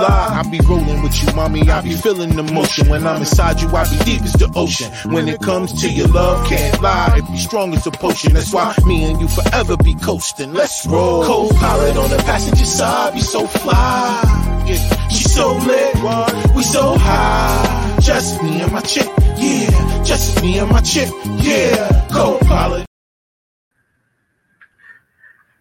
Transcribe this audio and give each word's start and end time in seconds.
fly. 0.00 0.40
I 0.40 0.50
be 0.50 0.60
rolling 0.60 1.02
with 1.02 1.22
you, 1.22 1.32
mommy. 1.34 1.68
I 1.68 1.80
be 1.80 1.94
feeling 1.94 2.36
the 2.36 2.42
motion. 2.42 2.88
When 2.88 3.06
I'm 3.06 3.20
inside 3.20 3.60
you, 3.60 3.68
I 3.68 3.84
be 3.84 3.98
deep 4.04 4.22
as 4.22 4.32
the 4.34 4.50
ocean. 4.54 4.90
When 5.12 5.28
it 5.28 5.40
comes 5.40 5.80
to 5.82 5.90
your 5.90 6.08
love, 6.08 6.46
can't 6.46 6.80
lie. 6.82 7.18
It 7.18 7.26
be 7.30 7.38
strong 7.38 7.74
as 7.74 7.86
a 7.86 7.90
potion. 7.90 8.34
That's 8.34 8.52
why 8.52 8.74
me 8.86 9.04
and 9.04 9.20
you 9.20 9.28
forever 9.28 9.76
be 9.76 9.94
coasting. 9.94 10.52
Let's 10.52 10.86
roll. 10.86 11.24
Co-pilot 11.24 11.96
on 11.96 12.10
the 12.10 12.18
passenger 12.18 12.64
side, 12.64 13.14
be 13.14 13.20
so 13.20 13.46
fly. 13.46 14.64
Yeah, 14.66 15.08
she 15.08 15.24
so 15.24 15.52
lit, 15.66 15.94
we 16.54 16.62
so 16.62 16.96
high. 16.96 17.98
Just 18.00 18.42
me 18.42 18.60
and 18.60 18.72
my 18.72 18.80
chick, 18.80 19.08
yeah. 19.36 20.04
Just 20.04 20.42
me 20.42 20.58
and 20.58 20.70
my 20.70 20.80
chick, 20.80 21.08
yeah. 21.38 22.06
Co-pilot. 22.10 22.86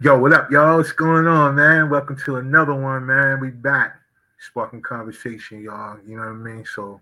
Yo, 0.01 0.17
what 0.17 0.31
up, 0.31 0.49
y'all? 0.49 0.77
What's 0.77 0.93
going 0.93 1.27
on, 1.27 1.55
man? 1.55 1.89
Welcome 1.89 2.15
to 2.25 2.37
another 2.37 2.73
one, 2.73 3.05
man. 3.05 3.41
We 3.41 3.49
back. 3.49 3.98
Sparking 4.39 4.81
conversation, 4.81 5.61
y'all. 5.61 5.97
You 6.07 6.15
know 6.15 6.23
what 6.23 6.29
I 6.29 6.33
mean? 6.33 6.65
So 6.65 7.01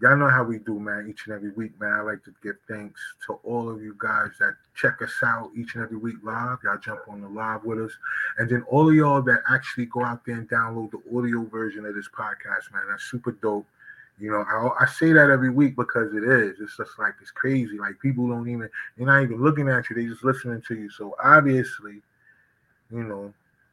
y'all 0.00 0.16
know 0.16 0.28
how 0.28 0.42
we 0.42 0.58
do, 0.58 0.80
man, 0.80 1.06
each 1.08 1.26
and 1.26 1.34
every 1.34 1.50
week, 1.52 1.80
man. 1.80 1.92
I 1.92 2.00
like 2.02 2.24
to 2.24 2.34
give 2.42 2.56
thanks 2.68 3.00
to 3.26 3.34
all 3.44 3.70
of 3.70 3.80
you 3.80 3.94
guys 3.98 4.30
that 4.40 4.54
check 4.74 5.00
us 5.00 5.14
out 5.22 5.50
each 5.56 5.74
and 5.76 5.84
every 5.84 5.96
week 5.96 6.16
live. 6.24 6.58
Y'all 6.64 6.78
jump 6.78 7.00
on 7.08 7.20
the 7.20 7.28
live 7.28 7.64
with 7.64 7.78
us. 7.78 7.92
And 8.38 8.50
then 8.50 8.64
all 8.68 8.88
of 8.88 8.94
y'all 8.94 9.22
that 9.22 9.42
actually 9.48 9.86
go 9.86 10.04
out 10.04 10.26
there 10.26 10.36
and 10.36 10.48
download 10.48 10.90
the 10.90 11.16
audio 11.16 11.44
version 11.44 11.86
of 11.86 11.94
this 11.94 12.08
podcast, 12.08 12.72
man. 12.72 12.82
That's 12.90 13.04
super 13.04 13.32
dope. 13.32 13.66
You 14.18 14.30
know, 14.30 14.42
I, 14.42 14.84
I 14.84 14.86
say 14.86 15.12
that 15.12 15.30
every 15.30 15.50
week 15.50 15.76
because 15.76 16.12
it 16.14 16.24
is. 16.24 16.60
It's 16.60 16.76
just 16.76 16.98
like 16.98 17.14
it's 17.20 17.30
crazy. 17.30 17.78
Like 17.78 18.00
people 18.00 18.28
don't 18.28 18.48
even, 18.48 18.68
they're 18.96 19.06
not 19.06 19.22
even 19.22 19.42
looking 19.42 19.68
at 19.68 19.88
you, 19.88 19.96
they 19.96 20.06
just 20.06 20.24
listening 20.24 20.62
to 20.68 20.74
you. 20.74 20.90
So 20.90 21.14
obviously, 21.22 22.02
you 22.90 23.04
know, 23.04 23.32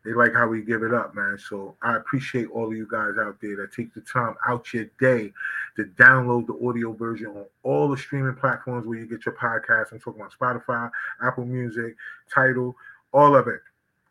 they 0.10 0.16
like 0.16 0.34
how 0.34 0.48
we 0.48 0.64
give 0.64 0.82
it 0.82 0.92
up, 0.92 1.14
man. 1.14 1.38
So 1.38 1.76
I 1.84 1.96
appreciate 1.96 2.48
all 2.50 2.66
of 2.66 2.76
you 2.76 2.88
guys 2.90 3.20
out 3.20 3.40
there 3.40 3.56
that 3.58 3.72
take 3.72 3.94
the 3.94 4.02
time 4.02 4.34
out 4.48 4.74
your 4.74 4.86
day 5.00 5.32
to 5.76 5.84
download 6.00 6.48
the 6.48 6.68
audio 6.68 6.94
version 6.94 7.28
on 7.28 7.46
all 7.62 7.88
the 7.88 7.96
streaming 7.96 8.34
platforms 8.34 8.88
where 8.88 8.98
you 8.98 9.06
get 9.06 9.28
your 9.28 9.36
podcast. 9.36 9.92
I'm 9.92 10.00
talking 10.00 10.20
about 10.20 10.34
Spotify, 10.34 10.90
Apple 11.22 11.46
Music, 11.46 11.96
Tidal, 12.34 12.76
all 13.12 13.36
of 13.36 13.48
it. 13.48 13.60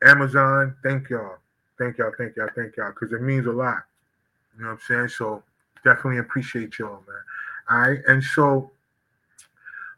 Amazon, 0.04 0.76
thank 0.84 1.10
y'all. 1.10 1.38
Thank 1.80 1.98
y'all, 1.98 2.12
thank 2.16 2.36
y'all, 2.36 2.48
thank 2.54 2.76
y'all, 2.76 2.90
because 2.90 3.12
it 3.12 3.20
means 3.20 3.46
a 3.46 3.52
lot. 3.52 3.82
You 4.56 4.62
know 4.62 4.68
what 4.68 4.74
I'm 4.74 4.80
saying? 4.86 5.08
So 5.08 5.42
definitely 5.84 6.18
appreciate 6.18 6.78
y'all, 6.78 7.02
man. 7.08 7.70
All 7.70 7.80
right. 7.80 7.98
And 8.06 8.22
so 8.22 8.70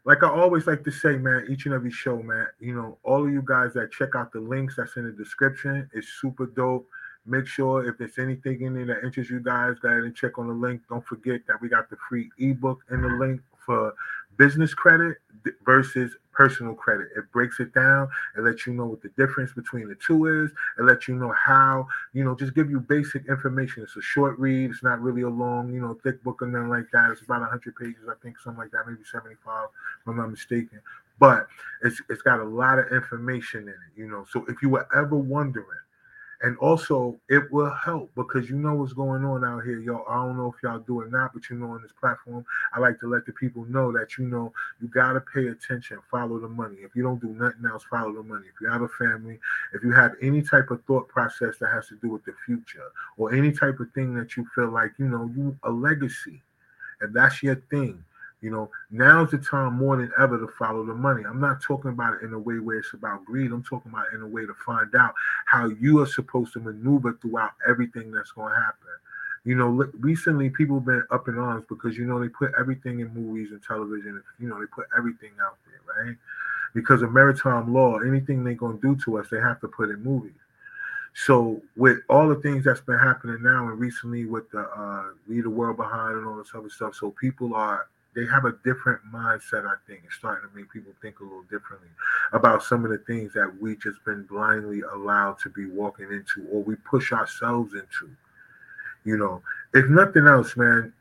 like 0.03 0.23
I 0.23 0.29
always 0.29 0.65
like 0.65 0.83
to 0.85 0.91
say, 0.91 1.17
man, 1.17 1.45
each 1.49 1.65
and 1.65 1.75
every 1.75 1.91
show, 1.91 2.21
man, 2.21 2.47
you 2.59 2.75
know, 2.75 2.97
all 3.03 3.25
of 3.25 3.31
you 3.31 3.43
guys 3.45 3.73
that 3.73 3.91
check 3.91 4.15
out 4.15 4.31
the 4.31 4.39
links 4.39 4.75
that's 4.75 4.95
in 4.95 5.05
the 5.05 5.11
description 5.11 5.89
is 5.93 6.07
super 6.19 6.47
dope. 6.47 6.87
Make 7.25 7.45
sure 7.45 7.87
if 7.87 7.99
there's 7.99 8.17
anything 8.17 8.61
in 8.61 8.73
there 8.73 8.85
that 8.85 9.03
interests 9.05 9.31
you 9.31 9.39
guys, 9.39 9.77
go 9.79 9.89
ahead 9.89 10.03
and 10.03 10.15
check 10.15 10.39
on 10.39 10.47
the 10.47 10.53
link. 10.53 10.81
Don't 10.89 11.05
forget 11.05 11.41
that 11.47 11.61
we 11.61 11.69
got 11.69 11.89
the 11.89 11.97
free 12.09 12.31
ebook 12.39 12.79
in 12.89 13.01
the 13.01 13.09
link 13.09 13.41
for 13.63 13.93
business 14.37 14.73
credit 14.73 15.17
versus 15.63 16.17
personal 16.31 16.73
credit. 16.73 17.09
It 17.15 17.31
breaks 17.31 17.59
it 17.59 17.73
down. 17.73 18.09
It 18.37 18.41
lets 18.41 18.65
you 18.65 18.73
know 18.73 18.85
what 18.85 19.01
the 19.01 19.09
difference 19.09 19.51
between 19.53 19.87
the 19.87 19.95
two 19.95 20.43
is. 20.43 20.51
It 20.79 20.83
lets 20.83 21.07
you 21.07 21.15
know 21.15 21.33
how, 21.33 21.87
you 22.13 22.23
know, 22.23 22.35
just 22.35 22.55
give 22.55 22.69
you 22.69 22.79
basic 22.79 23.27
information. 23.27 23.83
It's 23.83 23.95
a 23.95 24.01
short 24.01 24.37
read. 24.39 24.71
It's 24.71 24.83
not 24.83 25.01
really 25.01 25.21
a 25.21 25.29
long, 25.29 25.73
you 25.73 25.81
know, 25.81 25.97
thick 26.03 26.23
book 26.23 26.41
or 26.41 26.47
nothing 26.47 26.69
like 26.69 26.89
that. 26.93 27.11
It's 27.11 27.21
about 27.21 27.41
100 27.41 27.75
pages, 27.75 28.07
I 28.09 28.13
think, 28.21 28.39
something 28.39 28.59
like 28.59 28.71
that, 28.71 28.87
maybe 28.87 29.01
75, 29.09 29.67
if 30.01 30.07
I'm 30.07 30.17
not 30.17 30.31
mistaken. 30.31 30.81
But 31.19 31.47
it's 31.83 32.01
it's 32.09 32.23
got 32.23 32.39
a 32.39 32.43
lot 32.43 32.79
of 32.79 32.91
information 32.91 33.63
in 33.63 33.69
it, 33.69 33.75
you 33.95 34.07
know. 34.09 34.25
So 34.31 34.43
if 34.47 34.61
you 34.63 34.69
were 34.69 34.87
ever 34.95 35.15
wondering, 35.15 35.67
and 36.43 36.57
also 36.57 37.15
it 37.29 37.51
will 37.51 37.71
help 37.71 38.11
because 38.15 38.49
you 38.49 38.55
know 38.55 38.73
what's 38.73 38.93
going 38.93 39.23
on 39.23 39.45
out 39.45 39.63
here, 39.63 39.79
y'all. 39.79 40.05
I 40.09 40.15
don't 40.15 40.37
know 40.37 40.53
if 40.55 40.61
y'all 40.63 40.79
do 40.79 41.01
it 41.01 41.11
not, 41.11 41.33
but 41.33 41.49
you 41.49 41.55
know, 41.57 41.67
on 41.67 41.81
this 41.81 41.91
platform, 41.99 42.45
I 42.73 42.79
like 42.79 42.99
to 43.01 43.07
let 43.07 43.25
the 43.25 43.31
people 43.33 43.65
know 43.65 43.91
that 43.91 44.17
you 44.17 44.25
know 44.25 44.51
you 44.81 44.87
gotta 44.87 45.21
pay 45.21 45.47
attention, 45.47 45.99
follow 46.09 46.39
the 46.39 46.47
money. 46.47 46.77
If 46.81 46.95
you 46.95 47.03
don't 47.03 47.21
do 47.21 47.29
nothing 47.29 47.65
else, 47.69 47.83
follow 47.89 48.13
the 48.13 48.23
money. 48.23 48.47
If 48.53 48.59
you 48.59 48.69
have 48.69 48.81
a 48.81 48.87
family, 48.87 49.39
if 49.73 49.83
you 49.83 49.91
have 49.91 50.13
any 50.21 50.41
type 50.41 50.71
of 50.71 50.83
thought 50.85 51.07
process 51.07 51.57
that 51.59 51.69
has 51.69 51.87
to 51.89 51.95
do 51.95 52.09
with 52.09 52.25
the 52.25 52.33
future, 52.45 52.91
or 53.17 53.33
any 53.33 53.51
type 53.51 53.79
of 53.79 53.91
thing 53.93 54.15
that 54.15 54.35
you 54.35 54.47
feel 54.55 54.69
like 54.69 54.91
you 54.97 55.07
know 55.07 55.29
you 55.35 55.57
a 55.63 55.71
legacy, 55.71 56.41
and 57.01 57.13
that's 57.13 57.43
your 57.43 57.55
thing 57.69 58.03
you 58.41 58.49
know, 58.49 58.71
now's 58.89 59.31
the 59.31 59.37
time 59.37 59.73
more 59.73 59.97
than 59.97 60.11
ever 60.19 60.39
to 60.39 60.47
follow 60.47 60.83
the 60.83 60.95
money. 60.95 61.23
I'm 61.25 61.39
not 61.39 61.61
talking 61.61 61.91
about 61.91 62.15
it 62.15 62.25
in 62.25 62.33
a 62.33 62.39
way 62.39 62.57
where 62.57 62.79
it's 62.79 62.93
about 62.93 63.23
greed. 63.23 63.51
I'm 63.51 63.63
talking 63.63 63.91
about 63.91 64.11
in 64.13 64.21
a 64.21 64.27
way 64.27 64.47
to 64.47 64.53
find 64.65 64.93
out 64.95 65.13
how 65.45 65.67
you 65.67 66.01
are 66.01 66.07
supposed 66.07 66.53
to 66.53 66.59
maneuver 66.59 67.17
throughout 67.21 67.51
everything 67.67 68.11
that's 68.11 68.31
going 68.31 68.51
to 68.51 68.59
happen. 68.59 68.87
You 69.43 69.55
know, 69.55 69.89
recently 69.99 70.49
people 70.49 70.77
have 70.77 70.85
been 70.85 71.03
up 71.11 71.27
in 71.27 71.37
arms 71.37 71.65
because 71.69 71.97
you 71.97 72.05
know 72.05 72.19
they 72.19 72.29
put 72.29 72.51
everything 72.59 72.99
in 72.99 73.13
movies 73.13 73.51
and 73.51 73.61
television. 73.63 74.21
You 74.39 74.49
know, 74.49 74.59
they 74.59 74.67
put 74.67 74.87
everything 74.97 75.31
out 75.43 75.57
there, 75.65 76.05
right? 76.05 76.15
Because 76.73 77.01
of 77.01 77.11
maritime 77.11 77.73
law, 77.73 77.99
anything 77.99 78.43
they're 78.43 78.53
going 78.53 78.79
to 78.79 78.95
do 78.95 79.03
to 79.03 79.19
us, 79.19 79.27
they 79.29 79.39
have 79.39 79.59
to 79.61 79.67
put 79.67 79.89
in 79.89 80.03
movies. 80.03 80.33
So 81.13 81.61
with 81.75 81.99
all 82.09 82.29
the 82.29 82.35
things 82.35 82.63
that's 82.63 82.81
been 82.81 82.97
happening 82.97 83.41
now 83.41 83.67
and 83.67 83.79
recently 83.79 84.25
with 84.25 84.49
the 84.51 84.61
uh, 84.61 85.05
leave 85.27 85.43
the 85.43 85.49
world 85.49 85.77
behind 85.77 86.17
and 86.17 86.25
all 86.25 86.37
this 86.37 86.51
other 86.55 86.69
stuff, 86.69 86.95
so 86.95 87.11
people 87.11 87.53
are 87.53 87.87
they 88.15 88.25
have 88.25 88.45
a 88.45 88.53
different 88.63 88.99
mindset, 89.13 89.65
I 89.65 89.75
think. 89.87 90.01
It's 90.05 90.15
starting 90.15 90.49
to 90.49 90.55
make 90.55 90.71
people 90.71 90.91
think 91.01 91.19
a 91.19 91.23
little 91.23 91.43
differently 91.43 91.89
about 92.33 92.63
some 92.63 92.83
of 92.83 92.91
the 92.91 92.97
things 92.99 93.33
that 93.33 93.51
we 93.61 93.75
just 93.77 94.03
been 94.05 94.23
blindly 94.23 94.81
allowed 94.81 95.39
to 95.39 95.49
be 95.49 95.65
walking 95.67 96.11
into 96.11 96.47
or 96.51 96.61
we 96.63 96.75
push 96.75 97.11
ourselves 97.11 97.73
into. 97.73 98.09
You 99.03 99.17
know, 99.17 99.41
if 99.73 99.89
nothing 99.89 100.27
else, 100.27 100.55
man, 100.55 100.93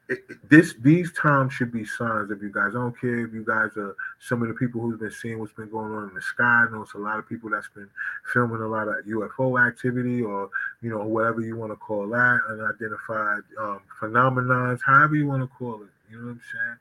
this 0.49 0.75
these 0.81 1.13
times 1.13 1.53
should 1.53 1.71
be 1.71 1.85
signs 1.85 2.31
of 2.31 2.43
you 2.43 2.51
guys. 2.51 2.71
I 2.71 2.79
don't 2.79 2.99
care 2.99 3.27
if 3.27 3.35
you 3.35 3.45
guys 3.45 3.77
are 3.77 3.95
some 4.21 4.41
of 4.41 4.49
the 4.49 4.55
people 4.55 4.81
who's 4.81 4.99
been 4.99 5.11
seeing 5.11 5.39
what's 5.39 5.53
been 5.53 5.69
going 5.69 5.93
on 5.93 6.09
in 6.09 6.15
the 6.15 6.23
sky. 6.23 6.65
I 6.67 6.71
know 6.71 6.83
it's 6.83 6.95
a 6.95 6.99
lot 6.99 7.19
of 7.19 7.29
people 7.29 7.51
that's 7.51 7.69
been 7.75 7.91
filming 8.33 8.63
a 8.63 8.69
lot 8.69 8.89
of 8.89 9.05
UFO 9.05 9.61
activity 9.67 10.23
or 10.23 10.49
you 10.81 10.89
know 10.89 11.05
whatever 11.05 11.43
you 11.43 11.57
want 11.57 11.73
to 11.73 11.77
call 11.77 12.09
that, 12.09 12.41
unidentified 12.49 13.43
um, 13.59 13.81
phenomenons, 14.01 14.81
however 14.87 15.17
you 15.17 15.27
want 15.27 15.43
to 15.43 15.57
call 15.59 15.83
it. 15.83 15.91
You 16.11 16.19
know 16.19 16.27
what 16.27 16.33
I'm 16.33 16.41
saying? 16.53 16.79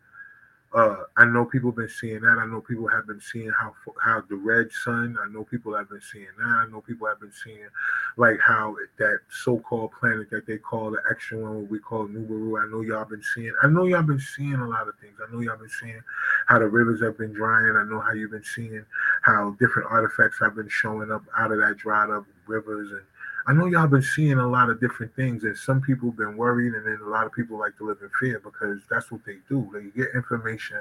Uh, 0.72 0.97
I 1.18 1.25
know 1.25 1.46
people 1.46 1.72
have 1.72 1.78
been 1.78 1.90
seeing 1.90 2.22
that. 2.22 2.38
I 2.40 2.46
know 2.46 2.62
people 2.62 2.88
have 2.88 3.07
been 3.07 3.19
seeing 3.19 3.50
how 3.59 3.74
how 4.03 4.22
the 4.30 4.35
red 4.35 4.72
sun. 4.72 5.18
I 5.19 5.28
know 5.31 5.44
people 5.44 5.75
have 5.75 5.90
been 5.90 6.02
seeing 6.02 6.28
that. 6.38 6.46
I 6.46 6.68
know 6.72 6.81
people 6.81 7.07
have 7.07 7.19
been 7.19 7.31
seeing 7.31 7.68
like 8.18 8.38
how 8.40 8.75
that 9.00 9.19
so-called 9.29 9.94
planet 10.00 10.29
that 10.29 10.46
they 10.46 10.58
call 10.58 10.91
the 10.91 11.02
extra 11.09 11.40
one, 11.40 11.62
what 11.62 11.72
we 11.72 11.79
call 11.79 12.08
Nibiru. 12.08 12.63
I 12.63 12.69
know 12.69 12.81
y'all 12.81 13.06
been 13.06 13.24
seeing. 13.34 13.53
I 13.63 13.68
know 13.68 13.85
y'all 13.85 14.03
been 14.03 14.19
seeing 14.19 14.53
a 14.53 14.68
lot 14.68 14.88
of 14.88 14.94
things. 15.02 15.18
I 15.28 15.34
know 15.34 15.41
y'all 15.41 15.58
been 15.58 15.69
seeing 15.69 16.02
how 16.46 16.59
the 16.59 16.68
rivers 16.68 17.02
have 17.02 17.18
been 17.18 17.34
drying. 17.34 17.75
I 17.75 17.84
know 17.85 18.00
how 18.00 18.13
you've 18.13 18.31
been 18.31 18.44
seeing 18.44 18.85
how 19.24 19.56
different 19.59 19.90
artifacts 19.91 20.38
have 20.40 20.56
been 20.56 20.69
showing 20.69 21.12
up 21.12 21.24
out 21.35 21.52
of 21.52 21.58
that 21.59 21.78
dried 21.78 22.12
up 22.12 22.25
rivers 22.46 22.91
and 22.91 23.02
I 23.49 23.53
know 23.53 23.65
y'all 23.65 23.87
been 23.87 24.03
seeing 24.03 24.37
a 24.37 24.47
lot 24.47 24.69
of 24.69 24.79
different 24.79 25.15
things, 25.15 25.43
and 25.43 25.57
some 25.57 25.81
people 25.81 26.11
been 26.11 26.37
worried, 26.37 26.75
and 26.75 26.85
then 26.85 26.99
a 27.03 27.09
lot 27.09 27.25
of 27.25 27.34
people 27.34 27.57
like 27.57 27.75
to 27.78 27.87
live 27.87 27.97
in 28.03 28.09
fear 28.19 28.40
because 28.40 28.81
that's 28.91 29.11
what 29.11 29.25
they 29.25 29.37
do. 29.49 29.67
They 29.73 29.85
get 29.99 30.13
information, 30.13 30.78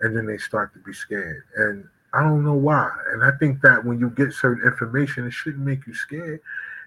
and 0.00 0.16
then 0.16 0.26
they 0.26 0.36
start 0.36 0.72
to 0.72 0.80
be 0.80 0.92
scared. 0.92 1.44
And 1.56 1.88
I 2.12 2.24
don't 2.24 2.44
know 2.44 2.54
why. 2.54 2.90
And 3.12 3.22
I 3.22 3.30
think 3.38 3.60
that 3.60 3.84
when 3.84 4.00
you 4.00 4.10
get 4.10 4.32
certain 4.32 4.66
information, 4.66 5.28
it 5.28 5.32
shouldn't 5.32 5.64
make 5.64 5.86
you 5.86 5.94
scared. 5.94 6.40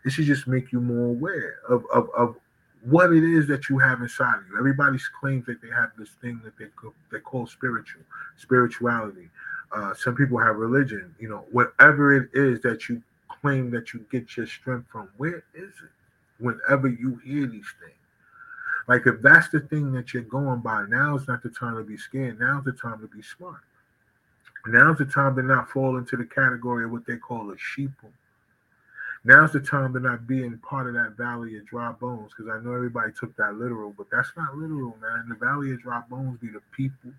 It 0.04 0.12
should 0.12 0.26
just 0.26 0.48
make 0.48 0.74
you 0.74 0.82
more 0.82 1.12
aware 1.12 1.60
of, 1.70 1.86
of, 1.94 2.10
of 2.18 2.36
what 2.84 3.14
it 3.14 3.24
is 3.24 3.48
that 3.48 3.70
you 3.70 3.80
have 3.80 4.02
inside 4.02 4.40
of 4.40 4.48
you. 4.50 4.58
Everybody 4.58 5.00
claims 5.22 5.46
that 5.46 5.62
they 5.62 5.70
have 5.70 5.92
this 5.98 6.10
thing 6.22 6.42
that 6.44 6.58
they 6.58 6.66
call, 6.76 6.94
they 7.10 7.20
call 7.20 7.48
spiritual, 7.48 8.02
spirituality. 8.36 9.30
Uh, 9.74 9.94
some 9.94 10.14
people 10.14 10.38
have 10.40 10.58
religion. 10.58 11.16
You 11.20 11.30
know, 11.30 11.46
whatever 11.54 12.14
it 12.14 12.32
is 12.34 12.60
that 12.64 12.90
you 12.90 13.02
claim 13.46 13.70
that 13.70 13.94
you 13.94 14.04
get 14.12 14.36
your 14.36 14.48
strength 14.48 14.88
from? 14.92 15.08
Where 15.18 15.44
is 15.54 15.70
it 15.70 16.44
whenever 16.44 16.88
you 16.88 17.22
hear 17.24 17.46
these 17.46 17.72
things? 17.80 17.94
Like, 18.88 19.06
if 19.06 19.22
that's 19.22 19.50
the 19.50 19.60
thing 19.60 19.92
that 19.94 20.16
you're 20.16 20.24
going 20.24 20.62
by, 20.62 20.86
now 20.90 21.16
is 21.16 21.28
not 21.28 21.44
the 21.44 21.50
time 21.50 21.76
to 21.78 21.84
be 21.84 21.96
scared. 21.96 22.40
Now's 22.40 22.66
the 22.66 22.72
time 22.72 23.00
to 23.02 23.08
be 23.08 23.22
smart. 23.22 23.62
Now's 24.66 24.98
the 24.98 25.06
time 25.06 25.36
to 25.36 25.44
not 25.44 25.70
fall 25.70 25.98
into 25.98 26.18
the 26.18 26.26
category 26.26 26.86
of 26.86 26.92
what 26.92 27.06
they 27.06 27.18
call 27.18 27.52
a 27.52 27.56
sheeple. 27.56 28.12
Now's 29.24 29.54
the 29.54 29.60
time 29.60 29.94
to 29.94 30.00
not 30.00 30.26
be 30.26 30.44
in 30.44 30.58
part 30.58 30.88
of 30.88 30.96
that 30.96 31.16
valley 31.16 31.56
of 31.58 31.68
dry 31.68 31.92
bones, 31.92 32.32
because 32.36 32.52
I 32.52 32.64
know 32.64 32.74
everybody 32.74 33.12
took 33.12 33.36
that 33.38 33.56
literal, 33.56 33.94
but 33.96 34.08
that's 34.12 34.32
not 34.36 34.58
literal, 34.58 34.98
man. 35.00 35.30
The 35.30 35.36
valley 35.36 35.72
of 35.72 35.84
dry 35.84 36.02
bones 36.10 36.40
be 36.40 36.48
the 36.48 36.62
people 36.76 37.12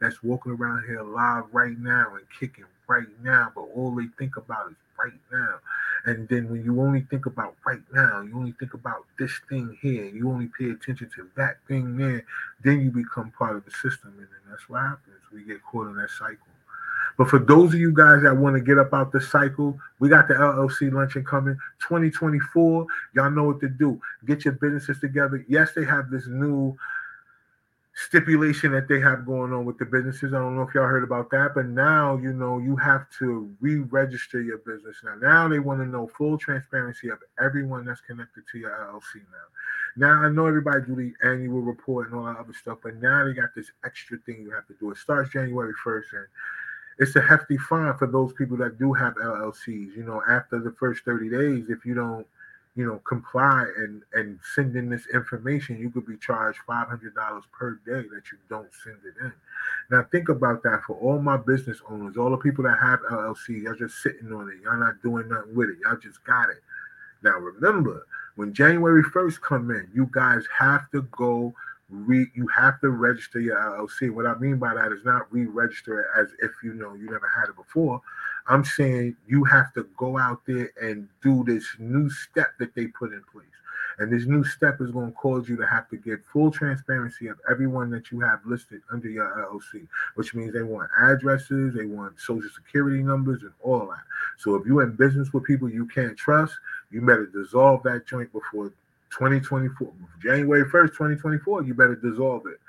that's 0.00 0.24
walking 0.24 0.52
around 0.52 0.86
here 0.86 0.98
alive 0.98 1.44
right 1.52 1.78
now 1.78 2.16
and 2.16 2.24
kicking 2.40 2.64
right 2.88 3.06
now, 3.22 3.52
but 3.54 3.68
all 3.76 3.92
they 3.92 4.06
think 4.18 4.36
about 4.36 4.70
is 4.72 4.76
right 4.98 5.12
now. 5.32 5.60
And 6.04 6.28
then 6.28 6.48
when 6.50 6.64
you 6.64 6.80
only 6.80 7.02
think 7.10 7.26
about 7.26 7.56
right 7.66 7.82
now, 7.92 8.22
you 8.22 8.34
only 8.36 8.52
think 8.58 8.74
about 8.74 9.04
this 9.18 9.32
thing 9.48 9.76
here, 9.80 10.04
you 10.04 10.30
only 10.30 10.48
pay 10.58 10.70
attention 10.70 11.10
to 11.16 11.28
that 11.36 11.56
thing 11.66 11.96
there, 11.96 12.24
then 12.62 12.80
you 12.80 12.90
become 12.90 13.32
part 13.32 13.56
of 13.56 13.64
the 13.64 13.70
system. 13.70 14.14
And 14.18 14.28
then 14.28 14.40
that's 14.50 14.68
what 14.68 14.80
happens. 14.80 15.16
We 15.32 15.44
get 15.44 15.62
caught 15.62 15.88
in 15.88 15.96
that 15.96 16.10
cycle. 16.10 16.46
But 17.18 17.28
for 17.28 17.40
those 17.40 17.74
of 17.74 17.80
you 17.80 17.92
guys 17.92 18.22
that 18.22 18.36
want 18.36 18.54
to 18.54 18.60
get 18.60 18.78
up 18.78 18.94
out 18.94 19.10
the 19.10 19.20
cycle, 19.20 19.76
we 19.98 20.08
got 20.08 20.28
the 20.28 20.34
LLC 20.34 20.92
luncheon 20.92 21.24
coming 21.24 21.58
2024. 21.80 22.86
Y'all 23.14 23.30
know 23.30 23.42
what 23.42 23.60
to 23.60 23.68
do. 23.68 24.00
Get 24.24 24.44
your 24.44 24.54
businesses 24.54 25.00
together. 25.00 25.44
Yes, 25.48 25.72
they 25.74 25.84
have 25.84 26.10
this 26.10 26.28
new 26.28 26.78
stipulation 28.06 28.70
that 28.70 28.86
they 28.86 29.00
have 29.00 29.26
going 29.26 29.52
on 29.52 29.64
with 29.64 29.76
the 29.78 29.84
businesses. 29.84 30.32
I 30.32 30.38
don't 30.38 30.54
know 30.54 30.62
if 30.62 30.72
y'all 30.72 30.86
heard 30.86 31.02
about 31.02 31.30
that, 31.30 31.50
but 31.54 31.66
now 31.66 32.16
you 32.16 32.32
know 32.32 32.58
you 32.58 32.76
have 32.76 33.06
to 33.18 33.52
re-register 33.60 34.40
your 34.40 34.58
business 34.58 34.98
now. 35.02 35.16
Now 35.16 35.48
they 35.48 35.58
want 35.58 35.80
to 35.80 35.86
know 35.86 36.06
full 36.16 36.38
transparency 36.38 37.08
of 37.08 37.18
everyone 37.42 37.84
that's 37.84 38.00
connected 38.00 38.44
to 38.52 38.58
your 38.58 38.70
LLC 38.70 39.16
now. 39.16 39.48
Now 39.96 40.22
I 40.22 40.28
know 40.28 40.46
everybody 40.46 40.80
do 40.86 40.94
the 40.94 41.12
annual 41.26 41.60
report 41.60 42.10
and 42.10 42.20
all 42.20 42.26
that 42.26 42.38
other 42.38 42.52
stuff, 42.52 42.78
but 42.84 42.94
now 43.02 43.24
they 43.24 43.32
got 43.32 43.52
this 43.56 43.70
extra 43.84 44.18
thing 44.18 44.42
you 44.42 44.52
have 44.52 44.68
to 44.68 44.74
do. 44.78 44.92
It 44.92 44.98
starts 44.98 45.32
January 45.32 45.74
1st 45.84 46.12
and 46.12 46.26
it's 47.00 47.16
a 47.16 47.20
hefty 47.20 47.56
fine 47.56 47.94
for 47.94 48.06
those 48.06 48.32
people 48.32 48.56
that 48.58 48.78
do 48.78 48.92
have 48.92 49.14
LLCs. 49.16 49.96
You 49.96 50.04
know, 50.06 50.22
after 50.28 50.60
the 50.60 50.72
first 50.78 51.04
30 51.04 51.30
days, 51.30 51.64
if 51.68 51.84
you 51.84 51.94
don't 51.94 52.26
you 52.78 52.86
know, 52.86 53.00
comply 53.00 53.66
and 53.76 54.02
and 54.12 54.38
send 54.54 54.76
in 54.76 54.88
this 54.88 55.02
information, 55.12 55.80
you 55.80 55.90
could 55.90 56.06
be 56.06 56.16
charged 56.16 56.60
five 56.64 56.86
hundred 56.86 57.12
dollars 57.12 57.42
per 57.50 57.72
day 57.84 58.06
that 58.14 58.22
you 58.30 58.38
don't 58.48 58.68
send 58.84 58.98
it 59.04 59.20
in. 59.20 59.32
Now 59.90 60.04
think 60.12 60.28
about 60.28 60.62
that 60.62 60.82
for 60.86 60.94
all 60.98 61.18
my 61.18 61.36
business 61.38 61.78
owners, 61.90 62.16
all 62.16 62.30
the 62.30 62.36
people 62.36 62.62
that 62.62 62.78
have 62.80 63.00
LLC, 63.10 63.64
y'all 63.64 63.74
just 63.74 64.00
sitting 64.00 64.32
on 64.32 64.48
it, 64.48 64.62
y'all 64.62 64.78
not 64.78 65.02
doing 65.02 65.28
nothing 65.28 65.56
with 65.56 65.70
it, 65.70 65.78
y'all 65.82 65.96
just 65.96 66.22
got 66.22 66.50
it. 66.50 66.62
Now 67.24 67.36
remember, 67.38 68.06
when 68.36 68.54
January 68.54 69.02
first 69.02 69.42
come 69.42 69.72
in, 69.72 69.90
you 69.92 70.08
guys 70.12 70.44
have 70.56 70.88
to 70.92 71.02
go 71.10 71.52
re 71.90 72.28
you 72.36 72.46
have 72.46 72.80
to 72.82 72.90
register 72.90 73.40
your 73.40 73.56
LLC. 73.56 74.08
What 74.08 74.26
I 74.26 74.38
mean 74.38 74.58
by 74.58 74.74
that 74.74 74.92
is 74.92 75.04
not 75.04 75.32
re-register 75.32 76.00
it 76.00 76.06
as 76.16 76.28
if 76.42 76.52
you 76.62 76.74
know 76.74 76.94
you 76.94 77.06
never 77.10 77.28
had 77.34 77.48
it 77.48 77.56
before. 77.56 78.00
I'm 78.48 78.64
saying 78.64 79.16
you 79.26 79.44
have 79.44 79.72
to 79.74 79.86
go 79.96 80.18
out 80.18 80.40
there 80.46 80.70
and 80.80 81.08
do 81.22 81.44
this 81.44 81.64
new 81.78 82.08
step 82.10 82.48
that 82.58 82.74
they 82.74 82.86
put 82.86 83.12
in 83.12 83.22
place. 83.30 83.44
And 83.98 84.12
this 84.12 84.26
new 84.26 84.44
step 84.44 84.80
is 84.80 84.92
going 84.92 85.10
to 85.10 85.16
cause 85.16 85.48
you 85.48 85.56
to 85.56 85.66
have 85.66 85.88
to 85.90 85.96
get 85.96 86.24
full 86.32 86.52
transparency 86.52 87.26
of 87.26 87.38
everyone 87.50 87.90
that 87.90 88.12
you 88.12 88.20
have 88.20 88.38
listed 88.46 88.80
under 88.92 89.08
your 89.08 89.26
LLC, 89.26 89.88
which 90.14 90.34
means 90.34 90.52
they 90.52 90.62
want 90.62 90.88
addresses, 91.02 91.74
they 91.74 91.84
want 91.84 92.18
social 92.20 92.48
security 92.54 93.02
numbers, 93.02 93.42
and 93.42 93.52
all 93.60 93.86
that. 93.86 94.04
So 94.38 94.54
if 94.54 94.66
you're 94.66 94.84
in 94.84 94.92
business 94.92 95.32
with 95.32 95.44
people 95.44 95.68
you 95.68 95.86
can't 95.86 96.16
trust, 96.16 96.54
you 96.92 97.00
better 97.00 97.26
dissolve 97.26 97.82
that 97.82 98.06
joint 98.06 98.32
before 98.32 98.72
2024, 99.10 99.92
January 100.22 100.64
1st, 100.64 100.88
2024, 100.88 101.64
you 101.64 101.74
better 101.74 101.96
dissolve 101.96 102.46
it. 102.46 102.60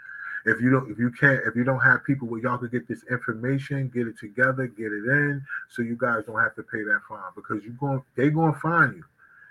If 0.46 0.62
you 0.62 0.70
don't, 0.70 0.90
if 0.92 0.98
you 0.98 1.12
can't, 1.12 1.42
if 1.46 1.56
you 1.56 1.64
don't 1.64 1.80
have 1.80 2.04
people 2.06 2.28
where 2.28 2.42
y'all 2.42 2.58
can 2.58 2.70
get 2.70 2.88
this 2.88 3.04
information, 3.10 3.92
get 3.94 4.08
it 4.08 4.18
together, 4.18 4.68
get 4.68 4.92
it 4.92 5.06
in, 5.06 5.44
so 5.70 5.82
you 5.82 5.98
guys 5.98 6.24
don't 6.26 6.40
have 6.40 6.56
to 6.56 6.64
pay 6.64 6.84
that 6.84 7.02
fine 7.08 7.20
because 7.36 7.64
you 7.64 7.72
going, 7.80 8.02
they 8.16 8.30
gonna 8.30 8.54
find 8.54 8.96
you, 8.96 9.04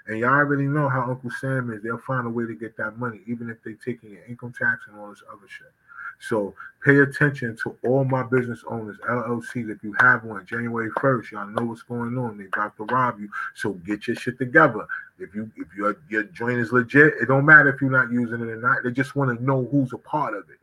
and 0.06 0.18
y'all 0.18 0.30
already 0.30 0.64
know 0.64 0.88
how 0.88 1.02
Uncle 1.02 1.30
Sam 1.40 1.72
is. 1.72 1.82
They'll 1.82 1.98
find 1.98 2.26
a 2.26 2.30
way 2.30 2.46
to 2.46 2.54
get 2.54 2.76
that 2.78 2.98
money, 2.98 3.20
even 3.26 3.50
if 3.50 3.58
they're 3.62 3.78
taking 3.84 4.10
your 4.10 4.24
income 4.24 4.54
tax 4.58 4.84
and 4.88 4.98
all 4.98 5.10
this 5.10 5.22
other 5.30 5.46
shit. 5.48 5.72
So 6.20 6.54
pay 6.84 6.98
attention 6.98 7.56
to 7.62 7.76
all 7.84 8.04
my 8.04 8.22
business 8.24 8.64
owners, 8.68 8.96
LLCs. 9.08 9.70
If 9.70 9.82
you 9.82 9.94
have 10.00 10.24
one, 10.24 10.44
January 10.46 10.90
1st, 10.90 11.30
y'all 11.30 11.46
know 11.46 11.64
what's 11.64 11.82
going 11.82 12.18
on. 12.18 12.38
They 12.38 12.46
about 12.46 12.76
to 12.78 12.84
rob 12.84 13.20
you. 13.20 13.28
So 13.54 13.72
get 13.72 14.06
your 14.06 14.16
shit 14.16 14.38
together. 14.38 14.86
If 15.18 15.34
you 15.34 15.50
if 15.56 15.68
your 15.76 15.96
your 16.08 16.24
joint 16.24 16.58
is 16.58 16.72
legit, 16.72 17.14
it 17.20 17.26
don't 17.26 17.44
matter 17.44 17.68
if 17.72 17.80
you're 17.80 17.90
not 17.90 18.10
using 18.10 18.40
it 18.40 18.48
or 18.48 18.56
not. 18.56 18.82
They 18.82 18.90
just 18.90 19.16
want 19.16 19.36
to 19.36 19.44
know 19.44 19.68
who's 19.70 19.92
a 19.92 19.98
part 19.98 20.34
of 20.34 20.48
it. 20.50 20.58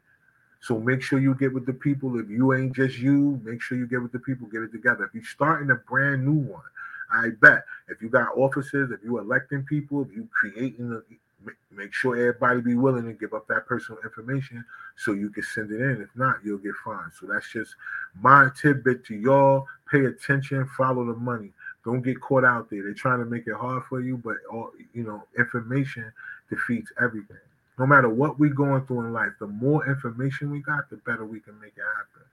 So 0.65 0.79
make 0.79 1.03
sure 1.03 1.19
you 1.19 1.35
get 1.35 1.53
with 1.53 1.67
the 1.67 1.73
people. 1.73 2.19
If 2.19 2.27
you 2.27 2.51
ain't 2.53 2.75
just 2.75 2.97
you, 2.97 3.39
make 3.44 3.62
sure 3.62 3.77
you 3.77 3.85
get 3.85 4.01
with 4.01 4.12
the 4.12 4.17
people, 4.17 4.47
get 4.47 4.63
it 4.63 4.71
together. 4.71 5.03
If 5.03 5.13
you're 5.13 5.23
starting 5.23 5.69
a 5.69 5.75
brand 5.75 6.25
new 6.25 6.39
one, 6.51 6.63
I 7.13 7.29
bet 7.39 7.65
if 7.88 8.01
you 8.01 8.09
got 8.09 8.35
offices, 8.35 8.89
if 8.89 9.03
you 9.03 9.19
electing 9.19 9.63
people, 9.63 10.01
if 10.01 10.12
you 10.15 10.27
creating 10.31 10.91
a, 10.91 11.51
make 11.71 11.94
sure 11.94 12.15
everybody 12.15 12.62
be 12.62 12.73
willing 12.73 13.06
to 13.06 13.13
give 13.13 13.35
up 13.35 13.47
that 13.47 13.67
personal 13.67 14.01
information 14.03 14.65
so 14.97 15.13
you 15.13 15.29
can 15.29 15.44
send 15.44 15.69
it 15.69 15.81
in. 15.81 16.01
If 16.01 16.09
not, 16.15 16.38
you'll 16.44 16.57
get 16.57 16.73
fined. 16.83 17.11
So 17.19 17.27
that's 17.27 17.51
just 17.51 17.75
my 18.19 18.50
tidbit 18.59 19.06
to 19.06 19.15
y'all. 19.15 19.68
Pay 19.91 20.06
attention, 20.06 20.68
follow 20.75 21.06
the 21.06 21.13
money. 21.13 21.51
Don't 21.83 22.01
get 22.01 22.19
caught 22.19 22.44
out 22.44 22.71
there. 22.71 22.81
They're 22.81 22.95
trying 22.95 23.19
to 23.19 23.25
make 23.25 23.45
it 23.45 23.53
hard 23.53 23.83
for 23.83 24.01
you, 24.01 24.18
but 24.18 24.38
all 24.51 24.71
you 24.95 25.03
know, 25.03 25.25
information 25.38 26.11
defeats 26.50 26.91
everything. 27.00 27.38
No 27.77 27.86
matter 27.86 28.10
what 28.10 28.39
we're 28.39 28.54
going 28.54 28.86
through 28.86 29.01
in 29.01 29.13
life, 29.13 29.31
the 29.39 29.48
more 29.48 29.88
information 29.88 30.51
we 30.51 30.60
got, 30.60 30.89
the 30.89 30.98
better 30.98 31.25
we 31.25 31.39
can 31.39 31.60
make 31.60 31.74
it 31.75 31.83
happen. 31.98 32.27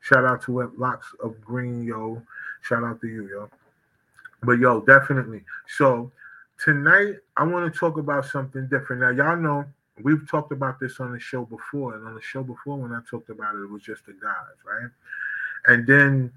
Shout 0.00 0.24
out 0.24 0.42
to 0.42 0.72
Locks 0.76 1.06
of 1.22 1.40
Green, 1.40 1.84
yo. 1.84 2.22
Shout 2.62 2.84
out 2.84 3.00
to 3.00 3.08
you, 3.08 3.28
yo. 3.28 3.50
But 4.42 4.58
yo, 4.58 4.80
definitely. 4.80 5.42
So 5.76 6.12
tonight 6.62 7.16
I 7.36 7.44
want 7.44 7.72
to 7.72 7.78
talk 7.78 7.98
about 7.98 8.24
something 8.26 8.68
different. 8.68 9.02
Now, 9.02 9.10
y'all 9.10 9.36
know 9.36 9.64
we've 10.02 10.28
talked 10.30 10.52
about 10.52 10.78
this 10.80 11.00
on 11.00 11.12
the 11.12 11.20
show 11.20 11.44
before, 11.44 11.94
and 11.94 12.06
on 12.06 12.14
the 12.14 12.22
show 12.22 12.42
before, 12.42 12.76
when 12.76 12.92
I 12.92 13.00
talked 13.10 13.30
about 13.30 13.54
it, 13.54 13.62
it 13.62 13.70
was 13.70 13.82
just 13.82 14.06
the 14.06 14.12
guys, 14.12 14.56
right? 14.64 14.90
And 15.66 15.86
then 15.86 16.32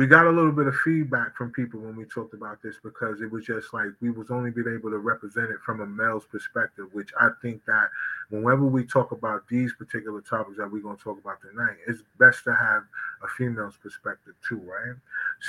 we 0.00 0.06
got 0.06 0.24
a 0.24 0.30
little 0.30 0.50
bit 0.50 0.66
of 0.66 0.74
feedback 0.76 1.36
from 1.36 1.52
people 1.52 1.78
when 1.78 1.94
we 1.94 2.06
talked 2.06 2.32
about 2.32 2.62
this 2.62 2.76
because 2.82 3.20
it 3.20 3.30
was 3.30 3.44
just 3.44 3.74
like 3.74 3.88
we 4.00 4.10
was 4.10 4.30
only 4.30 4.50
being 4.50 4.74
able 4.74 4.88
to 4.88 4.96
represent 4.96 5.50
it 5.50 5.60
from 5.60 5.82
a 5.82 5.86
male's 5.86 6.24
perspective, 6.24 6.86
which 6.92 7.10
I 7.20 7.28
think 7.42 7.62
that 7.66 7.90
whenever 8.30 8.64
we 8.64 8.86
talk 8.86 9.12
about 9.12 9.46
these 9.46 9.74
particular 9.74 10.22
topics 10.22 10.56
that 10.56 10.72
we're 10.72 10.80
going 10.80 10.96
to 10.96 11.04
talk 11.04 11.20
about 11.20 11.42
tonight, 11.42 11.76
it's 11.86 12.02
best 12.18 12.44
to 12.44 12.54
have 12.54 12.84
a 13.22 13.28
female's 13.36 13.76
perspective 13.76 14.32
too, 14.48 14.56
right? 14.60 14.96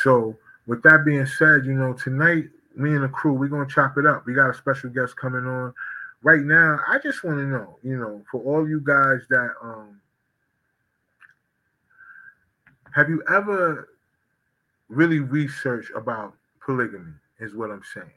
So 0.04 0.36
with 0.68 0.84
that 0.84 1.06
being 1.06 1.26
said, 1.26 1.66
you 1.66 1.76
know, 1.76 1.94
tonight 1.94 2.50
me 2.76 2.90
and 2.90 3.06
the 3.06 3.08
crew, 3.08 3.32
we're 3.32 3.48
gonna 3.48 3.70
chop 3.70 3.98
it 3.98 4.06
up. 4.06 4.26
We 4.26 4.34
got 4.34 4.50
a 4.50 4.54
special 4.54 4.90
guest 4.90 5.16
coming 5.16 5.46
on. 5.46 5.74
Right 6.24 6.42
now, 6.42 6.78
I 6.90 7.00
just 7.00 7.24
want 7.24 7.38
to 7.38 7.46
know, 7.46 7.78
you 7.84 7.98
know, 7.98 8.22
for 8.30 8.42
all 8.42 8.68
you 8.68 8.82
guys 8.82 9.22
that 9.30 9.52
um 9.64 10.02
have 12.94 13.08
you 13.08 13.24
ever 13.30 13.88
really 14.92 15.20
research 15.20 15.90
about 15.96 16.34
polygamy, 16.64 17.14
is 17.40 17.56
what 17.56 17.72
I'm 17.72 17.84
saying. 17.94 18.12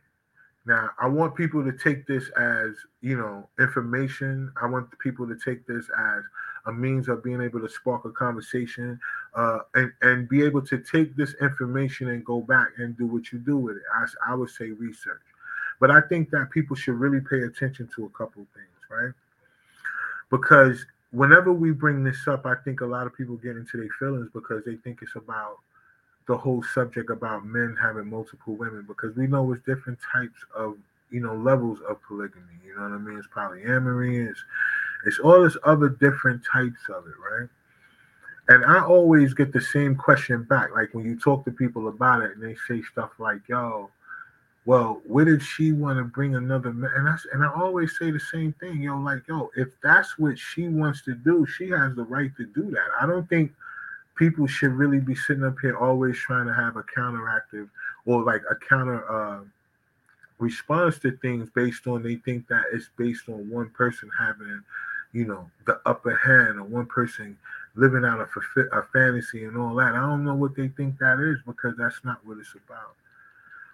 Now, 0.66 0.90
I 0.98 1.06
want 1.06 1.34
people 1.34 1.62
to 1.62 1.72
take 1.72 2.06
this 2.06 2.28
as, 2.38 2.70
you 3.00 3.16
know, 3.16 3.48
information. 3.60 4.50
I 4.60 4.66
want 4.66 4.86
people 4.98 5.26
to 5.28 5.36
take 5.36 5.66
this 5.66 5.86
as 5.98 6.24
a 6.66 6.72
means 6.72 7.08
of 7.08 7.22
being 7.22 7.42
able 7.42 7.60
to 7.60 7.68
spark 7.68 8.06
a 8.06 8.10
conversation 8.10 8.98
uh, 9.34 9.58
and, 9.74 9.92
and 10.00 10.28
be 10.28 10.42
able 10.42 10.62
to 10.62 10.78
take 10.78 11.14
this 11.16 11.34
information 11.42 12.08
and 12.08 12.24
go 12.24 12.40
back 12.40 12.68
and 12.78 12.96
do 12.96 13.06
what 13.06 13.30
you 13.30 13.38
do 13.38 13.58
with 13.58 13.76
it. 13.76 13.82
I, 13.94 14.32
I 14.32 14.34
would 14.34 14.50
say 14.50 14.70
research. 14.70 15.20
But 15.80 15.90
I 15.90 16.00
think 16.00 16.30
that 16.30 16.50
people 16.50 16.76
should 16.76 16.94
really 16.94 17.20
pay 17.20 17.42
attention 17.42 17.88
to 17.94 18.06
a 18.06 18.08
couple 18.10 18.46
things, 18.54 18.80
right? 18.90 19.12
Because 20.30 20.86
whenever 21.10 21.52
we 21.52 21.72
bring 21.72 22.02
this 22.02 22.26
up, 22.26 22.46
I 22.46 22.54
think 22.64 22.80
a 22.80 22.86
lot 22.86 23.06
of 23.06 23.14
people 23.14 23.36
get 23.36 23.56
into 23.56 23.76
their 23.76 23.90
feelings 23.98 24.30
because 24.32 24.64
they 24.64 24.76
think 24.76 25.00
it's 25.02 25.14
about 25.14 25.58
the 26.26 26.36
whole 26.36 26.62
subject 26.62 27.10
about 27.10 27.44
men 27.44 27.76
having 27.80 28.08
multiple 28.08 28.54
women 28.54 28.84
because 28.86 29.14
we 29.16 29.26
know 29.26 29.52
it's 29.52 29.64
different 29.64 29.98
types 30.12 30.38
of 30.54 30.76
you 31.10 31.20
know 31.20 31.34
levels 31.34 31.80
of 31.88 32.02
polygamy. 32.02 32.42
You 32.66 32.76
know 32.76 32.82
what 32.82 32.92
I 32.92 32.98
mean? 32.98 33.18
It's 33.18 33.28
polyamory. 33.28 34.28
It's 34.28 34.42
it's 35.06 35.18
all 35.18 35.42
this 35.42 35.56
other 35.64 35.88
different 35.88 36.42
types 36.50 36.80
of 36.88 37.06
it, 37.06 37.14
right? 37.32 37.48
And 38.48 38.64
I 38.64 38.82
always 38.84 39.32
get 39.32 39.52
the 39.52 39.60
same 39.60 39.96
question 39.96 40.42
back. 40.44 40.74
Like 40.74 40.92
when 40.92 41.04
you 41.04 41.18
talk 41.18 41.44
to 41.44 41.50
people 41.50 41.88
about 41.88 42.22
it 42.22 42.32
and 42.36 42.42
they 42.42 42.56
say 42.68 42.82
stuff 42.82 43.10
like, 43.18 43.40
yo, 43.48 43.90
well, 44.66 45.00
where 45.06 45.24
did 45.24 45.42
she 45.42 45.72
want 45.72 45.98
to 45.98 46.04
bring 46.04 46.36
another 46.36 46.72
man? 46.72 46.90
And 46.94 47.08
I, 47.08 47.16
and 47.32 47.44
I 47.44 47.52
always 47.54 47.98
say 47.98 48.10
the 48.10 48.20
same 48.20 48.54
thing, 48.60 48.82
yo, 48.82 48.98
like, 48.98 49.26
yo, 49.28 49.50
if 49.56 49.68
that's 49.82 50.18
what 50.18 50.38
she 50.38 50.68
wants 50.68 51.02
to 51.02 51.14
do, 51.14 51.46
she 51.46 51.70
has 51.70 51.94
the 51.94 52.04
right 52.04 52.34
to 52.36 52.46
do 52.46 52.70
that. 52.70 52.88
I 53.00 53.06
don't 53.06 53.28
think 53.28 53.52
people 54.16 54.46
should 54.46 54.72
really 54.72 55.00
be 55.00 55.14
sitting 55.14 55.44
up 55.44 55.56
here 55.60 55.76
always 55.76 56.16
trying 56.16 56.46
to 56.46 56.54
have 56.54 56.76
a 56.76 56.82
counteractive 56.82 57.68
or 58.06 58.22
like 58.22 58.42
a 58.50 58.54
counter 58.54 59.10
uh, 59.10 59.40
response 60.38 60.98
to 60.98 61.12
things 61.18 61.48
based 61.54 61.86
on 61.86 62.02
they 62.02 62.16
think 62.16 62.46
that 62.48 62.62
it's 62.72 62.90
based 62.96 63.28
on 63.28 63.48
one 63.50 63.70
person 63.70 64.10
having 64.18 64.62
you 65.12 65.24
know 65.24 65.48
the 65.66 65.80
upper 65.86 66.14
hand 66.16 66.58
or 66.58 66.64
one 66.64 66.86
person 66.86 67.36
living 67.76 68.04
out 68.04 68.20
a, 68.20 68.60
a 68.78 68.82
fantasy 68.92 69.44
and 69.44 69.56
all 69.56 69.74
that. 69.74 69.94
I 69.94 70.00
don't 70.00 70.24
know 70.24 70.34
what 70.34 70.54
they 70.54 70.68
think 70.68 70.98
that 70.98 71.18
is 71.18 71.38
because 71.44 71.74
that's 71.76 72.04
not 72.04 72.24
what 72.24 72.38
it's 72.38 72.54
about. 72.54 72.94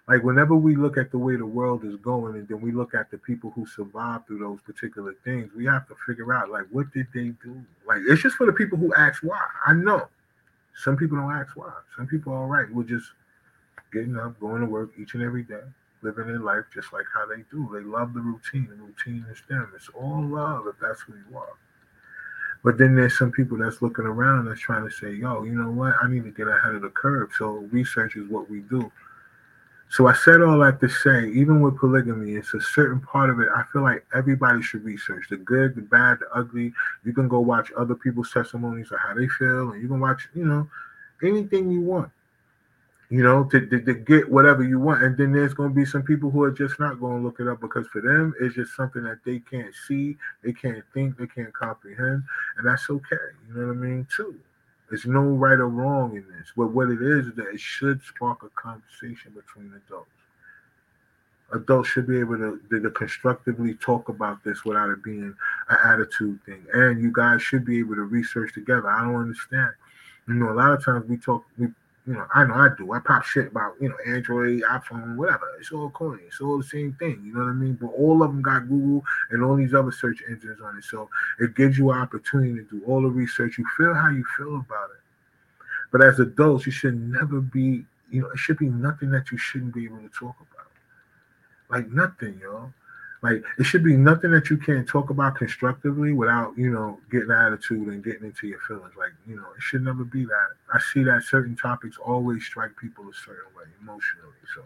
Like 0.07 0.23
whenever 0.23 0.55
we 0.55 0.75
look 0.75 0.97
at 0.97 1.11
the 1.11 1.17
way 1.17 1.35
the 1.35 1.45
world 1.45 1.85
is 1.85 1.95
going 1.97 2.35
and 2.35 2.47
then 2.47 2.61
we 2.61 2.71
look 2.71 2.95
at 2.95 3.11
the 3.11 3.17
people 3.19 3.51
who 3.51 3.65
survived 3.67 4.27
through 4.27 4.39
those 4.39 4.59
particular 4.61 5.15
things 5.23 5.51
we 5.55 5.65
have 5.65 5.87
to 5.87 5.95
figure 6.07 6.33
out 6.33 6.49
like 6.49 6.65
what 6.71 6.91
did 6.93 7.07
they 7.13 7.29
do? 7.43 7.61
Like 7.87 7.99
it's 8.07 8.21
just 8.21 8.35
for 8.35 8.45
the 8.45 8.53
people 8.53 8.77
who 8.77 8.93
ask 8.95 9.21
why. 9.21 9.39
I 9.65 9.73
know 9.73 10.07
some 10.75 10.97
people 10.97 11.17
don't 11.17 11.31
ask 11.31 11.55
why 11.55 11.71
some 11.95 12.07
people 12.07 12.33
are 12.33 12.37
all 12.37 12.47
right 12.47 12.73
we're 12.73 12.83
just 12.83 13.11
getting 13.91 14.17
up 14.17 14.39
going 14.39 14.61
to 14.61 14.67
work 14.67 14.91
each 14.97 15.13
and 15.13 15.23
every 15.23 15.43
day 15.43 15.61
living 16.03 16.27
their 16.27 16.39
life 16.39 16.65
just 16.73 16.93
like 16.93 17.05
how 17.13 17.25
they 17.25 17.43
do. 17.51 17.69
They 17.73 17.81
love 17.81 18.13
the 18.13 18.21
routine. 18.21 18.67
The 18.69 18.75
routine 18.75 19.25
is 19.31 19.41
them. 19.49 19.71
It's 19.75 19.89
all 19.89 20.23
love 20.23 20.65
if 20.67 20.75
that's 20.81 21.01
who 21.01 21.13
you 21.13 21.37
are. 21.37 21.53
But 22.63 22.77
then 22.77 22.95
there's 22.95 23.17
some 23.17 23.31
people 23.31 23.57
that's 23.57 23.81
looking 23.81 24.05
around 24.05 24.45
that's 24.45 24.59
trying 24.59 24.87
to 24.87 24.91
say, 24.91 25.13
yo, 25.13 25.43
you 25.43 25.53
know 25.53 25.71
what? 25.71 25.95
I 26.01 26.09
need 26.09 26.23
to 26.25 26.31
get 26.31 26.47
ahead 26.47 26.75
of 26.75 26.83
the 26.83 26.89
curve. 26.89 27.31
So 27.37 27.67
research 27.71 28.15
is 28.15 28.29
what 28.29 28.49
we 28.49 28.59
do. 28.61 28.91
So 29.91 30.07
I 30.07 30.13
said 30.13 30.41
all 30.41 30.57
that 30.59 30.79
to 30.79 30.87
say, 30.87 31.29
even 31.31 31.59
with 31.59 31.77
polygamy, 31.77 32.35
it's 32.35 32.53
a 32.53 32.61
certain 32.61 33.01
part 33.01 33.29
of 33.29 33.41
it. 33.41 33.49
I 33.53 33.63
feel 33.73 33.81
like 33.81 34.05
everybody 34.15 34.61
should 34.61 34.85
research 34.85 35.25
the 35.29 35.35
good, 35.35 35.75
the 35.75 35.81
bad, 35.81 36.19
the 36.21 36.27
ugly. 36.33 36.71
You 37.03 37.11
can 37.11 37.27
go 37.27 37.41
watch 37.41 37.73
other 37.77 37.95
people's 37.95 38.31
testimonies 38.31 38.93
of 38.93 38.99
how 38.99 39.13
they 39.15 39.27
feel, 39.27 39.71
and 39.71 39.81
you 39.81 39.89
can 39.89 39.99
watch, 39.99 40.29
you 40.33 40.45
know, 40.45 40.69
anything 41.21 41.69
you 41.69 41.81
want, 41.81 42.09
you 43.09 43.21
know, 43.21 43.43
to, 43.43 43.65
to, 43.67 43.81
to 43.81 43.93
get 43.93 44.31
whatever 44.31 44.63
you 44.63 44.79
want. 44.79 45.03
And 45.03 45.17
then 45.17 45.33
there's 45.33 45.53
going 45.53 45.71
to 45.71 45.75
be 45.75 45.85
some 45.85 46.03
people 46.03 46.31
who 46.31 46.41
are 46.43 46.51
just 46.51 46.79
not 46.79 47.01
going 47.01 47.17
to 47.17 47.23
look 47.25 47.41
it 47.41 47.49
up 47.49 47.59
because 47.59 47.85
for 47.87 48.01
them, 48.01 48.33
it's 48.39 48.55
just 48.55 48.73
something 48.77 49.03
that 49.03 49.19
they 49.25 49.39
can't 49.39 49.75
see, 49.89 50.15
they 50.41 50.53
can't 50.53 50.85
think, 50.93 51.17
they 51.17 51.27
can't 51.27 51.53
comprehend. 51.53 52.23
And 52.57 52.65
that's 52.65 52.89
okay. 52.89 53.17
You 53.49 53.55
know 53.55 53.67
what 53.67 53.73
I 53.73 53.75
mean? 53.75 54.07
Too. 54.15 54.39
There's 54.91 55.05
no 55.05 55.21
right 55.21 55.57
or 55.57 55.69
wrong 55.69 56.17
in 56.17 56.25
this. 56.37 56.51
But 56.55 56.67
what 56.67 56.89
it 56.89 57.01
is 57.01 57.27
is 57.27 57.35
that 57.35 57.47
it 57.47 57.61
should 57.61 58.01
spark 58.03 58.43
a 58.43 58.49
conversation 58.49 59.31
between 59.33 59.71
adults. 59.87 60.11
Adults 61.53 61.87
should 61.87 62.07
be 62.07 62.19
able 62.19 62.35
to, 62.37 62.59
to, 62.69 62.81
to 62.81 62.91
constructively 62.91 63.75
talk 63.75 64.09
about 64.09 64.43
this 64.43 64.65
without 64.65 64.89
it 64.89 65.01
being 65.01 65.33
an 65.69 65.77
attitude 65.85 66.39
thing. 66.45 66.65
And 66.73 67.01
you 67.01 67.09
guys 67.13 67.41
should 67.41 67.63
be 67.63 67.79
able 67.79 67.95
to 67.95 68.01
research 68.01 68.53
together. 68.53 68.89
I 68.89 69.05
don't 69.05 69.15
understand. 69.15 69.71
You 70.27 70.33
know, 70.33 70.51
a 70.51 70.55
lot 70.55 70.73
of 70.73 70.83
times 70.83 71.07
we 71.07 71.15
talk, 71.15 71.45
we 71.57 71.67
you 72.11 72.17
know, 72.17 72.27
I 72.35 72.43
know 72.43 72.55
I 72.55 72.67
do. 72.77 72.91
I 72.91 72.99
pop 72.99 73.23
shit 73.23 73.47
about, 73.47 73.75
you 73.79 73.87
know, 73.87 73.95
Android, 74.05 74.63
iPhone, 74.63 75.15
whatever. 75.15 75.47
It's 75.61 75.71
all 75.71 75.89
corny. 75.91 76.23
It's 76.27 76.41
all 76.41 76.57
the 76.57 76.63
same 76.65 76.93
thing. 76.99 77.21
You 77.25 77.33
know 77.33 77.39
what 77.39 77.51
I 77.51 77.53
mean? 77.53 77.77
But 77.79 77.87
all 77.87 78.21
of 78.21 78.31
them 78.31 78.41
got 78.41 78.67
Google 78.67 79.01
and 79.29 79.41
all 79.41 79.55
these 79.55 79.73
other 79.73 79.93
search 79.93 80.21
engines 80.27 80.59
on 80.61 80.77
it. 80.77 80.83
So 80.83 81.09
it 81.39 81.55
gives 81.55 81.77
you 81.77 81.89
an 81.91 81.99
opportunity 81.99 82.55
to 82.55 82.63
do 82.63 82.83
all 82.85 83.01
the 83.01 83.07
research. 83.07 83.57
You 83.57 83.65
feel 83.77 83.93
how 83.93 84.09
you 84.09 84.25
feel 84.37 84.57
about 84.57 84.89
it. 84.89 84.99
But 85.93 86.01
as 86.01 86.19
adults, 86.19 86.65
you 86.65 86.73
should 86.73 86.99
never 86.99 87.39
be, 87.39 87.85
you 88.09 88.23
know, 88.23 88.29
it 88.31 88.37
should 88.37 88.57
be 88.57 88.67
nothing 88.67 89.09
that 89.11 89.31
you 89.31 89.37
shouldn't 89.37 89.73
be 89.73 89.85
able 89.85 89.99
to 89.99 90.09
talk 90.09 90.35
about. 90.35 90.67
Like 91.69 91.89
nothing, 91.91 92.41
yo. 92.41 92.73
Like 93.21 93.43
it 93.59 93.63
should 93.63 93.83
be 93.83 93.95
nothing 93.95 94.31
that 94.31 94.49
you 94.49 94.57
can't 94.57 94.87
talk 94.87 95.11
about 95.11 95.35
constructively 95.35 96.11
without, 96.11 96.57
you 96.57 96.71
know, 96.71 96.99
getting 97.11 97.29
attitude 97.29 97.87
and 97.87 98.03
getting 98.03 98.23
into 98.23 98.47
your 98.47 98.59
feelings. 98.67 98.93
Like, 98.97 99.11
you 99.27 99.35
know, 99.35 99.45
it 99.55 99.61
should 99.61 99.83
never 99.83 100.03
be 100.03 100.25
that. 100.25 100.47
I 100.73 100.79
see 100.91 101.03
that 101.03 101.23
certain 101.23 101.55
topics 101.55 101.97
always 102.03 102.43
strike 102.43 102.71
people 102.81 103.07
a 103.07 103.13
certain 103.13 103.53
way 103.55 103.65
emotionally. 103.79 104.33
So 104.55 104.63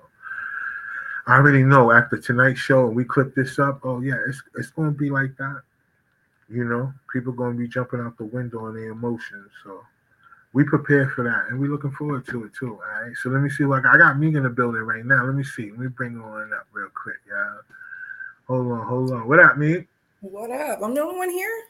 I 1.28 1.36
already 1.36 1.64
know 1.64 1.92
after 1.92 2.18
tonight's 2.18 2.62
show 2.62 2.88
and 2.88 2.96
we 2.96 3.04
clip 3.04 3.36
this 3.36 3.60
up, 3.60 3.82
oh 3.84 4.00
yeah, 4.00 4.18
it's 4.28 4.42
it's 4.56 4.70
gonna 4.70 4.92
be 4.92 5.10
like 5.10 5.36
that. 5.38 5.62
You 6.48 6.64
know, 6.64 6.94
people 7.12 7.34
gonna 7.34 7.56
be 7.56 7.68
jumping 7.68 8.00
out 8.00 8.18
the 8.18 8.26
window 8.26 8.66
on 8.66 8.76
their 8.76 8.92
emotions. 8.92 9.52
So 9.66 9.84
we 10.54 10.64
prepare 10.64 11.10
for 11.10 11.26
that 11.26 11.48
and 11.50 11.60
we're 11.60 11.72
looking 11.72 11.92
forward 11.92 12.26
to 12.28 12.46
it 12.46 12.54
too. 12.58 12.76
All 12.76 13.02
right. 13.04 13.18
So 13.22 13.30
let 13.30 13.42
me 13.42 13.50
see. 13.50 13.66
Like 13.66 13.84
I 13.86 13.98
got 13.98 14.18
me 14.18 14.28
in 14.28 14.44
the 14.44 14.50
building 14.50 14.84
right 14.84 15.06
now. 15.06 15.26
Let 15.26 15.36
me 15.36 15.44
see. 15.44 15.72
Let 15.72 15.80
me 15.80 15.88
bring 15.88 16.14
her 16.14 16.24
on 16.24 16.54
up 16.54 16.68
real 16.72 16.88
quick, 16.96 17.18
y'all. 17.28 17.60
Hold 18.48 18.72
on, 18.72 18.88
hold 18.88 19.12
on. 19.12 19.28
What 19.28 19.40
up, 19.40 19.58
me? 19.58 19.86
What 20.22 20.52
up? 20.52 20.80
I'm 20.84 20.94
the 20.94 21.02
only 21.02 21.18
one 21.18 21.30
here. 21.30 21.64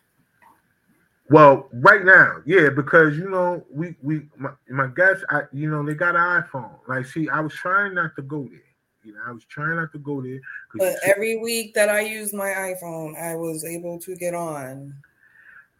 Well, 1.29 1.69
right 1.73 2.03
now, 2.03 2.41
yeah, 2.45 2.69
because 2.69 3.17
you 3.17 3.29
know, 3.29 3.65
we 3.71 3.95
we 4.03 4.27
my, 4.37 4.51
my 4.69 4.87
guests, 4.87 5.23
I 5.29 5.43
you 5.51 5.69
know, 5.69 5.83
they 5.83 5.93
got 5.95 6.15
an 6.15 6.43
iPhone. 6.43 6.77
Like, 6.87 7.05
see, 7.05 7.29
I 7.29 7.39
was 7.39 7.53
trying 7.53 7.95
not 7.95 8.15
to 8.17 8.21
go 8.21 8.43
there. 8.43 8.61
You 9.03 9.13
know, 9.13 9.21
I 9.25 9.31
was 9.31 9.45
trying 9.45 9.77
not 9.77 9.91
to 9.93 9.99
go 9.99 10.21
there. 10.21 10.39
But 10.75 10.95
every 11.03 11.37
week 11.37 11.73
that 11.73 11.89
I 11.89 12.01
use 12.01 12.33
my 12.33 12.49
iPhone, 12.49 13.19
I 13.19 13.35
was 13.35 13.63
able 13.63 13.99
to 13.99 14.15
get 14.15 14.33
on. 14.33 14.93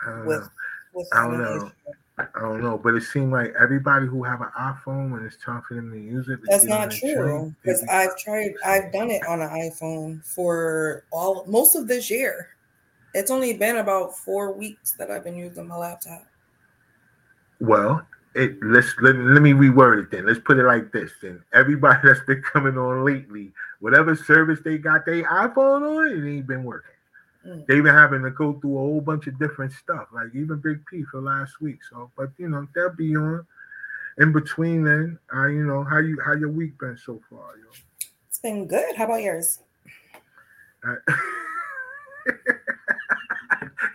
I 0.05 0.19
with, 0.25 0.41
know. 0.41 0.49
with 0.93 1.07
I 1.13 1.23
don't 1.23 1.37
know. 1.37 1.71
I 2.17 2.39
don't 2.39 2.63
know, 2.63 2.77
but 2.77 2.95
it 2.95 3.03
seemed 3.03 3.33
like 3.33 3.53
everybody 3.59 4.05
who 4.05 4.23
have 4.23 4.39
an 4.39 4.47
iPhone 4.57 5.11
when 5.11 5.25
it's 5.25 5.35
time 5.35 5.61
for 5.67 5.73
them 5.73 5.91
to 5.91 5.99
use 5.99 6.29
it. 6.29 6.39
That's 6.47 6.63
not 6.63 6.89
true 6.91 7.53
because 7.61 7.83
I've 7.91 8.17
tried. 8.17 8.53
I've 8.65 8.93
done 8.93 9.11
it 9.11 9.25
on 9.27 9.41
an 9.41 9.49
iPhone 9.49 10.25
for 10.25 11.03
all 11.11 11.43
most 11.45 11.75
of 11.75 11.89
this 11.89 12.09
year. 12.09 12.49
It's 13.13 13.31
only 13.31 13.57
been 13.57 13.77
about 13.77 14.17
four 14.17 14.53
weeks 14.53 14.93
that 14.93 15.11
I've 15.11 15.25
been 15.25 15.35
using 15.35 15.67
my 15.67 15.75
laptop. 15.75 16.25
Well, 17.59 18.05
it 18.33 18.63
let's 18.63 18.95
let, 19.01 19.15
let 19.15 19.41
me 19.41 19.51
reword 19.51 20.03
it 20.03 20.11
then. 20.11 20.25
Let's 20.25 20.39
put 20.39 20.57
it 20.57 20.63
like 20.63 20.93
this. 20.93 21.11
Then 21.21 21.43
everybody 21.53 21.99
that's 22.07 22.21
been 22.21 22.41
coming 22.41 22.77
on 22.77 23.03
lately, 23.03 23.51
whatever 23.81 24.15
service 24.15 24.59
they 24.63 24.77
got 24.77 25.05
their 25.05 25.23
iPhone 25.23 25.81
on, 25.81 26.07
it 26.07 26.29
ain't 26.29 26.47
been 26.47 26.63
working. 26.63 26.94
Mm. 27.45 27.65
They've 27.67 27.83
been 27.83 27.93
having 27.93 28.23
to 28.23 28.31
go 28.31 28.53
through 28.53 28.75
a 28.75 28.79
whole 28.79 29.01
bunch 29.01 29.27
of 29.27 29.37
different 29.37 29.71
stuff, 29.73 30.07
like 30.13 30.33
even 30.33 30.57
Big 30.57 30.83
P 30.85 31.03
for 31.03 31.21
last 31.21 31.61
week. 31.61 31.79
So, 31.89 32.11
but 32.17 32.29
you 32.37 32.49
know, 32.49 32.67
they'll 32.73 32.95
be 32.95 33.15
on. 33.15 33.45
In 34.17 34.31
between, 34.31 34.85
then, 34.85 35.19
uh, 35.35 35.47
you 35.47 35.65
know, 35.65 35.83
how 35.83 35.97
you 35.97 36.17
how 36.25 36.31
your 36.35 36.47
week 36.49 36.79
been 36.79 36.97
so 36.97 37.19
far, 37.29 37.57
yo? 37.57 37.65
It's 38.29 38.39
been 38.39 38.65
good. 38.65 38.95
How 38.95 39.03
about 39.03 39.21
yours? 39.21 39.59
Uh, 40.87 40.95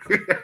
yeah, 0.09 0.35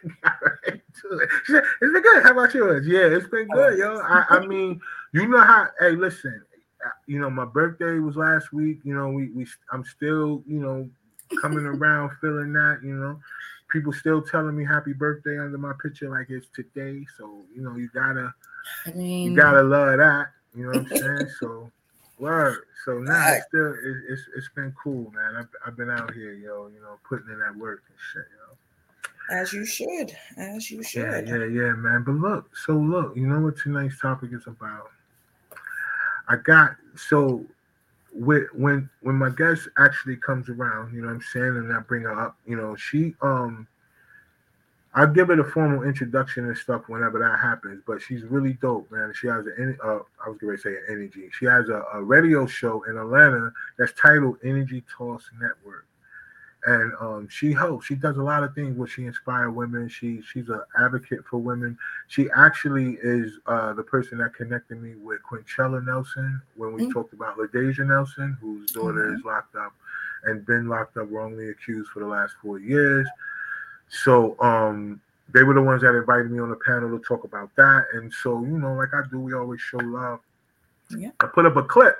it's 0.62 1.94
been 1.94 2.02
good. 2.02 2.24
How 2.24 2.32
about 2.32 2.54
yours? 2.56 2.88
Yeah, 2.88 3.06
it's 3.06 3.28
been 3.28 3.48
good, 3.50 3.78
yo. 3.78 4.00
I, 4.00 4.26
I 4.30 4.46
mean, 4.48 4.82
you 5.14 5.28
know 5.28 5.42
how? 5.42 5.68
Hey, 5.80 5.92
listen, 5.92 6.44
uh, 6.84 6.90
you 7.06 7.20
know, 7.20 7.30
my 7.30 7.46
birthday 7.46 8.00
was 8.00 8.16
last 8.16 8.52
week. 8.52 8.80
You 8.84 8.96
know, 8.96 9.10
we 9.10 9.30
we 9.30 9.46
I'm 9.72 9.84
still, 9.86 10.44
you 10.48 10.60
know, 10.60 10.90
coming 11.42 11.66
around 11.66 12.12
feeling 12.22 12.54
that, 12.54 12.80
you 12.84 12.94
know. 12.94 13.20
People 13.70 13.92
still 13.92 14.22
telling 14.22 14.56
me 14.56 14.64
happy 14.64 14.94
birthday 14.94 15.38
under 15.40 15.58
my 15.58 15.74
picture 15.84 16.10
like 16.10 16.30
it's 16.30 16.48
today. 16.56 17.06
So, 17.18 17.44
you 17.54 17.62
know, 17.62 17.76
you 17.76 17.90
gotta 17.94 18.34
I 18.86 18.92
mean, 18.92 19.32
you 19.32 19.36
gotta 19.36 19.62
love 19.62 19.98
that. 19.98 20.28
You 20.56 20.64
know 20.64 20.80
what 20.80 20.92
I'm 20.92 20.98
saying? 20.98 21.30
so 21.40 21.72
word. 22.20 22.64
So 22.86 23.00
now 23.00 23.34
it's 23.34 23.46
still 23.48 23.74
it, 23.74 23.98
it's 24.10 24.22
it's 24.36 24.50
been 24.56 24.74
cool, 24.82 25.12
man. 25.12 25.36
I've, 25.36 25.50
I've 25.66 25.78
been 25.78 25.90
out 25.90 26.14
here, 26.14 26.34
yo, 26.34 26.68
you 26.68 26.82
know, 26.82 26.98
putting 27.08 27.30
in 27.30 27.40
that 27.40 27.56
work 27.56 27.84
and 27.90 27.98
shit, 28.14 28.26
yo. 28.38 29.42
As 29.42 29.52
you 29.52 29.66
should, 29.66 30.16
as 30.38 30.72
you 30.72 30.82
should. 30.84 31.28
Yeah, 31.28 31.38
yeah, 31.38 31.46
yeah, 31.46 31.74
man. 31.74 32.04
But 32.04 32.14
look, 32.14 32.56
so 32.56 32.74
look, 32.74 33.16
you 33.18 33.28
know 33.28 33.42
what 33.42 33.58
tonight's 33.58 34.00
topic 34.00 34.32
is 34.32 34.48
about. 34.48 34.92
I 36.30 36.38
got 36.38 36.76
so 36.96 37.46
when 38.54 38.90
when 39.02 39.16
my 39.16 39.30
guest 39.30 39.68
actually 39.78 40.18
comes 40.18 40.50
around, 40.50 40.94
you 40.94 41.02
know 41.02 41.08
what 41.08 41.16
I'm 41.16 41.22
saying, 41.22 41.48
and 41.48 41.74
I 41.74 41.80
bring 41.80 42.04
her 42.04 42.20
up, 42.20 42.38
you 42.46 42.56
know, 42.56 42.76
she 42.76 43.16
um 43.22 43.68
I 44.94 45.06
give 45.06 45.30
it 45.30 45.40
a 45.40 45.44
formal 45.44 45.84
introduction 45.84 46.46
and 46.46 46.58
stuff 46.58 46.84
whenever 46.88 47.20
that 47.20 47.40
happens, 47.40 47.84
but 47.86 48.02
she's 48.02 48.24
really 48.24 48.54
dope, 48.54 48.92
man. 48.92 49.14
She 49.16 49.28
has 49.28 49.46
an 49.46 49.78
uh, 49.84 50.00
I 50.26 50.30
was 50.30 50.40
to 50.40 50.58
say 50.58 50.72
an 50.72 50.84
energy. 50.90 51.30
She 51.38 51.46
has 51.46 51.70
a, 51.70 51.84
a 51.94 52.04
radio 52.04 52.48
show 52.48 52.84
in 52.84 52.98
Atlanta 52.98 53.52
that's 53.78 53.94
titled 53.94 54.38
Energy 54.44 54.84
Toss 54.98 55.24
Network 55.40 55.87
and 56.68 56.92
um, 57.00 57.30
she 57.30 57.54
helps. 57.54 57.86
She 57.86 57.96
does 57.96 58.18
a 58.18 58.22
lot 58.22 58.44
of 58.44 58.54
things 58.54 58.78
where 58.78 58.90
she 58.90 59.06
inspires 59.06 59.54
women. 59.54 59.88
She 59.88 60.22
she's 60.22 60.50
an 60.50 60.62
advocate 60.78 61.24
for 61.26 61.38
women. 61.38 61.78
She 62.10 62.28
actually 62.36 62.98
is 63.02 63.40
uh, 63.48 63.72
the 63.74 63.84
person 63.84 64.18
that 64.18 64.34
connected 64.34 64.82
me 64.82 64.96
with 64.96 65.22
Quinchella 65.24 65.84
Nelson 65.86 66.42
when 66.58 66.74
we 66.74 66.84
mm-hmm. 66.84 66.92
talked 66.92 67.14
about 67.14 67.38
LaDeja 67.38 67.88
Nelson, 67.88 68.38
whose 68.42 68.70
daughter 68.72 69.06
mm-hmm. 69.06 69.16
is 69.16 69.24
locked 69.24 69.56
up 69.56 69.74
and 70.26 70.46
been 70.46 70.68
locked 70.68 70.98
up 70.98 71.08
wrongly 71.10 71.52
accused 71.52 71.90
for 71.90 72.02
the 72.02 72.06
last 72.06 72.36
four 72.42 72.60
years. 72.60 73.08
So 73.88 74.36
um, 74.42 75.00
they 75.34 75.44
were 75.44 75.54
the 75.54 75.62
ones 75.62 75.84
that 75.84 75.96
invited 75.96 76.30
me 76.30 76.40
on 76.40 76.50
the 76.50 76.58
panel 76.58 76.90
to 76.98 77.02
talk 77.06 77.24
about 77.24 77.50
that. 77.56 77.86
And 77.94 78.12
so 78.12 78.42
you 78.42 78.60
know, 78.60 78.74
like 78.74 78.94
I 78.94 79.04
do, 79.10 79.22
we 79.22 79.34
always 79.34 79.62
show 79.62 79.78
love. 79.78 80.20
Yeah. 80.90 81.12
I 81.22 81.28
put 81.28 81.46
up 81.46 81.56
a 81.56 81.64
clip, 81.64 81.96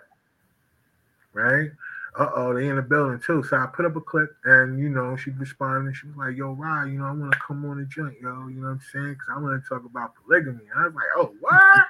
right? 1.32 1.72
Uh 2.18 2.32
oh, 2.36 2.54
they 2.54 2.68
in 2.68 2.78
the 2.78 2.82
building 2.82 3.20
too. 3.24 3.44
So 3.44 3.58
I 3.58 3.68
put 3.68 3.86
up 3.86 3.96
a 3.96 4.02
clip 4.02 4.36
and 4.44 4.80
you 4.80 4.90
know, 4.90 5.16
she 5.16 5.30
responded. 5.32 5.96
She 5.96 6.08
was 6.08 6.16
like, 6.16 6.36
Yo, 6.36 6.54
Rod, 6.54 6.86
you 6.86 6.98
know, 6.98 7.06
I 7.06 7.12
want 7.12 7.32
to 7.32 7.40
come 7.46 7.64
on 7.66 7.78
the 7.78 7.86
joint, 7.86 8.16
yo. 8.20 8.48
You 8.48 8.56
know 8.56 8.68
what 8.68 8.74
I'm 8.74 8.82
saying? 8.92 9.14
Because 9.14 9.28
I 9.36 9.40
want 9.40 9.64
to 9.64 9.70
talk 9.70 9.86
about 9.86 10.14
polygamy. 10.16 10.64
I 10.76 10.86
was 10.86 10.96
like, 10.96 11.06
Oh, 11.16 11.32
what? 11.40 11.86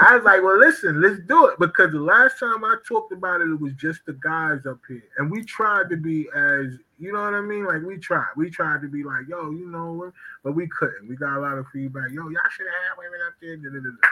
I 0.00 0.16
was 0.16 0.24
like, 0.24 0.42
Well, 0.42 0.58
listen, 0.58 1.02
let's 1.02 1.20
do 1.28 1.48
it. 1.48 1.58
Because 1.58 1.92
the 1.92 2.00
last 2.00 2.38
time 2.38 2.64
I 2.64 2.76
talked 2.88 3.12
about 3.12 3.42
it, 3.42 3.50
it 3.50 3.60
was 3.60 3.74
just 3.74 4.00
the 4.06 4.14
guys 4.14 4.64
up 4.66 4.78
here. 4.88 5.04
And 5.18 5.30
we 5.30 5.44
tried 5.44 5.90
to 5.90 5.96
be 5.98 6.26
as, 6.34 6.78
you 6.98 7.12
know 7.12 7.20
what 7.20 7.34
I 7.34 7.42
mean? 7.42 7.66
Like, 7.66 7.82
we 7.82 7.98
tried. 7.98 8.32
We 8.34 8.48
tried 8.48 8.80
to 8.80 8.88
be 8.88 9.04
like, 9.04 9.28
Yo, 9.28 9.50
you 9.50 9.70
know, 9.70 10.10
but 10.42 10.52
we 10.52 10.68
couldn't. 10.68 11.06
We 11.06 11.16
got 11.16 11.36
a 11.36 11.40
lot 11.40 11.58
of 11.58 11.66
feedback. 11.70 12.12
Yo, 12.12 12.22
y'all 12.30 12.40
should 12.50 12.66
have 12.66 12.96
women 12.96 13.20
up 13.28 13.34
there. 13.42 13.56
Da, 13.58 13.68
da, 13.68 13.80
da. 13.80 14.08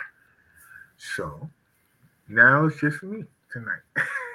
So 0.98 1.48
now 2.28 2.66
it's 2.66 2.78
just 2.80 3.02
me 3.02 3.24
tonight. 3.50 3.80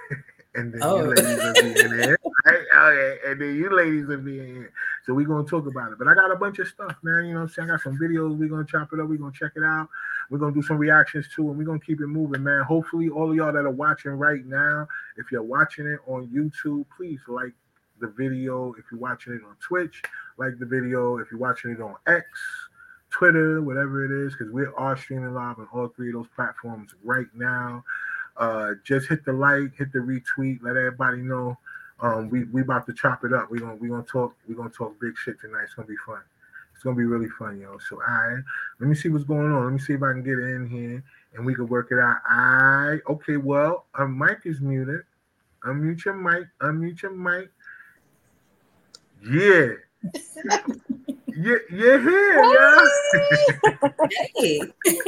and 0.59 0.73
then 0.73 0.81
oh. 0.83 0.97
you 0.97 1.15
ladies 1.15 1.37
will 1.37 1.53
be 1.53 1.79
in 1.79 1.91
here. 2.03 2.19
Right? 2.45 2.65
Oh, 2.73 2.87
okay, 2.87 3.17
and 3.31 3.41
then 3.41 3.55
you 3.55 3.75
ladies 3.75 4.05
will 4.05 4.17
be 4.17 4.39
in 4.39 4.47
here. 4.47 4.73
So 5.05 5.13
we're 5.13 5.27
gonna 5.27 5.47
talk 5.47 5.65
about 5.67 5.91
it. 5.91 5.97
But 5.97 6.07
I 6.07 6.13
got 6.13 6.31
a 6.31 6.35
bunch 6.35 6.59
of 6.59 6.67
stuff, 6.67 6.95
man. 7.01 7.25
You 7.25 7.33
know 7.33 7.41
what 7.41 7.43
I'm 7.43 7.49
saying? 7.49 7.69
I 7.69 7.73
got 7.73 7.81
some 7.81 7.97
videos. 7.97 8.37
We're 8.37 8.49
gonna 8.49 8.65
chop 8.65 8.89
it 8.93 8.99
up. 8.99 9.07
We're 9.07 9.17
gonna 9.17 9.31
check 9.31 9.53
it 9.55 9.63
out. 9.63 9.87
We're 10.29 10.37
gonna 10.37 10.53
do 10.53 10.61
some 10.61 10.77
reactions 10.77 11.27
too, 11.33 11.49
and 11.49 11.57
we're 11.57 11.65
gonna 11.65 11.79
keep 11.79 12.01
it 12.01 12.07
moving, 12.07 12.43
man. 12.43 12.63
Hopefully, 12.63 13.09
all 13.09 13.29
of 13.29 13.35
y'all 13.35 13.53
that 13.53 13.65
are 13.65 13.71
watching 13.71 14.11
right 14.11 14.45
now, 14.45 14.87
if 15.17 15.31
you're 15.31 15.43
watching 15.43 15.87
it 15.87 15.99
on 16.07 16.27
YouTube, 16.27 16.85
please 16.95 17.19
like 17.27 17.53
the 17.99 18.07
video. 18.07 18.73
If 18.77 18.85
you're 18.91 18.99
watching 18.99 19.33
it 19.33 19.41
on 19.47 19.55
Twitch, 19.59 20.01
like 20.37 20.59
the 20.59 20.65
video. 20.65 21.17
If 21.17 21.27
you're 21.31 21.39
watching 21.39 21.71
it 21.71 21.81
on 21.81 21.95
X, 22.07 22.25
Twitter, 23.09 23.61
whatever 23.61 24.05
it 24.05 24.25
is, 24.25 24.33
because 24.33 24.51
we 24.53 24.65
are 24.77 24.97
streaming 24.97 25.33
live 25.33 25.59
on 25.59 25.67
all 25.73 25.87
three 25.89 26.09
of 26.09 26.15
those 26.15 26.27
platforms 26.35 26.93
right 27.03 27.27
now. 27.33 27.83
Uh, 28.39 28.75
just 28.85 29.09
hit 29.09 29.25
the 29.25 29.33
like, 29.33 29.75
hit 29.75 29.91
the 29.91 29.99
retweet, 29.99 30.63
let 30.63 30.77
everybody 30.77 31.17
know. 31.17 31.57
Um, 32.01 32.29
we 32.29 32.45
we 32.45 32.61
about 32.61 32.85
to 32.85 32.93
chop 32.93 33.25
it 33.25 33.33
up. 33.33 33.51
We 33.51 33.59
gonna 33.59 33.75
we 33.75 33.89
gonna 33.89 34.03
talk 34.03 34.33
we 34.47 34.55
gonna 34.55 34.69
talk 34.69 34.97
big 35.01 35.17
shit 35.17 35.41
tonight. 35.41 35.63
It's 35.65 35.73
gonna 35.73 35.87
be 35.87 35.97
fun. 36.05 36.21
It's 36.73 36.81
gonna 36.81 36.95
be 36.95 37.03
really 37.03 37.27
fun, 37.27 37.59
yo. 37.59 37.77
So 37.77 38.01
I 38.01 38.11
right, 38.11 38.43
let 38.79 38.87
me 38.87 38.95
see 38.95 39.09
what's 39.09 39.25
going 39.25 39.51
on. 39.51 39.65
Let 39.65 39.73
me 39.73 39.79
see 39.79 39.93
if 39.93 40.01
I 40.01 40.13
can 40.13 40.23
get 40.23 40.39
in 40.39 40.69
here 40.69 41.03
and 41.35 41.45
we 41.45 41.53
can 41.53 41.67
work 41.67 41.91
it 41.91 41.99
out. 41.99 42.21
I 42.25 42.99
okay. 43.09 43.35
Well, 43.35 43.85
a 43.97 44.07
mic 44.07 44.45
is 44.45 44.61
muted. 44.61 45.01
Unmute 45.65 46.05
your 46.05 46.13
mic. 46.13 46.47
Unmute 46.61 47.01
your 47.01 47.11
mic. 47.11 47.51
Yeah. 49.21 49.73
yeah, 51.35 51.57
you're 51.69 51.99
here, 51.99 52.43
yeah. 52.53 52.87
hey. 54.37 54.61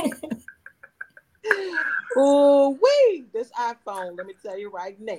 oh, 2.18 2.77
wait, 2.82 3.32
this 3.34 3.51
iPhone, 3.51 4.18
let 4.18 4.25
me 4.27 4.34
tell 4.41 4.58
you 4.58 4.70
right 4.70 5.00
now. 5.00 5.15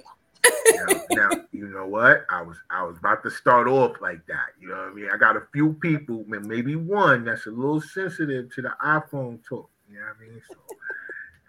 now, 0.74 1.00
now, 1.10 1.30
you 1.52 1.68
know 1.68 1.86
what? 1.86 2.24
I 2.28 2.42
was 2.42 2.56
I 2.68 2.82
was 2.82 2.98
about 2.98 3.22
to 3.22 3.30
start 3.30 3.68
off 3.68 4.00
like 4.00 4.26
that. 4.26 4.48
You 4.60 4.68
know 4.68 4.74
what 4.74 4.88
I 4.88 4.92
mean? 4.92 5.08
I 5.12 5.16
got 5.16 5.36
a 5.36 5.42
few 5.52 5.74
people, 5.74 6.24
maybe 6.26 6.74
one 6.74 7.24
that's 7.24 7.46
a 7.46 7.50
little 7.50 7.80
sensitive 7.80 8.52
to 8.54 8.62
the 8.62 8.72
iPhone 8.84 9.38
talk. 9.48 9.70
You 9.88 10.00
know 10.00 10.06
what 10.06 10.16
I 10.16 10.28
mean? 10.28 10.42
So 10.48 10.56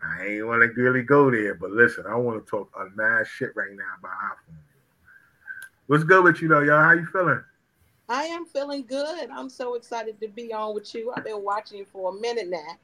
I 0.04 0.26
ain't 0.28 0.46
want 0.46 0.62
to 0.62 0.82
really 0.82 1.02
go 1.02 1.32
there, 1.32 1.56
but 1.56 1.72
listen, 1.72 2.06
I 2.08 2.16
want 2.16 2.46
to 2.46 2.50
talk 2.50 2.72
a 2.80 2.96
mad 2.96 3.26
shit 3.26 3.56
right 3.56 3.72
now 3.72 3.84
about 3.98 4.12
iPhone. 4.12 4.58
What's 5.88 6.04
good 6.04 6.24
with 6.24 6.42
you 6.42 6.48
though, 6.48 6.62
y'all? 6.62 6.84
How 6.84 6.94
you 6.94 7.06
feeling? 7.08 7.44
I 8.10 8.24
am 8.26 8.46
feeling 8.46 8.86
good. 8.86 9.30
I'm 9.30 9.50
so 9.50 9.76
excited 9.76 10.20
to 10.22 10.28
be 10.28 10.54
on 10.54 10.76
with 10.76 10.94
you. 10.94 11.12
I've 11.16 11.24
been 11.24 11.44
watching 11.44 11.80
you 11.80 11.86
for 11.92 12.16
a 12.16 12.20
minute 12.20 12.50
now. 12.50 12.78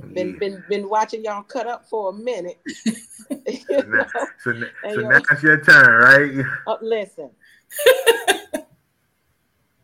Been 0.00 0.38
been 0.38 0.64
been 0.68 0.88
watching 0.88 1.24
y'all 1.24 1.42
cut 1.42 1.66
up 1.66 1.88
for 1.88 2.10
a 2.10 2.12
minute. 2.12 2.58
so 2.66 3.30
now, 3.88 4.06
so, 4.42 4.52
so 4.94 5.00
now 5.00 5.20
it's 5.30 5.42
your 5.42 5.60
turn, 5.62 6.02
right? 6.02 6.44
Uh, 6.66 6.76
listen. 6.82 7.30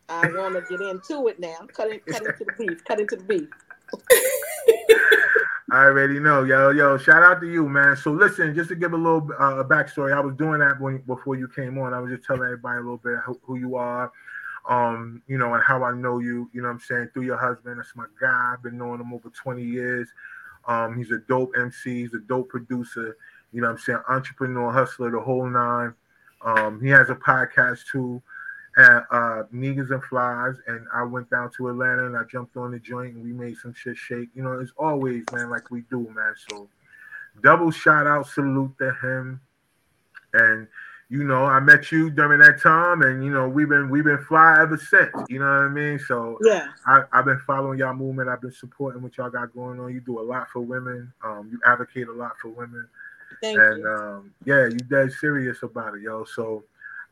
I 0.08 0.28
want 0.32 0.54
to 0.54 0.62
get 0.68 0.80
into 0.80 1.28
it 1.28 1.40
now. 1.40 1.66
Cut, 1.72 1.90
it, 1.90 2.06
cut 2.06 2.24
into 2.24 2.44
the 2.44 2.52
beef. 2.58 2.84
Cut 2.84 3.00
into 3.00 3.16
the 3.16 3.24
beef. 3.24 3.48
I 5.72 5.86
already 5.86 6.20
know, 6.20 6.44
yo, 6.44 6.70
yo. 6.70 6.96
Shout 6.96 7.24
out 7.24 7.40
to 7.40 7.50
you, 7.50 7.68
man. 7.68 7.96
So 7.96 8.12
listen, 8.12 8.54
just 8.54 8.68
to 8.68 8.76
give 8.76 8.92
a 8.92 8.96
little 8.96 9.28
uh, 9.36 9.64
backstory, 9.64 10.12
I 10.14 10.20
was 10.20 10.36
doing 10.36 10.60
that 10.60 10.80
when 10.80 10.98
before 10.98 11.34
you 11.34 11.48
came 11.48 11.76
on. 11.78 11.92
I 11.92 11.98
was 11.98 12.12
just 12.12 12.24
telling 12.24 12.44
everybody 12.44 12.78
a 12.78 12.82
little 12.82 12.98
bit 12.98 13.18
who, 13.24 13.40
who 13.42 13.56
you 13.56 13.74
are, 13.74 14.12
um, 14.68 15.22
you 15.26 15.38
know, 15.38 15.54
and 15.54 15.62
how 15.62 15.82
I 15.84 15.92
know 15.92 16.18
you. 16.18 16.50
You 16.52 16.62
know, 16.62 16.68
I'm 16.68 16.80
saying 16.80 17.10
through 17.12 17.24
your 17.24 17.38
husband. 17.38 17.78
That's 17.78 17.94
my 17.94 18.06
guy. 18.20 18.52
I've 18.52 18.62
been 18.62 18.78
knowing 18.78 19.00
him 19.00 19.12
over 19.12 19.30
20 19.30 19.62
years. 19.62 20.08
Um, 20.66 20.96
he's 20.96 21.12
a 21.12 21.18
dope 21.28 21.52
MC. 21.58 22.02
He's 22.02 22.14
a 22.14 22.20
dope 22.20 22.48
producer. 22.48 23.16
You 23.52 23.62
know, 23.62 23.70
I'm 23.70 23.78
saying 23.78 24.00
entrepreneur, 24.08 24.72
hustler, 24.72 25.10
the 25.10 25.20
whole 25.20 25.48
nine. 25.48 25.94
Um, 26.44 26.80
he 26.80 26.88
has 26.90 27.10
a 27.10 27.14
podcast 27.14 27.86
too 27.90 28.22
at 28.76 29.04
uh, 29.10 29.42
Niggas 29.54 29.90
and 29.90 30.04
Flies, 30.04 30.56
and 30.66 30.86
I 30.92 31.02
went 31.02 31.30
down 31.30 31.50
to 31.56 31.68
Atlanta 31.68 32.06
and 32.06 32.16
I 32.16 32.24
jumped 32.24 32.56
on 32.56 32.72
the 32.72 32.78
joint 32.78 33.14
and 33.14 33.24
we 33.24 33.32
made 33.32 33.56
some 33.56 33.72
shit 33.72 33.96
shake. 33.96 34.28
You 34.34 34.42
know, 34.42 34.52
it's 34.60 34.72
always, 34.76 35.24
man, 35.32 35.48
like 35.48 35.70
we 35.70 35.82
do, 35.90 36.12
man. 36.14 36.34
So, 36.50 36.68
double 37.42 37.70
shout 37.70 38.06
out, 38.06 38.26
salute 38.26 38.74
to 38.78 38.92
him. 39.02 39.40
And 40.34 40.68
you 41.08 41.22
know, 41.22 41.44
I 41.44 41.60
met 41.60 41.92
you 41.92 42.10
during 42.10 42.40
that 42.40 42.60
time, 42.60 43.02
and 43.02 43.24
you 43.24 43.30
know, 43.30 43.48
we've 43.48 43.68
been 43.68 43.90
we've 43.90 44.04
been 44.04 44.22
fly 44.24 44.56
ever 44.60 44.76
since. 44.76 45.12
You 45.28 45.38
know 45.38 45.44
what 45.44 45.64
I 45.64 45.68
mean? 45.68 46.00
So 46.00 46.36
yeah, 46.42 46.68
I, 46.84 47.04
have 47.12 47.26
been 47.26 47.40
following 47.46 47.78
y'all 47.78 47.94
movement. 47.94 48.28
I've 48.28 48.40
been 48.40 48.52
supporting 48.52 49.02
what 49.02 49.16
y'all 49.16 49.30
got 49.30 49.54
going 49.54 49.78
on. 49.78 49.92
You 49.94 50.00
do 50.00 50.18
a 50.18 50.22
lot 50.22 50.48
for 50.50 50.60
women. 50.60 51.12
Um, 51.24 51.48
you 51.50 51.60
advocate 51.64 52.08
a 52.08 52.12
lot 52.12 52.32
for 52.42 52.48
women. 52.48 52.88
Thank 53.40 53.58
and 53.58 53.78
you. 53.78 53.88
um, 53.88 54.34
yeah, 54.44 54.66
you 54.66 54.78
dead 54.78 55.12
serious 55.12 55.62
about 55.62 55.94
it, 55.94 56.02
yo. 56.02 56.24
So 56.24 56.64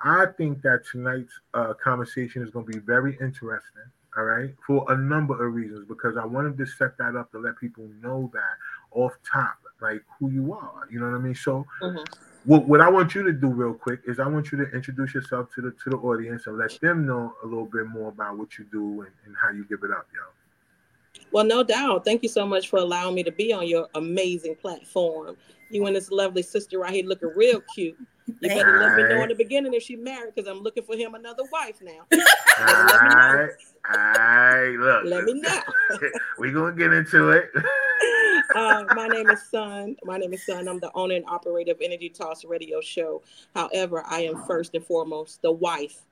I 0.03 0.27
think 0.37 0.63
that 0.63 0.83
tonight's 0.91 1.33
uh, 1.55 1.75
conversation 1.75 2.43
is 2.43 2.51
going 2.51 2.67
to 2.67 2.73
be 2.73 2.81
very 2.81 3.17
interesting. 3.21 3.83
All 4.17 4.25
right, 4.25 4.55
for 4.65 4.85
a 4.93 4.97
number 4.97 5.45
of 5.45 5.55
reasons, 5.55 5.87
because 5.89 6.17
I 6.17 6.25
wanted 6.25 6.57
to 6.59 6.67
set 6.67 6.97
that 6.99 7.17
up 7.17 7.33
to 7.33 7.39
let 7.39 7.59
people 7.59 7.89
know 8.01 8.31
that 8.33 8.97
off 8.97 9.13
top, 9.29 9.57
like 9.81 10.03
who 10.19 10.31
you 10.31 10.53
are. 10.53 10.89
You 10.91 11.01
know 11.01 11.11
what 11.11 11.17
I 11.17 11.19
mean? 11.19 11.35
So, 11.35 11.67
mm-hmm. 11.83 12.03
What, 12.45 12.67
what 12.69 12.81
I 12.81 12.91
want 12.91 13.15
you 13.15 13.23
to 13.23 13.33
do 13.33 13.49
real 13.49 13.75
quick 13.75 14.01
is 14.07 14.21
I 14.21 14.27
want 14.27 14.53
you 14.53 14.59
to 14.59 14.71
introduce 14.73 15.15
yourself 15.15 15.49
to 15.55 15.63
the 15.63 15.71
to 15.83 15.91
the 15.91 15.97
audience 15.97 16.47
and 16.47 16.59
let 16.59 16.79
them 16.81 17.07
know 17.07 17.35
a 17.43 17.47
little 17.47 17.67
bit 17.67 17.87
more 17.87 18.09
about 18.09 18.39
what 18.39 18.59
you 18.59 18.67
do 18.71 19.03
and, 19.03 19.11
and 19.27 19.35
how 19.41 19.51
you 19.51 19.65
give 19.65 19.83
it 19.83 19.91
up, 19.91 20.07
yo. 20.15 20.21
Well, 21.33 21.45
no 21.45 21.63
doubt. 21.63 22.05
Thank 22.05 22.23
you 22.23 22.29
so 22.29 22.47
much 22.47 22.69
for 22.69 22.79
allowing 22.79 23.15
me 23.15 23.23
to 23.23 23.33
be 23.33 23.53
on 23.53 23.67
your 23.67 23.89
amazing 23.95 24.57
platform. 24.57 25.37
You 25.71 25.87
and 25.87 25.97
this 25.97 26.11
lovely 26.11 26.43
sister 26.43 26.79
right 26.79 26.93
here 26.93 27.05
looking 27.05 27.33
real 27.35 27.63
cute. 27.75 27.97
You 28.27 28.49
better 28.49 28.79
let 28.79 28.97
me 28.97 29.03
know 29.03 29.23
in 29.23 29.29
the 29.29 29.35
beginning 29.35 29.75
if 29.75 29.83
she 29.83 29.97
married 29.97 30.35
because 30.35 30.49
I'm 30.49 30.63
looking 30.63 30.83
for 30.83 30.97
him 30.97 31.15
another 31.15 31.43
wife 31.53 31.81
now. 31.83 32.07
All 32.13 32.85
right. 32.85 33.51
All 33.91 33.99
right. 33.99 34.77
Look. 34.79 35.05
Let 35.05 35.25
me 35.25 35.35
know. 35.35 35.61
We're 36.39 36.53
going 36.53 36.75
to 36.75 36.79
get 36.79 36.93
into 36.93 37.31
it. 37.31 37.51
uh, 38.55 38.85
my 38.95 39.09
name 39.09 39.29
is 39.29 39.43
Sun. 39.43 39.97
My 40.05 40.17
name 40.17 40.33
is 40.33 40.45
Sun. 40.47 40.69
I'm 40.69 40.81
the 40.81 40.91
owner 40.95 41.17
and 41.17 41.25
operator 41.29 41.73
of 41.73 41.79
Energy 41.83 42.09
Toss 42.09 42.45
Radio 42.45 42.81
Show. 42.81 43.23
However, 43.55 44.03
I 44.07 44.21
am 44.23 44.43
first 44.47 44.75
and 44.75 44.85
foremost 44.85 45.43
the 45.43 45.53
wife 45.53 46.03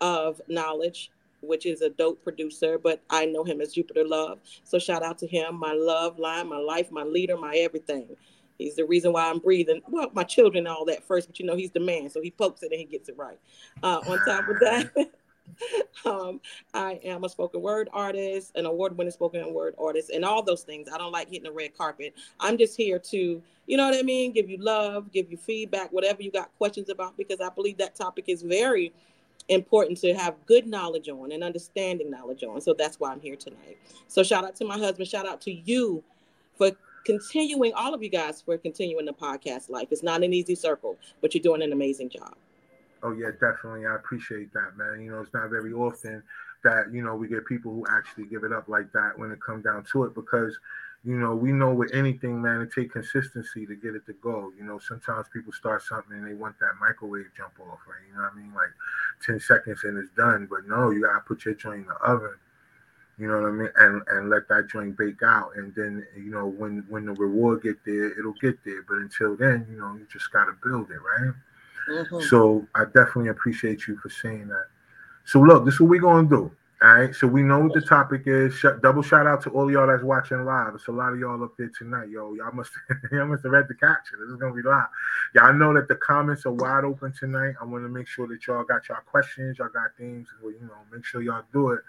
of 0.00 0.40
Knowledge, 0.48 1.12
which 1.42 1.66
is 1.66 1.80
a 1.82 1.90
dope 1.90 2.22
producer, 2.24 2.78
but 2.78 3.00
I 3.08 3.26
know 3.26 3.44
him 3.44 3.60
as 3.60 3.72
Jupiter 3.72 4.04
Love. 4.04 4.40
So 4.64 4.80
shout 4.80 5.02
out 5.02 5.18
to 5.18 5.26
him, 5.28 5.58
my 5.58 5.72
love 5.72 6.18
line, 6.18 6.48
my 6.48 6.58
life, 6.58 6.90
my 6.90 7.04
leader, 7.04 7.36
my 7.36 7.54
everything. 7.54 8.08
He's 8.62 8.76
the 8.76 8.84
reason 8.84 9.12
why 9.12 9.28
I'm 9.28 9.38
breathing. 9.38 9.82
Well, 9.88 10.10
my 10.12 10.24
children 10.24 10.66
all 10.66 10.84
that 10.86 11.04
first, 11.04 11.28
but 11.28 11.38
you 11.40 11.46
know, 11.46 11.56
he's 11.56 11.70
the 11.70 11.80
man, 11.80 12.10
so 12.10 12.20
he 12.20 12.30
pokes 12.30 12.62
it 12.62 12.70
and 12.70 12.78
he 12.78 12.84
gets 12.84 13.08
it 13.08 13.16
right. 13.16 13.38
Uh, 13.82 14.00
on 14.06 14.18
top 14.24 14.48
of 14.48 14.58
that, 14.60 14.90
um, 16.04 16.40
I 16.74 17.00
am 17.04 17.24
a 17.24 17.28
spoken 17.28 17.60
word 17.60 17.88
artist, 17.92 18.52
an 18.54 18.66
award 18.66 18.96
winning 18.96 19.12
spoken 19.12 19.52
word 19.52 19.74
artist, 19.78 20.10
and 20.10 20.24
all 20.24 20.42
those 20.42 20.62
things. 20.62 20.88
I 20.92 20.98
don't 20.98 21.12
like 21.12 21.28
hitting 21.28 21.44
the 21.44 21.52
red 21.52 21.76
carpet. 21.76 22.14
I'm 22.40 22.56
just 22.56 22.76
here 22.76 22.98
to, 22.98 23.42
you 23.66 23.76
know 23.76 23.88
what 23.88 23.98
I 23.98 24.02
mean, 24.02 24.32
give 24.32 24.48
you 24.48 24.58
love, 24.58 25.12
give 25.12 25.30
you 25.30 25.36
feedback, 25.36 25.92
whatever 25.92 26.22
you 26.22 26.30
got 26.30 26.56
questions 26.58 26.88
about, 26.88 27.16
because 27.16 27.40
I 27.40 27.48
believe 27.50 27.78
that 27.78 27.94
topic 27.94 28.26
is 28.28 28.42
very 28.42 28.92
important 29.48 29.98
to 29.98 30.14
have 30.14 30.34
good 30.46 30.66
knowledge 30.66 31.08
on 31.08 31.32
and 31.32 31.42
understanding 31.42 32.10
knowledge 32.10 32.44
on. 32.44 32.60
So 32.60 32.74
that's 32.74 33.00
why 33.00 33.10
I'm 33.10 33.20
here 33.20 33.36
tonight. 33.36 33.78
So 34.08 34.22
shout 34.22 34.44
out 34.44 34.54
to 34.56 34.64
my 34.64 34.78
husband, 34.78 35.08
shout 35.08 35.26
out 35.26 35.40
to 35.42 35.52
you 35.52 36.02
for 36.56 36.70
continuing 37.04 37.72
all 37.74 37.94
of 37.94 38.02
you 38.02 38.08
guys 38.08 38.40
for 38.40 38.56
continuing 38.58 39.06
the 39.06 39.12
podcast 39.12 39.70
life. 39.70 39.88
It's 39.90 40.02
not 40.02 40.22
an 40.22 40.32
easy 40.32 40.54
circle, 40.54 40.96
but 41.20 41.34
you're 41.34 41.42
doing 41.42 41.62
an 41.62 41.72
amazing 41.72 42.10
job. 42.10 42.34
Oh 43.02 43.12
yeah, 43.12 43.30
definitely. 43.32 43.86
I 43.86 43.96
appreciate 43.96 44.52
that, 44.52 44.76
man. 44.76 45.00
You 45.02 45.10
know, 45.10 45.20
it's 45.20 45.34
not 45.34 45.50
very 45.50 45.72
often 45.72 46.22
that 46.62 46.92
you 46.92 47.02
know 47.02 47.14
we 47.14 47.28
get 47.28 47.44
people 47.46 47.72
who 47.72 47.84
actually 47.90 48.26
give 48.26 48.44
it 48.44 48.52
up 48.52 48.68
like 48.68 48.92
that 48.92 49.12
when 49.16 49.30
it 49.30 49.40
comes 49.40 49.64
down 49.64 49.84
to 49.92 50.04
it 50.04 50.14
because 50.14 50.56
you 51.04 51.16
know 51.16 51.34
we 51.34 51.52
know 51.52 51.72
with 51.72 51.92
anything 51.92 52.40
man 52.40 52.60
it 52.60 52.70
take 52.72 52.92
consistency 52.92 53.66
to 53.66 53.74
get 53.74 53.94
it 53.94 54.06
to 54.06 54.12
go 54.22 54.52
you 54.56 54.64
know 54.64 54.78
sometimes 54.78 55.26
people 55.32 55.52
start 55.52 55.82
something 55.82 56.16
and 56.16 56.26
they 56.26 56.34
want 56.34 56.54
that 56.60 56.72
microwave 56.80 57.26
jump 57.36 57.52
off 57.60 57.78
right 57.88 58.06
you 58.08 58.14
know 58.14 58.22
what 58.22 58.32
i 58.32 58.36
mean 58.36 58.52
like 58.54 58.70
10 59.26 59.40
seconds 59.40 59.80
and 59.84 59.98
it's 59.98 60.14
done 60.16 60.46
but 60.48 60.66
no 60.68 60.90
you 60.90 61.02
gotta 61.02 61.20
put 61.20 61.44
your 61.44 61.54
joint 61.54 61.80
in 61.80 61.86
the 61.86 61.94
oven 61.94 62.34
you 63.22 63.28
know 63.28 63.40
what 63.40 63.48
I 63.48 63.52
mean, 63.52 63.70
and 63.76 64.02
and 64.08 64.30
let 64.30 64.48
that 64.48 64.68
joint 64.68 64.98
bake 64.98 65.22
out, 65.22 65.52
and 65.54 65.72
then 65.76 66.04
you 66.16 66.32
know 66.32 66.44
when 66.44 66.84
when 66.88 67.06
the 67.06 67.12
reward 67.12 67.62
get 67.62 67.76
there, 67.86 68.18
it'll 68.18 68.34
get 68.42 68.58
there. 68.64 68.82
But 68.88 68.96
until 68.96 69.36
then, 69.36 69.64
you 69.70 69.78
know, 69.78 69.94
you 69.94 70.08
just 70.12 70.32
gotta 70.32 70.56
build 70.60 70.90
it, 70.90 70.96
right? 70.96 71.32
Mm-hmm. 71.88 72.20
So 72.22 72.66
I 72.74 72.82
definitely 72.86 73.28
appreciate 73.28 73.86
you 73.86 73.96
for 73.98 74.10
saying 74.10 74.48
that. 74.48 74.66
So 75.24 75.38
look, 75.38 75.64
this 75.64 75.74
is 75.74 75.80
what 75.80 75.90
we're 75.90 76.00
gonna 76.00 76.28
do. 76.28 76.50
All 76.82 76.94
right. 76.94 77.14
So 77.14 77.28
we 77.28 77.44
know 77.44 77.60
what 77.60 77.74
the 77.74 77.80
topic 77.80 78.22
is. 78.26 78.60
Double 78.82 79.02
shout 79.02 79.28
out 79.28 79.40
to 79.42 79.50
all 79.50 79.70
y'all 79.70 79.86
that's 79.86 80.02
watching 80.02 80.44
live. 80.44 80.74
It's 80.74 80.88
a 80.88 80.90
lot 80.90 81.12
of 81.12 81.20
y'all 81.20 81.44
up 81.44 81.52
there 81.56 81.70
tonight, 81.78 82.08
yo. 82.08 82.34
Y'all 82.34 82.50
must 82.52 82.72
y'all 83.12 83.28
must 83.28 83.44
have 83.44 83.52
read 83.52 83.68
the 83.68 83.74
caption. 83.74 84.18
This 84.18 84.30
is 84.30 84.36
gonna 84.36 84.52
be 84.52 84.62
live. 84.62 84.88
Y'all 85.36 85.52
know 85.52 85.72
that 85.74 85.86
the 85.86 85.94
comments 85.94 86.44
are 86.44 86.52
wide 86.52 86.82
open 86.82 87.12
tonight. 87.16 87.54
I 87.60 87.66
want 87.66 87.84
to 87.84 87.88
make 87.88 88.08
sure 88.08 88.26
that 88.26 88.44
y'all 88.48 88.64
got 88.64 88.88
y'all 88.88 88.98
questions, 89.06 89.58
y'all 89.58 89.68
got 89.68 89.96
things. 89.96 90.26
Well, 90.42 90.50
you 90.50 90.66
know, 90.66 90.74
make 90.92 91.04
sure 91.04 91.22
y'all 91.22 91.44
do 91.52 91.70
it 91.70 91.82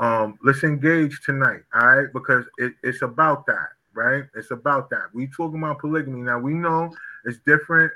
um, 0.00 0.38
let's 0.42 0.64
engage 0.64 1.20
tonight, 1.24 1.60
all 1.74 1.86
right? 1.86 2.08
Because 2.12 2.46
it, 2.56 2.72
it's 2.82 3.02
about 3.02 3.44
that, 3.46 3.68
right? 3.92 4.24
It's 4.34 4.50
about 4.50 4.88
that. 4.90 5.04
We 5.12 5.26
talking 5.26 5.58
about 5.58 5.78
polygamy 5.78 6.22
now. 6.22 6.38
We 6.38 6.54
know 6.54 6.90
it's 7.26 7.38
different 7.46 7.92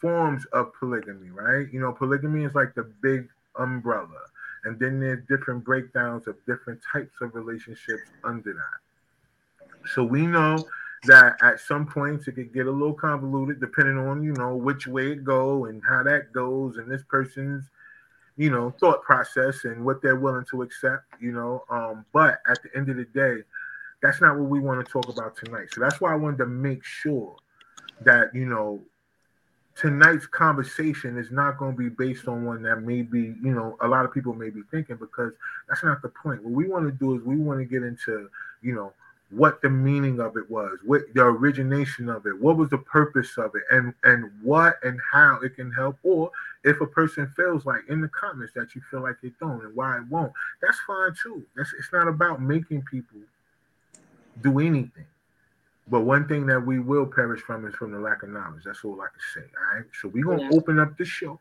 forms 0.00 0.44
of 0.52 0.72
polygamy, 0.78 1.30
right? 1.30 1.66
You 1.72 1.80
know, 1.80 1.92
polygamy 1.92 2.44
is 2.44 2.54
like 2.54 2.74
the 2.74 2.84
big 3.02 3.28
umbrella, 3.58 4.20
and 4.64 4.78
then 4.78 5.00
there's 5.00 5.24
different 5.28 5.64
breakdowns 5.64 6.28
of 6.28 6.36
different 6.46 6.80
types 6.92 7.14
of 7.22 7.34
relationships 7.34 8.02
under 8.22 8.52
that. 8.52 9.88
So 9.94 10.04
we 10.04 10.26
know 10.26 10.62
that 11.04 11.36
at 11.42 11.58
some 11.60 11.86
points 11.86 12.28
it 12.28 12.32
could 12.32 12.52
get 12.52 12.66
a 12.66 12.70
little 12.70 12.92
convoluted 12.92 13.58
depending 13.58 13.96
on 13.96 14.22
you 14.22 14.34
know 14.34 14.54
which 14.54 14.86
way 14.86 15.12
it 15.12 15.24
go 15.24 15.64
and 15.64 15.80
how 15.88 16.02
that 16.02 16.30
goes 16.30 16.76
and 16.76 16.90
this 16.90 17.02
person's 17.08 17.64
you 18.40 18.48
know, 18.48 18.72
thought 18.80 19.02
process 19.02 19.66
and 19.66 19.84
what 19.84 20.00
they're 20.00 20.16
willing 20.16 20.46
to 20.50 20.62
accept, 20.62 21.04
you 21.20 21.30
know. 21.30 21.62
Um, 21.68 22.06
but 22.10 22.40
at 22.48 22.62
the 22.62 22.70
end 22.74 22.88
of 22.88 22.96
the 22.96 23.04
day, 23.04 23.42
that's 24.00 24.22
not 24.22 24.38
what 24.38 24.48
we 24.48 24.60
want 24.60 24.84
to 24.84 24.90
talk 24.90 25.10
about 25.10 25.36
tonight. 25.36 25.68
So 25.74 25.82
that's 25.82 26.00
why 26.00 26.10
I 26.10 26.16
wanted 26.16 26.38
to 26.38 26.46
make 26.46 26.82
sure 26.82 27.36
that, 28.00 28.34
you 28.34 28.46
know, 28.46 28.80
tonight's 29.76 30.26
conversation 30.26 31.18
is 31.18 31.30
not 31.30 31.58
going 31.58 31.72
to 31.72 31.78
be 31.78 31.90
based 31.90 32.28
on 32.28 32.46
one 32.46 32.62
that 32.62 32.76
maybe, 32.76 33.34
you 33.42 33.52
know, 33.52 33.76
a 33.82 33.86
lot 33.86 34.06
of 34.06 34.14
people 34.14 34.32
may 34.32 34.48
be 34.48 34.62
thinking 34.70 34.96
because 34.96 35.34
that's 35.68 35.84
not 35.84 36.00
the 36.00 36.08
point. 36.08 36.42
What 36.42 36.54
we 36.54 36.66
want 36.66 36.86
to 36.86 36.92
do 36.92 37.18
is 37.18 37.22
we 37.22 37.36
want 37.36 37.58
to 37.58 37.66
get 37.66 37.82
into, 37.82 38.30
you 38.62 38.74
know, 38.74 38.94
what 39.30 39.62
the 39.62 39.70
meaning 39.70 40.20
of 40.20 40.36
it 40.36 40.50
was, 40.50 40.78
what 40.84 41.02
the 41.14 41.22
origination 41.22 42.08
of 42.08 42.26
it, 42.26 42.40
what 42.40 42.56
was 42.56 42.68
the 42.70 42.78
purpose 42.78 43.38
of 43.38 43.52
it, 43.54 43.62
and 43.70 43.94
and 44.04 44.30
what 44.42 44.76
and 44.82 45.00
how 45.12 45.38
it 45.42 45.54
can 45.54 45.70
help, 45.72 45.96
or 46.02 46.30
if 46.64 46.80
a 46.80 46.86
person 46.86 47.32
feels 47.36 47.64
like 47.64 47.82
in 47.88 48.00
the 48.00 48.08
comments 48.08 48.52
that 48.54 48.74
you 48.74 48.82
feel 48.90 49.02
like 49.02 49.16
it 49.22 49.32
don't 49.38 49.64
and 49.64 49.74
why 49.74 49.96
it 49.98 50.04
won't, 50.10 50.32
that's 50.60 50.78
fine 50.86 51.12
too. 51.22 51.44
That's 51.56 51.72
it's 51.78 51.92
not 51.92 52.08
about 52.08 52.42
making 52.42 52.82
people 52.90 53.20
do 54.42 54.58
anything. 54.58 55.06
But 55.88 56.00
one 56.00 56.26
thing 56.28 56.46
that 56.46 56.64
we 56.64 56.78
will 56.78 57.06
perish 57.06 57.40
from 57.40 57.66
is 57.66 57.74
from 57.74 57.92
the 57.92 57.98
lack 57.98 58.22
of 58.22 58.28
knowledge. 58.30 58.62
That's 58.64 58.84
all 58.84 59.00
I 59.00 59.06
can 59.06 59.42
say. 59.42 59.48
All 59.58 59.76
right. 59.76 59.86
So 60.00 60.08
we're 60.08 60.24
gonna 60.24 60.42
yeah. 60.42 60.56
open 60.56 60.78
up 60.78 60.96
the 60.96 61.04
show. 61.04 61.38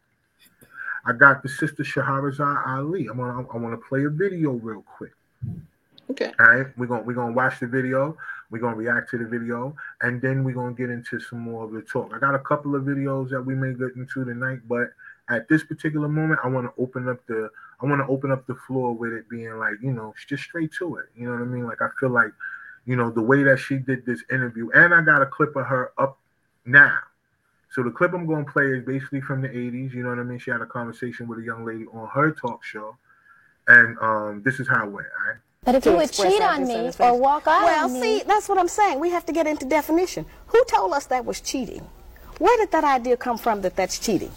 I 1.06 1.13
got 1.13 1.41
the 1.43 1.49
sister 1.49 1.84
Shahrazad 1.84 2.67
Ali. 2.67 3.08
I'm 3.08 3.17
gonna 3.17 3.47
I 3.52 3.58
want 3.58 3.73
to 3.73 3.88
play 3.88 4.06
a 4.06 4.10
video 4.10 4.52
real 4.52 4.84
quick. 4.97 5.13
Okay. 6.10 6.32
All 6.39 6.45
right. 6.45 6.67
We're 6.78 6.88
gonna 6.88 7.04
we're 7.04 7.13
gonna 7.13 7.34
watch 7.34 7.60
the 7.60 7.67
video. 7.67 8.17
We're 8.50 8.60
gonna 8.60 8.76
react 8.76 9.12
to 9.12 9.17
the 9.17 9.26
video, 9.26 9.76
and 10.02 10.22
then 10.22 10.43
we're 10.43 10.56
gonna 10.56 10.74
get 10.74 10.89
into 10.89 11.19
some 11.19 11.39
more 11.39 11.63
of 11.63 11.72
the 11.72 11.82
talk. 11.82 12.12
I 12.13 12.19
got 12.19 12.34
a 12.34 12.39
couple 12.39 12.76
of 12.76 12.84
videos 12.84 13.30
that 13.30 13.41
we 13.41 13.54
may 13.54 13.74
get 13.74 13.95
into 13.95 14.26
tonight, 14.26 14.60
but 14.67 14.89
at 15.30 15.48
this 15.48 15.63
particular 15.63 16.08
moment, 16.08 16.39
I 16.43 16.48
want 16.48 16.65
to 16.65 16.82
open 16.82 17.08
up 17.08 17.26
the 17.28 17.50
I 17.82 17.86
want 17.86 18.02
to 18.02 18.12
open 18.12 18.32
up 18.32 18.48
the 18.48 18.56
floor 18.56 18.93
with 18.93 19.13
it 19.13 19.30
being 19.30 19.58
like 19.58 19.76
you 19.82 19.91
know 19.91 20.13
just 20.28 20.43
straight 20.43 20.72
to 20.80 20.98
it. 20.98 21.06
You 21.15 21.28
know 21.28 21.34
what 21.34 21.41
I 21.41 21.45
mean? 21.45 21.65
Like 21.65 21.82
I 21.82 21.89
feel 22.00 22.10
like 22.10 22.32
you 22.86 22.95
know 22.95 23.12
the 23.12 23.22
way 23.22 23.43
that 23.43 23.60
she 23.60 23.78
did 23.78 24.06
this 24.06 24.24
interview, 24.32 24.69
and 24.74 24.93
I 24.93 25.02
got 25.02 25.22
a 25.22 25.28
clip 25.28 25.56
of 25.56 25.67
her 25.67 25.91
up 25.98 26.17
now. 26.65 26.98
So 27.72 27.84
the 27.84 27.91
clip 27.91 28.13
I'm 28.13 28.26
going 28.26 28.45
to 28.45 28.52
play 28.52 28.65
is 28.65 28.84
basically 28.84 29.22
from 29.22 29.41
the 29.43 29.48
80s. 29.48 29.93
You 29.93 30.02
know 30.02 30.10
what 30.10 30.17
I 30.17 30.24
mean? 30.24 30.39
She 30.39 30.50
had 30.50 30.62
a 30.62 30.65
conversation 30.65 31.28
with 31.28 31.38
a 31.38 31.43
young 31.43 31.63
lady 31.63 31.86
on 31.93 32.08
her 32.08 32.32
talk 32.32 32.63
show, 32.63 32.98
and 33.67 33.95
um, 34.00 34.41
this 34.43 34.60
is 34.60 34.67
how 34.67 34.88
it 34.88 34.91
went. 34.91 35.06
All 35.08 35.30
right. 35.30 35.39
But 35.69 35.76
if 35.76 35.86
you 35.86 35.95
would 35.98 36.12
cheat 36.12 36.41
on 36.41 36.67
me 36.67 36.89
or 37.00 37.19
walk 37.19 37.45
out 37.45 37.63
well, 37.63 37.86
on 37.86 37.93
me. 37.93 38.00
Well, 38.00 38.19
see, 38.19 38.24
that's 38.26 38.50
what 38.50 38.58
I'm 38.58 38.67
saying. 38.67 39.00
We 39.00 39.12
have 39.12 39.26
to 39.28 39.34
get 39.34 39.45
into 39.45 39.65
definition. 39.65 40.26
Who 40.48 40.63
told 40.65 40.93
us 40.93 41.06
that 41.08 41.26
was 41.26 41.41
cheating? 41.41 41.88
Where 42.39 42.58
did 42.58 42.72
that 42.72 42.84
idea 42.84 43.17
come 43.17 43.38
from 43.38 43.62
that 43.62 43.76
that's 43.76 44.00
cheating? 44.00 44.32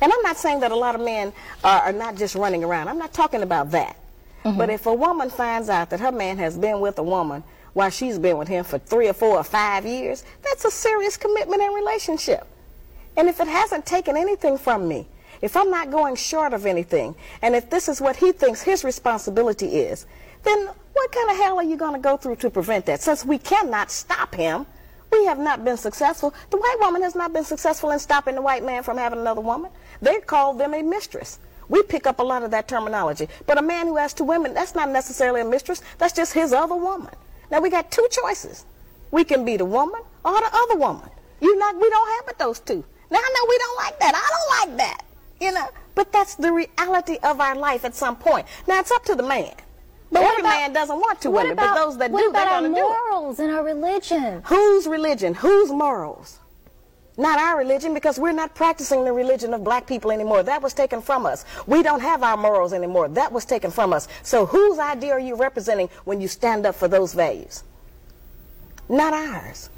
And 0.00 0.10
I'm 0.12 0.22
not 0.22 0.38
saying 0.38 0.60
that 0.60 0.70
a 0.70 0.76
lot 0.76 0.94
of 0.94 1.00
men 1.00 1.32
are, 1.62 1.80
are 1.82 1.92
not 1.92 2.16
just 2.16 2.34
running 2.34 2.62
around. 2.64 2.88
I'm 2.88 2.98
not 2.98 3.12
talking 3.12 3.42
about 3.42 3.70
that. 3.72 3.96
Mm 4.44 4.52
-hmm. 4.52 4.58
But 4.58 4.70
if 4.70 4.86
a 4.86 4.94
woman 4.94 5.30
finds 5.30 5.68
out 5.68 5.90
that 5.90 6.00
her 6.00 6.12
man 6.12 6.38
has 6.38 6.56
been 6.56 6.80
with 6.80 6.98
a 6.98 7.02
woman 7.02 7.42
while 7.74 7.90
she's 7.90 8.18
been 8.18 8.38
with 8.38 8.48
him 8.48 8.64
for 8.64 8.78
three 8.78 9.08
or 9.08 9.14
four 9.14 9.36
or 9.36 9.44
five 9.44 9.84
years, 9.84 10.24
that's 10.42 10.64
a 10.64 10.70
serious 10.70 11.16
commitment 11.18 11.62
and 11.62 11.74
relationship. 11.74 12.44
And 13.16 13.28
if 13.28 13.40
it 13.40 13.48
hasn't 13.48 13.84
taken 13.84 14.16
anything 14.16 14.58
from 14.58 14.86
me, 14.86 15.06
if 15.40 15.54
I'm 15.56 15.70
not 15.70 15.90
going 15.90 16.16
short 16.16 16.52
of 16.52 16.66
anything, 16.66 17.14
and 17.42 17.54
if 17.54 17.68
this 17.68 17.88
is 17.88 18.00
what 18.00 18.16
he 18.16 18.32
thinks 18.32 18.62
his 18.62 18.84
responsibility 18.84 19.66
is, 19.66 20.06
then 20.42 20.68
what 20.92 21.12
kind 21.12 21.30
of 21.30 21.36
hell 21.36 21.58
are 21.58 21.64
you 21.64 21.76
going 21.76 21.94
to 21.94 22.00
go 22.00 22.16
through 22.16 22.36
to 22.36 22.50
prevent 22.50 22.86
that? 22.86 23.00
Since 23.00 23.24
we 23.24 23.38
cannot 23.38 23.90
stop 23.90 24.34
him, 24.34 24.66
we 25.12 25.24
have 25.24 25.38
not 25.38 25.64
been 25.64 25.76
successful. 25.76 26.34
The 26.50 26.56
white 26.56 26.76
woman 26.80 27.02
has 27.02 27.14
not 27.14 27.32
been 27.32 27.44
successful 27.44 27.90
in 27.90 27.98
stopping 27.98 28.34
the 28.34 28.42
white 28.42 28.64
man 28.64 28.82
from 28.82 28.98
having 28.98 29.20
another 29.20 29.40
woman. 29.40 29.70
They 30.02 30.20
call 30.20 30.54
them 30.54 30.74
a 30.74 30.82
mistress. 30.82 31.38
We 31.68 31.82
pick 31.82 32.06
up 32.06 32.18
a 32.18 32.22
lot 32.22 32.42
of 32.42 32.50
that 32.50 32.68
terminology. 32.68 33.28
But 33.46 33.58
a 33.58 33.62
man 33.62 33.86
who 33.86 33.96
has 33.96 34.14
two 34.14 34.24
women, 34.24 34.54
that's 34.54 34.74
not 34.74 34.90
necessarily 34.90 35.40
a 35.40 35.44
mistress. 35.44 35.82
That's 35.98 36.14
just 36.14 36.32
his 36.32 36.52
other 36.52 36.76
woman. 36.76 37.12
Now 37.50 37.60
we 37.60 37.70
got 37.70 37.90
two 37.90 38.06
choices. 38.10 38.64
We 39.10 39.24
can 39.24 39.44
be 39.44 39.56
the 39.56 39.64
woman 39.64 40.00
or 40.24 40.40
the 40.40 40.50
other 40.52 40.76
woman. 40.76 41.08
You 41.40 41.56
not 41.58 41.76
we 41.76 41.88
don't 41.88 42.08
have 42.16 42.26
but 42.26 42.38
those 42.38 42.60
two. 42.60 42.84
Now 43.10 43.18
I 43.18 43.34
know 43.34 43.48
we 43.48 43.58
don't 43.58 43.76
like 43.76 44.00
that. 44.00 44.14
I 44.14 44.66
don't 44.68 44.70
like 44.70 44.78
that. 44.78 45.04
You 45.40 45.52
know, 45.52 45.68
but 45.94 46.12
that's 46.12 46.34
the 46.34 46.52
reality 46.52 47.18
of 47.22 47.40
our 47.40 47.54
life 47.54 47.84
at 47.84 47.94
some 47.94 48.16
point. 48.16 48.46
Now 48.66 48.80
it's 48.80 48.90
up 48.90 49.04
to 49.04 49.14
the 49.14 49.22
man. 49.22 49.52
But 50.10 50.22
Every 50.22 50.40
about, 50.40 50.56
man 50.56 50.72
doesn't 50.72 50.96
want 50.96 51.20
two 51.20 51.30
women, 51.30 51.52
about, 51.52 51.74
but 51.76 51.84
those 51.84 51.98
that 51.98 52.10
do, 52.10 52.32
they're 52.32 52.46
going 52.46 52.62
to 52.64 52.68
do 52.70 52.76
it. 52.76 52.80
morals 52.80 53.38
and 53.38 53.50
our 53.50 53.62
religion? 53.62 54.42
Whose 54.46 54.86
religion? 54.86 55.34
Whose 55.34 55.70
morals? 55.70 56.38
Not 57.18 57.40
our 57.40 57.58
religion 57.58 57.94
because 57.94 58.18
we're 58.18 58.32
not 58.32 58.54
practicing 58.54 59.04
the 59.04 59.12
religion 59.12 59.52
of 59.52 59.64
black 59.64 59.86
people 59.86 60.12
anymore. 60.12 60.44
That 60.44 60.62
was 60.62 60.72
taken 60.72 61.02
from 61.02 61.26
us. 61.26 61.44
We 61.66 61.82
don't 61.82 62.00
have 62.00 62.22
our 62.22 62.36
morals 62.36 62.72
anymore. 62.72 63.08
That 63.08 63.32
was 63.32 63.44
taken 63.44 63.72
from 63.72 63.92
us. 63.92 64.06
So 64.22 64.46
whose 64.46 64.78
idea 64.78 65.12
are 65.12 65.18
you 65.18 65.34
representing 65.34 65.90
when 66.04 66.20
you 66.20 66.28
stand 66.28 66.64
up 66.64 66.76
for 66.76 66.86
those 66.86 67.12
values? 67.12 67.64
Not 68.88 69.12
ours. 69.12 69.68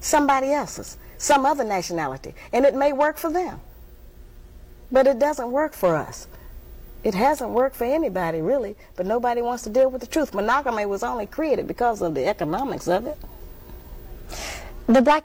Somebody 0.00 0.52
else's. 0.52 0.96
Some 1.18 1.44
other 1.44 1.64
nationality. 1.64 2.32
And 2.52 2.64
it 2.64 2.74
may 2.74 2.92
work 2.92 3.18
for 3.18 3.30
them. 3.30 3.60
But 4.92 5.08
it 5.08 5.18
doesn't 5.18 5.50
work 5.50 5.74
for 5.74 5.96
us. 5.96 6.28
It 7.06 7.14
hasn't 7.14 7.50
worked 7.50 7.76
for 7.76 7.84
anybody, 7.84 8.42
really, 8.42 8.74
but 8.96 9.06
nobody 9.06 9.40
wants 9.40 9.62
to 9.62 9.70
deal 9.70 9.88
with 9.88 10.00
the 10.00 10.08
truth. 10.08 10.34
Monogamy 10.34 10.86
was 10.86 11.04
only 11.04 11.26
created 11.26 11.68
because 11.68 12.02
of 12.02 12.16
the 12.16 12.26
economics 12.26 12.88
of 12.88 13.06
it. 13.06 13.16
The 14.88 15.00
black. 15.00 15.22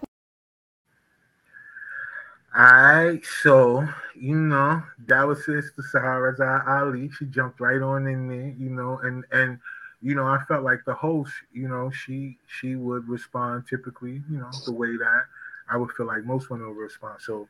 All 2.55 2.63
right, 2.63 3.25
so 3.41 3.89
you 4.13 4.35
know 4.35 4.83
that 5.07 5.25
was 5.25 5.43
Sister 5.43 5.81
Shahrazad 5.91 6.67
Ali. 6.67 7.09
She 7.17 7.25
jumped 7.25 7.59
right 7.59 7.81
on 7.81 8.05
in 8.05 8.27
there, 8.27 8.53
you 8.59 8.69
know, 8.69 8.99
and 8.99 9.25
and 9.31 9.57
you 10.03 10.13
know 10.13 10.27
I 10.27 10.37
felt 10.47 10.63
like 10.63 10.81
the 10.85 10.93
host, 10.93 11.33
you 11.51 11.67
know, 11.67 11.89
she 11.89 12.37
she 12.45 12.75
would 12.75 13.09
respond 13.09 13.63
typically, 13.67 14.21
you 14.29 14.37
know, 14.37 14.51
the 14.67 14.71
way 14.71 14.97
that 14.97 15.25
I 15.67 15.77
would 15.77 15.89
feel 15.93 16.05
like 16.05 16.25
most 16.25 16.51
women 16.51 16.67
would 16.67 16.77
respond. 16.77 17.21
So 17.21 17.47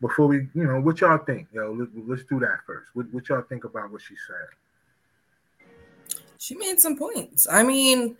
before 0.00 0.26
we, 0.28 0.48
you 0.54 0.64
know, 0.64 0.80
what 0.80 1.00
y'all 1.00 1.18
think? 1.18 1.48
Yo, 1.52 1.72
let, 1.72 2.18
us 2.18 2.24
do 2.28 2.38
that 2.40 2.60
first. 2.66 2.90
What, 2.94 3.12
what 3.12 3.28
y'all 3.28 3.42
think 3.42 3.64
about 3.64 3.90
what 3.90 4.02
she 4.02 4.14
said? 4.26 5.68
She 6.38 6.54
made 6.54 6.80
some 6.80 6.96
points. 6.96 7.48
I 7.50 7.64
mean, 7.64 8.16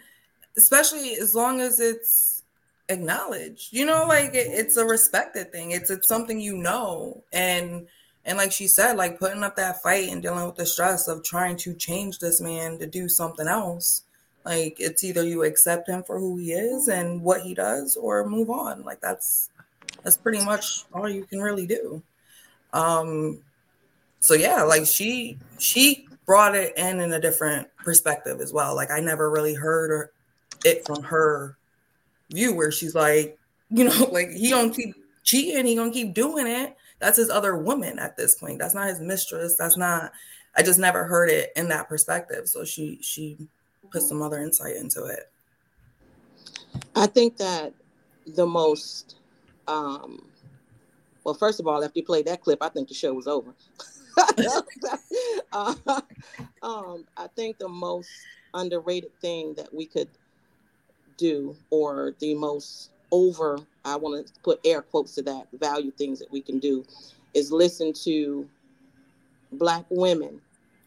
especially 0.56 1.14
as 1.14 1.34
long 1.34 1.60
as 1.60 1.78
it's 1.78 2.42
acknowledged, 2.88 3.72
you 3.72 3.86
know, 3.86 4.00
mm-hmm. 4.00 4.08
like 4.08 4.34
it, 4.34 4.48
it's 4.50 4.76
a 4.76 4.84
respected 4.84 5.52
thing. 5.52 5.70
It's 5.70 5.90
it's 5.90 6.08
something 6.08 6.40
you 6.40 6.56
know, 6.56 7.22
and 7.32 7.86
and 8.24 8.36
like 8.36 8.50
she 8.50 8.66
said, 8.66 8.96
like 8.96 9.20
putting 9.20 9.44
up 9.44 9.54
that 9.56 9.82
fight 9.82 10.10
and 10.10 10.20
dealing 10.20 10.44
with 10.44 10.56
the 10.56 10.66
stress 10.66 11.06
of 11.06 11.22
trying 11.22 11.56
to 11.58 11.74
change 11.74 12.18
this 12.18 12.40
man 12.40 12.78
to 12.78 12.86
do 12.86 13.08
something 13.08 13.46
else. 13.46 14.02
Like 14.44 14.76
it's 14.78 15.04
either 15.04 15.24
you 15.24 15.44
accept 15.44 15.88
him 15.88 16.02
for 16.02 16.18
who 16.18 16.38
he 16.38 16.52
is 16.52 16.88
and 16.88 17.22
what 17.22 17.42
he 17.42 17.54
does, 17.54 17.96
or 17.96 18.28
move 18.28 18.50
on. 18.50 18.82
Like 18.82 19.00
that's 19.00 19.50
that's 20.02 20.16
pretty 20.16 20.44
much 20.44 20.84
all 20.92 21.08
you 21.08 21.24
can 21.24 21.40
really 21.40 21.66
do. 21.66 22.02
Um, 22.72 23.40
so 24.20 24.34
yeah, 24.34 24.62
like 24.62 24.86
she 24.86 25.38
she 25.58 26.06
brought 26.26 26.54
it 26.54 26.76
in 26.76 27.00
in 27.00 27.12
a 27.12 27.20
different 27.20 27.68
perspective 27.78 28.40
as 28.40 28.52
well. 28.52 28.74
Like 28.74 28.90
I 28.90 29.00
never 29.00 29.30
really 29.30 29.54
heard 29.54 30.10
it 30.64 30.86
from 30.86 31.02
her 31.02 31.56
view 32.30 32.54
where 32.54 32.72
she's 32.72 32.94
like, 32.94 33.38
you 33.70 33.84
know, 33.84 34.08
like 34.12 34.30
he 34.30 34.50
don't 34.50 34.74
keep 34.74 34.94
cheating, 35.24 35.66
he 35.66 35.74
gonna 35.74 35.90
keep 35.90 36.14
doing 36.14 36.46
it. 36.46 36.76
That's 36.98 37.16
his 37.16 37.30
other 37.30 37.56
woman 37.56 37.98
at 37.98 38.16
this 38.16 38.34
point. 38.34 38.58
That's 38.58 38.74
not 38.74 38.88
his 38.88 39.00
mistress. 39.00 39.56
That's 39.56 39.76
not. 39.76 40.12
I 40.56 40.62
just 40.62 40.78
never 40.78 41.04
heard 41.04 41.30
it 41.30 41.52
in 41.54 41.68
that 41.68 41.88
perspective. 41.88 42.48
So 42.48 42.64
she 42.64 42.98
she 43.00 43.36
put 43.90 44.02
some 44.02 44.20
other 44.22 44.38
insight 44.38 44.76
into 44.76 45.04
it. 45.04 45.30
I 46.96 47.06
think 47.06 47.36
that 47.36 47.72
the 48.26 48.46
most 48.46 49.17
um, 49.68 50.28
well, 51.24 51.34
first 51.34 51.60
of 51.60 51.66
all, 51.66 51.84
after 51.84 51.98
you 51.98 52.04
played 52.04 52.26
that 52.26 52.40
clip, 52.40 52.62
I 52.62 52.70
think 52.70 52.88
the 52.88 52.94
show 52.94 53.12
was 53.12 53.26
over. 53.26 53.54
uh, 55.52 55.74
um, 56.62 57.04
I 57.16 57.28
think 57.36 57.58
the 57.58 57.68
most 57.68 58.10
underrated 58.54 59.12
thing 59.20 59.54
that 59.54 59.72
we 59.72 59.86
could 59.86 60.08
do, 61.16 61.54
or 61.70 62.14
the 62.18 62.34
most 62.34 62.90
over, 63.12 63.58
I 63.84 63.96
want 63.96 64.26
to 64.26 64.32
put 64.42 64.60
air 64.64 64.82
quotes 64.82 65.14
to 65.16 65.22
that, 65.22 65.48
value 65.52 65.90
things 65.90 66.18
that 66.18 66.30
we 66.32 66.40
can 66.40 66.58
do, 66.58 66.84
is 67.34 67.52
listen 67.52 67.92
to 68.04 68.48
Black 69.52 69.84
women 69.90 70.40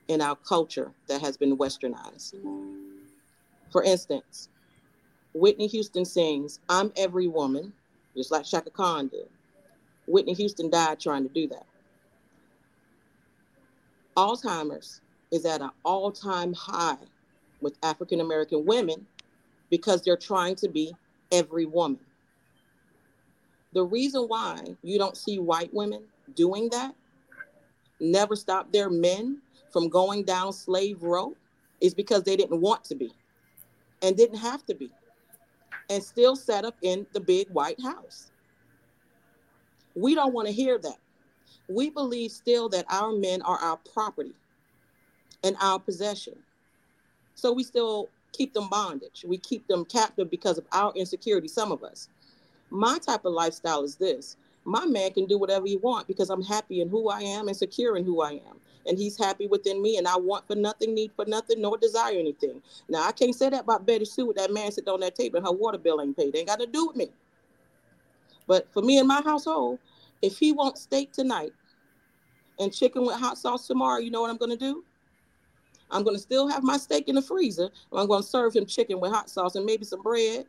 in 0.08 0.22
our 0.22 0.36
culture 0.36 0.92
that 1.08 1.22
has 1.22 1.38
been 1.38 1.58
westernized. 1.58 2.36
For 3.72 3.84
instance, 3.84 4.50
Whitney 5.34 5.68
Houston 5.68 6.04
sings, 6.04 6.60
I'm 6.68 6.92
every 6.98 7.28
woman 7.28 7.74
just 8.16 8.32
like 8.32 8.46
Chaka 8.46 8.70
Khan 8.70 9.08
did. 9.08 9.28
Whitney 10.08 10.34
Houston 10.34 10.70
died 10.70 11.00
trying 11.00 11.24
to 11.24 11.34
do 11.34 11.48
that. 11.48 11.66
Alzheimer's 14.18 15.02
is 15.32 15.46
at 15.46 15.62
an 15.62 15.72
all 15.84 16.12
time 16.12 16.54
high 16.54 16.98
with 17.62 17.78
African 17.84 18.20
American 18.20 18.66
women 18.66 19.06
because 19.70 20.02
they're 20.02 20.18
trying 20.18 20.56
to 20.56 20.68
be 20.68 20.94
every 21.32 21.66
woman. 21.66 22.00
The 23.74 23.84
reason 23.84 24.24
why 24.24 24.76
you 24.84 24.98
don't 24.98 25.16
see 25.16 25.40
white 25.40 25.74
women 25.74 26.04
doing 26.36 26.70
that 26.72 26.94
never 28.02 28.36
stop 28.36 28.72
their 28.72 28.90
men 28.90 29.42
from 29.72 29.88
going 29.88 30.24
down 30.24 30.52
slave 30.52 31.02
row 31.04 31.36
is 31.80 31.94
because 31.94 32.24
they 32.24 32.36
didn't 32.36 32.60
want 32.60 32.84
to 32.86 32.96
be 32.96 33.14
and 34.02 34.18
didn't 34.18 34.38
have 34.38 34.66
to 34.66 34.76
be 34.76 34.92
and 35.92 36.02
still 36.02 36.38
sat 36.38 36.64
up 36.64 36.78
in 36.82 37.06
the 37.12 37.20
big 37.20 37.50
white 37.50 37.80
house. 37.82 38.32
We 39.94 40.16
don't 40.16 40.34
want 40.34 40.48
to 40.48 40.54
hear 40.54 40.78
that. 40.80 40.98
We 41.68 41.90
believe 41.90 42.32
still 42.32 42.70
that 42.70 42.86
our 42.90 43.12
men 43.12 43.42
are 43.42 43.58
our 43.58 43.78
property 43.94 44.34
and 45.44 45.58
our 45.62 45.80
possession. 45.80 46.36
So 47.36 47.52
we 47.52 47.64
still 47.64 48.10
keep 48.32 48.54
them 48.54 48.70
bondage. 48.70 49.26
We 49.28 49.38
keep 49.38 49.68
them 49.68 49.84
captive 49.84 50.32
because 50.32 50.58
of 50.58 50.66
our 50.72 50.94
insecurity, 50.96 51.50
some 51.50 51.74
of 51.74 51.84
us. 51.84 52.08
My 52.70 52.98
type 52.98 53.26
of 53.26 53.34
lifestyle 53.34 53.84
is 53.84 53.98
this 53.98 54.38
my 54.64 54.86
man 54.86 55.12
can 55.12 55.26
do 55.26 55.38
whatever 55.38 55.66
he 55.66 55.76
want 55.76 56.08
because 56.08 56.30
I'm 56.30 56.44
happy 56.44 56.80
in 56.82 56.88
who 56.88 57.10
I 57.10 57.20
am 57.22 57.50
and 57.50 57.58
secure 57.58 57.98
in 57.98 58.06
who 58.06 58.22
I 58.22 58.34
am. 58.34 58.62
And 58.88 58.98
he's 58.98 59.18
happy 59.18 59.48
within 59.48 59.82
me, 59.82 59.98
and 59.98 60.08
I 60.08 60.18
want 60.18 60.48
for 60.48 60.56
nothing, 60.56 60.94
need 60.94 61.12
for 61.16 61.26
nothing, 61.26 61.62
nor 61.62 61.78
desire 61.78 62.18
anything. 62.18 62.62
Now 62.90 63.08
I 63.08 63.12
can't 63.12 63.36
say 63.36 63.50
that 63.50 63.62
about 63.62 63.86
Betty 63.86 64.06
Sue 64.06 64.26
with 64.26 64.38
that 64.38 64.52
man 64.52 64.72
sitting 64.72 64.92
on 64.92 65.00
that 65.02 65.16
table 65.16 65.38
and 65.38 65.46
her 65.46 65.52
water 65.52 65.78
bill 65.78 66.02
ain't 66.02 66.18
paid. 66.18 66.36
Ain't 66.36 66.48
got 66.48 66.60
to 66.60 66.66
do 66.66 66.88
with 66.88 66.96
me. 66.96 67.10
But 68.48 68.72
for 68.74 68.82
me 68.82 68.98
and 68.98 69.08
my 69.08 69.22
household, 69.22 69.80
if 70.22 70.38
he 70.38 70.52
wants 70.52 70.82
steak 70.82 71.12
tonight 71.12 71.52
and 72.60 72.74
chicken 72.74 73.06
with 73.06 73.16
hot 73.16 73.38
sauce 73.38 73.68
tomorrow, 73.68 74.00
you 74.00 74.12
know 74.12 74.22
what 74.22 74.30
I'm 74.30 74.38
gonna 74.38 74.58
do? 74.58 74.84
I'm 75.92 76.04
gonna 76.04 76.20
still 76.20 76.48
have 76.48 76.64
my 76.64 76.78
steak 76.78 77.08
in 77.08 77.16
the 77.16 77.22
freezer. 77.22 77.70
I'm 77.94 78.08
gonna 78.08 78.24
serve 78.24 78.56
him 78.56 78.66
chicken 78.66 79.00
with 79.00 79.12
hot 79.12 79.30
sauce 79.30 79.56
and 79.56 79.66
maybe 79.66 79.86
some 79.86 80.02
bread, 80.02 80.46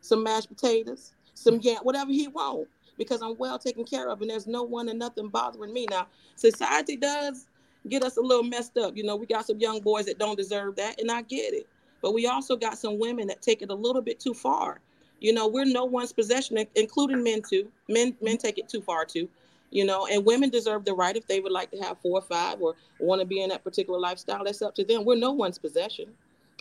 some 0.00 0.22
mashed 0.22 0.48
potatoes, 0.48 1.12
some 1.34 1.60
yam, 1.60 1.78
whatever 1.82 2.10
he 2.10 2.28
wants 2.28 2.70
because 2.98 3.22
I'm 3.22 3.36
well 3.36 3.58
taken 3.58 3.84
care 3.84 4.08
of 4.08 4.20
and 4.20 4.30
there's 4.30 4.46
no 4.46 4.62
one 4.62 4.88
and 4.88 4.98
nothing 4.98 5.28
bothering 5.28 5.72
me. 5.72 5.86
Now, 5.90 6.06
society 6.34 6.96
does 6.96 7.46
get 7.88 8.02
us 8.02 8.16
a 8.16 8.20
little 8.20 8.42
messed 8.42 8.76
up. 8.76 8.96
You 8.96 9.04
know, 9.04 9.16
we 9.16 9.26
got 9.26 9.46
some 9.46 9.58
young 9.58 9.80
boys 9.80 10.06
that 10.06 10.18
don't 10.18 10.36
deserve 10.36 10.76
that, 10.76 11.00
and 11.00 11.10
I 11.10 11.22
get 11.22 11.54
it. 11.54 11.66
But 12.02 12.14
we 12.14 12.26
also 12.26 12.56
got 12.56 12.78
some 12.78 12.98
women 12.98 13.26
that 13.28 13.42
take 13.42 13.62
it 13.62 13.70
a 13.70 13.74
little 13.74 14.02
bit 14.02 14.20
too 14.20 14.34
far. 14.34 14.80
You 15.20 15.32
know, 15.32 15.48
we're 15.48 15.64
no 15.64 15.84
one's 15.84 16.12
possession, 16.12 16.58
including 16.74 17.22
men 17.22 17.42
too. 17.42 17.68
Men 17.88 18.14
men 18.20 18.36
take 18.36 18.58
it 18.58 18.68
too 18.68 18.82
far 18.82 19.04
too. 19.04 19.28
You 19.70 19.84
know, 19.84 20.06
and 20.06 20.24
women 20.24 20.50
deserve 20.50 20.84
the 20.84 20.94
right 20.94 21.16
if 21.16 21.26
they 21.26 21.40
would 21.40 21.52
like 21.52 21.70
to 21.72 21.78
have 21.78 21.98
four 21.98 22.18
or 22.18 22.22
five 22.22 22.60
or 22.60 22.74
want 23.00 23.20
to 23.20 23.26
be 23.26 23.42
in 23.42 23.48
that 23.48 23.64
particular 23.64 23.98
lifestyle. 23.98 24.44
That's 24.44 24.62
up 24.62 24.74
to 24.76 24.84
them. 24.84 25.04
We're 25.04 25.16
no 25.16 25.32
one's 25.32 25.58
possession. 25.58 26.06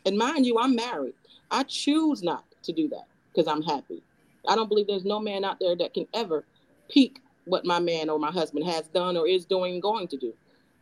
And 0.06 0.18
mind 0.18 0.46
you, 0.46 0.58
I'm 0.58 0.76
married. 0.76 1.14
I 1.52 1.64
choose 1.64 2.24
not 2.24 2.46
to 2.64 2.72
do 2.72 2.88
that 2.90 3.06
because 3.32 3.48
I'm 3.48 3.62
happy. 3.62 4.02
I 4.48 4.56
don't 4.56 4.70
believe 4.70 4.88
there's 4.88 5.06
no 5.06 5.20
man 5.20 5.44
out 5.44 5.60
there 5.60 5.76
that 5.76 5.94
can 5.94 6.08
ever 6.14 6.46
peak 6.90 7.22
what 7.46 7.66
my 7.66 7.80
man 7.80 8.10
or 8.10 8.18
my 8.18 8.32
husband 8.32 8.66
has 8.66 8.88
done 8.88 9.18
or 9.18 9.28
is 9.28 9.46
doing 9.46 9.80
going 9.80 10.08
to 10.08 10.18
do 10.18 10.34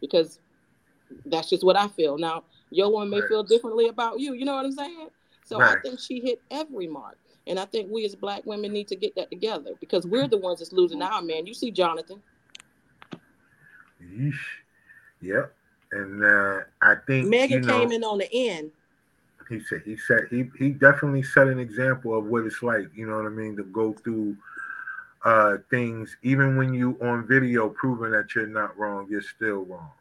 because 0.04 0.40
that's 1.26 1.50
just 1.50 1.64
what 1.64 1.78
I 1.78 1.88
feel. 1.88 2.18
Now, 2.18 2.44
your 2.72 2.92
woman 2.92 3.10
may 3.10 3.22
right. 3.22 3.30
feel 3.30 3.44
differently 3.44 3.88
about 3.88 4.20
you. 4.20 4.34
You 4.34 4.44
know 4.44 4.56
what 4.56 4.66
I'm 4.66 4.74
saying? 4.74 5.08
So 5.46 5.60
right. 5.60 5.78
I 5.78 5.82
think 5.82 6.00
she 6.00 6.20
hit 6.20 6.42
every 6.52 6.88
mark. 6.88 7.18
And 7.48 7.58
I 7.58 7.66
think 7.66 7.90
we 7.90 8.04
as 8.04 8.16
black 8.16 8.46
women 8.46 8.74
need 8.74 8.88
to 8.90 8.96
get 8.96 9.16
that 9.16 9.30
together 9.30 9.72
because 9.80 10.06
we're 10.06 10.28
the 10.28 10.38
ones 10.38 10.60
that's 10.60 10.74
losing 10.74 11.02
our 11.02 11.22
man. 11.22 11.46
You 11.46 11.54
see 11.54 11.72
Jonathan. 11.72 12.22
Yeesh. 14.02 14.34
Yep. 15.22 15.54
And 15.94 16.24
uh, 16.24 16.60
I 16.82 16.96
think 17.08 17.28
Megan 17.28 17.62
you 17.64 17.68
know, 17.68 17.80
came 17.80 17.92
in 17.92 18.04
on 18.04 18.18
the 18.18 18.30
end 18.34 18.72
he 19.50 19.60
said 19.60 19.82
he 19.86 19.98
said 19.98 20.28
he 20.30 20.50
he 20.58 20.70
definitely 20.70 21.24
set 21.24 21.48
an 21.48 21.60
example 21.60 22.18
of 22.18 22.26
what 22.26 22.46
it's 22.46 22.64
like, 22.64 22.88
you 22.96 23.06
know 23.06 23.18
what 23.18 23.26
I 23.26 23.30
mean, 23.30 23.56
to 23.58 23.64
go 23.64 23.94
through 23.94 24.36
uh 25.24 25.58
things 25.70 26.18
even 26.22 26.58
when 26.58 26.74
you 26.74 26.98
on 27.02 27.26
video 27.26 27.70
proving 27.70 28.12
that 28.12 28.36
you're 28.36 28.48
not 28.48 28.78
wrong, 28.78 29.08
you're 29.10 29.22
still 29.22 29.66
wrong. 29.66 29.92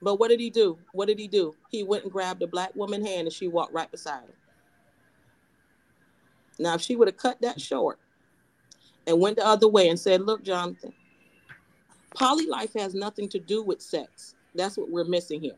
But 0.00 0.16
what 0.20 0.28
did 0.28 0.40
he 0.40 0.50
do? 0.50 0.78
What 0.92 1.06
did 1.06 1.18
he 1.18 1.26
do? 1.26 1.54
He 1.70 1.82
went 1.82 2.04
and 2.04 2.12
grabbed 2.12 2.42
a 2.42 2.46
black 2.46 2.74
woman 2.76 3.04
hand 3.04 3.26
and 3.26 3.32
she 3.32 3.48
walked 3.48 3.72
right 3.72 3.90
beside 3.90 4.22
him. 4.24 4.32
Now, 6.58 6.74
if 6.74 6.80
she 6.80 6.96
would 6.96 7.08
have 7.08 7.16
cut 7.16 7.40
that 7.40 7.60
short 7.60 7.98
and 9.06 9.20
went 9.20 9.36
the 9.36 9.46
other 9.46 9.68
way 9.68 9.88
and 9.88 9.98
said, 9.98 10.22
Look, 10.22 10.42
Jonathan, 10.42 10.92
poly 12.14 12.46
life 12.46 12.72
has 12.74 12.94
nothing 12.94 13.28
to 13.30 13.38
do 13.38 13.62
with 13.62 13.80
sex. 13.80 14.34
That's 14.54 14.76
what 14.76 14.90
we're 14.90 15.04
missing 15.04 15.40
here. 15.40 15.52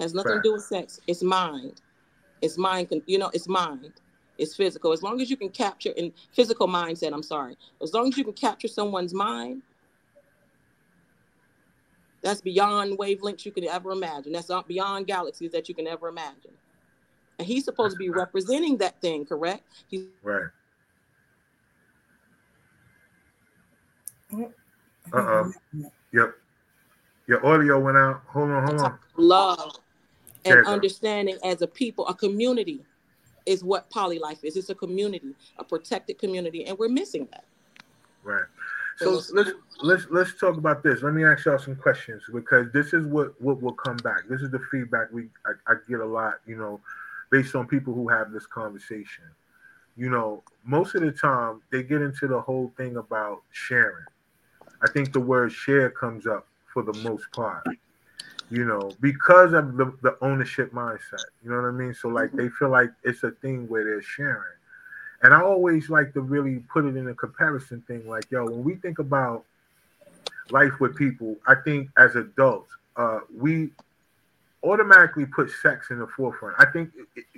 Has 0.00 0.14
nothing 0.14 0.36
to 0.36 0.42
do 0.42 0.52
with 0.52 0.64
sex. 0.64 1.00
It's 1.06 1.22
mind. 1.22 1.80
It's 2.42 2.56
mind, 2.56 2.88
you 3.06 3.18
know, 3.18 3.30
it's 3.34 3.48
mind. 3.48 3.92
It's 4.40 4.56
physical. 4.56 4.92
As 4.92 5.02
long 5.02 5.20
as 5.20 5.30
you 5.30 5.36
can 5.36 5.50
capture 5.50 5.90
in 5.90 6.12
physical 6.32 6.66
mindset, 6.66 7.12
I'm 7.12 7.22
sorry. 7.22 7.58
As 7.82 7.92
long 7.92 8.08
as 8.08 8.16
you 8.16 8.24
can 8.24 8.32
capture 8.32 8.68
someone's 8.68 9.12
mind, 9.12 9.60
that's 12.22 12.40
beyond 12.40 12.98
wavelengths 12.98 13.44
you 13.44 13.52
can 13.52 13.64
ever 13.64 13.92
imagine. 13.92 14.32
That's 14.32 14.50
beyond 14.66 15.06
galaxies 15.06 15.52
that 15.52 15.68
you 15.68 15.74
can 15.74 15.86
ever 15.86 16.08
imagine. 16.08 16.52
And 17.38 17.46
he's 17.46 17.66
supposed 17.66 17.96
to 17.96 17.98
be 17.98 18.08
representing 18.08 18.78
that 18.78 18.98
thing, 19.02 19.26
correct? 19.26 19.62
He's 19.88 20.04
right. 20.22 20.48
Uh 24.32 24.46
oh. 25.12 25.52
Yep. 26.12 26.34
Your 27.26 27.46
audio 27.46 27.78
went 27.78 27.98
out. 27.98 28.22
Hold 28.28 28.50
on, 28.50 28.66
hold 28.66 28.80
on. 28.80 28.98
Love 29.16 29.76
and 30.46 30.66
understanding 30.66 31.36
as 31.44 31.60
a 31.60 31.66
people, 31.66 32.06
a 32.08 32.14
community 32.14 32.84
is 33.50 33.64
what 33.64 33.90
poly 33.90 34.20
life 34.20 34.44
is. 34.44 34.56
It's 34.56 34.70
a 34.70 34.74
community, 34.74 35.34
a 35.58 35.64
protected 35.64 36.18
community, 36.18 36.66
and 36.66 36.78
we're 36.78 36.88
missing 36.88 37.26
that. 37.32 37.44
Right. 38.22 38.44
So 38.98 39.20
let's 39.32 39.50
let's 39.82 40.06
let's 40.10 40.38
talk 40.38 40.56
about 40.56 40.82
this. 40.82 41.02
Let 41.02 41.14
me 41.14 41.24
ask 41.24 41.46
y'all 41.46 41.58
some 41.58 41.74
questions 41.74 42.22
because 42.32 42.70
this 42.72 42.92
is 42.92 43.04
what 43.06 43.40
what 43.40 43.60
will 43.60 43.72
come 43.72 43.96
back. 43.96 44.28
This 44.28 44.40
is 44.40 44.50
the 44.50 44.60
feedback 44.70 45.10
we 45.10 45.28
I, 45.44 45.72
I 45.72 45.74
get 45.88 46.00
a 46.00 46.06
lot, 46.06 46.34
you 46.46 46.56
know, 46.56 46.80
based 47.30 47.56
on 47.56 47.66
people 47.66 47.92
who 47.92 48.08
have 48.08 48.30
this 48.30 48.46
conversation. 48.46 49.24
You 49.96 50.10
know, 50.10 50.44
most 50.64 50.94
of 50.94 51.00
the 51.00 51.12
time 51.12 51.60
they 51.72 51.82
get 51.82 52.02
into 52.02 52.28
the 52.28 52.40
whole 52.40 52.72
thing 52.76 52.96
about 52.98 53.42
sharing. 53.50 54.04
I 54.82 54.90
think 54.90 55.12
the 55.12 55.20
word 55.20 55.52
share 55.52 55.90
comes 55.90 56.26
up 56.26 56.46
for 56.72 56.82
the 56.82 56.94
most 57.00 57.30
part 57.32 57.66
you 58.50 58.64
know, 58.64 58.90
because 59.00 59.52
of 59.52 59.76
the, 59.76 59.92
the 60.02 60.16
ownership 60.20 60.72
mindset. 60.72 61.24
You 61.42 61.50
know 61.50 61.56
what 61.56 61.68
I 61.68 61.70
mean? 61.70 61.94
So 61.94 62.08
like 62.08 62.32
they 62.32 62.48
feel 62.48 62.68
like 62.68 62.90
it's 63.04 63.22
a 63.22 63.30
thing 63.30 63.68
where 63.68 63.84
they're 63.84 64.02
sharing. 64.02 64.56
And 65.22 65.34
I 65.34 65.42
always 65.42 65.90
like 65.90 66.12
to 66.14 66.20
really 66.20 66.60
put 66.72 66.84
it 66.86 66.96
in 66.96 67.08
a 67.08 67.14
comparison 67.14 67.82
thing, 67.86 68.08
like, 68.08 68.24
yo, 68.30 68.46
when 68.46 68.64
we 68.64 68.76
think 68.76 68.98
about 68.98 69.44
life 70.50 70.72
with 70.80 70.96
people, 70.96 71.36
I 71.46 71.56
think 71.56 71.90
as 71.98 72.16
adults, 72.16 72.70
uh, 72.96 73.20
we 73.36 73.70
automatically 74.62 75.26
put 75.26 75.50
sex 75.50 75.90
in 75.90 75.98
the 75.98 76.06
forefront. 76.06 76.56
I 76.58 76.70
think 76.70 76.90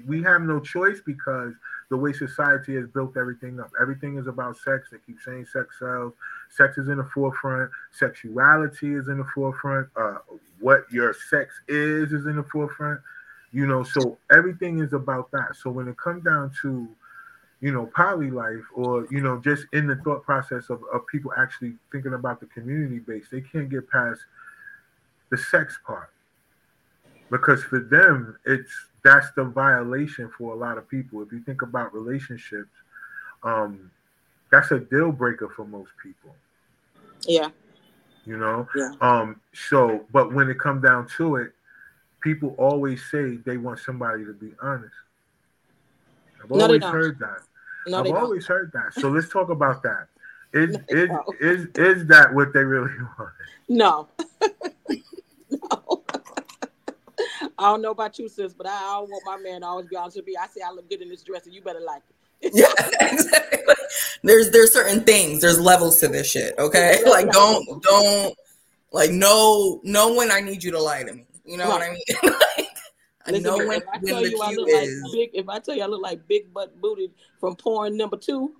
we 0.06 0.22
have 0.22 0.42
no 0.42 0.60
choice 0.60 1.00
because 1.04 1.52
the 1.92 1.96
way 1.98 2.10
society 2.10 2.74
has 2.74 2.86
built 2.86 3.18
everything 3.18 3.60
up. 3.60 3.70
Everything 3.78 4.16
is 4.16 4.26
about 4.26 4.56
sex. 4.56 4.88
They 4.90 4.96
keep 5.06 5.18
saying 5.22 5.44
sex 5.52 5.78
sells. 5.78 6.14
Sex 6.48 6.78
is 6.78 6.88
in 6.88 6.96
the 6.96 7.04
forefront. 7.04 7.70
Sexuality 7.92 8.94
is 8.94 9.08
in 9.08 9.18
the 9.18 9.26
forefront. 9.34 9.88
Uh, 9.94 10.16
what 10.58 10.90
your 10.90 11.12
sex 11.12 11.52
is 11.68 12.14
is 12.14 12.24
in 12.24 12.36
the 12.36 12.44
forefront. 12.44 12.98
You 13.52 13.66
know, 13.66 13.82
so 13.82 14.16
everything 14.30 14.78
is 14.78 14.94
about 14.94 15.30
that. 15.32 15.54
So 15.54 15.68
when 15.68 15.86
it 15.86 15.98
comes 15.98 16.24
down 16.24 16.52
to, 16.62 16.88
you 17.60 17.72
know, 17.72 17.90
poly 17.94 18.30
life 18.30 18.64
or, 18.74 19.06
you 19.10 19.20
know, 19.20 19.38
just 19.38 19.66
in 19.74 19.86
the 19.86 19.96
thought 19.96 20.22
process 20.22 20.70
of, 20.70 20.80
of 20.94 21.06
people 21.08 21.30
actually 21.36 21.74
thinking 21.92 22.14
about 22.14 22.40
the 22.40 22.46
community 22.46 23.00
base, 23.00 23.26
they 23.30 23.42
can't 23.42 23.68
get 23.68 23.90
past 23.90 24.22
the 25.30 25.36
sex 25.36 25.78
part 25.86 26.08
because 27.30 27.62
for 27.64 27.80
them 27.80 28.38
it's 28.46 28.72
that's 29.04 29.30
the 29.32 29.44
violation 29.44 30.30
for 30.36 30.52
a 30.52 30.56
lot 30.56 30.78
of 30.78 30.88
people. 30.88 31.22
If 31.22 31.32
you 31.32 31.40
think 31.40 31.62
about 31.62 31.94
relationships 31.94 32.70
um 33.42 33.90
that's 34.50 34.70
a 34.70 34.78
deal 34.78 35.10
breaker 35.10 35.48
for 35.48 35.64
most 35.64 35.90
people. 36.02 36.34
Yeah. 37.26 37.50
You 38.24 38.36
know? 38.36 38.68
Yeah. 38.76 38.92
um 39.00 39.40
so 39.52 40.04
but 40.12 40.32
when 40.32 40.48
it 40.48 40.58
comes 40.58 40.82
down 40.82 41.08
to 41.16 41.36
it 41.36 41.52
people 42.20 42.54
always 42.58 43.02
say 43.10 43.36
they 43.44 43.56
want 43.56 43.80
somebody 43.80 44.24
to 44.24 44.32
be 44.32 44.52
honest. 44.60 44.94
I've 46.42 46.50
no, 46.50 46.64
always 46.64 46.82
heard 46.82 47.18
that. 47.18 47.42
No, 47.86 47.98
i've 47.98 48.12
always 48.12 48.46
don't. 48.46 48.56
heard 48.56 48.72
that. 48.72 48.94
So 49.00 49.08
let's 49.08 49.28
talk 49.28 49.50
about 49.50 49.82
that. 49.82 50.08
Is, 50.54 50.76
no, 50.90 51.24
is, 51.40 51.64
is, 51.64 51.68
is 51.76 52.06
that 52.08 52.34
what 52.34 52.52
they 52.52 52.62
really 52.62 52.90
want? 53.18 53.30
No 53.70 54.08
no 54.42 54.48
I 57.62 57.66
don't 57.66 57.80
know 57.80 57.92
about 57.92 58.18
you, 58.18 58.28
sis, 58.28 58.52
but 58.54 58.66
I, 58.66 58.72
I 58.72 58.92
don't 58.98 59.10
want 59.10 59.22
my 59.24 59.36
man 59.38 59.60
to 59.60 59.66
always 59.68 59.86
be 59.86 59.96
honest 59.96 60.16
with 60.16 60.26
me. 60.26 60.34
I 60.36 60.48
say 60.48 60.62
I 60.66 60.72
look 60.72 60.90
good 60.90 61.00
in 61.00 61.08
this 61.08 61.22
dress, 61.22 61.46
and 61.46 61.54
you 61.54 61.62
better 61.62 61.80
like 61.80 62.02
it. 62.40 62.50
yeah, 62.54 62.72
exactly. 63.00 63.74
There's 64.24 64.50
there's 64.50 64.72
certain 64.72 65.04
things. 65.04 65.40
There's 65.40 65.60
levels 65.60 66.00
to 66.00 66.08
this 66.08 66.28
shit. 66.28 66.58
Okay, 66.58 67.02
like 67.08 67.30
don't 67.30 67.82
don't 67.82 68.34
like 68.90 69.10
no 69.10 69.80
no 69.84 70.14
when 70.14 70.32
I 70.32 70.40
need 70.40 70.64
you 70.64 70.72
to 70.72 70.80
lie 70.80 71.04
to 71.04 71.12
me. 71.12 71.26
You 71.44 71.56
know 71.56 71.68
right. 71.68 71.72
what 71.72 71.82
I 71.82 71.90
mean? 71.90 72.32
like, 72.56 72.68
Listen, 73.28 73.42
know 73.44 73.56
when, 73.58 73.80
if 73.80 73.88
I 73.92 73.98
tell 73.98 74.26
you 74.26 74.40
I 74.42 74.50
look 74.52 74.68
is. 74.68 75.02
like 75.02 75.12
big, 75.12 75.30
if 75.34 75.48
I 75.48 75.58
tell 75.60 75.76
you 75.76 75.82
I 75.82 75.86
look 75.86 76.02
like 76.02 76.26
big 76.26 76.52
butt 76.52 76.80
booted 76.80 77.12
from 77.38 77.54
porn 77.54 77.96
number 77.96 78.16
two, 78.16 78.56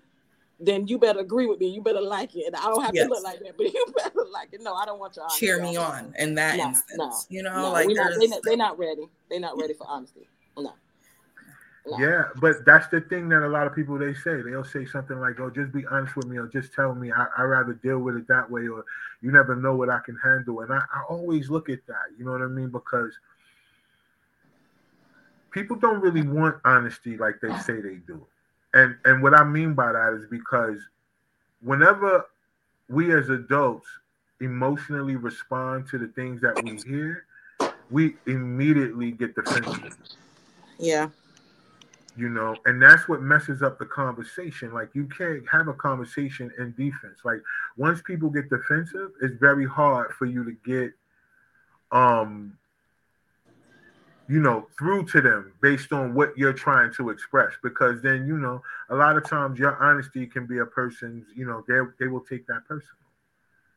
then 0.65 0.87
you 0.87 0.99
better 0.99 1.21
agree 1.21 1.47
with 1.47 1.59
me. 1.59 1.69
You 1.69 1.83
better 1.83 2.01
like 2.01 2.35
it. 2.37 2.47
And 2.47 2.57
I 2.57 2.63
don't 2.65 2.83
have 2.83 2.95
Yes. 2.95 3.05
to 3.07 3.11
look 3.11 3.25
like 3.25 3.41
that, 3.41 3.55
but 3.57 3.73
you 3.73 3.87
better 3.97 4.25
like 4.31 4.49
it. 4.53 4.61
No, 4.63 4.75
I 4.75 4.87
don't 4.87 4.99
want 4.99 5.17
your 5.17 5.25
honesty. 5.25 5.47
cheer 5.47 5.61
me 5.61 5.77
on 5.77 6.15
in 6.19 6.35
that 6.37 6.57
No, 6.57 6.69
instance. 6.69 6.99
no, 6.99 7.37
you 7.37 7.43
know, 7.43 7.63
No, 7.63 7.73
like 7.73 7.87
we 7.87 7.95
not, 7.95 8.13
they 8.19 8.29
not, 8.29 8.41
they're 8.45 8.57
not 8.57 8.79
ready. 8.79 9.09
They're 9.29 9.41
not 9.41 9.59
ready 9.59 9.75
for 9.75 9.87
honesty. 9.89 10.29
No. 10.57 10.75
No. 11.85 11.99
Yeah, 11.99 12.27
but 12.41 12.65
that's 12.65 12.87
the 12.87 13.01
thing 13.01 13.29
that 13.31 13.45
a 13.45 13.49
lot 13.49 13.67
of 13.67 13.75
people 13.75 13.99
they 13.99 14.15
say. 14.15 14.41
They'll 14.41 14.63
say 14.63 14.87
something 14.87 15.19
like, 15.19 15.41
"Oh, 15.41 15.51
just 15.51 15.73
be 15.73 15.85
honest 15.87 16.15
with 16.15 16.27
me," 16.27 16.37
or 16.37 16.47
"Just 16.47 16.73
tell 16.73 16.95
me." 16.95 17.11
I 17.11 17.27
I 17.37 17.43
rather 17.43 17.73
deal 17.73 17.99
with 17.99 18.15
it 18.17 18.29
that 18.29 18.49
way, 18.49 18.69
or 18.69 18.85
"You 19.21 19.33
never 19.33 19.57
know 19.57 19.75
what 19.75 19.91
I 19.91 19.99
can 19.99 20.17
handle." 20.23 20.61
And 20.61 20.73
I, 20.73 20.79
I 20.79 21.03
always 21.09 21.51
look 21.51 21.69
at 21.69 21.85
that. 21.89 22.05
You 22.17 22.25
know 22.25 22.31
what 22.31 22.41
I 22.43 22.47
mean? 22.47 22.69
Because 22.69 23.19
people 25.51 25.75
don't 25.75 26.01
really 26.01 26.23
want 26.23 26.57
honesty 26.65 27.17
like 27.17 27.41
they 27.41 27.53
say 27.59 27.81
they 27.81 27.97
do. 28.07 28.25
And 28.75 28.97
and 29.05 29.23
what 29.23 29.35
I 29.35 29.45
mean 29.45 29.75
by 29.75 29.93
that 29.93 30.15
is 30.15 30.27
because 30.31 30.79
whenever 31.63 32.27
we 32.89 33.13
as 33.15 33.29
adults 33.29 33.87
emotionally 34.41 35.17
respond 35.17 35.87
to 35.89 35.99
the 35.99 36.09
things 36.09 36.41
that 36.43 36.63
we 36.63 36.81
hear, 36.87 37.27
we 37.91 38.17
immediately 38.27 39.13
get 39.13 39.35
defensive. 39.35 39.97
Yeah. 40.79 41.11
you 42.17 42.29
know 42.29 42.61
and 42.67 42.83
that's 42.83 43.09
what 43.09 43.23
messes 43.23 43.63
up 43.63 43.79
the 43.79 43.87
conversation. 43.87 44.73
Like 44.75 44.91
you 44.95 45.07
can't 45.07 45.45
have 45.51 45.69
a 45.69 45.75
conversation 45.75 46.51
in 46.59 46.73
defense. 46.73 47.21
Like 47.25 47.41
once 47.77 48.03
people 48.03 48.31
get 48.31 48.51
defensive 48.51 49.11
it's 49.23 49.37
very 49.37 49.67
hard 49.67 50.13
for 50.13 50.27
you 50.27 50.45
to 50.45 50.53
get 50.65 50.93
um 51.93 52.57
you 54.29 54.41
know 54.41 54.67
through 54.79 55.05
to 55.05 55.21
them 55.21 55.53
based 55.61 55.93
on 55.93 56.15
what 56.15 56.37
you're 56.37 56.53
trying 56.53 56.93
to 56.95 57.11
express 57.11 57.53
because 57.63 58.01
then 58.03 58.27
you 58.27 58.39
know 58.39 58.63
a 58.91 58.95
lot 58.95 59.17
of 59.17 59.29
times 59.29 59.59
your 59.59 59.77
honesty 59.83 60.27
can 60.27 60.47
be 60.47 60.59
a 60.59 60.67
person's 60.67 61.27
you 61.35 61.45
know 61.45 61.65
they, 61.67 61.79
they 61.99 62.09
will 62.09 62.21
take 62.25 62.47
that 62.47 62.63
personal 62.67 62.97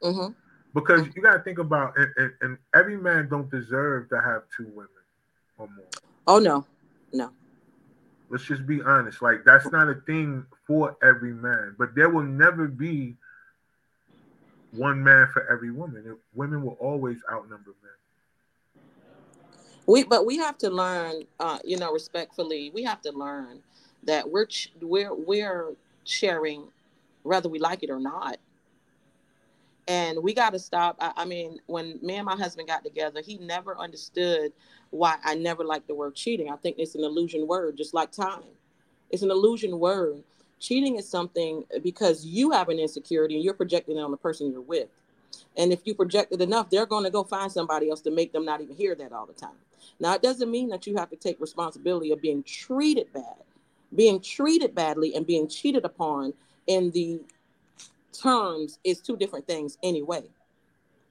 Mm-hmm. 0.03 0.33
because 0.73 1.07
you 1.15 1.21
got 1.21 1.33
to 1.33 1.39
think 1.39 1.57
about 1.57 1.97
and, 1.97 2.11
and, 2.17 2.31
and 2.41 2.57
every 2.75 2.97
man 2.97 3.27
don't 3.27 3.49
deserve 3.49 4.09
to 4.09 4.21
have 4.21 4.43
two 4.55 4.67
women 4.75 4.89
or 5.57 5.67
more 5.75 5.85
Oh 6.27 6.39
no. 6.39 6.65
No. 7.13 7.31
Let's 8.29 8.45
just 8.45 8.65
be 8.65 8.81
honest. 8.81 9.21
Like 9.21 9.43
that's 9.45 9.71
not 9.71 9.87
a 9.89 9.95
thing 9.95 10.45
for 10.67 10.97
every 11.03 11.33
man, 11.33 11.75
but 11.77 11.95
there 11.95 12.09
will 12.09 12.23
never 12.23 12.67
be 12.67 13.15
one 14.71 15.03
man 15.03 15.27
for 15.31 15.49
every 15.51 15.71
woman. 15.71 16.17
Women 16.33 16.63
will 16.63 16.77
always 16.79 17.17
outnumber 17.31 17.73
men. 17.83 17.91
We 19.87 20.03
but 20.03 20.25
we 20.25 20.37
have 20.37 20.57
to 20.59 20.69
learn 20.69 21.23
uh, 21.39 21.59
you 21.65 21.77
know, 21.77 21.91
respectfully, 21.91 22.71
we 22.73 22.83
have 22.83 23.01
to 23.01 23.11
learn 23.11 23.59
that 24.03 24.29
we're 24.29 24.45
ch- 24.45 24.73
we're 24.81 25.13
we're 25.13 25.73
sharing 26.05 26.65
whether 27.23 27.49
we 27.49 27.59
like 27.59 27.83
it 27.83 27.89
or 27.89 27.99
not. 27.99 28.37
And 29.87 30.23
we 30.23 30.33
got 30.33 30.51
to 30.53 30.59
stop. 30.59 30.97
I, 30.99 31.13
I 31.17 31.25
mean, 31.25 31.59
when 31.67 31.99
me 32.01 32.15
and 32.15 32.25
my 32.25 32.35
husband 32.37 32.67
got 32.69 32.83
together, 32.83 33.21
he 33.21 33.37
never 33.37 33.77
understood 33.77 34.53
why 34.91 35.17
I 35.23 35.35
never 35.35 35.63
liked 35.65 35.87
the 35.87 35.95
word 35.95 36.15
cheating. 36.15 36.49
I 36.51 36.57
think 36.57 36.77
it's 36.79 36.95
an 36.95 37.03
illusion 37.03 37.47
word, 37.47 37.77
just 37.77 37.93
like 37.93 38.11
time. 38.11 38.43
It's 39.11 39.23
an 39.23 39.31
illusion 39.31 39.79
word. 39.79 40.23
Cheating 40.59 40.97
is 40.97 41.07
something 41.09 41.65
because 41.83 42.25
you 42.25 42.51
have 42.51 42.69
an 42.69 42.79
insecurity 42.79 43.35
and 43.35 43.43
you're 43.43 43.53
projecting 43.53 43.97
it 43.97 44.01
on 44.01 44.11
the 44.11 44.17
person 44.17 44.51
you're 44.51 44.61
with. 44.61 44.89
And 45.57 45.73
if 45.73 45.81
you 45.85 45.95
project 45.95 46.33
it 46.33 46.41
enough, 46.41 46.69
they're 46.69 46.87
going 46.87 47.05
to 47.05 47.11
go 47.11 47.23
find 47.23 47.51
somebody 47.51 47.89
else 47.89 48.01
to 48.03 48.11
make 48.11 48.33
them 48.33 48.45
not 48.45 48.61
even 48.61 48.75
hear 48.75 48.95
that 48.95 49.13
all 49.13 49.25
the 49.27 49.33
time. 49.33 49.57
Now, 49.99 50.13
it 50.13 50.21
doesn't 50.21 50.51
mean 50.51 50.69
that 50.69 50.87
you 50.87 50.95
have 50.97 51.09
to 51.09 51.15
take 51.15 51.39
responsibility 51.39 52.11
of 52.11 52.21
being 52.21 52.43
treated 52.43 53.11
bad. 53.13 53.43
Being 53.95 54.19
treated 54.19 54.75
badly 54.75 55.15
and 55.15 55.25
being 55.25 55.47
cheated 55.47 55.85
upon 55.85 56.33
in 56.67 56.91
the 56.91 57.21
terms 58.11 58.79
is 58.83 58.99
two 58.99 59.17
different 59.17 59.47
things 59.47 59.77
anyway. 59.83 60.23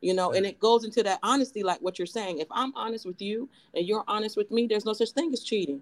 You 0.00 0.12
know, 0.12 0.32
and 0.32 0.44
it 0.44 0.60
goes 0.60 0.84
into 0.84 1.02
that 1.04 1.18
honesty, 1.22 1.62
like 1.62 1.80
what 1.80 1.98
you're 1.98 2.04
saying. 2.06 2.38
If 2.38 2.48
I'm 2.50 2.74
honest 2.76 3.06
with 3.06 3.22
you 3.22 3.48
and 3.74 3.87
you're 3.87 4.04
honest 4.06 4.37
with 4.37 4.50
me, 4.50 4.66
there's 4.66 4.84
no 4.84 4.92
such 4.92 5.12
thing 5.12 5.32
as 5.32 5.42
cheating. 5.42 5.80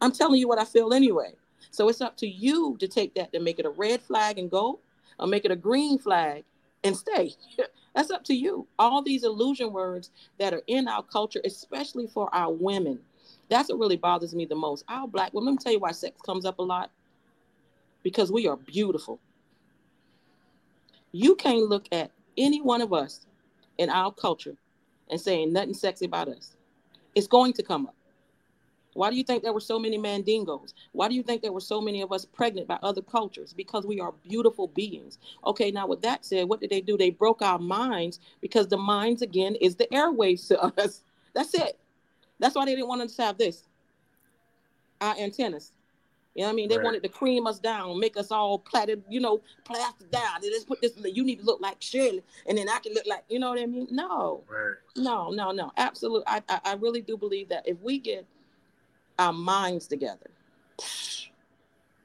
I'm 0.00 0.12
telling 0.12 0.38
you 0.38 0.46
what 0.46 0.60
I 0.60 0.64
feel 0.64 0.94
anyway. 0.94 1.32
So 1.72 1.88
it's 1.88 2.00
up 2.00 2.16
to 2.18 2.28
you 2.28 2.76
to 2.78 2.86
take 2.86 3.14
that 3.14 3.30
and 3.34 3.44
make 3.44 3.58
it 3.58 3.66
a 3.66 3.70
red 3.70 4.02
flag 4.02 4.38
and 4.38 4.50
go, 4.50 4.78
or 5.18 5.26
make 5.26 5.44
it 5.44 5.50
a 5.50 5.56
green 5.56 5.98
flag 5.98 6.44
and 6.84 6.96
stay. 6.96 7.34
That's 7.94 8.10
up 8.10 8.24
to 8.24 8.34
you. 8.34 8.66
All 8.78 9.02
these 9.02 9.24
illusion 9.24 9.72
words 9.72 10.10
that 10.38 10.54
are 10.54 10.62
in 10.66 10.88
our 10.88 11.02
culture, 11.02 11.40
especially 11.44 12.06
for 12.06 12.32
our 12.34 12.52
women, 12.52 13.00
that's 13.48 13.68
what 13.68 13.78
really 13.78 13.96
bothers 13.96 14.34
me 14.34 14.44
the 14.44 14.54
most. 14.54 14.84
Our 14.88 15.08
black 15.08 15.34
women, 15.34 15.46
let 15.46 15.52
me 15.52 15.58
tell 15.62 15.72
you 15.72 15.80
why 15.80 15.90
sex 15.92 16.20
comes 16.22 16.44
up 16.44 16.58
a 16.58 16.62
lot. 16.62 16.90
Because 18.02 18.30
we 18.30 18.46
are 18.46 18.56
beautiful. 18.56 19.18
You 21.12 21.34
can't 21.34 21.68
look 21.68 21.86
at 21.92 22.12
any 22.38 22.62
one 22.62 22.80
of 22.80 22.92
us 22.92 23.26
in 23.78 23.90
our 23.90 24.12
culture 24.12 24.54
and 25.10 25.20
saying 25.20 25.52
nothing 25.52 25.74
sexy 25.74 26.06
about 26.06 26.28
us. 26.28 26.56
It's 27.14 27.26
going 27.26 27.52
to 27.54 27.62
come 27.62 27.88
up. 27.88 27.94
Why 28.94 29.10
do 29.10 29.16
you 29.16 29.22
think 29.22 29.42
there 29.42 29.52
were 29.52 29.60
so 29.60 29.78
many 29.78 29.98
mandingos? 29.98 30.74
Why 30.92 31.08
do 31.08 31.14
you 31.14 31.22
think 31.22 31.42
there 31.42 31.52
were 31.52 31.60
so 31.60 31.80
many 31.80 32.02
of 32.02 32.12
us 32.12 32.24
pregnant 32.24 32.66
by 32.66 32.78
other 32.82 33.02
cultures? 33.02 33.52
Because 33.52 33.86
we 33.86 34.00
are 34.00 34.12
beautiful 34.28 34.66
beings. 34.68 35.18
Okay, 35.46 35.70
now 35.70 35.86
with 35.86 36.02
that 36.02 36.24
said, 36.24 36.48
what 36.48 36.60
did 36.60 36.70
they 36.70 36.80
do? 36.80 36.96
They 36.96 37.10
broke 37.10 37.42
our 37.42 37.58
minds 37.58 38.18
because 38.40 38.68
the 38.68 38.76
minds 38.76 39.22
again 39.22 39.54
is 39.56 39.76
the 39.76 39.92
airways 39.94 40.46
to 40.48 40.60
us. 40.78 41.02
That's 41.34 41.54
it. 41.54 41.78
That's 42.38 42.54
why 42.56 42.64
they 42.64 42.74
didn't 42.74 42.88
want 42.88 43.02
us 43.02 43.14
to 43.16 43.22
have 43.22 43.38
this. 43.38 43.64
Our 45.00 45.16
antennas. 45.18 45.72
You 46.34 46.42
know 46.42 46.48
what 46.48 46.52
I 46.52 46.56
mean? 46.56 46.68
They 46.68 46.76
Right. 46.76 46.84
wanted 46.84 47.02
to 47.02 47.08
cream 47.08 47.46
us 47.46 47.58
down, 47.58 47.98
make 47.98 48.16
us 48.16 48.30
all 48.30 48.58
platted, 48.58 49.02
you 49.08 49.20
know, 49.20 49.40
plastic 49.64 50.10
down. 50.10 50.40
They 50.40 50.48
just 50.48 50.66
put 50.68 50.80
this, 50.80 50.92
you 51.04 51.24
need 51.24 51.40
to 51.40 51.44
look 51.44 51.60
like 51.60 51.76
Shirley, 51.80 52.22
and 52.46 52.56
then 52.56 52.68
I 52.68 52.78
can 52.78 52.94
look 52.94 53.06
like, 53.06 53.24
you 53.28 53.38
know 53.38 53.50
what 53.50 53.58
I 53.58 53.66
mean? 53.66 53.88
No, 53.90 54.44
Right. 54.48 54.76
no, 54.96 55.30
no, 55.30 55.50
no. 55.50 55.72
Absolutely. 55.76 56.24
I, 56.26 56.42
I, 56.48 56.60
I 56.64 56.74
really 56.74 57.00
do 57.02 57.16
believe 57.16 57.48
that 57.48 57.66
if 57.68 57.80
we 57.80 57.98
get 57.98 58.26
our 59.20 59.32
minds 59.32 59.86
together, 59.86 60.30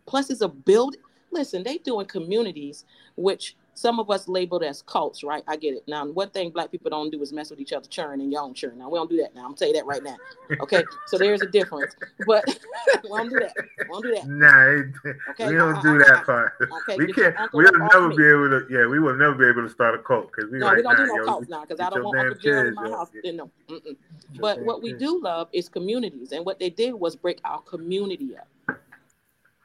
plus 0.06 0.30
it's 0.30 0.42
a 0.42 0.48
build. 0.48 0.98
Listen, 1.32 1.64
they 1.64 1.78
doing 1.80 2.06
communities, 2.06 2.86
which 3.16 3.56
some 3.78 4.00
of 4.00 4.10
us 4.10 4.28
labeled 4.30 4.64
as 4.64 4.82
cults, 4.82 5.22
right? 5.22 5.44
I 5.48 5.58
get 5.58 5.74
it. 5.74 5.84
Now, 5.86 6.06
one 6.06 6.30
thing 6.30 6.50
black 6.50 6.72
people 6.72 6.90
don't 6.90 7.10
do 7.12 7.22
is 7.22 7.34
mess 7.34 7.50
with 7.50 7.60
each 7.60 7.74
other, 7.74 7.86
churn 7.90 8.22
and 8.22 8.32
y'all 8.32 8.54
churn. 8.54 8.78
Now, 8.78 8.90
we 8.90 8.98
don't 8.98 9.10
do 9.10 9.18
that 9.18 9.36
now. 9.36 9.46
I'm 9.46 9.54
tell 9.54 9.68
you 9.68 9.74
that 9.74 9.86
right 9.86 10.02
now. 10.02 10.16
Okay, 10.62 10.84
so 11.08 11.18
there's 11.18 11.42
a 11.42 11.46
difference. 11.46 11.94
But 12.26 12.46
we 13.04 13.10
don't 13.10 13.30
do 13.30 13.40
that. 13.40 13.54
We 13.58 13.86
don't 13.90 14.02
do 14.04 14.16
that. 14.16 14.28
Nah, 14.28 14.70
it, 14.70 15.16
Okay, 15.32 15.48
we 15.50 15.56
don't 15.56 15.76
I- 15.76 15.82
do 15.82 15.96
I- 15.96 15.98
that 16.00 16.18
I- 16.20 16.24
part. 16.24 16.54
okay, 16.62 16.96
we 16.98 17.12
can't. 17.12 17.36
We'll 17.54 17.70
never 17.74 18.10
be 18.10 18.26
able 18.26 18.50
to. 18.50 18.66
Yeah, 18.70 18.88
we 18.88 19.00
will 19.00 19.16
never 19.16 19.36
be 19.36 19.46
able 19.46 19.64
to 19.64 19.70
start 19.70 19.94
a 19.94 20.00
cult 20.02 20.32
because 20.34 20.50
we 20.50 20.60
No, 20.60 20.74
we 20.74 20.82
don't 20.82 20.96
do 20.96 21.06
no 21.06 21.16
yo, 21.18 21.26
cults 21.26 21.50
now 21.50 21.62
because 21.66 21.82
I 21.82 21.90
don't 21.90 22.04
want 22.06 22.18
Uncle 22.18 22.36
Gerald 22.40 22.68
in 22.68 22.74
my 22.76 22.88
yo. 22.88 22.96
house. 22.98 23.10
Get 23.24 23.36
No. 23.36 23.52
Mm-mm. 23.70 23.98
But 24.40 24.62
what 24.62 24.82
we 24.82 24.94
do 24.94 25.20
love 25.22 25.50
is 25.52 25.68
communities, 25.68 26.32
and 26.32 26.46
what 26.46 26.60
they 26.60 26.70
did 26.70 26.94
was 26.94 27.16
break 27.18 27.40
our 27.44 27.62
community 27.62 28.36
up. 28.38 28.80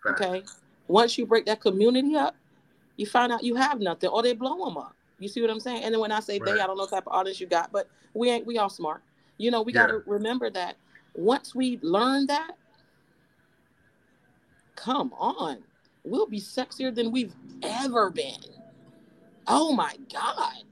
Okay, 0.07 0.43
once 0.89 1.17
you 1.17 1.27
break 1.27 1.47
that 1.47 1.61
community 1.61 2.17
up, 2.17 2.35
you 3.01 3.07
find 3.07 3.33
out 3.33 3.43
you 3.43 3.55
have 3.55 3.81
nothing, 3.81 4.11
or 4.11 4.23
they 4.23 4.35
blow 4.35 4.63
them 4.63 4.77
up. 4.77 4.95
You 5.19 5.29
see 5.29 5.41
what 5.41 5.49
I'm 5.49 5.59
saying? 5.59 5.85
And 5.85 5.95
then 5.95 6.01
when 6.03 6.13
I 6.13 6.21
say 6.21 6.39
they, 6.39 6.61
I 6.61 6.67
don't 6.67 6.77
know 6.77 6.83
what 6.83 6.91
type 6.91 7.07
of 7.07 7.15
audience 7.15 7.41
you 7.41 7.47
got, 7.47 7.73
but 7.73 7.89
we 8.13 8.29
ain't 8.29 8.47
we 8.47 8.59
all 8.59 8.69
smart. 8.69 9.03
You 9.39 9.51
know, 9.51 9.63
we 9.63 9.73
got 9.73 9.87
to 9.87 10.03
remember 10.05 10.51
that 10.51 10.77
once 11.15 11.55
we 11.55 11.79
learn 11.81 12.27
that, 12.27 12.51
come 14.77 15.15
on, 15.17 15.63
we'll 16.05 16.27
be 16.27 16.41
sexier 16.41 16.95
than 16.95 17.11
we've 17.11 17.35
ever 17.63 18.11
been. 18.11 18.37
Oh 19.47 19.73
my 19.73 19.97
God. 20.13 20.65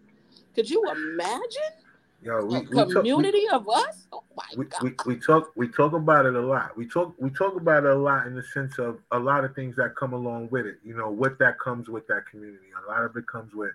Could 0.55 0.69
you 0.69 0.85
imagine 0.91 1.78
Yo, 2.23 2.45
we, 2.45 2.57
a 2.57 2.61
we 2.61 2.67
talk, 2.75 2.89
we, 2.89 2.95
community 2.95 3.49
of 3.53 3.69
us? 3.69 4.07
Oh 4.13 4.25
my 4.37 4.45
we, 4.57 4.65
God. 4.65 4.83
we, 4.83 4.95
we 5.07 5.17
talk 5.21 5.53
we 5.55 5.69
talk 5.69 5.93
about 5.93 6.27
it 6.27 6.35
a 6.35 6.41
lot. 6.41 6.77
We 6.77 6.87
talk 6.87 7.15
we 7.19 7.31
talk 7.31 7.57
about 7.57 7.85
it 7.85 7.91
a 7.91 7.95
lot 7.95 8.27
in 8.27 8.35
the 8.35 8.43
sense 8.43 8.79
of 8.79 8.99
a 9.13 9.19
lot 9.19 9.45
of 9.45 9.55
things 9.55 9.77
that 9.77 9.95
come 9.95 10.13
along 10.13 10.49
with 10.51 10.67
it. 10.67 10.79
You 10.85 10.97
know 10.97 11.11
what 11.11 11.39
that 11.39 11.61
comes 11.61 11.89
with 11.89 12.07
that 12.09 12.27
community. 12.27 12.67
A 12.87 12.91
lot 12.91 13.05
of 13.05 13.17
it 13.17 13.27
comes 13.29 13.55
with, 13.55 13.71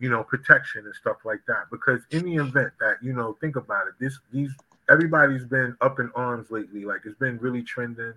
you 0.00 0.08
know, 0.08 0.24
protection 0.24 0.86
and 0.86 0.94
stuff 0.94 1.18
like 1.24 1.40
that. 1.48 1.64
Because 1.70 2.00
in 2.10 2.24
the 2.24 2.36
event 2.36 2.72
that 2.80 2.96
you 3.02 3.12
know, 3.12 3.36
think 3.40 3.56
about 3.56 3.88
it. 3.88 3.94
This 4.00 4.18
these 4.32 4.52
everybody's 4.88 5.44
been 5.44 5.76
up 5.82 6.00
in 6.00 6.10
arms 6.14 6.50
lately. 6.50 6.86
Like 6.86 7.02
it's 7.04 7.18
been 7.18 7.38
really 7.38 7.62
trending 7.62 8.14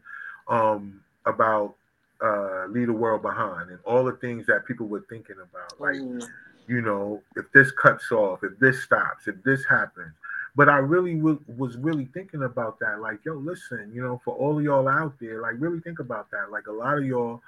um, 0.48 1.02
about 1.26 1.76
uh, 2.24 2.66
leave 2.68 2.88
the 2.88 2.94
world 2.94 3.22
behind 3.22 3.70
and 3.70 3.80
all 3.84 4.06
the 4.06 4.14
things 4.14 4.46
that 4.48 4.66
people 4.66 4.88
were 4.88 5.06
thinking 5.10 5.36
about. 5.36 5.82
Like 5.82 5.96
Mm. 5.96 6.26
You 6.68 6.82
know, 6.82 7.22
if 7.36 7.52
this 7.52 7.72
cuts 7.72 8.12
off, 8.12 8.44
if 8.44 8.58
this 8.60 8.84
stops, 8.84 9.28
if 9.28 9.42
this 9.44 9.66
happens. 9.66 10.14
But 10.56 10.70
I 10.70 10.78
really 10.78 11.16
w- 11.16 11.44
was 11.58 11.78
really 11.78 12.06
thinking 12.14 12.44
about 12.44 12.80
that. 12.80 13.02
Like, 13.02 13.20
yo, 13.26 13.34
listen, 13.34 13.92
you 13.94 14.02
know, 14.02 14.22
for 14.24 14.36
all 14.36 14.58
of 14.58 14.64
y'all 14.64 14.88
out 14.88 15.14
there, 15.20 15.42
like, 15.42 15.56
really 15.60 15.80
think 15.82 16.00
about 16.00 16.32
that. 16.32 16.50
Like, 16.50 16.68
a 16.68 16.72
lot 16.72 16.98
of 16.98 17.06
y'all 17.06 17.42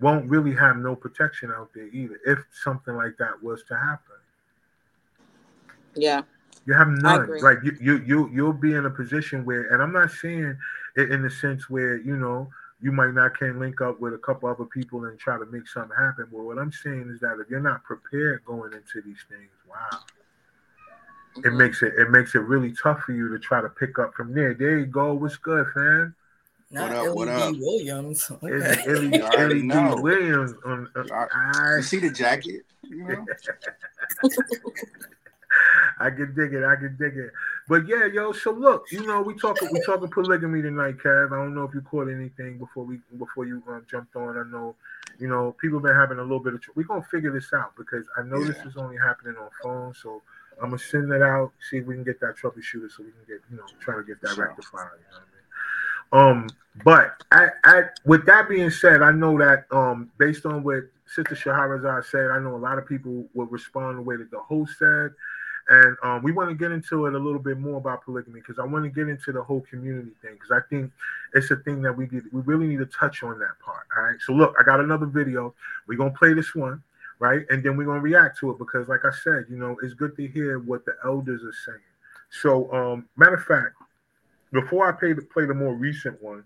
won't 0.00 0.28
really 0.28 0.54
have 0.54 0.76
no 0.76 0.94
protection 0.94 1.50
out 1.50 1.70
there 1.74 1.88
either 1.88 2.20
if 2.26 2.38
something 2.62 2.94
like 2.94 3.16
that 3.18 3.42
was 3.42 3.62
to 3.64 3.76
happen. 3.76 4.16
Yeah. 5.94 6.22
You 6.66 6.74
have 6.74 6.88
none. 6.88 7.40
Like 7.40 7.58
you, 7.64 7.76
you, 7.80 8.04
you, 8.06 8.30
you'll 8.32 8.52
be 8.52 8.74
in 8.74 8.84
a 8.84 8.90
position 8.90 9.44
where, 9.44 9.72
and 9.72 9.82
I'm 9.82 9.92
not 9.92 10.10
saying 10.10 10.56
it 10.96 11.10
in 11.10 11.22
the 11.22 11.30
sense 11.30 11.70
where 11.70 11.96
you 11.96 12.16
know 12.16 12.48
you 12.80 12.92
might 12.92 13.12
not 13.14 13.36
can 13.36 13.58
link 13.58 13.80
up 13.80 14.00
with 14.00 14.14
a 14.14 14.18
couple 14.18 14.48
other 14.48 14.64
people 14.64 15.04
and 15.04 15.18
try 15.18 15.36
to 15.38 15.46
make 15.46 15.66
something 15.66 15.96
happen. 15.96 16.26
But 16.30 16.42
what 16.42 16.58
I'm 16.58 16.72
saying 16.72 17.10
is 17.12 17.20
that 17.20 17.38
if 17.40 17.50
you're 17.50 17.60
not 17.60 17.82
prepared 17.84 18.44
going 18.44 18.72
into 18.72 19.00
these 19.06 19.24
things, 19.28 19.50
wow, 19.68 19.98
it 21.36 21.48
Mm-hmm. 21.48 21.58
makes 21.58 21.82
it 21.82 21.94
it 21.96 22.10
makes 22.10 22.34
it 22.34 22.40
really 22.40 22.72
tough 22.72 23.00
for 23.02 23.12
you 23.12 23.28
to 23.28 23.38
try 23.38 23.60
to 23.60 23.68
pick 23.68 23.98
up 23.98 24.14
from 24.14 24.34
there. 24.34 24.54
There 24.54 24.78
you 24.78 24.86
go. 24.86 25.14
What's 25.14 25.36
good, 25.36 25.66
fam? 25.74 26.14
Not 26.70 26.90
What 26.90 27.08
up, 27.08 27.16
what 27.16 27.28
up? 27.28 27.54
Williams. 27.58 28.30
It's 28.42 28.78
Okay. 28.78 28.90
Illy, 28.90 29.16
You 29.16 29.24
Illy 29.24 30.02
Williams. 30.02 30.54
On, 30.64 30.88
uh, 30.96 31.04
I, 31.32 31.76
You 31.76 31.82
see 31.82 31.98
the 31.98 32.10
jacket? 32.10 32.62
You 32.82 33.04
know? 33.04 33.26
I 36.00 36.10
can 36.10 36.34
dig 36.34 36.54
it. 36.54 36.64
I 36.64 36.76
can 36.76 36.96
dig 36.96 37.16
it. 37.16 37.30
But 37.68 37.86
yeah, 37.88 38.06
yo. 38.06 38.32
So 38.32 38.52
look, 38.52 38.86
you 38.90 39.06
know, 39.06 39.22
we 39.22 39.34
talking 39.34 39.68
we 39.72 39.80
talking 39.84 40.08
polygamy 40.08 40.62
tonight, 40.62 40.98
Kev. 40.98 41.32
I 41.32 41.36
don't 41.36 41.54
know 41.54 41.64
if 41.64 41.74
you 41.74 41.80
caught 41.80 42.08
anything 42.08 42.58
before 42.58 42.84
we 42.84 43.00
before 43.18 43.46
you 43.46 43.62
uh, 43.70 43.80
jumped 43.90 44.16
on. 44.16 44.38
I 44.38 44.44
know, 44.50 44.74
you 45.18 45.28
know, 45.28 45.54
people 45.60 45.80
been 45.80 45.94
having 45.94 46.18
a 46.18 46.22
little 46.22 46.40
bit 46.40 46.54
of. 46.54 46.60
Tr- 46.60 46.70
we 46.74 46.84
gonna 46.84 47.02
figure 47.10 47.32
this 47.32 47.52
out 47.52 47.74
because 47.76 48.06
I 48.16 48.22
know 48.22 48.44
this 48.44 48.58
is 48.64 48.76
only 48.76 48.96
happening 48.96 49.36
on 49.36 49.48
phone. 49.62 49.94
So 49.94 50.22
I'm 50.62 50.70
gonna 50.70 50.78
send 50.78 51.12
it 51.12 51.22
out, 51.22 51.52
see 51.70 51.78
if 51.78 51.86
we 51.86 51.94
can 51.94 52.04
get 52.04 52.20
that 52.20 52.36
troubleshooter, 52.36 52.90
so 52.90 53.02
we 53.02 53.10
can 53.10 53.24
get 53.26 53.40
you 53.50 53.56
know 53.56 53.64
try 53.80 53.96
to 53.96 54.02
get 54.02 54.20
that 54.22 54.34
Sure. 54.34 54.46
rectified. 54.46 54.88
You 54.98 55.04
know 55.10 55.18
what 55.18 55.22
I 55.22 56.30
mean? 56.30 56.40
Um, 56.40 56.48
but 56.84 57.22
I, 57.32 57.48
I, 57.64 57.82
with 58.04 58.24
that 58.26 58.48
being 58.48 58.70
said, 58.70 59.02
I 59.02 59.10
know 59.12 59.36
that 59.38 59.64
um, 59.70 60.10
based 60.18 60.46
on 60.46 60.62
what 60.62 60.84
Sister 61.06 61.34
Shahrazad 61.34 62.04
said, 62.04 62.30
I 62.30 62.38
know 62.38 62.54
a 62.54 62.58
lot 62.58 62.78
of 62.78 62.86
people 62.86 63.26
would 63.34 63.50
respond 63.50 63.98
the 63.98 64.02
way 64.02 64.16
that 64.16 64.30
the 64.30 64.38
host 64.38 64.78
said. 64.78 65.10
And 65.70 65.96
um, 66.02 66.22
we 66.22 66.32
want 66.32 66.48
to 66.48 66.54
get 66.54 66.72
into 66.72 67.06
it 67.06 67.14
a 67.14 67.18
little 67.18 67.38
bit 67.38 67.58
more 67.58 67.76
about 67.76 68.02
polygamy 68.02 68.40
because 68.40 68.58
I 68.58 68.64
want 68.64 68.84
to 68.84 68.90
get 68.90 69.08
into 69.08 69.32
the 69.32 69.42
whole 69.42 69.60
community 69.60 70.12
thing 70.22 70.32
because 70.32 70.50
I 70.50 70.60
think 70.70 70.90
it's 71.34 71.50
a 71.50 71.56
thing 71.56 71.82
that 71.82 71.92
we 71.92 72.06
we 72.32 72.40
really 72.42 72.66
need 72.66 72.78
to 72.78 72.86
touch 72.86 73.22
on 73.22 73.38
that 73.38 73.58
part. 73.62 73.86
All 73.96 74.04
right. 74.04 74.16
So 74.20 74.32
look, 74.32 74.54
I 74.58 74.64
got 74.64 74.80
another 74.80 75.04
video. 75.04 75.54
We're 75.86 75.98
gonna 75.98 76.10
play 76.10 76.32
this 76.32 76.54
one, 76.54 76.82
right? 77.18 77.44
And 77.50 77.62
then 77.62 77.76
we're 77.76 77.84
gonna 77.84 78.00
react 78.00 78.38
to 78.38 78.50
it 78.50 78.58
because, 78.58 78.88
like 78.88 79.04
I 79.04 79.10
said, 79.10 79.44
you 79.50 79.58
know, 79.58 79.76
it's 79.82 79.92
good 79.92 80.16
to 80.16 80.26
hear 80.26 80.58
what 80.58 80.86
the 80.86 80.94
elders 81.04 81.42
are 81.42 81.52
saying. 81.66 81.84
So, 82.30 82.72
um, 82.72 83.06
matter 83.16 83.34
of 83.34 83.44
fact, 83.44 83.74
before 84.52 84.88
I 84.88 84.92
play 84.92 85.12
the 85.12 85.22
play 85.22 85.44
the 85.44 85.54
more 85.54 85.74
recent 85.74 86.22
one, 86.22 86.44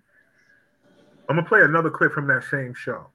I'm 1.28 1.36
gonna 1.36 1.48
play 1.48 1.60
another 1.60 1.90
clip 1.90 2.12
from 2.12 2.26
that 2.26 2.42
same 2.50 2.74
show. 2.74 3.06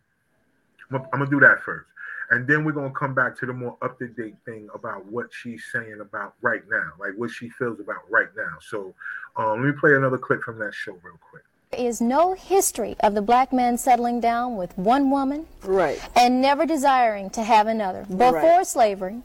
I'm 0.89 0.99
gonna, 0.99 1.09
I'm 1.11 1.19
gonna 1.19 1.31
do 1.31 1.41
that 1.41 1.61
first, 1.63 1.89
and 2.29 2.47
then 2.47 2.63
we're 2.65 2.71
gonna 2.73 2.91
come 2.91 3.13
back 3.13 3.37
to 3.39 3.45
the 3.45 3.53
more 3.53 3.77
up 3.81 3.97
to 3.99 4.07
date 4.07 4.35
thing 4.45 4.67
about 4.73 5.05
what 5.05 5.27
she's 5.31 5.63
saying 5.71 5.99
about 6.01 6.33
right 6.41 6.61
now, 6.69 6.91
like 6.99 7.13
what 7.15 7.31
she 7.31 7.49
feels 7.49 7.79
about 7.79 8.09
right 8.09 8.29
now. 8.35 8.57
So, 8.61 8.93
um, 9.35 9.61
let 9.63 9.67
me 9.67 9.79
play 9.79 9.93
another 9.95 10.17
clip 10.17 10.41
from 10.41 10.59
that 10.59 10.73
show 10.73 10.93
real 11.03 11.19
quick. 11.29 11.43
There 11.71 11.85
is 11.85 11.99
no 12.01 12.33
history 12.33 12.95
of 13.01 13.13
the 13.13 13.21
black 13.21 13.51
man 13.51 13.77
settling 13.77 14.19
down 14.21 14.55
with 14.55 14.77
one 14.77 15.09
woman 15.11 15.47
Right. 15.63 15.99
and 16.15 16.41
never 16.41 16.65
desiring 16.65 17.29
to 17.31 17.43
have 17.43 17.67
another. 17.67 18.03
Before 18.09 18.31
Right. 18.33 18.67
slavery, 18.67 19.21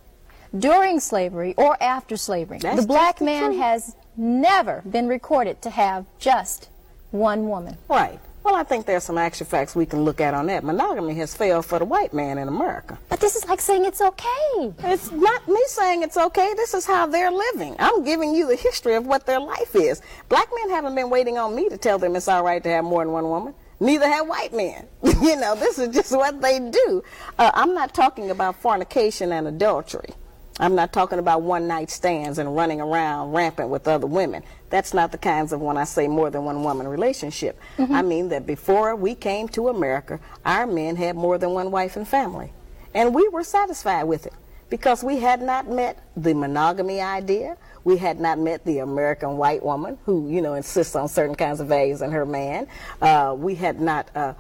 during 0.59 0.99
slavery, 1.01 1.55
or 1.57 1.77
after 1.83 2.17
slavery, 2.17 2.59
That's 2.59 2.81
the 2.81 2.87
black 2.87 3.19
the 3.19 3.25
man 3.27 3.51
truth. 3.53 3.59
has 3.63 3.97
never 4.17 4.83
been 4.89 5.07
recorded 5.09 5.63
to 5.63 5.71
have 5.71 6.05
just 6.19 6.69
one 7.11 7.49
woman. 7.49 7.79
Right. 7.89 8.21
Well, 8.45 8.57
I 8.57 8.65
think 8.65 8.87
there's 8.87 9.05
some 9.05 9.19
actual 9.19 9.47
facts 9.47 9.77
we 9.77 9.87
can 9.87 10.05
look 10.05 10.21
at 10.21 10.35
on 10.35 10.47
that. 10.47 10.65
Monogamy 10.65 11.15
has 11.15 11.35
failed 11.35 11.65
for 11.65 11.79
the 11.79 11.85
white 11.85 12.13
man 12.13 12.39
in 12.39 12.49
America. 12.49 12.99
But 13.09 13.21
this 13.21 13.37
is 13.37 13.47
like 13.49 13.61
saying 13.61 13.85
it's 13.85 14.01
okay. 14.01 14.75
It's 14.85 15.13
not 15.13 15.47
me 15.47 15.63
saying 15.69 16.03
it's 16.03 16.17
okay. 16.17 16.53
This 16.57 16.75
is 16.75 16.85
how 16.85 17.07
they're 17.07 17.31
living. 17.31 17.77
I'm 17.79 18.05
giving 18.05 18.35
you 18.35 18.49
the 18.49 18.57
history 18.57 18.95
of 18.95 19.07
what 19.07 19.27
their 19.27 19.39
life 19.39 19.77
is. 19.77 20.03
Black 20.29 20.49
men 20.57 20.71
haven't 20.71 20.95
been 20.97 21.09
waiting 21.09 21.39
on 21.39 21.55
me 21.55 21.69
to 21.69 21.77
tell 21.77 21.99
them 21.99 22.17
it's 22.17 22.27
all 22.27 22.43
right 22.43 22.63
to 22.63 22.69
have 22.69 22.85
more 22.85 23.05
than 23.05 23.13
one 23.13 23.25
woman. 23.25 23.55
Neither 23.79 24.09
have 24.09 24.29
white 24.29 24.53
men. 24.53 24.87
you 25.03 25.37
know, 25.37 25.55
this 25.55 25.79
is 25.79 25.95
just 25.95 26.13
what 26.17 26.41
they 26.41 26.59
do. 26.59 27.03
Uh, 27.39 27.51
I'm 27.55 27.75
not 27.75 27.95
talking 27.95 28.31
about 28.31 28.57
fornication 28.57 29.33
and 29.33 29.47
adultery. 29.47 30.15
I'm 30.61 30.75
not 30.75 30.93
talking 30.93 31.19
about 31.19 31.43
one 31.43 31.67
night 31.67 31.91
stands 31.91 32.39
and 32.39 32.55
running 32.55 32.81
around 32.81 33.33
rampant 33.33 33.71
with 33.71 33.89
other 33.89 34.07
women. 34.07 34.43
That's 34.71 34.93
not 34.93 35.11
the 35.11 35.19
kinds 35.19 35.53
of 35.53 35.61
when 35.61 35.77
I 35.79 35.85
say 35.85 36.09
more 36.09 36.31
than 36.31 36.45
one 36.45 36.63
woman 36.63 36.87
relationship. 36.87 37.59
I 37.79 38.03
mean 38.03 38.29
that 38.29 38.47
before 38.47 38.95
we 38.95 39.15
came 39.15 39.49
to 39.49 39.69
America, 39.69 40.21
our 40.45 40.67
men 40.67 40.97
had 40.97 41.17
more 41.17 41.39
than 41.39 41.51
one 41.51 41.71
wife 41.71 41.97
and 41.97 42.07
family. 42.07 42.53
And 42.95 43.15
we 43.15 43.29
were 43.29 43.45
satisfied 43.45 44.05
with 44.05 44.27
it 44.27 44.35
because 44.69 45.03
we 45.03 45.19
had 45.19 45.41
not 45.41 45.69
met 45.69 45.99
the 46.17 46.35
monogamy 46.35 47.01
idea. 47.01 47.57
We 47.85 47.97
had 47.97 48.21
not 48.21 48.39
met 48.39 48.65
the 48.65 48.79
American 48.79 49.37
white 49.39 49.63
woman 49.63 49.99
who, 50.05 50.29
you 50.31 50.43
know, 50.43 50.55
insists 50.55 50.95
on 50.95 51.09
certain 51.09 51.35
kinds 51.35 51.61
of 51.61 51.69
values 51.69 52.03
in 52.03 52.11
her 52.11 52.27
man. 52.27 52.69
Uh, 53.01 53.35
we 53.37 53.55
had 53.55 53.81
not 53.81 54.11
uh, 54.15 54.35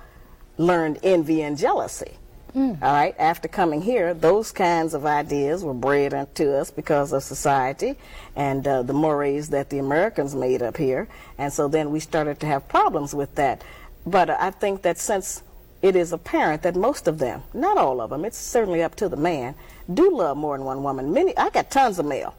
learned 0.58 0.98
envy 1.02 1.42
and 1.42 1.56
jealousy. 1.56 2.18
All 2.54 2.92
right, 2.92 3.14
after 3.18 3.48
coming 3.48 3.80
here, 3.80 4.12
those 4.12 4.52
kinds 4.52 4.92
of 4.92 5.06
ideas 5.06 5.64
were 5.64 5.72
bred 5.72 6.12
into 6.12 6.54
us 6.54 6.70
because 6.70 7.12
of 7.12 7.22
society 7.22 7.96
and 8.36 8.66
uh, 8.68 8.82
the 8.82 8.92
mores 8.92 9.48
that 9.48 9.70
the 9.70 9.78
Americans 9.78 10.34
made 10.34 10.60
up 10.60 10.76
here. 10.76 11.08
And 11.38 11.50
so 11.50 11.66
then 11.66 11.90
we 11.90 11.98
started 11.98 12.40
to 12.40 12.46
have 12.46 12.68
problems 12.68 13.14
with 13.14 13.34
that. 13.36 13.64
But 14.04 14.28
uh, 14.28 14.36
I 14.38 14.50
think 14.50 14.82
that 14.82 14.98
since 14.98 15.42
it 15.80 15.96
is 15.96 16.12
apparent 16.12 16.62
that 16.62 16.76
most 16.76 17.08
of 17.08 17.18
them, 17.18 17.42
not 17.54 17.78
all 17.78 18.02
of 18.02 18.10
them, 18.10 18.24
it's 18.24 18.36
certainly 18.38 18.82
up 18.82 18.96
to 18.96 19.08
the 19.08 19.16
man, 19.16 19.54
do 19.92 20.14
love 20.14 20.36
more 20.36 20.56
than 20.56 20.66
one 20.66 20.82
woman. 20.82 21.10
Many, 21.10 21.34
I 21.38 21.48
got 21.48 21.70
tons 21.70 21.98
of 21.98 22.04
mail. 22.04 22.34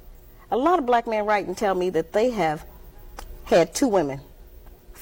A 0.52 0.58
lot 0.58 0.78
of 0.78 0.86
black 0.86 1.08
men 1.08 1.26
write 1.26 1.48
and 1.48 1.58
tell 1.58 1.74
me 1.74 1.90
that 1.90 2.14
they 2.14 2.30
have 2.30 2.66
had 3.46 3.74
two 3.74 3.88
women 3.88 4.22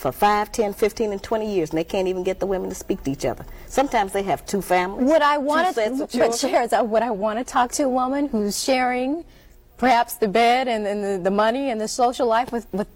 for 0.01 0.11
5, 0.11 0.51
10, 0.51 0.73
15, 0.73 1.11
and 1.11 1.21
20 1.21 1.53
years, 1.53 1.69
and 1.69 1.77
they 1.77 1.83
can't 1.83 2.07
even 2.07 2.23
get 2.23 2.39
the 2.39 2.47
women 2.47 2.69
to 2.69 2.75
speak 2.75 3.03
to 3.03 3.11
each 3.11 3.23
other. 3.23 3.45
Sometimes 3.67 4.11
they 4.11 4.23
have 4.23 4.43
two 4.47 4.61
families. 4.61 5.07
Would 5.07 5.21
I 5.21 5.37
want 5.37 5.75
to? 5.75 6.03
of 6.03 6.11
But 6.11 6.35
shares. 6.35 6.71
Would 6.71 7.03
I 7.03 7.11
want 7.11 7.37
to 7.37 7.45
talk 7.45 7.71
to 7.73 7.83
a 7.83 7.89
woman 7.89 8.27
who's 8.27 8.61
sharing, 8.61 9.23
perhaps 9.77 10.15
the 10.15 10.27
bed 10.27 10.67
and, 10.67 10.87
and 10.87 11.03
the, 11.03 11.23
the 11.23 11.31
money 11.31 11.69
and 11.69 11.79
the 11.79 11.87
social 11.87 12.25
life 12.25 12.51
with, 12.51 12.65
with 12.73 12.87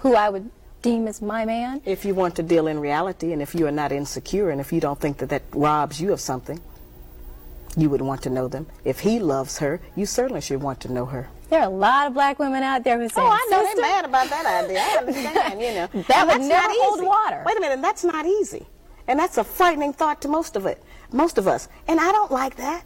who 0.00 0.14
I 0.14 0.30
would 0.30 0.50
deem 0.80 1.06
as 1.06 1.20
my 1.20 1.44
man? 1.44 1.82
If 1.84 2.06
you 2.06 2.14
want 2.14 2.36
to 2.36 2.42
deal 2.42 2.66
in 2.66 2.80
reality, 2.80 3.34
and 3.34 3.42
if 3.42 3.54
you 3.54 3.66
are 3.66 3.72
not 3.72 3.92
insecure, 3.92 4.48
and 4.48 4.58
if 4.58 4.72
you 4.72 4.80
don't 4.80 4.98
think 4.98 5.18
that 5.18 5.28
that 5.28 5.42
robs 5.52 6.00
you 6.00 6.14
of 6.14 6.20
something, 6.20 6.62
you 7.78 7.88
would 7.88 8.02
want 8.02 8.22
to 8.22 8.30
know 8.30 8.48
them. 8.48 8.66
If 8.84 9.00
he 9.00 9.20
loves 9.20 9.58
her, 9.58 9.80
you 9.94 10.04
certainly 10.04 10.40
should 10.40 10.60
want 10.60 10.80
to 10.80 10.92
know 10.92 11.06
her. 11.06 11.28
There 11.48 11.60
are 11.60 11.66
a 11.66 11.68
lot 11.68 12.08
of 12.08 12.14
black 12.14 12.38
women 12.38 12.62
out 12.62 12.82
there 12.84 12.98
who 13.00 13.08
say, 13.08 13.22
Oh, 13.22 13.26
I 13.28 13.46
know 13.50 13.64
"Sister, 13.64 13.80
they're 13.80 13.90
mad 13.90 14.04
about 14.04 14.28
that 14.28 14.64
idea. 14.64 14.80
I 14.80 14.96
understand, 14.98 15.60
you 15.60 15.74
know. 15.74 15.88
That 16.08 16.26
would 16.26 16.40
that's 16.40 16.48
never 16.48 16.68
not 16.68 16.76
hold 16.76 17.02
water. 17.06 17.42
Wait 17.46 17.56
a 17.56 17.60
minute, 17.60 17.80
that's 17.80 18.04
not 18.04 18.26
easy. 18.26 18.66
And 19.06 19.18
that's 19.18 19.38
a 19.38 19.44
frightening 19.44 19.92
thought 19.92 20.20
to 20.22 20.28
most 20.28 20.56
of 20.56 20.66
it, 20.66 20.82
most 21.12 21.38
of 21.38 21.46
us. 21.48 21.68
And 21.86 21.98
I 22.00 22.12
don't 22.12 22.30
like 22.32 22.56
that. 22.56 22.84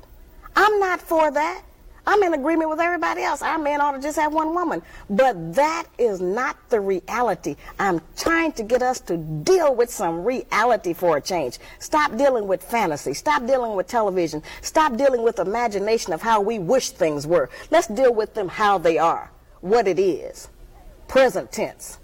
I'm 0.54 0.78
not 0.78 1.00
for 1.00 1.30
that. 1.30 1.62
I'm 2.06 2.22
in 2.24 2.34
agreement 2.34 2.68
with 2.68 2.80
everybody 2.80 3.22
else. 3.22 3.42
Our 3.42 3.58
men 3.58 3.80
ought 3.80 3.92
to 3.92 4.00
just 4.00 4.18
have 4.18 4.34
one 4.34 4.54
woman. 4.54 4.82
But 5.08 5.54
that 5.54 5.84
is 5.98 6.20
not 6.20 6.56
the 6.68 6.80
reality. 6.80 7.56
I'm 7.78 8.00
trying 8.16 8.52
to 8.52 8.64
get 8.64 8.82
us 8.82 8.98
to 9.00 9.16
deal 9.16 9.74
with 9.74 9.90
some 9.90 10.24
reality 10.24 10.94
for 10.94 11.16
a 11.16 11.20
change. 11.20 11.58
Stop 11.78 12.16
dealing 12.16 12.48
with 12.48 12.62
fantasy. 12.62 13.14
Stop 13.14 13.46
dealing 13.46 13.76
with 13.76 13.86
television. 13.86 14.42
Stop 14.62 14.96
dealing 14.96 15.22
with 15.22 15.38
imagination 15.38 16.12
of 16.12 16.20
how 16.20 16.40
we 16.40 16.58
wish 16.58 16.90
things 16.90 17.26
were. 17.26 17.48
Let's 17.70 17.86
deal 17.86 18.12
with 18.12 18.34
them 18.34 18.48
how 18.48 18.78
they 18.78 18.98
are, 18.98 19.30
what 19.60 19.86
it 19.86 19.98
is, 20.00 20.48
present 21.06 21.52
tense. 21.52 21.98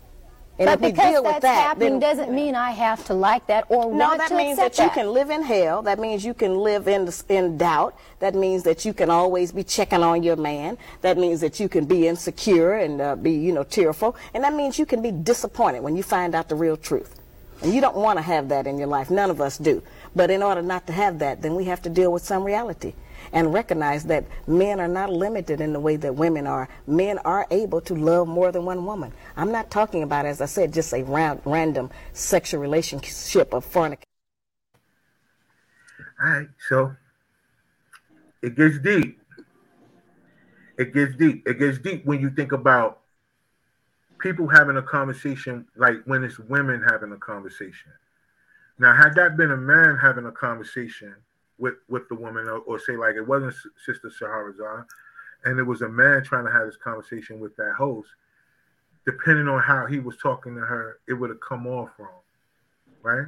And 0.58 0.66
But 0.66 0.80
because 0.80 1.12
deal 1.12 1.22
that's 1.22 1.34
with 1.36 1.42
that, 1.42 1.68
happening 1.68 2.00
doesn't 2.00 2.32
mean 2.32 2.56
I 2.56 2.72
have 2.72 3.04
to 3.06 3.14
like 3.14 3.46
that 3.46 3.66
or 3.68 3.92
no, 3.92 4.08
want 4.08 4.18
that 4.18 4.28
to 4.30 4.36
means 4.36 4.56
that 4.58 4.68
accept 4.68 4.96
you 4.96 5.02
can 5.02 5.12
live 5.12 5.30
in 5.30 5.42
hell. 5.42 5.82
That 5.82 6.00
means 6.00 6.24
you 6.24 6.34
can 6.34 6.58
live 6.58 6.88
in 6.88 7.08
in 7.28 7.56
doubt. 7.56 7.96
That 8.18 8.34
means 8.34 8.64
that 8.64 8.84
you 8.84 8.92
can 8.92 9.08
always 9.08 9.52
be 9.52 9.62
checking 9.62 10.02
on 10.02 10.24
your 10.24 10.34
man. 10.34 10.76
That 11.02 11.16
means 11.16 11.40
that 11.42 11.60
you 11.60 11.68
can 11.68 11.84
be 11.84 12.08
insecure 12.08 12.74
and 12.74 13.00
uh, 13.00 13.14
be, 13.14 13.30
you 13.30 13.52
know, 13.52 13.62
tearful. 13.62 14.16
And 14.34 14.42
that 14.42 14.52
means 14.52 14.80
you 14.80 14.86
can 14.86 15.00
be 15.00 15.12
disappointed 15.12 15.80
when 15.80 15.96
you 15.96 16.02
find 16.02 16.34
out 16.34 16.48
the 16.48 16.56
real 16.56 16.76
truth. 16.76 17.14
And 17.62 17.72
you 17.72 17.80
don't 17.80 17.96
want 17.96 18.18
to 18.18 18.22
have 18.22 18.48
that 18.48 18.66
in 18.66 18.78
your 18.78 18.88
life. 18.88 19.10
None 19.10 19.30
of 19.30 19.40
us 19.40 19.58
do. 19.58 19.80
But 20.16 20.30
in 20.30 20.42
order 20.42 20.62
not 20.62 20.88
to 20.88 20.92
have 20.92 21.20
that, 21.20 21.40
then 21.40 21.54
we 21.54 21.64
have 21.64 21.82
to 21.82 21.90
deal 21.90 22.12
with 22.12 22.24
some 22.24 22.42
reality 22.42 22.94
and 23.32 23.52
recognize 23.52 24.04
that 24.04 24.24
men 24.46 24.80
are 24.80 24.88
not 24.88 25.12
limited 25.12 25.60
in 25.60 25.72
the 25.72 25.80
way 25.80 25.96
that 25.96 26.14
women 26.14 26.46
are. 26.46 26.68
Men 26.86 27.18
are 27.18 27.46
able 27.50 27.80
to 27.82 27.94
love 27.94 28.28
more 28.28 28.52
than 28.52 28.64
one 28.64 28.84
woman. 28.84 29.12
I'm 29.36 29.52
not 29.52 29.70
talking 29.70 30.02
about, 30.02 30.26
as 30.26 30.40
I 30.40 30.46
said, 30.46 30.72
just 30.72 30.92
a 30.92 31.02
round, 31.02 31.40
random 31.44 31.90
sexual 32.12 32.60
relationship 32.60 33.52
of 33.52 33.64
fornication. 33.64 34.04
All 36.20 36.30
right, 36.30 36.48
so 36.68 36.92
it 38.42 38.56
gets 38.56 38.78
deep. 38.78 39.20
It 40.78 40.94
gets 40.94 41.14
deep. 41.16 41.46
It 41.46 41.58
gets 41.58 41.78
deep 41.78 42.04
when 42.04 42.20
you 42.20 42.30
think 42.30 42.52
about 42.52 43.00
people 44.20 44.48
having 44.48 44.76
a 44.76 44.82
conversation 44.82 45.66
like 45.76 46.02
when 46.04 46.24
it's 46.24 46.38
women 46.38 46.82
having 46.88 47.12
a 47.12 47.16
conversation. 47.16 47.92
Now, 48.78 48.94
had 48.94 49.14
that 49.14 49.36
been 49.36 49.50
a 49.50 49.56
man 49.56 49.98
having 50.00 50.26
a 50.26 50.32
conversation 50.32 51.14
with 51.58 51.74
with 51.88 52.08
the 52.08 52.14
woman, 52.14 52.48
or, 52.48 52.58
or 52.58 52.78
say 52.78 52.96
like 52.96 53.16
it 53.16 53.26
wasn't 53.26 53.54
Sister 53.84 54.10
Shahrazad, 54.10 54.86
and 55.44 55.58
it 55.58 55.64
was 55.64 55.82
a 55.82 55.88
man 55.88 56.22
trying 56.24 56.46
to 56.46 56.52
have 56.52 56.66
this 56.66 56.76
conversation 56.76 57.40
with 57.40 57.56
that 57.56 57.74
host, 57.76 58.08
depending 59.04 59.48
on 59.48 59.60
how 59.62 59.86
he 59.86 59.98
was 59.98 60.16
talking 60.16 60.54
to 60.54 60.60
her, 60.60 60.98
it 61.08 61.14
would 61.14 61.30
have 61.30 61.40
come 61.40 61.66
off 61.66 61.90
wrong, 61.98 62.20
right? 63.02 63.26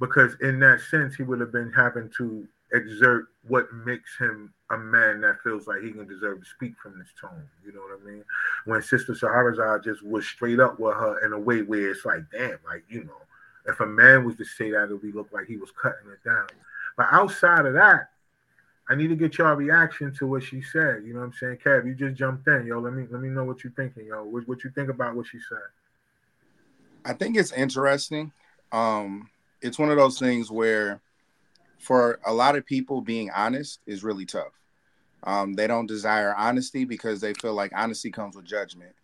because 0.00 0.34
in 0.40 0.58
that 0.60 0.80
sense, 0.80 1.14
he 1.14 1.22
would 1.22 1.40
have 1.40 1.52
been 1.52 1.70
having 1.72 2.10
to 2.16 2.48
exert 2.72 3.26
what 3.46 3.72
makes 3.84 4.16
him 4.16 4.52
a 4.70 4.78
man 4.78 5.20
that 5.20 5.42
feels 5.42 5.66
like 5.66 5.82
he 5.82 5.90
can 5.90 6.06
deserve 6.06 6.40
to 6.40 6.48
speak 6.48 6.72
from 6.82 6.98
this 6.98 7.08
tone. 7.20 7.48
You 7.64 7.72
know 7.72 7.80
what 7.80 8.00
I 8.00 8.10
mean? 8.10 8.24
When 8.64 8.82
Sister 8.82 9.12
Shahrazad 9.12 9.84
just 9.84 10.02
was 10.02 10.26
straight 10.26 10.58
up 10.58 10.80
with 10.80 10.94
her 10.94 11.24
in 11.24 11.32
a 11.32 11.38
way 11.38 11.62
where 11.62 11.90
it's 11.90 12.04
like, 12.04 12.22
damn, 12.32 12.58
like, 12.66 12.84
you 12.88 13.04
know, 13.04 13.20
if 13.66 13.80
a 13.80 13.86
man 13.86 14.24
was 14.24 14.36
to 14.36 14.44
say 14.44 14.70
that, 14.70 14.90
it 14.90 15.02
would 15.02 15.14
look 15.14 15.30
like 15.32 15.46
he 15.46 15.56
was 15.56 15.70
cutting 15.70 16.10
it 16.10 16.24
down. 16.24 16.46
But 16.96 17.08
outside 17.10 17.66
of 17.66 17.74
that, 17.74 18.10
I 18.88 18.96
need 18.96 19.08
to 19.08 19.16
get 19.16 19.38
your 19.38 19.54
reaction 19.54 20.12
to 20.18 20.26
what 20.26 20.42
she 20.42 20.60
said. 20.60 21.04
You 21.06 21.14
know 21.14 21.20
what 21.20 21.26
I'm 21.26 21.32
saying? 21.34 21.58
Kev, 21.64 21.86
you 21.86 21.94
just 21.94 22.16
jumped 22.16 22.48
in, 22.48 22.66
yo. 22.66 22.80
Let 22.80 22.92
me 22.92 23.06
let 23.10 23.22
me 23.22 23.28
know 23.28 23.44
what 23.44 23.62
you're 23.62 23.72
thinking, 23.72 24.06
yo. 24.06 24.24
What, 24.24 24.48
what 24.48 24.64
you 24.64 24.70
think 24.70 24.88
about 24.88 25.14
what 25.14 25.26
she 25.26 25.38
said? 25.48 25.58
I 27.04 27.12
think 27.12 27.36
it's 27.36 27.52
interesting. 27.52 28.32
Um, 28.72 29.28
it's 29.62 29.78
one 29.78 29.90
of 29.90 29.96
those 29.96 30.18
things 30.18 30.50
where 30.50 31.00
for 31.78 32.18
a 32.26 32.32
lot 32.32 32.56
of 32.56 32.66
people 32.66 33.00
being 33.00 33.30
honest 33.30 33.80
is 33.86 34.04
really 34.04 34.26
tough. 34.26 34.52
Um, 35.24 35.54
they 35.54 35.66
don't 35.66 35.86
desire 35.86 36.34
honesty 36.34 36.84
because 36.84 37.20
they 37.20 37.34
feel 37.34 37.54
like 37.54 37.72
honesty 37.74 38.10
comes 38.10 38.36
with 38.36 38.44
judgment. 38.44 38.94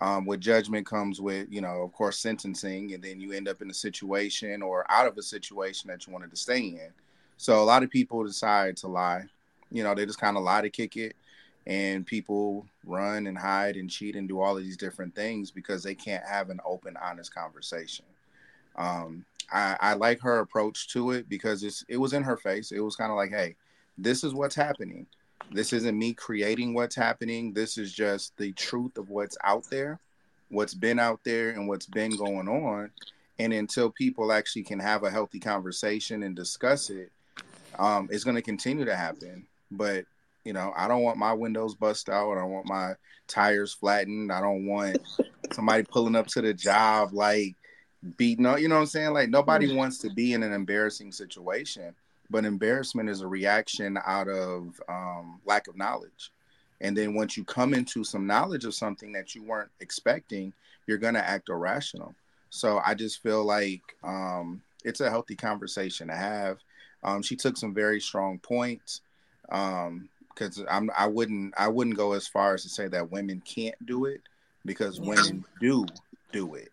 Um, 0.00 0.26
with 0.26 0.40
judgment 0.40 0.86
comes 0.86 1.20
with, 1.20 1.48
you 1.50 1.60
know, 1.60 1.82
of 1.82 1.92
course, 1.92 2.18
sentencing, 2.18 2.92
and 2.92 3.02
then 3.02 3.20
you 3.20 3.32
end 3.32 3.48
up 3.48 3.62
in 3.62 3.70
a 3.70 3.74
situation 3.74 4.62
or 4.62 4.84
out 4.90 5.06
of 5.06 5.16
a 5.16 5.22
situation 5.22 5.88
that 5.88 6.06
you 6.06 6.12
wanted 6.12 6.30
to 6.30 6.36
stay 6.36 6.60
in. 6.60 6.90
So 7.36 7.62
a 7.62 7.64
lot 7.64 7.82
of 7.82 7.90
people 7.90 8.24
decide 8.24 8.76
to 8.78 8.88
lie. 8.88 9.24
You 9.70 9.82
know, 9.82 9.94
they 9.94 10.06
just 10.06 10.20
kind 10.20 10.36
of 10.36 10.42
lie 10.42 10.62
to 10.62 10.70
kick 10.70 10.96
it, 10.96 11.16
and 11.66 12.06
people 12.06 12.66
run 12.84 13.26
and 13.26 13.36
hide 13.36 13.76
and 13.76 13.90
cheat 13.90 14.16
and 14.16 14.28
do 14.28 14.40
all 14.40 14.56
of 14.56 14.62
these 14.62 14.76
different 14.76 15.14
things 15.14 15.50
because 15.50 15.82
they 15.82 15.94
can't 15.94 16.24
have 16.24 16.50
an 16.50 16.60
open, 16.64 16.96
honest 17.02 17.34
conversation. 17.34 18.04
Um, 18.76 19.24
I, 19.52 19.76
I 19.80 19.94
like 19.94 20.20
her 20.20 20.38
approach 20.40 20.88
to 20.88 21.12
it 21.12 21.28
because 21.28 21.62
it's 21.62 21.84
it 21.88 21.96
was 21.96 22.12
in 22.12 22.22
her 22.22 22.36
face. 22.36 22.72
It 22.72 22.80
was 22.80 22.96
kind 22.96 23.10
of 23.10 23.16
like, 23.16 23.30
hey, 23.30 23.56
this 23.98 24.24
is 24.24 24.34
what's 24.34 24.54
happening. 24.54 25.06
This 25.52 25.72
isn't 25.72 25.98
me 25.98 26.12
creating 26.12 26.74
what's 26.74 26.96
happening. 26.96 27.52
This 27.52 27.78
is 27.78 27.92
just 27.92 28.36
the 28.36 28.52
truth 28.52 28.98
of 28.98 29.10
what's 29.10 29.38
out 29.44 29.64
there, 29.70 30.00
what's 30.48 30.74
been 30.74 30.98
out 30.98 31.20
there, 31.24 31.50
and 31.50 31.68
what's 31.68 31.86
been 31.86 32.16
going 32.16 32.48
on. 32.48 32.90
And 33.38 33.52
until 33.52 33.90
people 33.90 34.32
actually 34.32 34.64
can 34.64 34.80
have 34.80 35.04
a 35.04 35.10
healthy 35.10 35.38
conversation 35.38 36.22
and 36.22 36.34
discuss 36.34 36.90
it, 36.90 37.12
um, 37.78 38.08
it's 38.10 38.24
going 38.24 38.36
to 38.36 38.42
continue 38.42 38.84
to 38.84 38.96
happen. 38.96 39.46
But 39.70 40.04
you 40.44 40.52
know, 40.52 40.72
I 40.76 40.86
don't 40.86 41.02
want 41.02 41.18
my 41.18 41.32
windows 41.32 41.74
bust 41.74 42.08
out. 42.08 42.32
I 42.32 42.40
don't 42.40 42.52
want 42.52 42.68
my 42.68 42.92
tires 43.26 43.74
flattened. 43.74 44.30
I 44.30 44.40
don't 44.40 44.66
want 44.66 44.98
somebody 45.52 45.82
pulling 45.82 46.14
up 46.14 46.28
to 46.28 46.40
the 46.40 46.54
job 46.54 47.12
like 47.12 47.56
beating 48.16 48.46
up. 48.46 48.60
You 48.60 48.68
know 48.68 48.76
what 48.76 48.82
I'm 48.82 48.86
saying? 48.86 49.12
Like 49.12 49.28
nobody 49.28 49.74
wants 49.74 49.98
to 49.98 50.10
be 50.10 50.34
in 50.34 50.42
an 50.42 50.52
embarrassing 50.52 51.10
situation, 51.10 51.94
but 52.30 52.44
embarrassment 52.44 53.08
is 53.08 53.22
a 53.22 53.26
reaction 53.26 53.98
out 54.06 54.28
of 54.28 54.80
um, 54.88 55.40
lack 55.44 55.66
of 55.66 55.76
knowledge. 55.76 56.30
And 56.80 56.96
then 56.96 57.14
once 57.14 57.36
you 57.36 57.44
come 57.44 57.74
into 57.74 58.04
some 58.04 58.26
knowledge 58.26 58.64
of 58.64 58.74
something 58.74 59.12
that 59.12 59.34
you 59.34 59.42
weren't 59.42 59.70
expecting, 59.80 60.52
you're 60.86 60.98
gonna 60.98 61.18
act 61.18 61.48
irrational. 61.48 62.14
So 62.50 62.80
I 62.84 62.94
just 62.94 63.22
feel 63.22 63.44
like 63.44 63.82
um, 64.04 64.62
it's 64.84 65.00
a 65.00 65.10
healthy 65.10 65.34
conversation 65.34 66.08
to 66.08 66.14
have. 66.14 66.58
Um, 67.02 67.22
she 67.22 67.36
took 67.36 67.56
some 67.56 67.74
very 67.74 68.00
strong 68.00 68.38
points 68.38 69.00
because 69.42 70.58
um, 70.68 70.90
I'm 70.96 71.14
wouldn't 71.14 71.54
I 71.56 71.68
wouldn't 71.68 71.96
go 71.96 72.12
as 72.12 72.26
far 72.26 72.54
as 72.54 72.62
to 72.62 72.68
say 72.68 72.88
that 72.88 73.10
women 73.10 73.42
can't 73.44 73.74
do 73.86 74.06
it 74.06 74.20
because 74.64 75.00
women 75.00 75.44
do 75.60 75.86
do 76.32 76.54
it. 76.54 76.70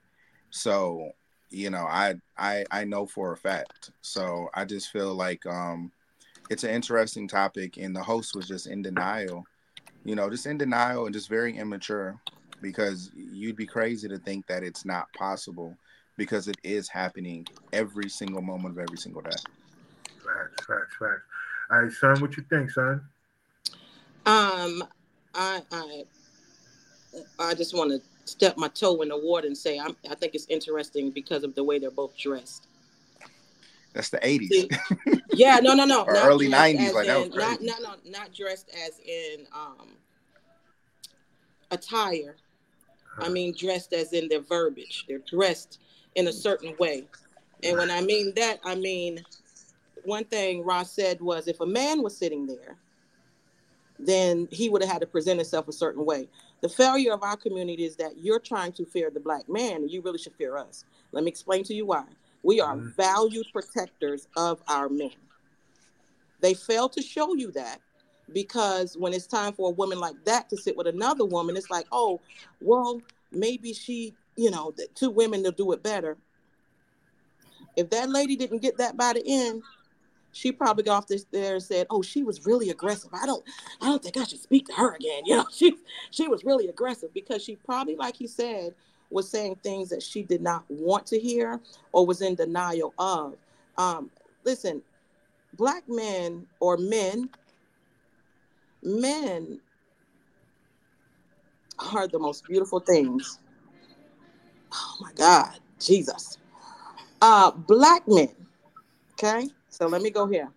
So 0.49 1.11
you 1.49 1.69
know 1.69 1.85
I 1.89 2.15
I 2.37 2.65
I 2.71 2.83
know 2.83 3.05
for 3.05 3.31
a 3.33 3.37
fact. 3.37 3.91
So 4.01 4.49
I 4.53 4.65
just 4.65 4.91
feel 4.91 5.13
like 5.13 5.45
um, 5.45 5.91
it's 6.49 6.63
an 6.63 6.71
interesting 6.71 7.27
topic, 7.27 7.77
and 7.77 7.95
the 7.95 8.03
host 8.03 8.35
was 8.35 8.47
just 8.47 8.67
in 8.67 8.81
denial. 8.81 9.45
You 10.05 10.15
know, 10.15 10.29
just 10.29 10.45
in 10.45 10.57
denial 10.57 11.05
and 11.05 11.13
just 11.13 11.29
very 11.29 11.55
immature 11.57 12.19
because 12.61 13.11
you'd 13.15 13.55
be 13.55 13.65
crazy 13.65 14.07
to 14.09 14.17
think 14.17 14.47
that 14.47 14.63
it's 14.63 14.83
not 14.85 15.11
possible 15.13 15.77
because 16.17 16.47
it 16.47 16.57
is 16.63 16.89
happening 16.89 17.45
every 17.71 18.09
single 18.09 18.41
moment 18.41 18.77
of 18.77 18.79
every 18.79 18.97
single 18.97 19.21
day. 19.21 19.31
Facts, 20.43 20.65
facts, 20.65 20.95
facts. 20.99 21.21
All 21.71 21.81
right, 21.81 21.91
son, 21.91 22.21
what 22.21 22.35
you 22.37 22.43
think, 22.49 22.71
son? 22.71 23.01
Um, 24.25 24.83
I 25.33 25.61
I 25.71 26.03
I 27.39 27.53
just 27.53 27.75
want 27.75 27.91
to 27.91 28.01
step 28.25 28.57
my 28.57 28.67
toe 28.69 29.01
in 29.01 29.09
the 29.09 29.17
water 29.17 29.47
and 29.47 29.57
say 29.57 29.79
I'm, 29.79 29.95
I 30.09 30.15
think 30.15 30.35
it's 30.35 30.47
interesting 30.47 31.11
because 31.11 31.43
of 31.43 31.55
the 31.55 31.63
way 31.63 31.79
they're 31.79 31.91
both 31.91 32.17
dressed. 32.17 32.67
That's 33.93 34.09
the 34.09 34.17
'80s. 34.19 35.21
yeah, 35.33 35.59
no, 35.61 35.73
no, 35.73 35.85
no, 35.85 36.03
or 36.07 36.15
early 36.15 36.47
'90s. 36.47 36.93
Like 36.93 37.07
in, 37.07 37.29
not, 37.31 37.61
not, 37.61 37.81
no, 37.81 37.95
not 38.05 38.33
dressed 38.33 38.69
as 38.85 38.99
in 38.99 39.45
um, 39.53 39.89
attire. 41.71 42.35
I 43.19 43.29
mean, 43.29 43.53
dressed 43.55 43.93
as 43.93 44.13
in 44.13 44.27
their 44.27 44.41
verbiage. 44.41 45.05
They're 45.07 45.19
dressed 45.19 45.79
in 46.15 46.27
a 46.27 46.33
certain 46.33 46.75
way, 46.79 47.05
and 47.61 47.77
when 47.77 47.91
I 47.91 48.01
mean 48.01 48.33
that, 48.35 48.59
I 48.63 48.75
mean 48.75 49.23
one 50.05 50.25
thing 50.25 50.63
Ross 50.63 50.91
said 50.91 51.21
was 51.21 51.47
if 51.47 51.59
a 51.59 51.65
man 51.65 52.01
was 52.01 52.15
sitting 52.15 52.45
there, 52.45 52.77
then 53.99 54.47
he 54.51 54.69
would 54.69 54.81
have 54.81 54.91
had 54.91 55.01
to 55.01 55.07
present 55.07 55.39
himself 55.39 55.67
a 55.67 55.73
certain 55.73 56.05
way. 56.05 56.27
The 56.61 56.69
failure 56.69 57.13
of 57.13 57.23
our 57.23 57.37
community 57.37 57.85
is 57.85 57.95
that 57.97 58.17
you're 58.17 58.39
trying 58.39 58.71
to 58.73 58.85
fear 58.85 59.09
the 59.09 59.19
black 59.19 59.47
man, 59.49 59.77
and 59.77 59.91
you 59.91 60.01
really 60.01 60.17
should 60.17 60.35
fear 60.35 60.57
us. 60.57 60.85
Let 61.11 61.23
me 61.23 61.29
explain 61.29 61.63
to 61.65 61.73
you 61.73 61.85
why. 61.85 62.05
We 62.41 62.59
are 62.59 62.75
mm-hmm. 62.75 62.89
valued 62.89 63.47
protectors 63.53 64.27
of 64.35 64.61
our 64.67 64.89
men. 64.89 65.11
They 66.41 66.53
fail 66.53 66.89
to 66.89 67.01
show 67.01 67.35
you 67.35 67.51
that 67.51 67.79
because 68.33 68.97
when 68.97 69.13
it's 69.13 69.27
time 69.27 69.53
for 69.53 69.69
a 69.69 69.73
woman 69.73 69.99
like 69.99 70.15
that 70.25 70.49
to 70.49 70.57
sit 70.57 70.75
with 70.75 70.87
another 70.87 71.25
woman, 71.25 71.55
it's 71.55 71.69
like, 71.69 71.85
oh, 71.91 72.19
well, 72.61 73.01
maybe 73.31 73.73
she, 73.73 74.13
you 74.35 74.51
know, 74.51 74.73
the 74.75 74.87
two 74.95 75.09
women 75.09 75.43
will 75.43 75.51
do 75.51 75.71
it 75.71 75.83
better. 75.83 76.17
If 77.75 77.89
that 77.91 78.09
lady 78.09 78.35
didn't 78.35 78.61
get 78.61 78.77
that 78.77 78.97
by 78.97 79.13
the 79.13 79.23
end, 79.25 79.63
she 80.33 80.51
probably 80.51 80.83
got 80.83 80.97
off 80.97 81.07
this 81.07 81.25
there 81.31 81.53
and 81.53 81.63
said, 81.63 81.87
"Oh, 81.89 82.01
she 82.01 82.23
was 82.23 82.45
really 82.45 82.69
aggressive. 82.69 83.11
I 83.13 83.25
don't, 83.25 83.43
I 83.81 83.85
don't 83.85 84.03
think 84.03 84.17
I 84.17 84.25
should 84.25 84.41
speak 84.41 84.67
to 84.67 84.73
her 84.73 84.95
again." 84.95 85.23
You 85.25 85.37
know, 85.37 85.45
she 85.51 85.75
she 86.11 86.27
was 86.27 86.43
really 86.43 86.67
aggressive 86.67 87.13
because 87.13 87.41
she 87.43 87.55
probably, 87.55 87.95
like 87.95 88.17
he 88.17 88.27
said, 88.27 88.73
was 89.09 89.29
saying 89.29 89.57
things 89.63 89.89
that 89.89 90.03
she 90.03 90.23
did 90.23 90.41
not 90.41 90.65
want 90.69 91.05
to 91.07 91.19
hear 91.19 91.61
or 91.91 92.05
was 92.05 92.21
in 92.21 92.35
denial 92.35 92.93
of. 92.97 93.35
Um, 93.77 94.09
listen, 94.43 94.81
black 95.53 95.83
men 95.87 96.45
or 96.59 96.77
men, 96.77 97.29
men 98.81 99.59
are 101.79 102.07
the 102.07 102.19
most 102.19 102.45
beautiful 102.47 102.79
things. 102.79 103.39
Oh 104.73 104.95
my 104.99 105.11
God, 105.13 105.59
Jesus. 105.79 106.37
Uh, 107.21 107.51
black 107.51 108.07
men, 108.07 108.33
okay? 109.13 109.47
So 109.73 109.87
let 109.87 110.03
me 110.03 110.11
go 110.11 110.27
here. 110.27 110.51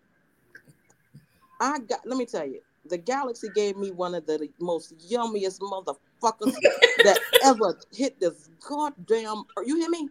I 1.59 1.79
got, 1.79 2.01
let 2.05 2.19
me 2.19 2.27
tell 2.27 2.47
you, 2.47 2.61
the 2.85 2.99
galaxy 2.99 3.49
gave 3.55 3.79
me 3.79 3.91
one 3.91 4.15
of 4.15 4.27
the 4.27 4.47
most 4.61 4.93
yummiest 4.99 5.61
motherfuckers 5.61 6.53
that 7.03 7.19
ever 7.43 7.79
hit 7.95 8.21
this 8.21 8.51
goddamn. 8.61 9.45
Are 9.57 9.65
you 9.65 9.77
hear 9.77 9.89
me? 9.89 10.11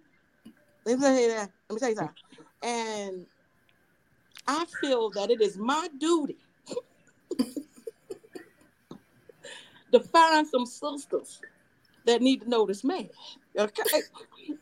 Let 0.87 0.97
me 0.97 1.05
tell 1.05 1.19
you 1.19 1.27
that. 1.27 1.51
Let 1.69 1.73
me 1.75 1.79
tell 1.79 1.89
you 1.89 1.95
something. 1.95 2.15
And 2.63 3.27
I 4.47 4.65
feel 4.81 5.11
that 5.11 5.29
it 5.29 5.39
is 5.39 5.55
my 5.55 5.87
duty 5.99 6.37
to 9.91 9.99
find 9.99 10.47
some 10.47 10.65
sisters 10.65 11.41
that 12.05 12.23
need 12.23 12.41
to 12.41 12.49
know 12.49 12.65
this 12.65 12.83
man. 12.83 13.09
Okay. 13.55 13.83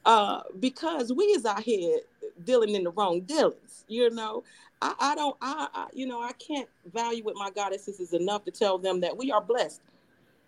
Uh, 0.06 0.41
because 0.60 1.14
we 1.14 1.24
is 1.26 1.46
out 1.46 1.64
here 1.64 2.00
dealing 2.44 2.76
in 2.76 2.84
the 2.84 2.92
wrong 2.92 3.22
dealings. 3.22 3.86
You 3.88 4.10
know, 4.10 4.44
I, 4.82 4.94
I 5.00 5.16
don't, 5.16 5.36
I, 5.42 5.68
I, 5.74 5.88
you 5.94 6.08
know, 6.08 6.22
I 6.22 6.34
can't 6.34 6.68
value 6.94 7.24
with 7.24 7.36
my 7.36 7.50
goddesses 7.52 8.00
is 8.00 8.14
enough 8.14 8.44
to 8.46 8.52
tell 8.52 8.78
them 8.78 9.00
that 9.02 9.16
we 9.16 9.32
are 9.32 9.42
blessed. 9.42 9.82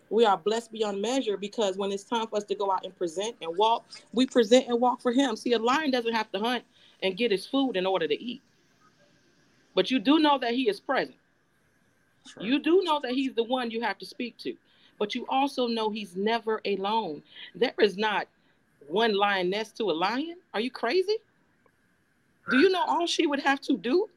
We 0.09 0.25
are 0.25 0.37
blessed 0.37 0.71
beyond 0.71 1.01
measure 1.01 1.37
because 1.37 1.77
when 1.77 1.91
it's 1.91 2.03
time 2.03 2.27
for 2.27 2.37
us 2.37 2.43
to 2.45 2.55
go 2.55 2.71
out 2.71 2.85
and 2.85 2.95
present 2.95 3.35
and 3.41 3.57
walk, 3.57 3.85
we 4.13 4.25
present 4.25 4.67
and 4.67 4.79
walk 4.79 5.01
for 5.01 5.11
Him. 5.11 5.35
See, 5.35 5.53
a 5.53 5.59
lion 5.59 5.91
doesn't 5.91 6.13
have 6.13 6.31
to 6.31 6.39
hunt 6.39 6.63
and 7.01 7.17
get 7.17 7.31
his 7.31 7.45
food 7.45 7.75
in 7.75 7.85
order 7.85 8.07
to 8.07 8.23
eat, 8.23 8.41
but 9.73 9.91
you 9.91 9.99
do 9.99 10.19
know 10.19 10.37
that 10.37 10.53
He 10.53 10.69
is 10.69 10.79
present. 10.79 11.15
You 12.39 12.59
do 12.59 12.81
know 12.83 12.99
that 13.01 13.11
He's 13.11 13.33
the 13.33 13.43
one 13.43 13.71
you 13.71 13.81
have 13.81 13.97
to 13.99 14.05
speak 14.05 14.37
to, 14.39 14.55
but 14.99 15.15
you 15.15 15.25
also 15.27 15.67
know 15.67 15.89
He's 15.89 16.15
never 16.15 16.61
alone. 16.65 17.23
There 17.55 17.73
is 17.79 17.97
not 17.97 18.27
one 18.87 19.15
lioness 19.15 19.71
to 19.73 19.91
a 19.91 19.93
lion. 19.93 20.37
Are 20.53 20.59
you 20.59 20.71
crazy? 20.71 21.17
Do 22.49 22.57
you 22.57 22.69
know 22.69 22.83
all 22.85 23.07
she 23.07 23.27
would 23.27 23.39
have 23.39 23.61
to 23.61 23.77
do? 23.77 24.09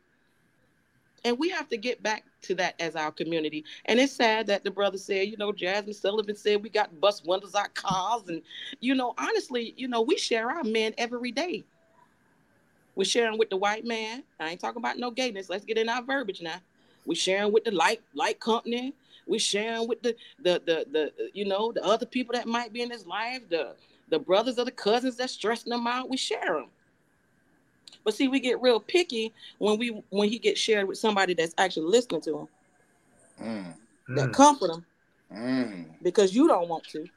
And 1.24 1.38
we 1.38 1.48
have 1.50 1.68
to 1.70 1.76
get 1.76 2.02
back 2.02 2.24
to 2.42 2.54
that 2.56 2.74
as 2.80 2.94
our 2.94 3.10
community. 3.10 3.64
And 3.86 3.98
it's 3.98 4.12
sad 4.12 4.46
that 4.46 4.62
the 4.64 4.70
brother 4.70 4.98
said, 4.98 5.28
you 5.28 5.36
know, 5.36 5.52
Jazmine 5.52 5.94
Sullivan 5.94 6.36
said 6.36 6.62
we 6.62 6.68
got 6.68 7.00
bust 7.00 7.26
windows 7.26 7.54
our 7.54 7.68
cars. 7.68 8.28
And, 8.28 8.42
you 8.80 8.94
know, 8.94 9.14
honestly, 9.18 9.74
you 9.76 9.88
know, 9.88 10.00
we 10.00 10.16
share 10.16 10.48
our 10.50 10.62
men 10.62 10.94
every 10.96 11.32
day. 11.32 11.64
We're 12.94 13.04
sharing 13.04 13.38
with 13.38 13.50
the 13.50 13.56
white 13.56 13.84
man. 13.84 14.22
I 14.40 14.50
ain't 14.50 14.60
talking 14.60 14.80
about 14.80 14.98
no 14.98 15.10
gayness. 15.10 15.48
Let's 15.48 15.64
get 15.64 15.78
in 15.78 15.88
our 15.88 16.02
verbiage 16.02 16.42
now. 16.42 16.60
We're 17.06 17.14
sharing 17.14 17.52
with 17.52 17.64
the 17.64 17.70
light 17.70 18.00
light 18.12 18.40
company. 18.40 18.92
We're 19.26 19.38
sharing 19.38 19.86
with 19.86 20.02
the 20.02 20.16
the 20.42 20.60
the 20.66 20.86
the 20.90 21.30
you 21.32 21.44
know 21.44 21.70
the 21.70 21.84
other 21.84 22.06
people 22.06 22.34
that 22.34 22.46
might 22.46 22.72
be 22.72 22.82
in 22.82 22.90
his 22.90 23.06
life, 23.06 23.48
the 23.48 23.74
the 24.08 24.18
brothers 24.18 24.58
or 24.58 24.64
the 24.64 24.72
cousins 24.72 25.16
that's 25.16 25.32
stressing 25.32 25.70
them 25.70 25.86
out. 25.86 26.10
We 26.10 26.16
share 26.16 26.54
them. 26.54 26.66
But 28.04 28.14
see, 28.14 28.28
we 28.28 28.40
get 28.40 28.60
real 28.62 28.80
picky 28.80 29.32
when 29.58 29.78
we 29.78 30.02
when 30.10 30.28
he 30.28 30.38
gets 30.38 30.60
shared 30.60 30.88
with 30.88 30.98
somebody 30.98 31.34
that's 31.34 31.54
actually 31.58 31.86
listening 31.86 32.20
to 32.22 32.38
him, 32.38 32.48
Mm, 33.40 33.74
that 34.08 34.28
Mm. 34.28 34.32
comfort 34.32 34.70
him 34.70 34.84
mm. 35.32 35.84
because 36.02 36.34
you 36.34 36.48
don't 36.48 36.68
want 36.68 36.84
to. 36.88 37.08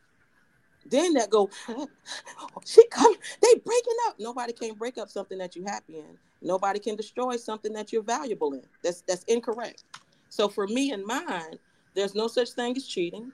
Then 0.86 1.14
that 1.14 1.30
go, 1.30 1.50
she 2.66 2.86
come, 2.88 3.14
they 3.42 3.54
breaking 3.56 3.96
up. 4.08 4.16
Nobody 4.20 4.54
can 4.54 4.74
break 4.74 4.98
up 4.98 5.10
something 5.10 5.38
that 5.38 5.56
you're 5.56 5.70
happy 5.70 5.98
in. 6.00 6.18
Nobody 6.42 6.80
can 6.80 6.96
destroy 6.96 7.38
something 7.38 7.72
that 7.74 7.94
you're 7.94 8.02
valuable 8.02 8.54
in. 8.54 8.64
That's 8.84 9.02
that's 9.02 9.24
incorrect. 9.24 9.84
So 10.30 10.48
for 10.50 10.68
me 10.68 10.92
and 10.92 11.06
mine, 11.06 11.60
there's 11.94 12.16
no 12.16 12.28
such 12.28 12.52
thing 12.52 12.76
as 12.76 12.88
cheating. 12.88 13.32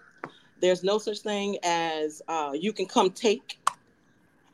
There's 0.59 0.83
no 0.83 0.97
such 0.97 1.19
thing 1.19 1.57
as 1.63 2.21
uh, 2.27 2.51
you 2.53 2.73
can 2.73 2.85
come 2.85 3.11
take 3.11 3.59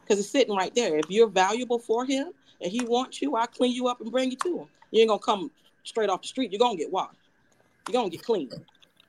because 0.01 0.19
it's 0.19 0.29
sitting 0.29 0.55
right 0.55 0.73
there. 0.75 0.97
If 0.97 1.09
you're 1.09 1.29
valuable 1.29 1.79
for 1.79 2.05
him 2.05 2.34
and 2.64 2.72
he 2.72 2.84
wants 2.86 3.22
you, 3.22 3.36
I'll 3.36 3.45
clean 3.45 3.74
you 3.74 3.88
up 3.88 4.01
and 4.01 4.11
bring 4.11 4.32
you 4.32 4.38
to 4.38 4.59
him. 4.59 4.68
You 4.91 5.01
ain't 5.01 5.09
gonna 5.09 5.20
come 5.20 5.51
straight 5.84 6.09
off 6.09 6.22
the 6.22 6.28
street. 6.28 6.51
You're 6.51 6.59
gonna 6.59 6.78
get 6.78 6.91
washed. 6.91 7.18
You're 7.88 7.99
gonna 7.99 8.09
get 8.09 8.24
clean. 8.24 8.49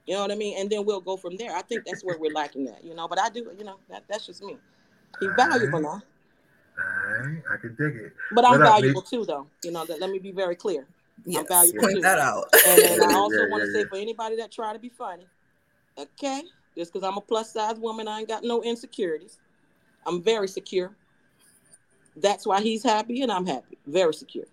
You 0.06 0.14
know 0.14 0.22
what 0.22 0.32
I 0.32 0.34
mean? 0.34 0.58
And 0.58 0.68
then 0.68 0.84
we'll 0.84 1.00
go 1.00 1.16
from 1.16 1.36
there. 1.36 1.54
I 1.54 1.62
think 1.62 1.84
that's 1.86 2.04
where 2.04 2.18
we're 2.18 2.32
lacking 2.32 2.68
at, 2.68 2.84
you 2.84 2.94
know. 2.94 3.08
But 3.08 3.20
I 3.20 3.30
do, 3.30 3.50
you 3.56 3.64
know, 3.64 3.76
that, 3.88 4.04
that's 4.08 4.26
just 4.26 4.42
me. 4.42 4.58
He's 5.20 5.30
valuable 5.36 5.80
now. 5.80 6.02
All 6.76 7.20
right, 7.20 7.42
I 7.52 7.56
can 7.56 7.76
dig 7.76 7.94
it. 7.94 8.12
But 8.32 8.44
I'm 8.44 8.60
up, 8.60 8.68
valuable 8.68 9.02
too, 9.02 9.24
though. 9.24 9.46
You 9.62 9.70
know, 9.70 9.86
that 9.86 10.00
let 10.00 10.10
me 10.10 10.18
be 10.18 10.32
very 10.32 10.56
clear. 10.56 10.86
Yes, 11.24 11.46
valuable 11.48 11.80
point 11.80 11.96
too. 11.96 12.02
that 12.02 12.18
out. 12.18 12.46
And 12.66 12.82
then 12.82 13.10
I 13.10 13.14
also 13.14 13.36
yeah, 13.36 13.48
want 13.48 13.62
to 13.62 13.68
yeah, 13.68 13.72
say 13.72 13.80
yeah. 13.80 13.88
for 13.88 13.96
anybody 13.96 14.36
that 14.36 14.50
try 14.50 14.72
to 14.72 14.78
be 14.78 14.88
funny, 14.88 15.26
okay, 15.96 16.42
just 16.76 16.92
because 16.92 17.06
I'm 17.06 17.16
a 17.16 17.20
plus 17.20 17.52
size 17.52 17.78
woman, 17.78 18.08
I 18.08 18.18
ain't 18.18 18.28
got 18.28 18.42
no 18.42 18.62
insecurities. 18.62 19.38
I'm 20.06 20.20
very 20.20 20.48
secure. 20.48 20.96
That's 22.16 22.46
why 22.46 22.60
he's 22.60 22.82
happy 22.82 23.22
and 23.22 23.32
I'm 23.32 23.46
happy. 23.46 23.78
Very 23.86 24.14
secure. 24.14 24.44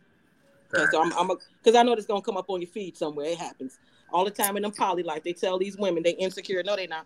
Okay, 0.73 0.89
so 0.91 1.01
I'm, 1.01 1.11
I'm 1.13 1.29
a 1.31 1.35
because 1.61 1.77
I 1.77 1.83
know 1.83 1.95
this 1.95 2.05
gonna 2.05 2.21
come 2.21 2.37
up 2.37 2.49
on 2.49 2.61
your 2.61 2.69
feed 2.69 2.97
somewhere. 2.97 3.27
It 3.27 3.37
happens 3.37 3.79
all 4.11 4.25
the 4.25 4.31
time 4.31 4.57
in 4.57 4.63
them 4.63 4.71
poly 4.71 5.03
life. 5.03 5.23
They 5.23 5.33
tell 5.33 5.59
these 5.59 5.77
women 5.77 6.03
they 6.03 6.11
insecure. 6.11 6.63
No, 6.63 6.75
they 6.75 6.87
not. 6.87 7.05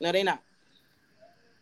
No, 0.00 0.12
they 0.12 0.22
not. 0.22 0.42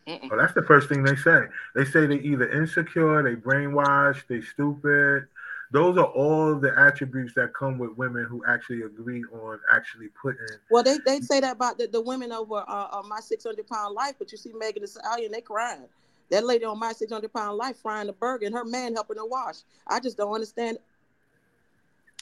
Mm-mm. 0.06 0.28
Oh, 0.30 0.36
that's 0.36 0.54
the 0.54 0.62
first 0.62 0.88
thing 0.88 1.02
they 1.02 1.16
say. 1.16 1.40
They 1.74 1.84
say 1.84 2.06
they 2.06 2.20
either 2.20 2.48
insecure, 2.50 3.22
they 3.22 3.34
brainwashed, 3.34 4.26
they 4.28 4.40
stupid. 4.40 5.26
Those 5.70 5.98
are 5.98 6.06
all 6.06 6.54
the 6.54 6.72
attributes 6.78 7.34
that 7.34 7.52
come 7.52 7.76
with 7.76 7.90
women 7.98 8.24
who 8.24 8.42
actually 8.46 8.82
agree 8.82 9.22
on 9.24 9.60
actually 9.70 10.08
putting. 10.20 10.46
Well, 10.70 10.82
they 10.82 10.98
they 11.04 11.20
say 11.20 11.40
that 11.40 11.56
about 11.56 11.76
the, 11.76 11.88
the 11.88 12.00
women 12.00 12.32
over 12.32 12.64
uh, 12.66 12.88
uh, 12.90 13.02
my 13.06 13.20
600 13.20 13.66
pound 13.66 13.94
life, 13.94 14.14
but 14.18 14.32
you 14.32 14.38
see 14.38 14.52
Megan 14.54 14.82
Thee 14.82 14.86
Stallion, 14.86 15.30
they 15.30 15.42
crying. 15.42 15.88
That 16.30 16.44
lady 16.44 16.64
on 16.64 16.78
my 16.78 16.92
600 16.92 17.32
pound 17.32 17.56
life 17.56 17.78
frying 17.78 18.06
the 18.06 18.12
burger 18.12 18.46
and 18.46 18.54
her 18.54 18.64
man 18.64 18.94
helping 18.94 19.16
her 19.16 19.26
wash. 19.26 19.56
I 19.86 20.00
just 20.00 20.16
don't 20.16 20.32
understand. 20.32 20.78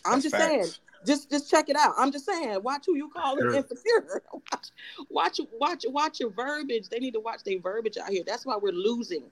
I'm 0.05 0.13
That's 0.15 0.25
just 0.25 0.37
facts. 0.37 0.53
saying, 0.53 0.73
just 1.07 1.31
just 1.31 1.51
check 1.51 1.69
it 1.69 1.77
out. 1.77 1.95
I'm 1.99 2.13
just 2.13 2.27
saying, 2.27 2.63
watch 2.63 2.87
who 2.87 2.97
you 2.97 3.09
call 3.09 3.37
it 3.39 3.43
Sure. 3.43 3.57
insecure. 3.57 4.23
watch, 4.51 4.69
watch, 5.11 5.41
watch, 5.53 5.85
watch 5.89 6.21
your 6.21 6.31
verbiage. 6.31 6.89
They 6.89 6.99
need 6.99 7.15
to 7.15 7.21
watch 7.21 7.43
their 7.45 7.59
verbiage 7.61 7.97
out 7.99 8.11
here. 8.11 8.23
That's 8.25 8.47
why 8.47 8.57
we're 8.57 8.73
losing 8.73 9.25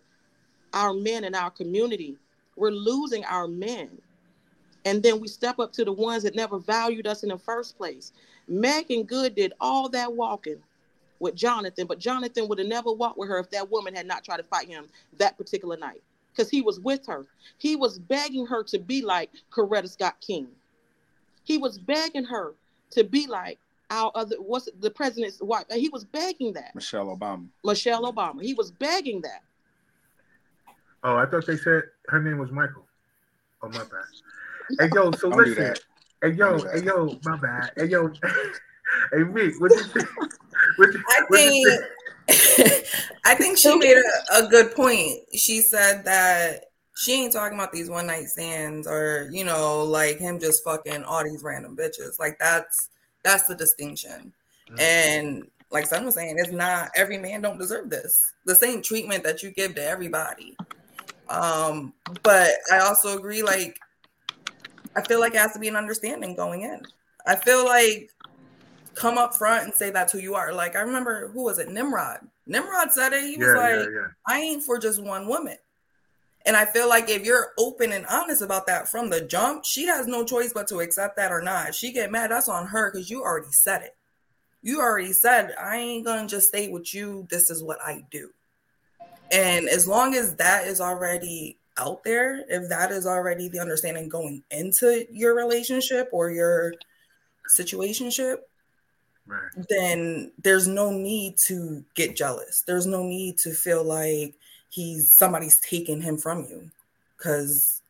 our 0.72 0.92
men 0.92 1.24
in 1.24 1.34
our 1.34 1.50
community. 1.50 2.16
We're 2.56 2.70
losing 2.70 3.24
our 3.24 3.46
men. 3.48 4.00
And 4.84 5.02
then 5.02 5.20
we 5.20 5.28
step 5.28 5.58
up 5.58 5.72
to 5.74 5.84
the 5.84 5.92
ones 5.92 6.24
that 6.24 6.34
never 6.34 6.58
valued 6.58 7.06
us 7.06 7.22
in 7.22 7.30
the 7.30 7.38
first 7.38 7.76
place. 7.78 8.12
Meagan 8.48 9.04
Good 9.04 9.34
did 9.34 9.54
all 9.60 9.88
that 9.90 10.12
walking 10.12 10.62
with 11.24 11.34
Jonathan, 11.34 11.86
but 11.86 11.98
Jonathan 11.98 12.46
would 12.48 12.58
have 12.58 12.68
never 12.68 12.92
walked 12.92 13.18
with 13.18 13.30
her 13.30 13.38
if 13.38 13.50
that 13.50 13.70
woman 13.70 13.94
had 13.94 14.06
not 14.06 14.22
tried 14.22 14.36
to 14.36 14.42
fight 14.44 14.68
him 14.68 14.86
that 15.16 15.36
particular 15.38 15.76
night. 15.76 16.02
Because 16.30 16.50
he 16.50 16.60
was 16.60 16.78
with 16.80 17.06
her. 17.06 17.24
He 17.58 17.76
was 17.76 17.98
begging 17.98 18.46
her 18.46 18.62
to 18.64 18.78
be 18.78 19.02
like 19.02 19.30
Coretta 19.50 19.88
Scott 19.88 20.16
King. 20.20 20.48
He 21.44 21.56
was 21.58 21.78
begging 21.78 22.24
her 22.24 22.54
to 22.90 23.04
be 23.04 23.26
like 23.26 23.58
our 23.90 24.12
other 24.14 24.36
what's 24.36 24.68
the 24.80 24.90
president's 24.90 25.40
wife. 25.40 25.64
He 25.72 25.88
was 25.88 26.04
begging 26.04 26.52
that. 26.52 26.74
Michelle 26.74 27.06
Obama. 27.06 27.46
Michelle 27.64 28.12
Obama. 28.12 28.42
He 28.42 28.54
was 28.54 28.70
begging 28.70 29.22
that. 29.22 29.42
Oh, 31.02 31.16
I 31.16 31.26
thought 31.26 31.46
they 31.46 31.56
said 31.56 31.84
her 32.08 32.20
name 32.20 32.38
was 32.38 32.50
Michael. 32.50 32.86
Oh 33.62 33.68
my 33.68 33.78
bad. 33.78 33.88
Hey 34.78 34.88
yo, 34.94 35.12
so 35.12 35.30
Don't 35.30 35.44
listen. 35.44 35.74
Hey 36.22 36.30
yo, 36.30 36.58
Don't 36.58 36.58
do 36.58 36.64
that. 36.64 36.78
hey 36.78 36.84
yo, 36.84 37.18
my 37.22 37.36
bad. 37.36 37.70
Hey 37.76 37.84
yo, 37.86 38.10
hey 39.12 39.24
Meek, 39.24 39.60
what 39.60 39.70
you 39.72 39.84
think? 39.84 40.08
What 40.76 40.92
you, 40.92 41.04
I 41.08 41.20
what 41.28 41.40
you 41.40 41.64
think 41.64 41.82
I 43.24 43.34
think 43.34 43.58
she 43.58 43.76
made 43.76 43.96
a, 43.96 44.44
a 44.44 44.48
good 44.48 44.74
point. 44.74 45.18
She 45.34 45.60
said 45.60 46.04
that 46.04 46.64
she 46.96 47.12
ain't 47.12 47.32
talking 47.32 47.58
about 47.58 47.72
these 47.72 47.90
one 47.90 48.06
night 48.06 48.26
stands 48.26 48.86
or 48.86 49.28
you 49.30 49.44
know 49.44 49.82
like 49.82 50.18
him 50.18 50.38
just 50.38 50.64
fucking 50.64 51.04
all 51.04 51.24
these 51.24 51.42
random 51.42 51.76
bitches. 51.76 52.18
Like 52.18 52.38
that's 52.38 52.88
that's 53.22 53.46
the 53.46 53.54
distinction. 53.54 54.32
Mhm. 54.70 54.80
And 54.80 55.50
like 55.70 55.86
Son 55.86 56.04
was 56.04 56.14
saying, 56.14 56.38
it's 56.38 56.52
not 56.52 56.90
every 56.94 57.18
man 57.18 57.42
don't 57.42 57.58
deserve 57.58 57.90
this. 57.90 58.32
The 58.44 58.54
same 58.54 58.80
treatment 58.80 59.24
that 59.24 59.42
you 59.42 59.50
give 59.50 59.74
to 59.74 59.84
everybody. 59.84 60.56
Um, 61.28 61.94
but 62.22 62.52
I 62.72 62.78
also 62.78 63.18
agree, 63.18 63.42
like 63.42 63.78
I 64.96 65.02
feel 65.02 65.20
like 65.20 65.34
it 65.34 65.40
has 65.40 65.52
to 65.54 65.58
be 65.58 65.68
an 65.68 65.76
understanding 65.76 66.36
going 66.36 66.62
in. 66.62 66.82
I 67.26 67.36
feel 67.36 67.64
like 67.64 68.10
come 68.94 69.18
up 69.18 69.34
front 69.34 69.64
and 69.64 69.74
say 69.74 69.90
that's 69.90 70.12
who 70.12 70.18
you 70.18 70.34
are. 70.34 70.52
Like 70.52 70.76
I 70.76 70.80
remember 70.80 71.28
who 71.28 71.44
was 71.44 71.58
it? 71.58 71.68
Nimrod. 71.68 72.20
Nimrod 72.46 72.92
said 72.92 73.12
it. 73.12 73.24
He 73.24 73.36
was 73.36 73.48
Yeah, 73.48 73.54
like, 73.54 73.88
yeah, 73.88 74.00
yeah. 74.00 74.06
I 74.26 74.40
ain't 74.40 74.62
for 74.62 74.78
just 74.78 75.02
one 75.02 75.26
woman. 75.26 75.56
And 76.46 76.56
I 76.56 76.66
feel 76.66 76.88
like 76.88 77.08
if 77.08 77.24
you're 77.24 77.52
open 77.58 77.92
and 77.92 78.04
honest 78.06 78.42
about 78.42 78.66
that 78.66 78.88
from 78.88 79.08
the 79.08 79.22
jump, 79.22 79.64
she 79.64 79.86
has 79.86 80.06
no 80.06 80.24
choice 80.24 80.52
but 80.52 80.68
to 80.68 80.80
accept 80.80 81.16
that 81.16 81.32
or 81.32 81.40
not. 81.40 81.70
If 81.70 81.74
she 81.74 81.90
get 81.90 82.12
mad, 82.12 82.30
that's 82.30 82.50
on 82.50 82.66
her 82.66 82.90
because 82.90 83.08
you 83.08 83.22
already 83.22 83.52
said 83.52 83.82
it. 83.82 83.96
You 84.62 84.80
already 84.80 85.12
said, 85.12 85.54
I 85.58 85.76
ain't 85.76 86.04
gonna 86.04 86.26
just 86.26 86.48
stay 86.48 86.68
with 86.68 86.94
you. 86.94 87.26
This 87.30 87.48
is 87.50 87.62
what 87.62 87.78
I 87.80 88.04
do. 88.10 88.30
And 89.30 89.68
as 89.68 89.88
long 89.88 90.14
as 90.14 90.36
that 90.36 90.66
is 90.66 90.80
already 90.80 91.58
out 91.78 92.04
there, 92.04 92.44
if 92.48 92.68
that 92.68 92.90
is 92.90 93.06
already 93.06 93.48
the 93.48 93.60
understanding 93.60 94.08
going 94.08 94.42
into 94.50 95.06
your 95.10 95.34
relationship 95.34 96.08
or 96.12 96.30
your 96.30 96.74
situationship, 97.58 98.38
Right. 99.26 99.50
then 99.70 100.32
there's 100.42 100.68
no 100.68 100.90
need 100.90 101.38
to 101.46 101.82
get 101.94 102.14
jealous. 102.14 102.62
There's 102.66 102.86
no 102.86 103.02
need 103.02 103.38
to 103.38 103.52
feel 103.52 103.82
like 103.82 104.34
he's 104.68 105.12
somebody's 105.12 105.58
taking 105.60 106.02
him 106.02 106.18
from 106.18 106.44
you 106.44 106.70
because 107.16 107.80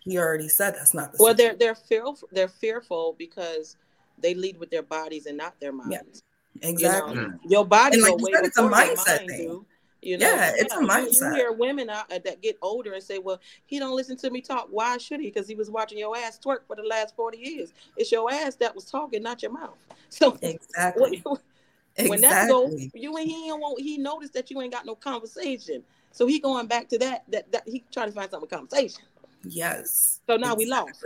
he 0.00 0.18
already 0.18 0.48
said 0.48 0.74
that's 0.74 0.92
not 0.92 1.12
the 1.12 1.18
Well, 1.18 1.32
situation. 1.32 1.56
they're 1.58 1.74
they're 1.74 1.74
fearful. 1.88 2.28
They're 2.32 2.48
fearful 2.48 3.14
because 3.18 3.76
they 4.18 4.34
lead 4.34 4.58
with 4.58 4.70
their 4.70 4.82
bodies 4.82 5.26
and 5.26 5.38
not 5.38 5.58
their 5.60 5.72
minds. 5.72 6.22
exactly. 6.60 7.14
You 7.14 7.20
know, 7.22 7.28
mm. 7.28 7.38
your 7.48 7.64
body 7.64 7.94
And 7.94 8.02
like 8.02 8.18
go 8.18 8.26
you 8.28 8.34
said, 8.34 8.44
it's 8.44 8.58
a 8.58 8.62
mindset 8.62 9.06
mind 9.18 9.28
thing. 9.30 9.48
do. 9.48 9.66
You 10.02 10.18
know, 10.18 10.26
Yeah, 10.28 10.50
it's 10.56 10.74
a 10.74 10.80
you- 10.80 11.28
You, 11.28 11.34
hear 11.34 11.52
women 11.52 11.88
out, 11.88 12.12
uh, 12.12 12.18
that 12.24 12.42
get 12.42 12.58
older 12.60 12.92
and 12.94 13.02
say, 13.02 13.18
"Well, 13.18 13.40
he 13.66 13.78
don't 13.78 13.94
listen 13.94 14.16
to 14.18 14.30
me 14.30 14.40
talk. 14.40 14.66
Why 14.70 14.98
should 14.98 15.20
he? 15.20 15.26
Because 15.30 15.46
he 15.46 15.54
was 15.54 15.70
watching 15.70 15.96
your 15.98 16.16
ass 16.16 16.40
twerk 16.44 16.66
for 16.66 16.74
the 16.74 16.82
last 16.82 17.14
forty 17.14 17.38
years. 17.38 17.72
It's 17.96 18.10
your 18.10 18.30
ass 18.32 18.56
that 18.56 18.74
was 18.74 18.84
talking, 18.84 19.22
not 19.22 19.42
your 19.42 19.52
mouth." 19.52 19.78
So 20.08 20.36
Exactly. 20.42 21.22
when, 21.24 21.38
when 22.08 22.20
that 22.20 22.44
Exactly. 22.50 22.90
go, 22.92 22.98
you 22.98 23.16
and 23.16 23.26
he 23.26 23.48
ain't 23.48 23.60
want, 23.60 23.80
he 23.80 23.96
noticed 23.96 24.34
that 24.34 24.50
you 24.50 24.60
ain't 24.60 24.72
got 24.72 24.84
no 24.86 24.94
conversation. 24.94 25.82
So 26.10 26.26
he 26.26 26.38
going 26.40 26.66
back 26.66 26.88
to 26.90 26.98
that 26.98 27.22
that 27.28 27.50
that 27.52 27.62
he 27.66 27.82
trying 27.92 28.08
to 28.08 28.12
find 28.12 28.30
something 28.30 28.48
conversation. 28.50 29.04
Yes. 29.44 30.20
So 30.28 30.36
now 30.36 30.54
we 30.54 30.66
lost. 30.66 31.04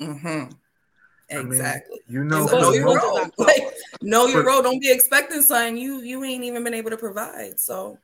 Mm-hmm. 0.00 0.26
I 1.30 1.36
mean, 1.36 1.46
Exactly. 1.52 2.00
you 2.08 2.24
know, 2.24 2.48
And 2.48 2.50
know 2.52 2.72
your 2.72 2.86
one- 2.86 2.96
role. 2.96 3.26
Like, 3.38 3.62
know 4.02 4.26
your 4.26 4.42
For- 4.42 4.48
role. 4.48 4.62
Don't 4.62 4.80
be 4.80 4.90
expecting 4.90 5.42
something 5.42 5.76
you 5.76 6.00
you 6.00 6.24
ain't 6.24 6.42
even 6.42 6.64
been 6.64 6.74
able 6.74 6.90
to 6.90 6.96
provide. 6.96 7.60
So 7.60 7.98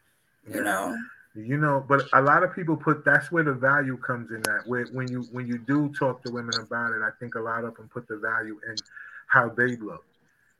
you 0.52 0.62
know. 0.62 0.96
you 1.34 1.56
know 1.56 1.84
but 1.88 2.02
a 2.12 2.20
lot 2.20 2.42
of 2.42 2.54
people 2.54 2.76
put 2.76 3.04
that's 3.04 3.30
where 3.30 3.44
the 3.44 3.52
value 3.52 3.96
comes 3.96 4.30
in 4.30 4.42
that 4.42 4.62
where 4.66 4.86
when 4.92 5.08
you 5.08 5.22
when 5.32 5.46
you 5.46 5.58
do 5.58 5.92
talk 5.98 6.22
to 6.22 6.32
women 6.32 6.54
about 6.60 6.92
it 6.92 7.02
i 7.02 7.10
think 7.20 7.34
a 7.34 7.40
lot 7.40 7.64
of 7.64 7.74
them 7.76 7.88
put 7.92 8.06
the 8.08 8.16
value 8.16 8.58
in 8.68 8.76
how 9.28 9.48
they 9.48 9.76
look 9.76 10.04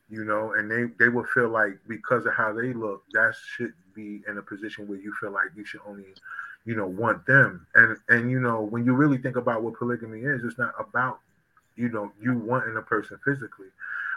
you 0.08 0.24
know? 0.24 0.52
And 0.54 0.70
they 0.70 0.84
they 0.98 1.08
will 1.08 1.24
feel 1.24 1.48
like 1.48 1.78
because 1.88 2.26
of 2.26 2.34
how 2.34 2.52
they 2.52 2.72
look 2.72 3.02
that 3.12 3.34
should 3.56 3.72
be 3.94 4.22
in 4.28 4.38
a 4.38 4.42
position 4.42 4.86
where 4.88 4.98
you 4.98 5.12
feel 5.20 5.30
like 5.30 5.46
you 5.56 5.64
should 5.64 5.80
only 5.86 6.04
you 6.64 6.76
know 6.76 6.86
want 6.86 7.26
them. 7.26 7.66
And 7.74 7.96
and 8.08 8.30
you 8.30 8.40
know 8.40 8.62
when 8.62 8.84
you 8.84 8.94
really 8.94 9.18
think 9.18 9.36
about 9.36 9.62
what 9.62 9.74
polygamy 9.74 10.20
is 10.20 10.44
it's 10.44 10.58
not 10.58 10.74
about 10.78 11.20
you 11.76 11.88
know 11.88 12.12
you 12.20 12.38
wanting 12.38 12.76
a 12.76 12.82
person 12.82 13.18
physically. 13.24 13.68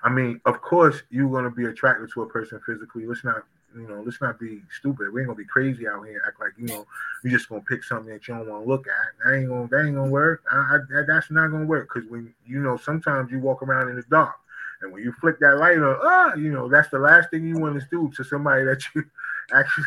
I 0.04 0.10
mean 0.10 0.42
of 0.46 0.62
course 0.62 1.02
you're 1.10 1.30
going 1.30 1.46
to 1.46 1.52
be 1.52 1.66
attracted 1.66 2.10
to 2.14 2.24
a 2.24 2.28
person 2.28 2.62
physically. 2.66 3.06
Let's 3.06 3.24
not 3.24 3.44
you 3.76 3.88
know, 3.88 4.02
let's 4.06 4.22
not 4.22 4.40
be 4.40 4.62
stupid. 4.78 5.14
We 5.14 5.22
ain't 5.22 5.28
gonna 5.28 5.38
be 5.38 5.46
crazy 5.46 5.88
out 5.88 6.04
here 6.06 6.16
and 6.16 6.22
act 6.28 6.40
like, 6.40 6.54
you 6.58 6.68
know, 6.68 6.86
you 7.24 7.30
just 7.30 7.50
gonna 7.50 7.62
pick 7.62 7.84
something 7.84 8.12
that 8.12 8.28
you 8.28 8.34
don't 8.36 8.48
want 8.48 8.64
to 8.64 8.70
look 8.70 8.88
at. 8.88 8.94
That 9.24 9.38
ain't 9.38 9.50
gonna 9.50 9.68
that 9.68 9.86
ain't 9.86 9.96
gonna 9.96 10.10
work. 10.10 10.44
I, 10.52 10.78
I, 10.78 11.02
that's 11.08 11.32
not 11.32 11.52
gonna 11.52 11.66
work 11.66 11.90
because 11.94 12.10
when 12.10 12.34
you 12.46 12.60
know 12.60 12.78
sometimes 12.78 13.32
you 13.32 13.40
walk 13.40 13.62
around 13.62 13.90
in 13.90 13.96
the 13.96 14.04
dark, 14.10 14.36
and 14.82 14.92
when 14.92 15.04
you 15.04 15.12
flick 15.14 15.40
that 15.40 15.58
light 15.58 15.78
on, 15.78 15.98
ah, 16.02 16.34
you 16.36 16.52
know 16.52 16.68
that's 16.68 16.90
the 16.90 17.00
last 17.00 17.30
thing 17.30 17.48
you 17.48 17.58
want 17.58 17.80
to 17.80 17.88
do 17.92 18.12
to 18.16 18.24
somebody 18.24 18.64
that 18.66 18.82
you 18.96 19.04
actually. 19.54 19.86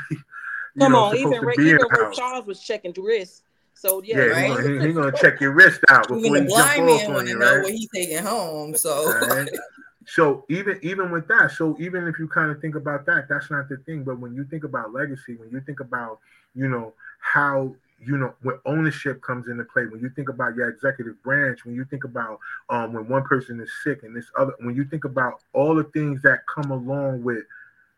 You 0.75 0.85
Come 0.85 0.93
know, 0.93 1.05
on, 1.05 1.17
even 1.17 1.33
to 1.33 1.47
Rick, 1.47 1.57
be 1.59 1.71
in 1.71 1.77
even 1.77 1.87
the 1.91 1.97
house. 1.99 2.17
Charles 2.17 2.47
was 2.47 2.63
checking 2.63 2.93
wrists. 2.93 3.43
So 3.75 4.03
yeah, 4.03 4.17
Yeah, 4.17 4.25
right? 4.33 4.47
he's 4.47 4.57
gonna, 4.57 4.81
he, 4.81 4.87
he 4.89 4.93
gonna 4.93 5.13
check 5.13 5.41
your 5.41 5.53
wrist 5.53 5.81
out 5.89 6.09
before 6.09 6.19
Even 6.25 6.45
the 6.45 6.51
jump 6.51 6.77
blind 6.77 6.81
off 6.89 7.01
man 7.01 7.09
on 7.09 7.15
want 7.15 7.27
to 7.27 7.33
you, 7.33 7.39
know 7.39 7.53
right? 7.53 7.63
what 7.63 7.73
he's 7.73 7.89
taking 7.93 8.19
home. 8.25 8.77
So 8.77 9.13
Right. 9.13 9.49
So 10.07 10.45
even 10.49 10.79
even 10.83 11.11
with 11.11 11.29
that, 11.29 11.53
so 11.53 11.77
even 11.79 12.09
if 12.09 12.19
you 12.19 12.29
kind 12.29 12.51
of 12.51 12.61
think 12.61 12.75
about 12.75 13.07
that, 13.07 13.29
that's 13.29 13.51
not 13.51 13.69
the 13.69 13.77
thing. 13.79 14.05
But 14.05 14.19
when 14.19 14.35
you 14.35 14.45
think 14.45 14.65
about 14.65 14.93
legacy, 14.93 15.37
when 15.37 15.51
you 15.51 15.61
think 15.61 15.81
about 15.81 16.19
you 16.55 16.69
know 16.69 16.93
how 17.21 17.75
you 18.05 18.17
know 18.19 18.35
when 18.43 18.59
ownership 18.67 19.23
comes 19.23 19.49
into 19.49 19.65
play, 19.65 19.87
when 19.87 20.01
you 20.01 20.11
think 20.11 20.29
about 20.29 20.57
your 20.57 20.69
executive 20.69 21.23
branch, 21.23 21.65
when 21.65 21.75
you 21.75 21.85
think 21.85 22.05
about 22.05 22.41
um 22.69 22.93
when 22.93 23.09
one 23.09 23.23
person 23.25 23.61
is 23.61 23.71
sick 23.85 24.03
and 24.03 24.17
this 24.17 24.27
other, 24.39 24.55
when 24.61 24.75
you 24.75 24.85
think 24.85 25.05
about 25.05 25.41
all 25.53 25.75
the 25.75 25.85
things 25.85 26.21
that 26.23 26.41
come 26.53 26.71
along 26.71 27.23
with 27.23 27.45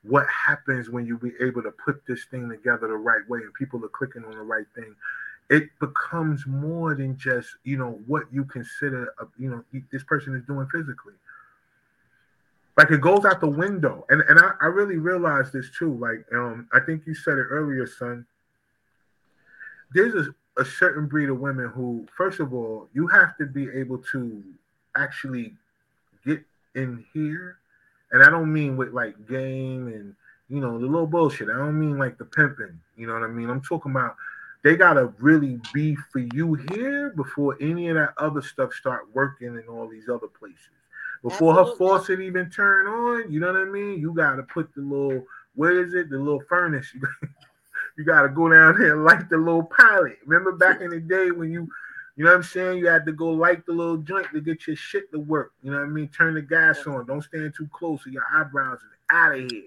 what 0.02 0.26
happens 0.28 0.90
when 0.90 1.06
you 1.06 1.18
be 1.18 1.32
able 1.40 1.62
to 1.62 1.70
put 1.72 2.02
this 2.06 2.24
thing 2.30 2.48
together 2.48 2.88
the 2.88 2.94
right 2.94 3.28
way 3.28 3.40
and 3.40 3.54
people 3.54 3.84
are 3.84 3.88
clicking 3.88 4.24
on 4.24 4.32
the 4.32 4.42
right 4.42 4.66
thing 4.74 4.94
it 5.50 5.68
becomes 5.80 6.46
more 6.46 6.94
than 6.94 7.16
just 7.18 7.48
you 7.64 7.76
know 7.76 8.00
what 8.06 8.24
you 8.32 8.44
consider 8.44 9.14
a, 9.18 9.26
you 9.38 9.50
know 9.50 9.64
this 9.92 10.04
person 10.04 10.34
is 10.34 10.44
doing 10.44 10.66
physically 10.72 11.14
like 12.76 12.90
it 12.90 13.00
goes 13.00 13.24
out 13.24 13.40
the 13.40 13.48
window. 13.48 14.04
And 14.08 14.22
and 14.28 14.38
i, 14.38 14.52
I 14.60 14.66
really 14.66 14.96
realized 14.96 15.52
this 15.52 15.70
too. 15.76 15.94
Like 15.94 16.24
um 16.32 16.68
i 16.72 16.80
think 16.80 17.02
you 17.06 17.14
said 17.14 17.38
it 17.38 17.46
earlier 17.50 17.86
son. 17.86 18.26
There's 19.92 20.28
a, 20.28 20.60
a 20.60 20.64
certain 20.64 21.06
breed 21.06 21.28
of 21.28 21.38
women 21.40 21.68
who 21.68 22.06
first 22.16 22.40
of 22.40 22.52
all 22.52 22.88
you 22.92 23.06
have 23.08 23.36
to 23.38 23.46
be 23.46 23.68
able 23.70 23.98
to 24.12 24.42
actually 24.96 25.54
get 26.26 26.42
in 26.74 27.04
here. 27.12 27.58
And 28.12 28.22
i 28.22 28.30
don't 28.30 28.52
mean 28.52 28.76
with 28.76 28.92
like 28.92 29.28
game 29.28 29.88
and 29.88 30.14
you 30.48 30.60
know 30.60 30.78
the 30.78 30.86
little 30.86 31.06
bullshit. 31.06 31.48
I 31.48 31.56
don't 31.56 31.78
mean 31.78 31.98
like 31.98 32.18
the 32.18 32.24
pimping. 32.24 32.80
You 32.96 33.06
know 33.06 33.14
what 33.14 33.22
i 33.22 33.28
mean? 33.28 33.50
I'm 33.50 33.62
talking 33.62 33.92
about 33.92 34.16
they 34.62 34.76
gotta 34.76 35.12
really 35.18 35.60
be 35.72 35.94
for 35.94 36.20
you 36.20 36.54
here 36.54 37.10
before 37.10 37.56
any 37.60 37.88
of 37.88 37.96
that 37.96 38.14
other 38.16 38.40
stuff 38.40 38.72
start 38.72 39.02
working 39.12 39.48
in 39.48 39.64
all 39.68 39.86
these 39.86 40.08
other 40.08 40.26
places. 40.26 40.58
Before 41.24 41.54
her 41.54 41.60
Absolutely. 41.60 41.86
faucet 41.86 42.20
even 42.20 42.50
turn 42.50 42.86
on, 42.86 43.32
you 43.32 43.40
know 43.40 43.46
what 43.46 43.56
I 43.56 43.64
mean? 43.64 43.98
You 43.98 44.12
gotta 44.12 44.42
put 44.42 44.74
the 44.74 44.82
little 44.82 45.24
where 45.54 45.82
is 45.82 45.94
it? 45.94 46.10
The 46.10 46.18
little 46.18 46.42
furnace. 46.48 46.86
You, 47.96 48.04
gotta 48.04 48.28
go 48.28 48.48
down 48.48 48.76
there 48.76 48.94
and 48.94 49.04
light 49.04 49.30
the 49.30 49.36
little 49.36 49.62
pilot. 49.62 50.18
Remember 50.26 50.50
back 50.50 50.80
in 50.80 50.90
the 50.90 50.98
day 50.98 51.30
when 51.30 51.52
you 51.52 51.68
you 52.16 52.24
know 52.24 52.30
what 52.30 52.38
I'm 52.38 52.42
saying? 52.42 52.78
You 52.78 52.88
had 52.88 53.06
to 53.06 53.12
go 53.12 53.30
light 53.30 53.64
the 53.66 53.72
little 53.72 53.98
joint 53.98 54.26
to 54.32 54.40
get 54.40 54.66
your 54.66 54.74
shit 54.74 55.12
to 55.12 55.20
work. 55.20 55.52
You 55.62 55.70
know 55.70 55.78
what 55.78 55.86
I 55.86 55.88
mean? 55.88 56.08
Turn 56.08 56.34
the 56.34 56.42
gas 56.42 56.84
on. 56.88 57.06
Don't 57.06 57.22
stand 57.22 57.54
too 57.56 57.68
close 57.72 58.04
or 58.04 58.10
your 58.10 58.24
eyebrows 58.34 58.78
is 58.78 58.90
out 59.10 59.36
of 59.36 59.48
here. 59.48 59.62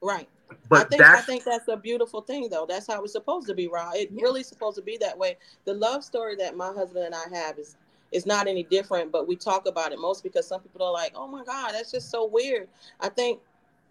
right. 0.00 0.28
But 0.68 0.86
I 0.86 0.88
think 0.88 1.02
I 1.02 1.20
think 1.20 1.44
that's 1.44 1.66
a 1.66 1.76
beautiful 1.76 2.20
thing 2.20 2.48
though. 2.48 2.64
That's 2.64 2.86
how 2.86 3.02
it's 3.02 3.12
supposed 3.12 3.48
to 3.48 3.54
be, 3.54 3.66
Ra. 3.66 3.90
It 3.94 4.10
really 4.12 4.44
supposed 4.44 4.76
to 4.76 4.82
be 4.82 4.96
that 4.98 5.18
way. 5.18 5.36
The 5.64 5.74
love 5.74 6.04
story 6.04 6.36
that 6.36 6.56
my 6.56 6.72
husband 6.72 7.06
and 7.06 7.14
I 7.14 7.24
have 7.36 7.58
is 7.58 7.76
is 8.12 8.26
not 8.26 8.46
any 8.46 8.62
different, 8.62 9.12
but 9.12 9.28
we 9.28 9.36
talk 9.36 9.66
about 9.66 9.92
it 9.92 9.98
most 9.98 10.22
because 10.22 10.46
some 10.46 10.60
people 10.60 10.84
are 10.84 10.92
like, 10.92 11.12
"Oh 11.14 11.26
my 11.26 11.44
God, 11.44 11.72
that's 11.72 11.90
just 11.90 12.10
so 12.10 12.26
weird." 12.26 12.68
I 13.00 13.08
think 13.08 13.40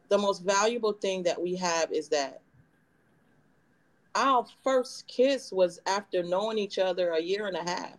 the 0.10 0.18
most 0.18 0.44
valuable 0.44 0.94
thing 0.94 1.24
that 1.24 1.42
we 1.42 1.56
have 1.56 1.92
is 1.92 2.10
that 2.10 2.42
our 4.16 4.46
first 4.64 5.08
kiss 5.08 5.52
was 5.52 5.80
after 5.86 6.24
knowing 6.24 6.58
each 6.58 6.80
other 6.80 7.12
a 7.12 7.22
year 7.22 7.48
and 7.48 7.56
a 7.56 7.64
half. 7.64 7.98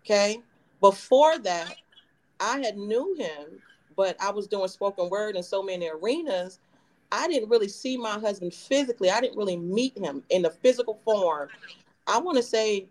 Okay, 0.00 0.42
before 0.80 1.38
that, 1.38 1.76
I 2.38 2.60
had 2.60 2.76
knew 2.76 3.14
him, 3.18 3.62
but 3.96 4.16
I 4.20 4.30
was 4.30 4.46
doing 4.46 4.68
spoken 4.68 5.08
word 5.08 5.34
in 5.34 5.42
so 5.42 5.62
many 5.62 5.88
arenas. 5.88 6.60
I 7.10 7.26
didn't 7.26 7.48
really 7.48 7.68
see 7.68 7.96
my 7.96 8.18
husband 8.18 8.54
physically. 8.54 9.10
I 9.10 9.20
didn't 9.20 9.38
really 9.38 9.56
meet 9.56 9.96
him 9.96 10.22
in 10.30 10.42
the 10.42 10.50
physical 10.50 11.00
form. 11.04 11.48
I 12.06 12.18
want 12.18 12.36
to 12.36 12.42
say 12.42 12.86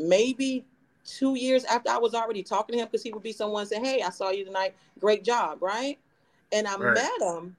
maybe 0.00 0.64
two 1.04 1.34
years 1.36 1.64
after 1.64 1.90
I 1.90 1.98
was 1.98 2.14
already 2.14 2.42
talking 2.42 2.74
to 2.74 2.82
him 2.82 2.88
because 2.90 3.02
he 3.02 3.12
would 3.12 3.22
be 3.22 3.32
someone 3.32 3.66
say, 3.66 3.78
Hey, 3.80 4.02
I 4.02 4.10
saw 4.10 4.30
you 4.30 4.44
tonight. 4.44 4.74
Great 4.98 5.24
job. 5.24 5.62
Right. 5.62 5.98
And 6.52 6.66
I 6.66 6.76
Right. 6.76 6.94
met 6.94 7.20
him 7.20 7.56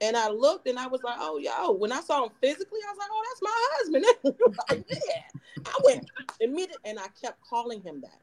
and 0.00 0.16
I 0.16 0.28
looked 0.30 0.66
and 0.66 0.78
I 0.78 0.86
was 0.86 1.02
like, 1.02 1.16
Oh, 1.18 1.38
yo, 1.38 1.72
when 1.72 1.92
I 1.92 2.00
saw 2.00 2.24
him 2.24 2.30
physically, 2.40 2.80
I 2.86 2.92
was 2.92 2.98
like, 2.98 3.08
Oh, 3.12 3.22
that's 3.28 3.42
my 3.42 3.68
husband. 3.72 4.56
like, 4.70 4.84
yeah. 5.06 5.22
I 5.66 5.74
went 5.84 6.10
immediately 6.40 6.76
and 6.84 6.98
I 6.98 7.08
kept 7.20 7.40
calling 7.42 7.80
him 7.82 8.00
that. 8.02 8.20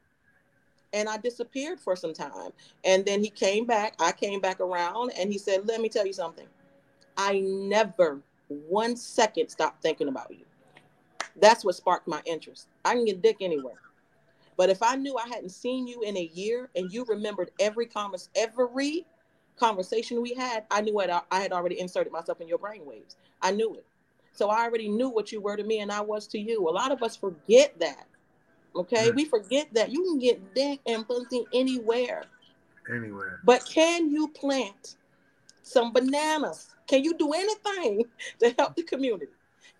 And 0.92 1.08
I 1.08 1.16
disappeared 1.16 1.80
for 1.80 1.96
some 1.96 2.14
time. 2.14 2.52
And 2.84 3.04
then 3.04 3.20
he 3.20 3.28
came 3.28 3.66
back. 3.66 3.94
I 3.98 4.12
came 4.12 4.40
back 4.40 4.60
around 4.60 5.12
and 5.18 5.32
he 5.32 5.38
said, 5.38 5.66
Let 5.66 5.80
me 5.80 5.88
tell 5.88 6.06
you 6.06 6.12
something. 6.12 6.46
I 7.16 7.40
never 7.40 8.20
one 8.48 8.96
second 8.96 9.48
stopped 9.48 9.82
thinking 9.82 10.08
about 10.08 10.30
you. 10.30 10.44
That's 11.40 11.64
what 11.64 11.74
sparked 11.74 12.08
my 12.08 12.22
interest. 12.26 12.68
I 12.84 12.94
can 12.94 13.04
get 13.04 13.22
dick 13.22 13.38
anywhere. 13.40 13.78
But 14.56 14.70
if 14.70 14.82
I 14.82 14.96
knew 14.96 15.16
I 15.16 15.26
hadn't 15.28 15.50
seen 15.50 15.86
you 15.86 16.02
in 16.02 16.16
a 16.16 16.30
year 16.32 16.70
and 16.76 16.92
you 16.92 17.04
remembered 17.04 17.50
every 17.58 17.86
convers 17.86 18.28
every 18.36 19.04
conversation 19.56 20.22
we 20.22 20.34
had, 20.34 20.64
I 20.70 20.80
knew 20.80 20.98
I 21.00 21.20
I 21.30 21.40
had 21.40 21.52
already 21.52 21.80
inserted 21.80 22.12
myself 22.12 22.40
in 22.40 22.48
your 22.48 22.58
brainwaves. 22.58 23.16
I 23.42 23.50
knew 23.50 23.74
it. 23.74 23.84
So 24.32 24.48
I 24.48 24.64
already 24.64 24.88
knew 24.88 25.08
what 25.08 25.32
you 25.32 25.40
were 25.40 25.56
to 25.56 25.64
me 25.64 25.80
and 25.80 25.92
I 25.92 26.00
was 26.00 26.26
to 26.28 26.38
you. 26.38 26.68
A 26.68 26.70
lot 26.70 26.92
of 26.92 27.02
us 27.02 27.16
forget 27.16 27.78
that. 27.80 28.06
Okay? 28.74 29.10
Mm. 29.10 29.14
We 29.14 29.24
forget 29.24 29.72
that 29.74 29.90
you 29.90 30.02
can 30.02 30.18
get 30.18 30.54
dick 30.54 30.80
and 30.86 31.06
pussy 31.06 31.44
anywhere. 31.52 32.24
anywhere. 32.92 33.40
But 33.44 33.64
can 33.64 34.10
you 34.10 34.28
plant 34.28 34.96
some 35.62 35.92
bananas? 35.92 36.74
Can 36.86 37.04
you 37.04 37.16
do 37.16 37.32
anything 37.32 38.04
to 38.40 38.54
help 38.58 38.74
the 38.74 38.82
community? 38.82 39.32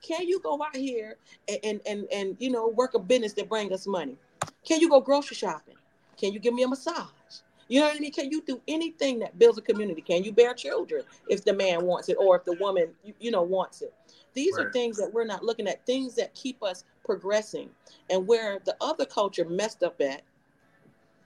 Can 0.07 0.29
you 0.29 0.39
go 0.41 0.63
out 0.63 0.77
here 0.77 1.17
and 1.49 1.59
and 1.65 1.81
and, 1.87 2.07
and 2.13 2.37
you 2.39 2.51
know 2.51 2.69
work 2.69 2.95
a 2.95 2.99
business 2.99 3.33
that 3.35 3.49
bring 3.49 3.73
us 3.73 3.87
money? 3.87 4.17
Can 4.65 4.81
you 4.81 4.89
go 4.89 5.01
grocery 5.01 5.37
shopping? 5.37 5.77
Can 6.17 6.33
you 6.33 6.39
give 6.39 6.55
me 6.55 6.63
a 6.63 6.69
massage? 6.69 7.09
You 7.69 7.81
know 7.81 7.87
what 7.87 7.97
I 7.97 8.01
mean? 8.01 8.13
Can 8.13 8.31
you 8.31 8.43
do 8.43 8.61
anything 8.69 9.19
that 9.21 9.39
builds 9.39 9.57
a 9.57 9.63
community? 9.63 10.03
Can 10.03 10.23
you 10.23 10.33
bear 10.33 10.53
children 10.53 11.03
if 11.29 11.45
the 11.45 11.55
man 11.55 11.87
wants 11.87 12.11
it 12.11 12.17
or 12.21 12.37
if 12.37 12.45
the 12.45 12.53
woman 12.61 12.91
you, 13.03 13.15
you 13.19 13.31
know 13.31 13.43
wants 13.43 13.81
it? 13.81 13.95
These 14.35 14.59
are 14.59 14.71
things 14.73 14.97
that 14.99 15.13
we're 15.15 15.25
not 15.25 15.45
looking 15.45 15.67
at, 15.67 15.87
things 15.87 16.15
that 16.17 16.35
keep 16.35 16.63
us 16.63 16.85
progressing. 17.05 17.71
And 18.11 18.27
where 18.27 18.59
the 18.65 18.77
other 18.81 19.07
culture 19.07 19.45
messed 19.45 19.83
up 19.83 20.01
at 20.01 20.23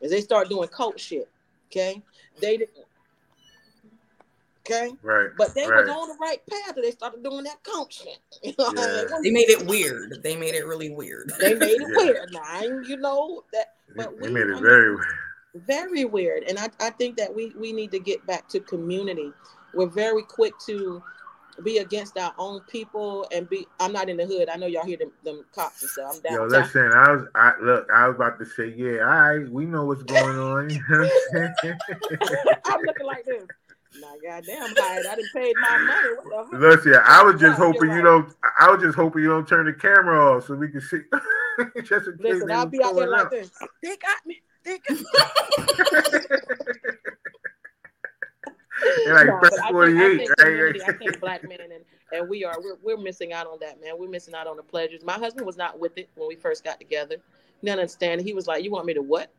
is 0.01 0.11
they 0.11 0.21
start 0.21 0.49
doing 0.49 0.69
cult 0.69 1.01
shit. 1.01 1.29
Okay. 1.71 2.03
They 2.41 2.59
didn't 2.59 2.85
okay. 4.71 4.91
Right. 5.03 5.31
But 5.37 5.55
they 5.55 5.67
right. 5.67 5.81
was 5.87 5.89
on 5.91 6.09
the 6.09 6.17
right 6.21 6.41
path 6.51 6.77
and 6.77 6.85
they 6.85 6.91
started 6.91 7.23
doing 7.23 7.45
that 7.45 7.63
cult 7.65 7.93
shit. 7.93 8.19
You 8.43 8.55
know 8.59 8.67
what 8.67 8.79
I 8.79 8.87
mean? 8.87 9.07
Yeah. 9.11 9.19
they 9.23 9.31
made 9.31 9.51
it 9.51 9.67
weird. 9.67 10.23
They 10.23 10.37
made 10.37 10.55
it 10.55 10.67
really 10.67 10.91
weird. 10.91 11.33
They 11.41 11.55
made 11.55 11.81
it 11.81 11.81
Yeah. 11.89 11.97
weird. 12.05 12.33
Now, 12.33 12.61
you 12.63 12.97
know 12.97 13.45
that 13.53 13.75
but 13.97 14.19
They 14.21 14.29
we- 14.29 14.35
made 14.35 14.41
I 14.47 14.51
it 14.51 14.55
mean- 14.55 14.63
very 14.63 14.95
weird. 14.95 15.07
very 15.67 16.05
weird. 16.05 16.43
And 16.45 16.59
I, 16.59 16.69
I 16.81 16.91
think 16.91 17.17
that 17.17 17.35
we, 17.35 17.53
we 17.59 17.73
need 17.73 17.91
to 17.93 17.99
get 17.99 18.25
back 18.27 18.49
to 18.51 18.61
community. 18.61 19.33
We're 19.75 19.87
very 19.87 20.23
quick 20.23 20.53
to 20.67 21.03
be 21.65 21.79
against 21.79 22.17
our 22.17 22.33
own 22.39 22.61
people 22.71 23.27
and 23.33 23.49
be 23.51 23.67
I'm 23.81 23.93
not 23.93 24.09
in 24.09 24.17
the 24.17 24.25
hood. 24.27 24.49
I 24.49 24.55
know 24.57 24.67
y'all 24.67 24.85
hear 24.87 24.97
them, 24.97 25.11
them 25.25 25.45
cops 25.53 25.83
and 25.83 25.91
stuff. 25.91 26.21
I'm 26.29 26.33
Yo, 26.35 26.49
downtown. 26.49 26.63
listen, 26.63 26.93
I 26.95 27.11
was 27.11 27.27
I 27.35 27.53
look, 27.61 27.89
I 27.93 28.07
was 28.07 28.15
about 28.15 28.39
to 28.39 28.47
say, 28.47 28.69
yeah, 28.77 29.01
all 29.01 29.07
right, 29.39 29.49
we 29.51 29.67
know 29.67 29.85
what's 29.85 30.05
going 30.05 30.39
on. 30.39 30.71
You 30.71 30.81
know 30.89 31.09
what 31.33 31.53
I'm? 31.65 31.77
I'm 32.65 32.81
looking 32.83 33.07
like 33.07 33.25
this. 33.25 33.43
Nah, 33.97 34.09
goddamn, 34.23 34.75
Hyde, 34.77 35.07
I 35.07 35.17
didn't 35.17 35.33
paid 35.35 35.57
my 35.61 35.79
money. 35.79 36.09
Listen, 36.53 36.95
I 37.05 37.23
was 37.23 37.41
just 37.41 37.59
hoping 37.59 37.91
you 37.91 38.03
don't. 38.03 38.35
I 38.61 38.71
was 38.71 38.83
just 38.83 38.97
hoping 38.97 39.23
you 39.23 39.29
don't 39.29 39.49
turn 39.49 39.67
the 39.67 39.73
camera 39.73 40.37
off 40.37 40.47
so 40.47 40.55
we 40.55 40.69
can 40.69 40.81
see. 40.81 41.01
just 41.85 42.09
Listen, 42.19 42.51
I'll 42.51 42.67
be 42.67 42.83
out 42.83 42.95
there 42.95 43.09
like 43.09 43.31
this. 43.31 43.51
They 43.83 43.97
got 43.97 44.27
me. 44.27 44.43
They 44.65 44.79
got 44.79 44.99
me. 44.99 46.21
Like 49.07 49.27
No, 49.27 49.39
press 49.39 49.51
but 49.51 49.61
I 49.61 49.69
think, 49.69 49.71
I 49.71 49.73
48, 49.73 50.19
think 50.19 50.31
right? 50.39 50.83
I 50.89 50.93
think 50.93 51.21
black 51.21 51.49
men 51.49 51.59
and, 51.61 51.73
and 52.13 52.29
we 52.29 52.45
are 52.45 52.55
we're, 52.61 52.77
we're 52.83 53.03
missing 53.03 53.33
out 53.33 53.47
on 53.47 53.59
that, 53.61 53.81
man. 53.81 53.95
We're 53.99 54.09
missing 54.09 54.35
out 54.35 54.47
on 54.47 54.57
the 54.57 54.63
pleasures. 54.63 55.03
My 55.05 55.15
husband 55.15 55.47
was 55.47 55.57
not 55.57 55.79
with 55.79 55.99
it 55.99 56.09
when 56.15 56.29
we 56.29 56.37
first 56.37 56.63
got 56.63 56.79
together. 56.79 57.17
He 57.61 57.67
didn't 57.67 57.81
understand. 57.81 58.21
He 58.21 58.35
was 58.35 58.47
like, 58.47 58.63
"You 58.63 58.71
want 58.71 58.87
me 58.87 58.95
to 58.95 59.03
what?" 59.03 59.33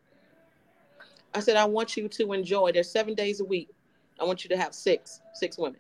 I 1.33 1.39
said, 1.39 1.55
"I 1.55 1.65
want 1.65 1.95
you 1.95 2.09
to 2.09 2.33
enjoy. 2.33 2.71
There's 2.71 2.89
seven 2.89 3.13
days 3.13 3.39
a 3.39 3.45
week. 3.45 3.69
I 4.19 4.25
want 4.25 4.43
you 4.43 4.49
to 4.49 4.57
have 4.57 4.73
six 4.73 5.21
six 5.33 5.57
women." 5.57 5.79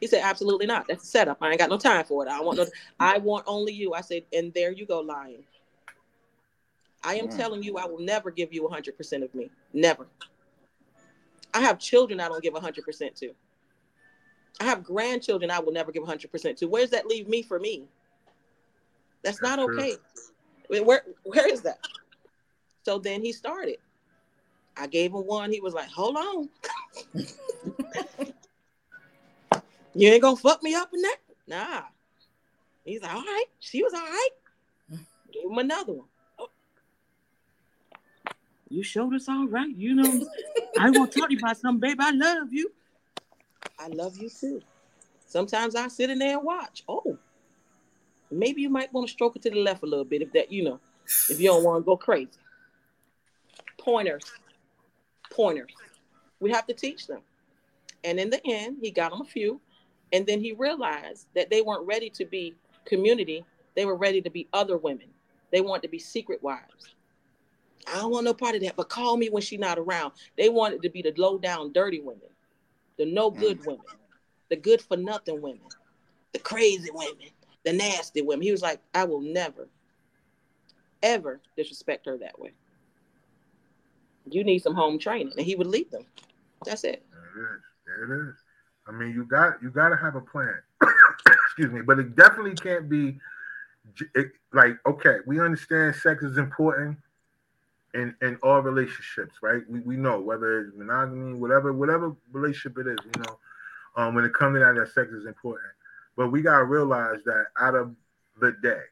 He 0.00 0.06
said, 0.06 0.22
"Absolutely 0.22 0.66
not. 0.66 0.86
That's 0.88 1.04
a 1.04 1.06
setup. 1.06 1.38
I 1.40 1.50
ain't 1.50 1.58
got 1.58 1.70
no 1.70 1.78
time 1.78 2.04
for 2.04 2.24
it. 2.26 2.30
I 2.30 2.40
want 2.40 2.58
no. 2.58 2.66
I 2.98 3.18
want 3.18 3.44
only 3.46 3.72
you." 3.72 3.94
I 3.94 4.00
said, 4.00 4.24
"And 4.32 4.52
there 4.54 4.72
you 4.72 4.86
go, 4.86 5.00
lying." 5.00 5.44
I 7.02 7.14
am 7.14 7.28
Mm. 7.28 7.36
telling 7.36 7.62
you, 7.62 7.78
I 7.78 7.86
will 7.86 7.98
never 8.00 8.30
give 8.30 8.52
you 8.52 8.62
100% 8.62 9.22
of 9.22 9.34
me. 9.34 9.50
Never. 9.72 10.06
I 11.54 11.60
have 11.60 11.78
children 11.78 12.20
I 12.20 12.28
don't 12.28 12.42
give 12.42 12.54
100% 12.54 13.14
to. 13.16 13.34
I 14.60 14.64
have 14.64 14.84
grandchildren 14.84 15.50
I 15.50 15.58
will 15.60 15.72
never 15.72 15.92
give 15.92 16.02
100% 16.02 16.56
to. 16.58 16.66
Where 16.66 16.82
does 16.82 16.90
that 16.90 17.06
leave 17.06 17.26
me 17.26 17.42
for 17.42 17.58
me? 17.58 17.88
That's, 19.22 19.40
not 19.40 19.58
okay. 19.58 19.96
Where 20.68 21.02
where 21.24 21.48
is 21.48 21.62
that? 21.62 21.78
So 22.84 22.98
then 22.98 23.22
he 23.22 23.32
started. 23.32 23.78
I 24.76 24.86
gave 24.86 25.12
him 25.12 25.26
one. 25.26 25.50
He 25.52 25.60
was 25.60 25.74
like, 25.74 25.88
"Hold 25.88 26.16
on, 26.16 26.48
you 29.94 30.08
ain't 30.08 30.22
gonna 30.22 30.36
fuck 30.36 30.62
me 30.62 30.74
up 30.74 30.90
in 30.92 31.02
that." 31.02 31.16
Nah. 31.46 31.82
He's 32.84 33.02
like, 33.02 33.14
"All 33.14 33.22
right." 33.22 33.46
She 33.58 33.82
was 33.82 33.92
all 33.92 34.00
right. 34.00 34.30
Gave 35.32 35.44
him 35.50 35.58
another 35.58 35.92
one. 35.92 36.08
Oh. 36.38 36.50
You 38.68 38.82
showed 38.82 39.14
us 39.14 39.28
all 39.28 39.46
right. 39.46 39.74
You 39.76 39.94
know, 39.94 40.26
I 40.78 40.90
want 40.90 41.12
to 41.12 41.20
talk 41.20 41.28
to 41.28 41.34
you 41.34 41.40
about 41.40 41.56
something, 41.56 41.80
babe. 41.80 41.98
I 42.00 42.10
love 42.10 42.52
you. 42.52 42.72
I 43.78 43.88
love 43.88 44.16
you 44.16 44.28
too. 44.28 44.60
Sometimes 45.26 45.76
I 45.76 45.88
sit 45.88 46.10
in 46.10 46.18
there 46.18 46.36
and 46.38 46.44
watch. 46.44 46.82
Oh, 46.88 47.16
maybe 48.30 48.62
you 48.62 48.68
might 48.68 48.92
want 48.92 49.06
to 49.06 49.12
stroke 49.12 49.36
it 49.36 49.42
to 49.42 49.50
the 49.50 49.62
left 49.62 49.82
a 49.82 49.86
little 49.86 50.04
bit 50.04 50.22
if 50.22 50.32
that, 50.32 50.50
you 50.50 50.64
know, 50.64 50.80
if 51.28 51.40
you 51.40 51.48
don't 51.48 51.62
want 51.62 51.82
to 51.82 51.86
go 51.86 51.96
crazy. 51.96 52.30
Pointers, 53.78 54.24
pointers. 55.30 55.72
We 56.40 56.50
have 56.50 56.66
to 56.66 56.74
teach 56.74 57.06
them. 57.06 57.20
And 58.02 58.18
in 58.18 58.30
the 58.30 58.40
end, 58.44 58.78
he 58.80 58.90
got 58.90 59.10
them 59.10 59.20
a 59.20 59.24
few. 59.24 59.60
And 60.12 60.26
then 60.26 60.40
he 60.40 60.52
realized 60.52 61.26
that 61.34 61.50
they 61.50 61.62
weren't 61.62 61.86
ready 61.86 62.10
to 62.10 62.24
be 62.24 62.54
community. 62.84 63.44
They 63.76 63.84
were 63.84 63.96
ready 63.96 64.20
to 64.22 64.30
be 64.30 64.48
other 64.52 64.76
women. 64.76 65.06
They 65.52 65.60
wanted 65.60 65.82
to 65.82 65.88
be 65.88 65.98
secret 65.98 66.42
wives. 66.42 66.94
I 67.86 67.96
don't 67.96 68.10
want 68.10 68.24
no 68.24 68.34
part 68.34 68.54
of 68.54 68.62
that, 68.62 68.76
but 68.76 68.88
call 68.88 69.16
me 69.16 69.30
when 69.30 69.42
she's 69.42 69.58
not 69.58 69.78
around. 69.78 70.12
They 70.36 70.48
wanted 70.48 70.82
to 70.82 70.90
be 70.90 71.02
the 71.02 71.14
low 71.16 71.38
down, 71.38 71.72
dirty 71.72 72.00
women, 72.00 72.28
the 72.98 73.06
no 73.06 73.30
good 73.30 73.60
mm. 73.60 73.66
women, 73.66 73.84
the 74.48 74.56
good 74.56 74.82
for 74.82 74.96
nothing 74.96 75.40
women, 75.40 75.62
the 76.32 76.38
crazy 76.38 76.90
women, 76.92 77.30
the 77.64 77.72
nasty 77.72 78.22
women. 78.22 78.42
He 78.42 78.52
was 78.52 78.62
like, 78.62 78.80
I 78.94 79.04
will 79.04 79.20
never, 79.20 79.68
ever 81.02 81.40
disrespect 81.56 82.06
her 82.06 82.18
that 82.18 82.38
way. 82.38 82.52
You 84.30 84.44
need 84.44 84.62
some 84.62 84.74
home 84.74 84.98
training, 84.98 85.32
and 85.36 85.46
he 85.46 85.56
would 85.56 85.66
lead 85.66 85.90
them. 85.90 86.04
That's 86.64 86.84
it. 86.84 87.04
There 87.10 87.44
it 87.44 87.56
is. 87.56 87.62
There 87.86 88.04
it 88.04 88.30
is. 88.30 88.36
I 88.86 88.92
mean, 88.92 89.12
you 89.12 89.24
got 89.24 89.62
you 89.62 89.70
got 89.70 89.90
to 89.90 89.96
have 89.96 90.14
a 90.16 90.20
plan. 90.20 90.54
Excuse 91.46 91.70
me, 91.70 91.82
but 91.82 91.98
it 91.98 92.16
definitely 92.16 92.54
can't 92.54 92.88
be 92.88 93.18
it, 94.14 94.32
like 94.52 94.78
okay. 94.86 95.18
We 95.26 95.40
understand 95.40 95.94
sex 95.94 96.22
is 96.22 96.38
important 96.38 96.98
in 97.94 98.14
in 98.22 98.36
all 98.42 98.60
relationships, 98.60 99.36
right? 99.42 99.62
We, 99.68 99.80
we 99.80 99.96
know 99.96 100.20
whether 100.20 100.60
it's 100.60 100.76
monogamy, 100.76 101.34
whatever 101.34 101.72
whatever 101.72 102.14
relationship 102.32 102.78
it 102.78 102.86
is, 102.88 102.98
you 103.04 103.22
know, 103.22 103.38
um, 103.96 104.14
when 104.14 104.24
it 104.24 104.34
comes 104.34 104.56
to 104.56 104.60
that, 104.60 104.74
that 104.74 104.92
sex 104.92 105.12
is 105.12 105.26
important. 105.26 105.72
But 106.16 106.28
we 106.28 106.42
gotta 106.42 106.64
realize 106.64 107.18
that 107.24 107.46
out 107.58 107.74
of 107.74 107.94
the 108.40 108.52
day, 108.62 108.82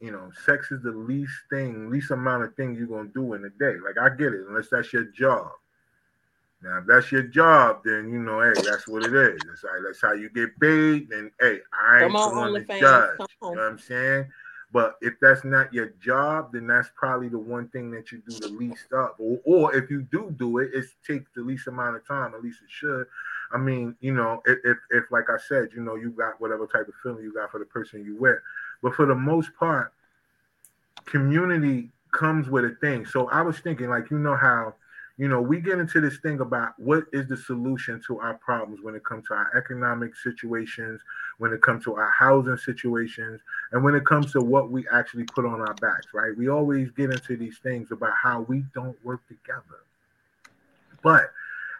you 0.00 0.10
know, 0.10 0.30
sex 0.44 0.70
is 0.70 0.82
the 0.82 0.92
least 0.92 1.32
thing, 1.50 1.90
least 1.90 2.10
amount 2.10 2.44
of 2.44 2.54
things 2.54 2.78
you're 2.78 2.86
gonna 2.86 3.08
do 3.14 3.34
in 3.34 3.44
a 3.44 3.50
day. 3.50 3.76
Like 3.84 3.98
I 3.98 4.14
get 4.14 4.32
it, 4.32 4.46
unless 4.48 4.68
that's 4.70 4.92
your 4.92 5.04
job. 5.04 5.50
Now, 6.62 6.78
if 6.78 6.86
that's 6.86 7.12
your 7.12 7.22
job, 7.22 7.82
then 7.84 8.10
you 8.10 8.18
know, 8.18 8.40
hey, 8.40 8.60
that's 8.62 8.88
what 8.88 9.04
it 9.04 9.14
is. 9.14 9.40
It's 9.52 9.62
like 9.62 9.80
that's 9.86 10.02
how 10.02 10.12
you 10.12 10.28
get 10.30 10.58
paid. 10.58 11.08
Then, 11.08 11.30
hey, 11.40 11.60
I 11.72 12.04
ain't 12.04 12.14
on, 12.14 12.34
the 12.34 12.40
one 12.40 12.54
to 12.54 12.80
judge. 12.80 13.18
You 13.20 13.26
know 13.42 13.50
what 13.50 13.58
I'm 13.60 13.78
saying? 13.78 14.26
But 14.70 14.96
if 15.00 15.14
that's 15.20 15.44
not 15.44 15.72
your 15.72 15.90
job, 16.00 16.52
then 16.52 16.66
that's 16.66 16.90
probably 16.94 17.28
the 17.28 17.38
one 17.38 17.68
thing 17.68 17.90
that 17.92 18.12
you 18.12 18.22
do 18.28 18.38
the 18.38 18.48
least 18.48 18.92
of. 18.92 19.10
Or, 19.18 19.38
or 19.44 19.74
if 19.74 19.90
you 19.90 20.02
do 20.02 20.34
do 20.36 20.58
it, 20.58 20.70
it 20.74 20.84
takes 21.06 21.30
the 21.34 21.42
least 21.42 21.68
amount 21.68 21.96
of 21.96 22.06
time. 22.06 22.34
At 22.34 22.42
least 22.42 22.60
it 22.62 22.70
should. 22.70 23.06
I 23.52 23.56
mean, 23.56 23.96
you 24.00 24.12
know, 24.12 24.42
if, 24.44 24.58
if, 24.64 24.76
if 24.90 25.04
like 25.10 25.30
I 25.30 25.38
said, 25.48 25.68
you 25.74 25.82
know, 25.82 25.94
you 25.94 26.10
got 26.10 26.38
whatever 26.40 26.66
type 26.66 26.86
of 26.86 26.94
feeling 27.02 27.22
you 27.22 27.32
got 27.32 27.50
for 27.50 27.58
the 27.58 27.64
person 27.64 28.04
you 28.04 28.16
with, 28.20 28.38
but 28.82 28.94
for 28.94 29.06
the 29.06 29.14
most 29.14 29.54
part, 29.58 29.92
community 31.06 31.90
comes 32.12 32.50
with 32.50 32.64
a 32.66 32.76
thing. 32.80 33.06
So 33.06 33.28
I 33.30 33.40
was 33.40 33.58
thinking, 33.60 33.88
like, 33.88 34.10
you 34.10 34.18
know 34.18 34.36
how 34.36 34.74
you 35.18 35.26
know, 35.26 35.42
we 35.42 35.60
get 35.60 35.80
into 35.80 36.00
this 36.00 36.18
thing 36.18 36.38
about 36.38 36.78
what 36.78 37.04
is 37.12 37.26
the 37.26 37.36
solution 37.36 38.00
to 38.06 38.20
our 38.20 38.34
problems 38.34 38.80
when 38.82 38.94
it 38.94 39.04
comes 39.04 39.26
to 39.26 39.34
our 39.34 39.50
economic 39.58 40.14
situations, 40.14 41.00
when 41.38 41.52
it 41.52 41.60
comes 41.60 41.82
to 41.84 41.96
our 41.96 42.12
housing 42.12 42.56
situations, 42.56 43.40
and 43.72 43.82
when 43.82 43.96
it 43.96 44.06
comes 44.06 44.30
to 44.32 44.40
what 44.40 44.70
we 44.70 44.86
actually 44.92 45.24
put 45.24 45.44
on 45.44 45.60
our 45.60 45.74
backs, 45.74 46.06
right? 46.14 46.36
We 46.38 46.48
always 46.48 46.92
get 46.92 47.10
into 47.10 47.36
these 47.36 47.58
things 47.58 47.90
about 47.90 48.12
how 48.22 48.42
we 48.42 48.64
don't 48.72 48.96
work 49.04 49.26
together. 49.26 49.82
But 51.02 51.32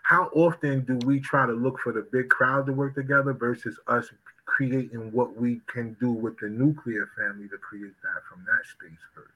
how 0.03 0.31
often 0.35 0.85
do 0.85 0.99
we 1.07 1.21
try 1.21 1.47
to 1.47 1.53
look 1.53 1.79
for 1.79 1.93
the 1.93 2.09
big 2.11 2.31
crowd 2.31 2.67
to 2.67 2.73
work 2.73 2.97
together 2.97 3.35
versus 3.35 3.79
us 3.87 4.11
creating 4.47 5.13
what 5.13 5.37
we 5.37 5.61
can 5.69 5.97
do 6.01 6.11
with 6.11 6.39
the 6.39 6.49
nuclear 6.49 7.09
family 7.17 7.47
to 7.49 7.59
create 7.59 7.95
that 8.03 8.23
from 8.29 8.45
that 8.47 8.67
space 8.67 8.99
first? 9.15 9.31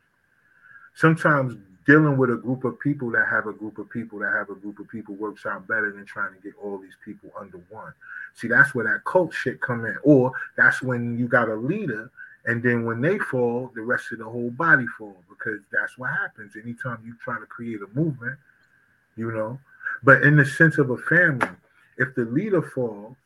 Sometimes 0.95 1.57
dealing 1.87 2.17
with 2.17 2.31
a 2.31 2.37
group 2.37 2.65
of 2.65 2.79
people 2.79 3.11
that 3.11 3.27
have 3.29 3.47
a 3.47 3.53
group 3.53 3.79
of 3.79 3.91
people 3.91 4.19
that 4.21 4.33
have 4.33 4.51
a 4.51 4.55
group 4.55 4.79
of 4.79 4.89
people 4.89 5.15
works 5.17 5.47
out 5.47 5.67
better 5.67 5.91
than 5.93 6.05
trying 6.05 6.33
to 6.33 6.41
get 6.41 6.53
all 6.63 6.79
these 6.79 6.97
people 7.05 7.31
under 7.39 7.61
one. 7.71 7.93
See, 8.35 8.49
that's 8.49 8.75
where 8.75 8.85
that 8.85 9.05
cult 9.05 9.35
shit 9.35 9.61
come 9.61 9.85
in. 9.85 9.97
Or 10.05 10.33
that's 10.57 10.81
when 10.81 11.19
you 11.19 11.27
got 11.27 11.49
a 11.49 11.55
leader, 11.55 12.11
and 12.45 12.63
then 12.63 12.85
when 12.85 13.01
they 13.01 13.19
fall, 13.19 13.71
the 13.75 13.83
rest 13.83 14.13
of 14.13 14.19
the 14.19 14.25
whole 14.25 14.51
body 14.51 14.87
fall 14.99 15.17
because 15.29 15.61
that's 15.73 15.99
what 15.99 16.11
happens. 16.11 16.55
Anytime 16.57 16.99
you 17.05 17.15
try 17.23 17.39
to 17.39 17.47
create 17.47 17.81
a 17.83 17.99
movement, 17.99 18.39
you 19.17 19.31
know. 19.33 19.59
But 20.03 20.23
in 20.23 20.37
the 20.37 20.45
sense 20.45 20.79
of 20.79 20.91
a 20.91 20.97
family, 20.97 21.49
if 21.99 22.15
the 22.15 22.25
leader 22.25 22.63
falls, 22.63 23.17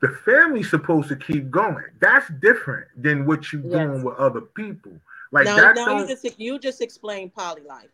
the 0.00 0.08
family's 0.08 0.70
supposed 0.70 1.08
to 1.08 1.16
keep 1.16 1.50
going. 1.50 1.84
That's 2.00 2.28
different 2.40 2.88
than 2.96 3.26
what 3.26 3.52
you're 3.52 3.62
yes. 3.62 3.72
doing 3.72 4.02
with 4.02 4.16
other 4.16 4.40
people. 4.40 4.92
Like 5.30 5.44
now, 5.44 5.56
that. 5.56 5.76
Now 5.76 6.00
you 6.00 6.08
just 6.08 6.40
you 6.40 6.58
just 6.58 6.80
explained 6.80 7.34
poly 7.34 7.62
life. 7.62 7.90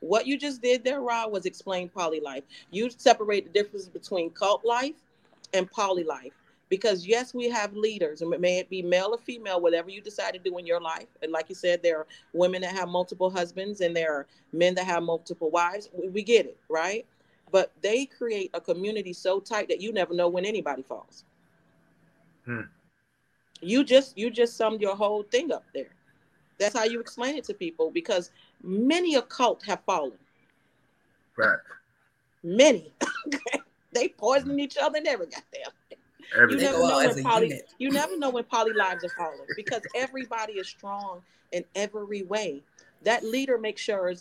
What 0.00 0.26
you 0.26 0.38
just 0.38 0.60
did 0.60 0.84
there, 0.84 1.00
Rod, 1.00 1.32
was 1.32 1.46
explain 1.46 1.88
poly 1.88 2.20
life. 2.20 2.44
You 2.70 2.90
separate 2.96 3.46
the 3.46 3.62
difference 3.62 3.88
between 3.88 4.30
cult 4.30 4.64
life 4.64 4.94
and 5.54 5.70
poly 5.70 6.04
life. 6.04 6.32
Because 6.68 7.06
yes, 7.06 7.32
we 7.32 7.48
have 7.48 7.74
leaders, 7.74 8.22
and 8.22 8.40
may 8.40 8.58
it 8.58 8.68
be 8.68 8.82
male 8.82 9.10
or 9.12 9.18
female, 9.18 9.60
whatever 9.60 9.88
you 9.88 10.00
decide 10.00 10.34
to 10.34 10.40
do 10.40 10.58
in 10.58 10.66
your 10.66 10.80
life. 10.80 11.06
And 11.22 11.30
like 11.30 11.48
you 11.48 11.54
said, 11.54 11.80
there 11.80 11.98
are 11.98 12.06
women 12.32 12.60
that 12.62 12.74
have 12.74 12.88
multiple 12.88 13.30
husbands, 13.30 13.80
and 13.80 13.94
there 13.94 14.12
are 14.12 14.26
men 14.52 14.74
that 14.74 14.84
have 14.84 15.04
multiple 15.04 15.48
wives. 15.48 15.88
We, 15.92 16.08
we 16.08 16.22
get 16.24 16.44
it, 16.44 16.58
right? 16.68 17.06
But 17.52 17.70
they 17.82 18.04
create 18.04 18.50
a 18.52 18.60
community 18.60 19.12
so 19.12 19.38
tight 19.38 19.68
that 19.68 19.80
you 19.80 19.92
never 19.92 20.12
know 20.12 20.28
when 20.28 20.44
anybody 20.44 20.82
falls. 20.82 21.24
Hmm. 22.46 22.60
You 23.60 23.84
just 23.84 24.16
you 24.16 24.30
just 24.30 24.56
summed 24.56 24.80
your 24.80 24.96
whole 24.96 25.24
thing 25.24 25.52
up 25.52 25.64
there. 25.74 25.90
That's 26.58 26.76
how 26.76 26.84
you 26.84 27.00
explain 27.00 27.36
it 27.36 27.44
to 27.44 27.54
people 27.54 27.90
because 27.90 28.30
many 28.62 29.16
a 29.16 29.22
cult 29.22 29.62
have 29.64 29.80
fallen. 29.84 30.18
Right. 31.36 31.58
Many. 32.42 32.92
they 33.92 34.08
poison 34.08 34.58
each 34.58 34.76
other 34.80 34.98
and 34.98 35.06
every 35.06 35.26
goddamn. 35.26 35.72
You 36.50 36.56
never 36.56 36.78
know 36.78 36.96
when 36.96 37.22
poly, 37.22 37.60
you 37.78 37.90
never 37.90 38.16
know 38.18 38.30
when 38.30 38.44
poly 38.44 38.72
lives 38.72 39.04
are 39.04 39.08
falling 39.10 39.46
because 39.54 39.82
everybody 39.94 40.54
is 40.54 40.66
strong 40.66 41.22
in 41.52 41.64
every 41.74 42.22
way. 42.22 42.62
That 43.02 43.24
leader 43.24 43.58
makes 43.58 43.82
sure. 43.82 44.12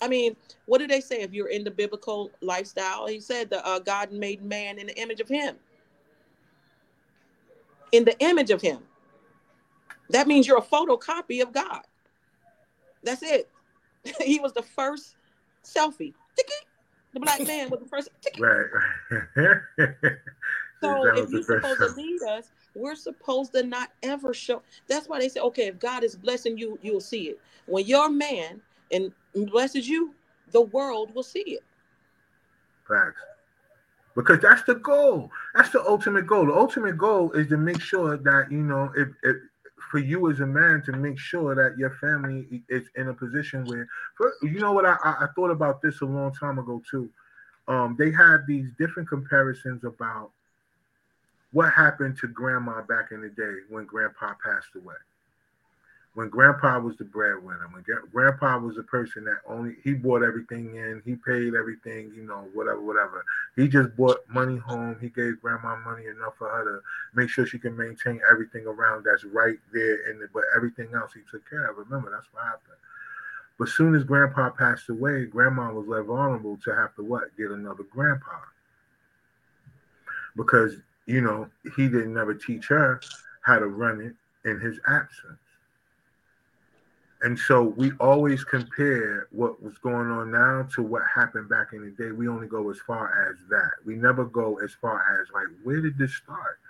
I 0.00 0.08
mean, 0.08 0.36
what 0.66 0.78
do 0.78 0.86
they 0.86 1.00
say 1.00 1.20
if 1.20 1.32
you're 1.32 1.48
in 1.48 1.64
the 1.64 1.70
biblical 1.70 2.30
lifestyle? 2.40 3.06
He 3.06 3.20
said 3.20 3.50
the 3.50 3.64
uh, 3.66 3.78
God 3.78 4.12
made 4.12 4.42
man 4.42 4.78
in 4.78 4.88
the 4.88 5.00
image 5.00 5.20
of 5.20 5.28
Him 5.28 5.56
in 7.92 8.04
the 8.04 8.18
image 8.20 8.50
of 8.50 8.60
him. 8.60 8.78
That 10.10 10.26
means 10.26 10.46
you're 10.46 10.58
a 10.58 10.62
photocopy 10.62 11.42
of 11.42 11.52
God. 11.52 11.82
That's 13.02 13.22
it. 13.22 13.48
he 14.20 14.40
was 14.40 14.52
the 14.52 14.62
first 14.62 15.16
selfie. 15.64 16.14
The 17.14 17.20
black 17.20 17.46
man 17.46 17.70
was 17.70 17.80
the 17.80 17.86
first. 17.86 18.10
Right. 18.38 18.66
so 20.80 21.16
if 21.16 21.30
you're 21.30 21.42
supposed 21.42 21.80
to 21.80 21.88
lead 21.96 22.22
us, 22.22 22.50
we're 22.74 22.94
supposed 22.94 23.52
to 23.54 23.64
not 23.64 23.90
ever 24.02 24.32
show. 24.32 24.62
That's 24.86 25.08
why 25.08 25.18
they 25.18 25.28
say, 25.28 25.40
okay, 25.40 25.66
if 25.66 25.78
God 25.78 26.04
is 26.04 26.14
blessing 26.14 26.56
you, 26.56 26.78
you'll 26.82 27.00
see 27.00 27.30
it. 27.30 27.40
When 27.66 27.84
your 27.86 28.08
man 28.10 28.60
and 28.92 29.12
blesses 29.34 29.88
you, 29.88 30.14
the 30.52 30.60
world 30.60 31.14
will 31.14 31.22
see 31.22 31.40
it. 31.40 31.64
Facts 32.86 33.20
because 34.18 34.40
that's 34.40 34.64
the 34.64 34.74
goal. 34.74 35.30
That's 35.54 35.70
the 35.70 35.80
ultimate 35.86 36.26
goal. 36.26 36.46
The 36.46 36.54
ultimate 36.54 36.98
goal 36.98 37.30
is 37.32 37.46
to 37.48 37.56
make 37.56 37.80
sure 37.80 38.16
that 38.16 38.50
you 38.50 38.58
know 38.58 38.90
if, 38.96 39.08
if 39.22 39.36
for 39.92 39.98
you 39.98 40.28
as 40.28 40.40
a 40.40 40.46
man 40.46 40.82
to 40.86 40.92
make 40.92 41.18
sure 41.18 41.54
that 41.54 41.78
your 41.78 41.90
family 42.00 42.62
is 42.68 42.88
in 42.96 43.08
a 43.08 43.14
position 43.14 43.64
where, 43.66 43.88
for, 44.16 44.34
you 44.42 44.58
know 44.58 44.72
what, 44.72 44.84
I, 44.84 44.96
I 45.04 45.26
thought 45.34 45.50
about 45.50 45.80
this 45.80 46.00
a 46.00 46.04
long 46.04 46.34
time 46.34 46.58
ago 46.58 46.82
too. 46.90 47.08
Um, 47.68 47.94
they 47.96 48.10
had 48.10 48.38
these 48.46 48.66
different 48.76 49.08
comparisons 49.08 49.84
about 49.84 50.32
what 51.52 51.72
happened 51.72 52.18
to 52.18 52.26
grandma 52.26 52.82
back 52.82 53.12
in 53.12 53.20
the 53.20 53.28
day 53.28 53.60
when 53.70 53.86
grandpa 53.86 54.34
passed 54.44 54.74
away. 54.74 54.96
When 56.18 56.28
grandpa 56.30 56.80
was 56.80 56.96
the 56.96 57.04
breadwinner, 57.04 57.68
when 57.70 57.84
grandpa 58.12 58.58
was 58.58 58.74
the 58.74 58.82
person 58.82 59.22
that 59.22 59.36
only 59.46 59.76
he 59.84 59.94
bought 59.94 60.24
everything 60.24 60.74
in, 60.74 61.00
he 61.04 61.14
paid 61.14 61.54
everything, 61.54 62.10
you 62.12 62.24
know, 62.24 62.48
whatever, 62.54 62.80
whatever. 62.80 63.24
He 63.54 63.68
just 63.68 63.96
bought 63.96 64.28
money 64.28 64.56
home. 64.56 64.96
He 65.00 65.10
gave 65.10 65.40
grandma 65.40 65.76
money 65.76 66.06
enough 66.06 66.34
for 66.36 66.48
her 66.48 66.64
to 66.64 66.80
make 67.14 67.28
sure 67.28 67.46
she 67.46 67.60
can 67.60 67.76
maintain 67.76 68.20
everything 68.28 68.66
around 68.66 69.04
that's 69.04 69.22
right 69.22 69.58
there. 69.72 70.10
And 70.10 70.20
but 70.34 70.42
everything 70.56 70.88
else 70.92 71.12
he 71.12 71.20
took 71.30 71.48
care 71.48 71.70
of. 71.70 71.78
Remember, 71.78 72.10
that's 72.10 72.26
what 72.32 72.42
happened. 72.42 72.82
But 73.56 73.68
soon 73.68 73.94
as 73.94 74.02
grandpa 74.02 74.50
passed 74.50 74.88
away, 74.88 75.24
grandma 75.26 75.72
was 75.72 75.86
left 75.86 76.08
vulnerable 76.08 76.58
to 76.64 76.74
have 76.74 76.96
to 76.96 77.04
what? 77.04 77.36
Get 77.36 77.52
another 77.52 77.84
grandpa. 77.84 78.40
Because, 80.34 80.78
you 81.06 81.20
know, 81.20 81.48
he 81.76 81.86
didn't 81.86 82.14
never 82.14 82.34
teach 82.34 82.66
her 82.66 83.00
how 83.42 83.60
to 83.60 83.68
run 83.68 84.00
it 84.00 84.16
in 84.50 84.58
his 84.58 84.80
absence. 84.88 85.38
And 87.22 87.36
so 87.36 87.62
we 87.76 87.90
always 87.98 88.44
compare 88.44 89.26
what 89.32 89.60
was 89.62 89.76
going 89.78 90.08
on 90.08 90.30
now 90.30 90.68
to 90.74 90.82
what 90.82 91.02
happened 91.12 91.48
back 91.48 91.72
in 91.72 91.84
the 91.84 91.90
day. 91.90 92.12
We 92.12 92.28
only 92.28 92.46
go 92.46 92.70
as 92.70 92.78
far 92.86 93.28
as 93.28 93.36
that. 93.48 93.70
We 93.84 93.96
never 93.96 94.24
go 94.24 94.58
as 94.62 94.72
far 94.80 95.20
as 95.20 95.28
like, 95.34 95.48
where 95.64 95.80
did 95.80 95.98
this 95.98 96.14
start? 96.14 96.60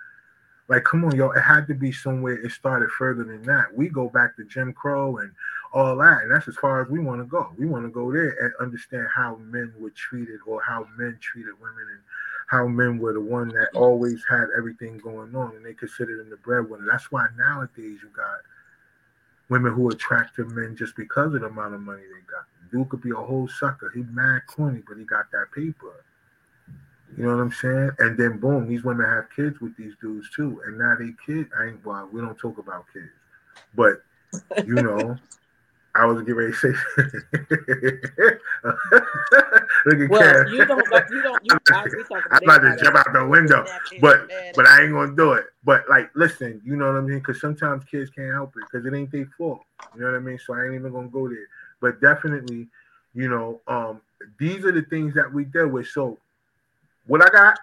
Like, 0.67 0.83
come 0.83 1.05
on, 1.05 1.15
y'all. 1.15 1.31
it 1.31 1.41
had 1.41 1.67
to 1.67 1.73
be 1.73 1.91
somewhere 1.91 2.33
it 2.33 2.51
started 2.51 2.89
further 2.91 3.23
than 3.23 3.43
that. 3.43 3.75
We 3.75 3.89
go 3.89 4.09
back 4.09 4.35
to 4.37 4.45
Jim 4.45 4.73
Crow 4.73 5.17
and 5.17 5.31
all 5.73 5.95
that, 5.97 6.23
and 6.23 6.31
that's 6.31 6.47
as 6.47 6.55
far 6.57 6.81
as 6.81 6.89
we 6.89 6.99
want 6.99 7.21
to 7.21 7.25
go. 7.25 7.51
We 7.57 7.65
want 7.65 7.85
to 7.85 7.91
go 7.91 8.11
there 8.11 8.29
and 8.29 8.53
understand 8.59 9.07
how 9.13 9.35
men 9.37 9.73
were 9.79 9.89
treated 9.91 10.39
or 10.47 10.61
how 10.61 10.87
men 10.97 11.17
treated 11.21 11.53
women 11.59 11.87
and 11.91 11.99
how 12.47 12.67
men 12.67 12.97
were 12.97 13.13
the 13.13 13.21
one 13.21 13.49
that 13.49 13.69
always 13.75 14.23
had 14.27 14.45
everything 14.57 14.97
going 14.97 15.35
on 15.35 15.55
and 15.55 15.65
they 15.65 15.73
considered 15.73 16.19
them 16.19 16.29
the 16.29 16.37
breadwinner. 16.37 16.87
That's 16.89 17.11
why 17.11 17.27
nowadays 17.37 17.99
you 18.01 18.09
got 18.15 18.39
women 19.49 19.73
who 19.73 19.89
attract 19.89 20.35
to 20.35 20.45
men 20.45 20.75
just 20.75 20.95
because 20.95 21.33
of 21.33 21.41
the 21.41 21.47
amount 21.47 21.73
of 21.73 21.81
money 21.81 22.03
they 22.03 22.21
got. 22.31 22.45
Dude 22.71 22.89
could 22.89 23.01
be 23.01 23.11
a 23.11 23.15
whole 23.15 23.47
sucker. 23.47 23.91
He 23.93 24.03
mad 24.03 24.41
corny, 24.47 24.81
but 24.87 24.97
he 24.97 25.03
got 25.03 25.31
that 25.31 25.47
paper. 25.53 26.05
You 27.17 27.25
know 27.25 27.35
what 27.35 27.41
I'm 27.41 27.51
saying? 27.51 27.91
And 27.97 28.17
then 28.17 28.37
boom, 28.37 28.67
these 28.67 28.83
women 28.83 29.07
have 29.07 29.25
kids 29.35 29.59
with 29.59 29.75
these 29.75 29.93
dudes 29.99 30.29
too. 30.35 30.61
And 30.65 30.77
now 30.77 30.95
they 30.97 31.11
kid. 31.25 31.49
I 31.59 31.67
ain't 31.67 31.83
well, 31.83 32.07
we 32.11 32.21
don't 32.21 32.37
talk 32.37 32.59
about 32.59 32.85
kids. 32.93 33.09
But 33.75 34.03
you 34.65 34.75
know, 34.81 35.17
I 35.99 36.05
was 36.05 36.21
getting 36.21 36.35
ready 36.35 36.53
to 36.53 36.57
say 36.57 36.69
Look 39.85 39.99
at 39.99 40.09
well, 40.09 40.49
you 40.49 40.65
don't 40.65 40.85
you 41.09 41.21
don't 41.21 41.45
you, 41.45 41.57
I'm 42.31 42.43
about 42.43 42.59
to 42.59 42.77
jump 42.81 42.95
out 42.95 43.13
the 43.13 43.25
window, 43.27 43.65
but 44.01 44.29
but 44.55 44.65
I 44.65 44.83
ain't 44.83 44.93
gonna 44.93 45.15
do 45.15 45.33
it. 45.33 45.45
But 45.63 45.89
like 45.89 46.09
listen, 46.15 46.61
you 46.63 46.75
know 46.75 46.87
what 46.87 46.97
I 46.97 47.01
mean? 47.01 47.19
Because 47.19 47.41
sometimes 47.41 47.83
kids 47.85 48.09
can't 48.09 48.31
help 48.31 48.53
it 48.57 48.63
because 48.71 48.85
it 48.85 48.95
ain't 48.95 49.11
their 49.11 49.29
fault. 49.37 49.61
You 49.95 50.01
know 50.01 50.07
what 50.07 50.15
I 50.15 50.19
mean? 50.19 50.39
So 50.45 50.53
I 50.53 50.65
ain't 50.65 50.75
even 50.75 50.91
gonna 50.91 51.09
go 51.09 51.27
there. 51.27 51.47
But 51.81 52.01
definitely, 52.01 52.67
you 53.13 53.29
know, 53.29 53.61
um, 53.67 54.01
these 54.39 54.65
are 54.65 54.71
the 54.71 54.83
things 54.83 55.13
that 55.15 55.31
we 55.31 55.45
deal 55.45 55.67
with. 55.67 55.87
So 55.87 56.17
what 57.07 57.21
I 57.21 57.29
got, 57.29 57.59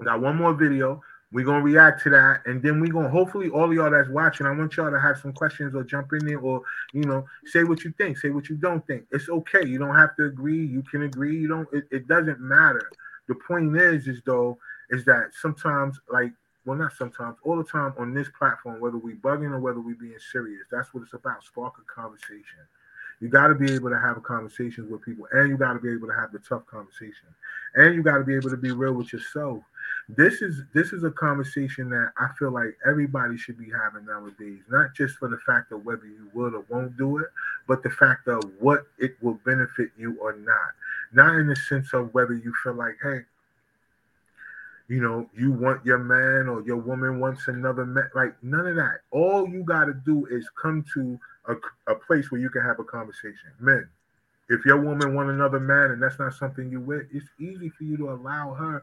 I 0.00 0.04
got 0.04 0.20
one 0.20 0.36
more 0.36 0.54
video. 0.54 1.02
We're 1.32 1.46
gonna 1.46 1.62
react 1.62 2.02
to 2.02 2.10
that, 2.10 2.42
and 2.44 2.62
then 2.62 2.78
we're 2.78 2.92
gonna 2.92 3.08
hopefully 3.08 3.48
all 3.48 3.64
of 3.64 3.72
y'all 3.72 3.90
that's 3.90 4.10
watching. 4.10 4.46
I 4.46 4.50
want 4.50 4.76
y'all 4.76 4.90
to 4.90 5.00
have 5.00 5.18
some 5.18 5.32
questions 5.32 5.74
or 5.74 5.82
jump 5.82 6.12
in 6.12 6.26
there, 6.26 6.38
or 6.38 6.62
you 6.92 7.04
know, 7.04 7.24
say 7.46 7.64
what 7.64 7.84
you 7.84 7.92
think, 7.96 8.18
say 8.18 8.30
what 8.30 8.50
you 8.50 8.56
don't 8.56 8.86
think. 8.86 9.06
It's 9.10 9.30
okay. 9.30 9.66
You 9.66 9.78
don't 9.78 9.96
have 9.96 10.14
to 10.16 10.26
agree. 10.26 10.64
You 10.64 10.82
can 10.82 11.02
agree. 11.04 11.38
You 11.38 11.48
don't. 11.48 11.68
It, 11.72 11.84
it 11.90 12.06
doesn't 12.06 12.38
matter. 12.38 12.90
The 13.28 13.34
point 13.34 13.74
is, 13.76 14.08
is 14.08 14.20
though, 14.26 14.58
is 14.90 15.06
that 15.06 15.30
sometimes, 15.40 15.98
like, 16.10 16.32
well, 16.66 16.76
not 16.76 16.92
sometimes, 16.92 17.38
all 17.44 17.56
the 17.56 17.64
time 17.64 17.94
on 17.98 18.12
this 18.12 18.28
platform, 18.38 18.78
whether 18.80 18.98
we 18.98 19.14
bugging 19.14 19.52
or 19.52 19.60
whether 19.60 19.80
we 19.80 19.94
being 19.94 20.18
serious, 20.32 20.64
that's 20.70 20.92
what 20.92 21.02
it's 21.02 21.14
about. 21.14 21.42
Spark 21.44 21.74
a 21.78 22.00
conversation. 22.00 22.60
You 23.20 23.28
got 23.28 23.46
to 23.46 23.54
be 23.54 23.72
able 23.72 23.88
to 23.88 23.98
have 23.98 24.22
conversations 24.22 24.90
with 24.90 25.00
people, 25.02 25.26
and 25.32 25.48
you 25.48 25.56
got 25.56 25.74
to 25.74 25.78
be 25.78 25.92
able 25.92 26.08
to 26.08 26.14
have 26.14 26.32
the 26.32 26.40
tough 26.40 26.66
conversation, 26.66 27.28
and 27.76 27.94
you 27.94 28.02
got 28.02 28.18
to 28.18 28.24
be 28.24 28.34
able 28.34 28.50
to 28.50 28.56
be 28.56 28.72
real 28.72 28.92
with 28.92 29.12
yourself. 29.12 29.62
This 30.16 30.42
is 30.42 30.62
this 30.74 30.92
is 30.92 31.04
a 31.04 31.10
conversation 31.10 31.88
that 31.90 32.12
I 32.18 32.28
feel 32.38 32.50
like 32.50 32.76
everybody 32.86 33.38
should 33.38 33.58
be 33.58 33.70
having 33.70 34.06
nowadays, 34.06 34.60
not 34.68 34.94
just 34.94 35.16
for 35.16 35.28
the 35.28 35.38
fact 35.38 35.72
of 35.72 35.86
whether 35.86 36.04
you 36.04 36.28
will 36.34 36.54
or 36.54 36.64
won't 36.68 36.98
do 36.98 37.18
it, 37.18 37.28
but 37.66 37.82
the 37.82 37.90
fact 37.90 38.28
of 38.28 38.42
what 38.58 38.86
it 38.98 39.16
will 39.22 39.38
benefit 39.46 39.90
you 39.96 40.18
or 40.20 40.34
not. 40.36 40.72
Not 41.14 41.36
in 41.36 41.46
the 41.46 41.56
sense 41.56 41.94
of 41.94 42.12
whether 42.12 42.34
you 42.34 42.52
feel 42.62 42.74
like, 42.74 42.96
hey, 43.02 43.20
you 44.88 45.00
know, 45.00 45.30
you 45.34 45.52
want 45.52 45.86
your 45.86 45.98
man 45.98 46.46
or 46.48 46.62
your 46.62 46.76
woman 46.76 47.18
wants 47.18 47.48
another 47.48 47.86
man. 47.86 48.10
Like 48.14 48.34
none 48.42 48.66
of 48.66 48.76
that. 48.76 49.00
All 49.12 49.48
you 49.48 49.62
got 49.64 49.86
to 49.86 49.94
do 49.94 50.26
is 50.26 50.46
come 50.60 50.84
to 50.92 51.18
a, 51.48 51.54
a 51.90 51.94
place 51.94 52.30
where 52.30 52.40
you 52.40 52.50
can 52.50 52.62
have 52.62 52.78
a 52.78 52.84
conversation. 52.84 53.50
Men, 53.60 53.88
if 54.50 54.66
your 54.66 54.78
woman 54.78 55.14
want 55.14 55.30
another 55.30 55.60
man 55.60 55.92
and 55.92 56.02
that's 56.02 56.18
not 56.18 56.34
something 56.34 56.70
you 56.70 56.80
with, 56.80 57.06
it's 57.12 57.28
easy 57.40 57.70
for 57.70 57.84
you 57.84 57.96
to 57.96 58.10
allow 58.10 58.52
her 58.52 58.82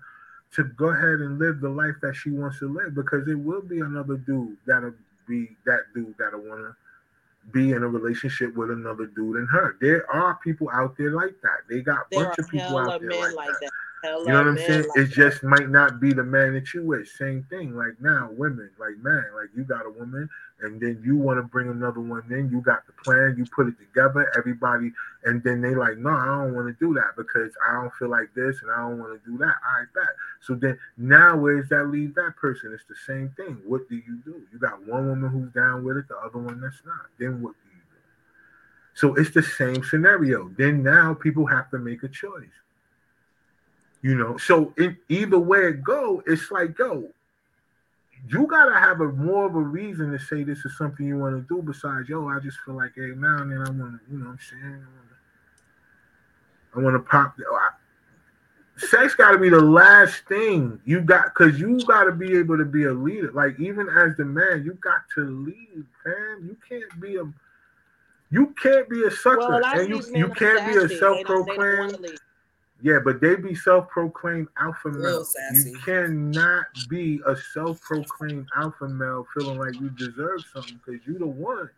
to 0.56 0.64
go 0.64 0.88
ahead 0.88 1.22
and 1.22 1.40
live 1.40 1.62
the 1.62 1.70
life 1.70 1.96
that 2.02 2.16
she 2.16 2.32
wants 2.32 2.60
to 2.60 2.74
live 2.74 2.96
because 2.96 3.28
it 3.28 3.36
will 3.36 3.62
be 3.62 3.80
another 3.82 4.18
dude 4.18 4.58
that'll 4.66 4.94
be 5.28 5.56
that 5.66 5.82
dude 5.94 6.16
that'll 6.18 6.42
want 6.42 6.62
to 6.62 6.76
be 7.52 7.72
in 7.72 7.84
a 7.84 7.88
relationship 7.88 8.56
with 8.56 8.72
another 8.72 9.06
dude 9.08 9.38
and 9.38 9.48
her. 9.50 9.78
There 9.80 10.10
are 10.12 10.40
people 10.44 10.70
out 10.72 10.98
there 10.98 11.12
like 11.12 11.36
that. 11.42 11.60
They 11.70 11.82
got 11.82 12.06
a 12.12 12.16
bunch 12.16 12.38
of 12.40 12.50
people 12.50 12.78
out 12.78 13.02
there 13.02 13.10
like, 13.10 13.36
like 13.36 13.48
that. 13.48 13.60
that. 13.62 13.72
Hello, 14.02 14.22
you 14.22 14.30
know 14.30 14.38
what 14.38 14.48
I'm 14.48 14.58
saying? 14.58 14.86
Like 14.96 14.98
it 14.98 15.08
just 15.08 15.44
might 15.44 15.70
not 15.70 16.00
be 16.00 16.14
the 16.14 16.24
man 16.24 16.54
that 16.54 16.74
you 16.74 16.86
with. 16.86 17.10
Same 17.10 17.46
thing. 17.50 17.76
Like 17.76 18.00
now, 18.00 18.30
women, 18.32 18.70
like 18.80 18.98
man, 19.02 19.26
like 19.36 19.50
you 19.56 19.64
got 19.64 19.86
a 19.86 19.90
woman, 19.90 20.30
and 20.62 20.80
then 20.80 21.02
you 21.04 21.18
want 21.18 21.38
to 21.38 21.44
bring 21.44 21.68
another 21.70 22.00
one 22.00 22.24
in. 22.32 22.50
You 22.50 22.62
got 22.62 22.88
the 22.88 22.94
plan. 23.04 23.36
You 23.38 23.46
put 23.46 23.68
it 23.68 23.76
together. 23.78 24.32
Everybody, 24.38 24.94
and 25.26 25.44
then 25.44 25.60
they 25.60 25.76
like, 25.76 25.98
no, 25.98 26.12
I 26.12 26.26
don't 26.26 26.56
want 26.56 26.68
to 26.68 26.86
do 26.86 26.94
that 26.94 27.18
because 27.18 27.52
I 27.68 27.74
don't 27.74 27.94
feel 27.96 28.10
like 28.10 28.34
this, 28.34 28.62
and 28.62 28.72
I 28.72 28.78
don't 28.78 29.00
want 29.00 29.22
to 29.22 29.30
do 29.30 29.38
that. 29.40 29.56
I 29.68 29.80
like 29.80 29.94
that. 29.96 30.16
So 30.40 30.56
then 30.56 30.80
now, 30.98 31.36
where 31.36 31.60
does 31.60 31.70
that 31.70 31.86
leave 31.86 32.16
that 32.16 32.38
person? 32.38 32.72
It's 32.74 32.86
the 32.88 32.96
same 33.06 33.34
thing. 33.36 33.62
What 33.66 33.90
do 33.90 33.96
you 33.96 34.22
do? 34.24 34.42
You 34.54 34.60
got 34.60 34.88
one 34.88 35.10
woman 35.10 35.30
who's 35.30 35.52
down 35.52 35.84
with 35.84 35.98
it, 35.98 36.08
the 36.08 36.18
other 36.18 36.40
one 36.40 36.62
that's 36.62 36.82
not. 36.86 37.08
Then 37.20 37.42
what 37.42 37.52
do 37.52 37.70
you 37.76 37.82
do? 37.82 37.98
So 38.94 39.16
it's 39.16 39.32
the 39.32 39.44
same 39.44 39.84
scenario. 39.84 40.50
Then 40.58 40.84
now 40.84 41.14
people 41.14 41.46
have 41.48 41.70
to 41.72 41.80
make 41.80 42.04
a 42.04 42.08
choice. 42.08 42.48
You 44.02 44.16
know, 44.16 44.38
so 44.38 44.74
it, 44.78 44.96
either 45.10 45.38
way 45.38 45.68
it 45.68 45.84
go, 45.84 46.24
it's 46.26 46.52
like, 46.52 46.78
yo, 46.80 47.10
you 48.30 48.48
gotta 48.48 48.80
have 48.80 49.02
a 49.02 49.08
more 49.12 49.46
of 49.46 49.56
a 49.56 49.60
reason 49.60 50.12
to 50.12 50.20
say 50.20 50.44
this 50.44 50.64
is 50.66 50.78
something 50.78 51.06
you 51.06 51.18
want 51.18 51.36
to 51.36 51.54
do 51.54 51.62
besides, 51.62 52.08
yo, 52.08 52.28
I 52.30 52.40
just 52.40 52.60
feel 52.66 52.76
like, 52.76 52.92
hey, 52.96 53.12
now 53.16 53.42
and 53.42 53.52
then 53.52 53.60
I 53.60 53.70
want 53.70 54.00
to, 54.00 54.12
you 54.12 54.20
know 54.20 54.28
what 54.28 54.32
I'm 54.32 54.40
saying? 54.50 54.86
I 56.76 56.80
want 56.80 56.96
to 56.96 57.00
pop. 57.00 57.36
I, 57.40 57.70
sex 58.78 59.16
got 59.16 59.32
to 59.32 59.38
be 59.38 59.50
the 59.50 59.62
last 59.62 60.24
thing 60.28 60.80
you 60.86 61.02
got 61.02 61.26
because 61.26 61.60
you 61.60 61.80
got 61.86 62.06
to 62.06 62.12
be 62.12 62.38
able 62.38 62.58
to 62.58 62.66
be 62.66 62.86
a 62.86 62.94
leader. 62.94 63.32
Like 63.34 63.60
even 63.60 63.90
as 63.90 64.16
the 64.18 64.26
man, 64.26 64.64
you 64.64 64.74
got 64.74 65.02
to 65.16 65.26
lead, 65.26 65.86
fam. 66.04 66.46
You 66.48 66.58
can't 66.68 67.02
be 67.02 67.18
a 67.18 67.32
you 68.32 68.54
can't 68.62 68.88
be 68.88 69.04
a 69.04 69.12
sucker, 69.12 69.40
well, 69.40 69.66
and 69.66 69.90
you 69.90 70.04
you 70.14 70.30
can't 70.30 70.72
be 70.72 70.78
a 70.80 70.98
self-proclaimed. 70.98 72.20
Yeah, 72.82 73.00
but 73.04 73.20
they 73.20 73.36
be 73.36 73.56
self-proclaimed 73.56 74.48
alpha 74.58 74.90
male. 74.90 75.26
You 75.52 75.80
cannot 75.84 76.66
be 76.88 77.20
a 77.26 77.36
self-proclaimed 77.36 78.48
alpha 78.56 78.88
male 78.88 79.28
feeling 79.34 79.60
like 79.60 79.74
you 79.82 79.90
deserve 79.90 80.46
something 80.54 80.80
because 80.86 81.06
you 81.06 81.18
the 81.18 81.28
one. 81.28 81.70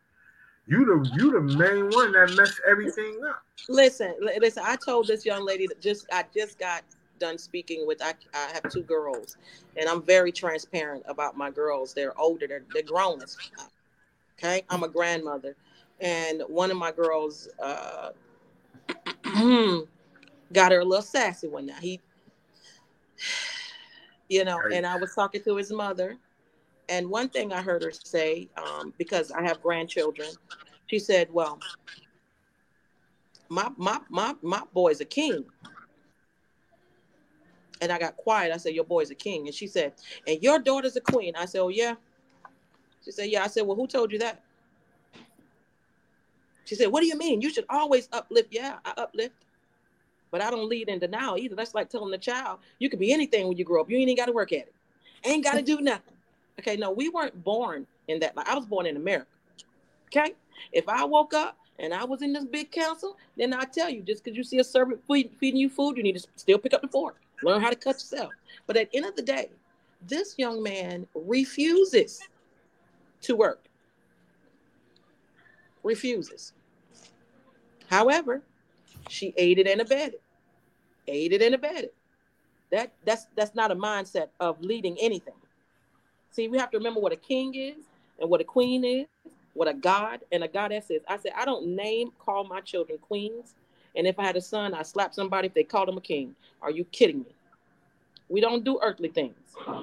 You 0.67 0.85
the 0.85 1.09
you 1.15 1.31
the 1.31 1.41
main 1.41 1.89
one 1.89 2.11
that 2.11 2.35
messed 2.35 2.61
everything 2.69 3.19
up. 3.27 3.43
Listen, 3.67 4.15
listen. 4.19 4.63
I 4.65 4.75
told 4.75 5.07
this 5.07 5.25
young 5.25 5.43
lady 5.43 5.65
that 5.67 5.81
just 5.81 6.05
I 6.11 6.23
just 6.35 6.59
got 6.59 6.83
done 7.19 7.39
speaking 7.39 7.87
with. 7.87 8.01
I, 8.01 8.13
I 8.35 8.51
have 8.53 8.69
two 8.69 8.83
girls, 8.83 9.37
and 9.75 9.89
I'm 9.89 10.03
very 10.03 10.31
transparent 10.31 11.03
about 11.07 11.35
my 11.35 11.49
girls. 11.49 11.95
They're 11.95 12.17
older. 12.19 12.45
They're 12.47 12.63
they're 12.73 12.83
grown. 12.83 13.21
Okay, 14.37 14.63
I'm 14.69 14.83
a 14.83 14.87
grandmother, 14.87 15.55
and 15.99 16.43
one 16.47 16.69
of 16.69 16.77
my 16.77 16.91
girls. 16.91 17.49
Uh, 17.59 18.11
got 20.51 20.71
her 20.71 20.79
a 20.79 20.85
little 20.85 21.01
sassy 21.01 21.47
one 21.47 21.67
night. 21.67 21.79
He, 21.81 21.99
you 24.29 24.45
know, 24.45 24.59
and 24.73 24.85
I 24.85 24.95
was 24.95 25.13
talking 25.13 25.43
to 25.43 25.55
his 25.55 25.71
mother, 25.71 26.17
and 26.89 27.09
one 27.09 27.29
thing 27.29 27.53
I 27.53 27.61
heard 27.61 27.83
her 27.83 27.91
say, 27.91 28.49
um, 28.57 28.93
because 28.97 29.31
I 29.31 29.41
have 29.43 29.61
grandchildren, 29.61 30.29
she 30.87 30.99
said, 30.99 31.29
"Well, 31.31 31.59
my 33.49 33.69
my 33.77 33.99
my 34.09 34.35
my 34.41 34.63
boy's 34.73 35.01
a 35.01 35.05
king." 35.05 35.45
And 37.81 37.91
I 37.91 37.97
got 37.97 38.15
quiet. 38.15 38.53
I 38.53 38.57
said, 38.57 38.75
"Your 38.75 38.83
boy's 38.83 39.09
a 39.09 39.15
king," 39.15 39.47
and 39.47 39.55
she 39.55 39.67
said, 39.67 39.93
"And 40.27 40.41
your 40.41 40.59
daughter's 40.59 40.95
a 40.95 41.01
queen." 41.01 41.35
I 41.35 41.45
said, 41.45 41.61
"Oh 41.61 41.69
yeah." 41.69 41.95
She 43.03 43.11
said, 43.11 43.29
"Yeah." 43.29 43.43
I 43.43 43.47
said, 43.47 43.65
"Well, 43.65 43.75
who 43.75 43.87
told 43.87 44.11
you 44.11 44.19
that?" 44.19 44.43
She 46.65 46.75
said, 46.75 46.87
"What 46.87 47.01
do 47.01 47.07
you 47.07 47.17
mean? 47.17 47.41
You 47.41 47.49
should 47.49 47.65
always 47.69 48.07
uplift." 48.13 48.49
Yeah, 48.51 48.77
I 48.85 48.93
uplift 48.97 49.35
but 50.31 50.41
I 50.41 50.49
don't 50.49 50.67
lead 50.67 50.89
in 50.89 50.99
denial 50.99 51.37
either. 51.37 51.55
That's 51.55 51.75
like 51.75 51.89
telling 51.89 52.11
the 52.11 52.17
child, 52.17 52.59
you 52.79 52.89
can 52.89 52.99
be 52.99 53.13
anything 53.13 53.47
when 53.47 53.57
you 53.57 53.65
grow 53.65 53.81
up. 53.81 53.89
You 53.89 53.97
ain't 53.97 54.17
got 54.17 54.25
to 54.25 54.31
work 54.31 54.51
at 54.53 54.59
it. 54.59 54.73
Ain't 55.23 55.43
got 55.43 55.53
to 55.53 55.61
do 55.61 55.81
nothing. 55.81 56.15
Okay, 56.59 56.77
no, 56.77 56.91
we 56.91 57.09
weren't 57.09 57.43
born 57.43 57.85
in 58.07 58.19
that. 58.21 58.35
Like 58.35 58.47
I 58.47 58.55
was 58.55 58.65
born 58.65 58.85
in 58.85 58.95
America. 58.95 59.27
Okay. 60.07 60.33
If 60.71 60.87
I 60.89 61.03
woke 61.05 61.33
up 61.33 61.57
and 61.79 61.93
I 61.93 62.03
was 62.03 62.21
in 62.21 62.33
this 62.33 62.45
big 62.45 62.71
council, 62.71 63.17
then 63.37 63.53
I 63.53 63.63
tell 63.63 63.89
you, 63.89 64.01
just 64.01 64.23
because 64.23 64.37
you 64.37 64.43
see 64.43 64.59
a 64.59 64.63
servant 64.63 65.01
feeding 65.07 65.57
you 65.59 65.69
food, 65.69 65.97
you 65.97 66.03
need 66.03 66.17
to 66.17 66.27
still 66.35 66.57
pick 66.57 66.73
up 66.73 66.81
the 66.81 66.87
fork, 66.87 67.17
learn 67.43 67.61
how 67.61 67.69
to 67.69 67.75
cut 67.75 67.95
yourself. 67.95 68.31
But 68.67 68.77
at 68.77 68.91
the 68.91 68.97
end 68.97 69.05
of 69.05 69.15
the 69.15 69.21
day, 69.21 69.49
this 70.07 70.35
young 70.37 70.61
man 70.63 71.07
refuses 71.13 72.21
to 73.21 73.35
work. 73.35 73.63
Refuses. 75.83 76.53
However, 77.89 78.41
she 79.09 79.33
aided 79.37 79.67
and 79.67 79.81
abetted. 79.81 80.19
Aided 81.07 81.41
and 81.41 81.55
abetted. 81.55 81.91
That 82.71 82.93
that's 83.05 83.27
that's 83.35 83.53
not 83.53 83.71
a 83.71 83.75
mindset 83.75 84.29
of 84.39 84.61
leading 84.61 84.97
anything. 84.99 85.33
See, 86.31 86.47
we 86.47 86.57
have 86.57 86.71
to 86.71 86.77
remember 86.77 86.99
what 87.01 87.11
a 87.11 87.17
king 87.17 87.53
is 87.55 87.83
and 88.19 88.29
what 88.29 88.39
a 88.39 88.45
queen 88.45 88.85
is, 88.85 89.07
what 89.53 89.67
a 89.67 89.73
god 89.73 90.21
and 90.31 90.43
a 90.43 90.47
goddess 90.47 90.89
is. 90.89 91.01
I 91.07 91.17
said 91.17 91.33
I 91.35 91.43
don't 91.43 91.75
name 91.75 92.11
call 92.19 92.45
my 92.45 92.61
children 92.61 92.97
queens, 92.99 93.55
and 93.95 94.07
if 94.07 94.17
I 94.17 94.23
had 94.23 94.37
a 94.37 94.41
son, 94.41 94.73
I 94.73 94.83
slap 94.83 95.13
somebody 95.13 95.47
if 95.47 95.53
they 95.53 95.63
called 95.63 95.89
him 95.89 95.97
a 95.97 96.01
king. 96.01 96.35
Are 96.61 96.71
you 96.71 96.85
kidding 96.85 97.19
me? 97.19 97.35
We 98.29 98.39
don't 98.39 98.63
do 98.63 98.79
earthly 98.81 99.09
things. 99.09 99.35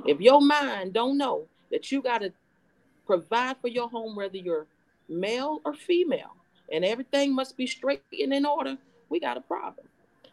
If 0.07 0.21
your 0.21 0.41
mind 0.41 0.95
don't 0.95 1.19
know 1.19 1.45
that 1.71 1.93
you 1.93 2.01
got 2.01 2.23
to 2.23 2.33
provide 3.07 3.57
for 3.61 3.69
your 3.69 3.91
home, 3.91 4.17
whether 4.17 4.39
you're 4.39 4.67
male 5.09 5.61
or 5.65 5.75
female, 5.75 6.35
and 6.73 6.85
everything 6.85 7.35
must 7.35 7.57
be 7.57 7.67
straight 7.67 8.03
and 8.19 8.33
in 8.33 8.47
order, 8.47 8.79
we 9.09 9.21
got 9.21 9.37
a 9.37 9.41
problem. 9.41 9.87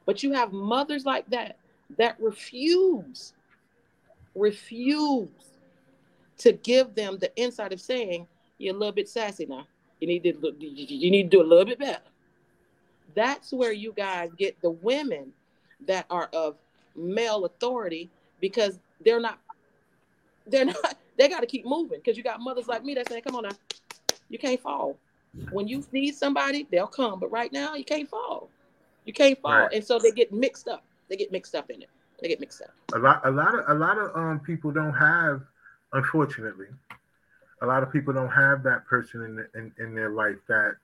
But 0.06 0.24
you 0.24 0.34
have 0.34 0.54
mothers 0.54 1.06
like 1.06 1.30
that 1.30 1.58
that 1.98 2.20
refuse, 2.20 3.34
refuse 4.36 5.30
to 6.38 6.52
give 6.52 6.96
them 6.96 7.18
the 7.20 7.36
insight 7.36 7.74
of 7.74 7.82
saying, 7.82 8.28
you're 8.58 8.76
a 8.76 8.78
little 8.78 8.94
bit 8.94 9.10
sassy 9.10 9.46
now. 9.46 9.66
You 10.00 10.08
need 10.08 10.24
to 10.24 10.56
you 10.60 11.12
need 11.12 11.24
to 11.32 11.38
do 11.38 11.42
a 11.42 11.48
little 11.48 11.66
bit 11.66 11.80
better. 11.80 12.02
That's 13.14 13.54
where 13.54 13.72
you 13.72 13.94
guys 13.94 14.32
get 14.38 14.62
the 14.62 14.72
women 14.72 15.32
that 15.88 16.06
are 16.10 16.30
of 16.34 16.56
male 16.96 17.46
authority 17.46 18.10
because 18.40 18.80
they're 19.04 19.20
not 19.20 19.40
they're 20.48 20.66
not 20.66 20.98
they 21.18 21.28
got 21.28 21.42
to 21.42 21.48
keep 21.48 21.66
moving 21.66 22.00
because 22.00 22.18
you 22.18 22.24
got 22.24 22.40
mothers 22.40 22.68
like 22.68 22.84
me 22.84 22.94
that 22.94 23.08
say 23.10 23.22
come 23.22 23.36
on 23.36 23.44
now 23.44 23.50
you 24.30 24.38
can't 24.38 24.60
fall 24.60 24.98
when 25.52 25.68
you 25.68 25.84
need 25.92 26.16
somebody 26.16 26.68
they'll 26.72 26.88
come 26.88 27.20
but 27.20 27.30
right 27.32 27.52
now 27.52 27.76
you 27.76 27.84
can't 27.84 28.10
fall 28.10 28.50
you 29.06 29.14
can't 29.14 29.40
fall. 29.42 29.52
Right. 29.52 29.74
and 29.74 29.84
so 29.84 30.00
they 30.00 30.12
get 30.12 30.34
mixed 30.34 30.68
up. 30.68 30.84
They 31.08 31.16
get 31.16 31.32
mixed 31.32 31.56
up 31.56 31.70
in 31.70 31.82
it. 31.82 31.90
They 32.20 32.28
get 32.28 32.40
mixed 32.40 32.62
up. 32.62 32.72
A 32.94 33.00
lot 33.00 33.22
a 33.26 33.32
lot 33.32 33.56
of 33.56 33.70
a 33.70 33.74
lot 33.74 33.98
of 33.98 34.16
um 34.16 34.40
people 34.40 34.72
don't 34.72 34.94
have 34.94 35.42
unfortunately 35.94 36.68
a 37.62 37.66
lot 37.66 37.84
of 37.84 37.92
people 37.92 38.14
don't 38.14 38.30
have 38.30 38.64
that 38.64 38.86
person 38.86 39.22
in, 39.24 39.36
the, 39.36 39.48
in, 39.56 39.72
in 39.80 39.96
their 39.96 40.10
life 40.10 40.38
that 40.48 40.76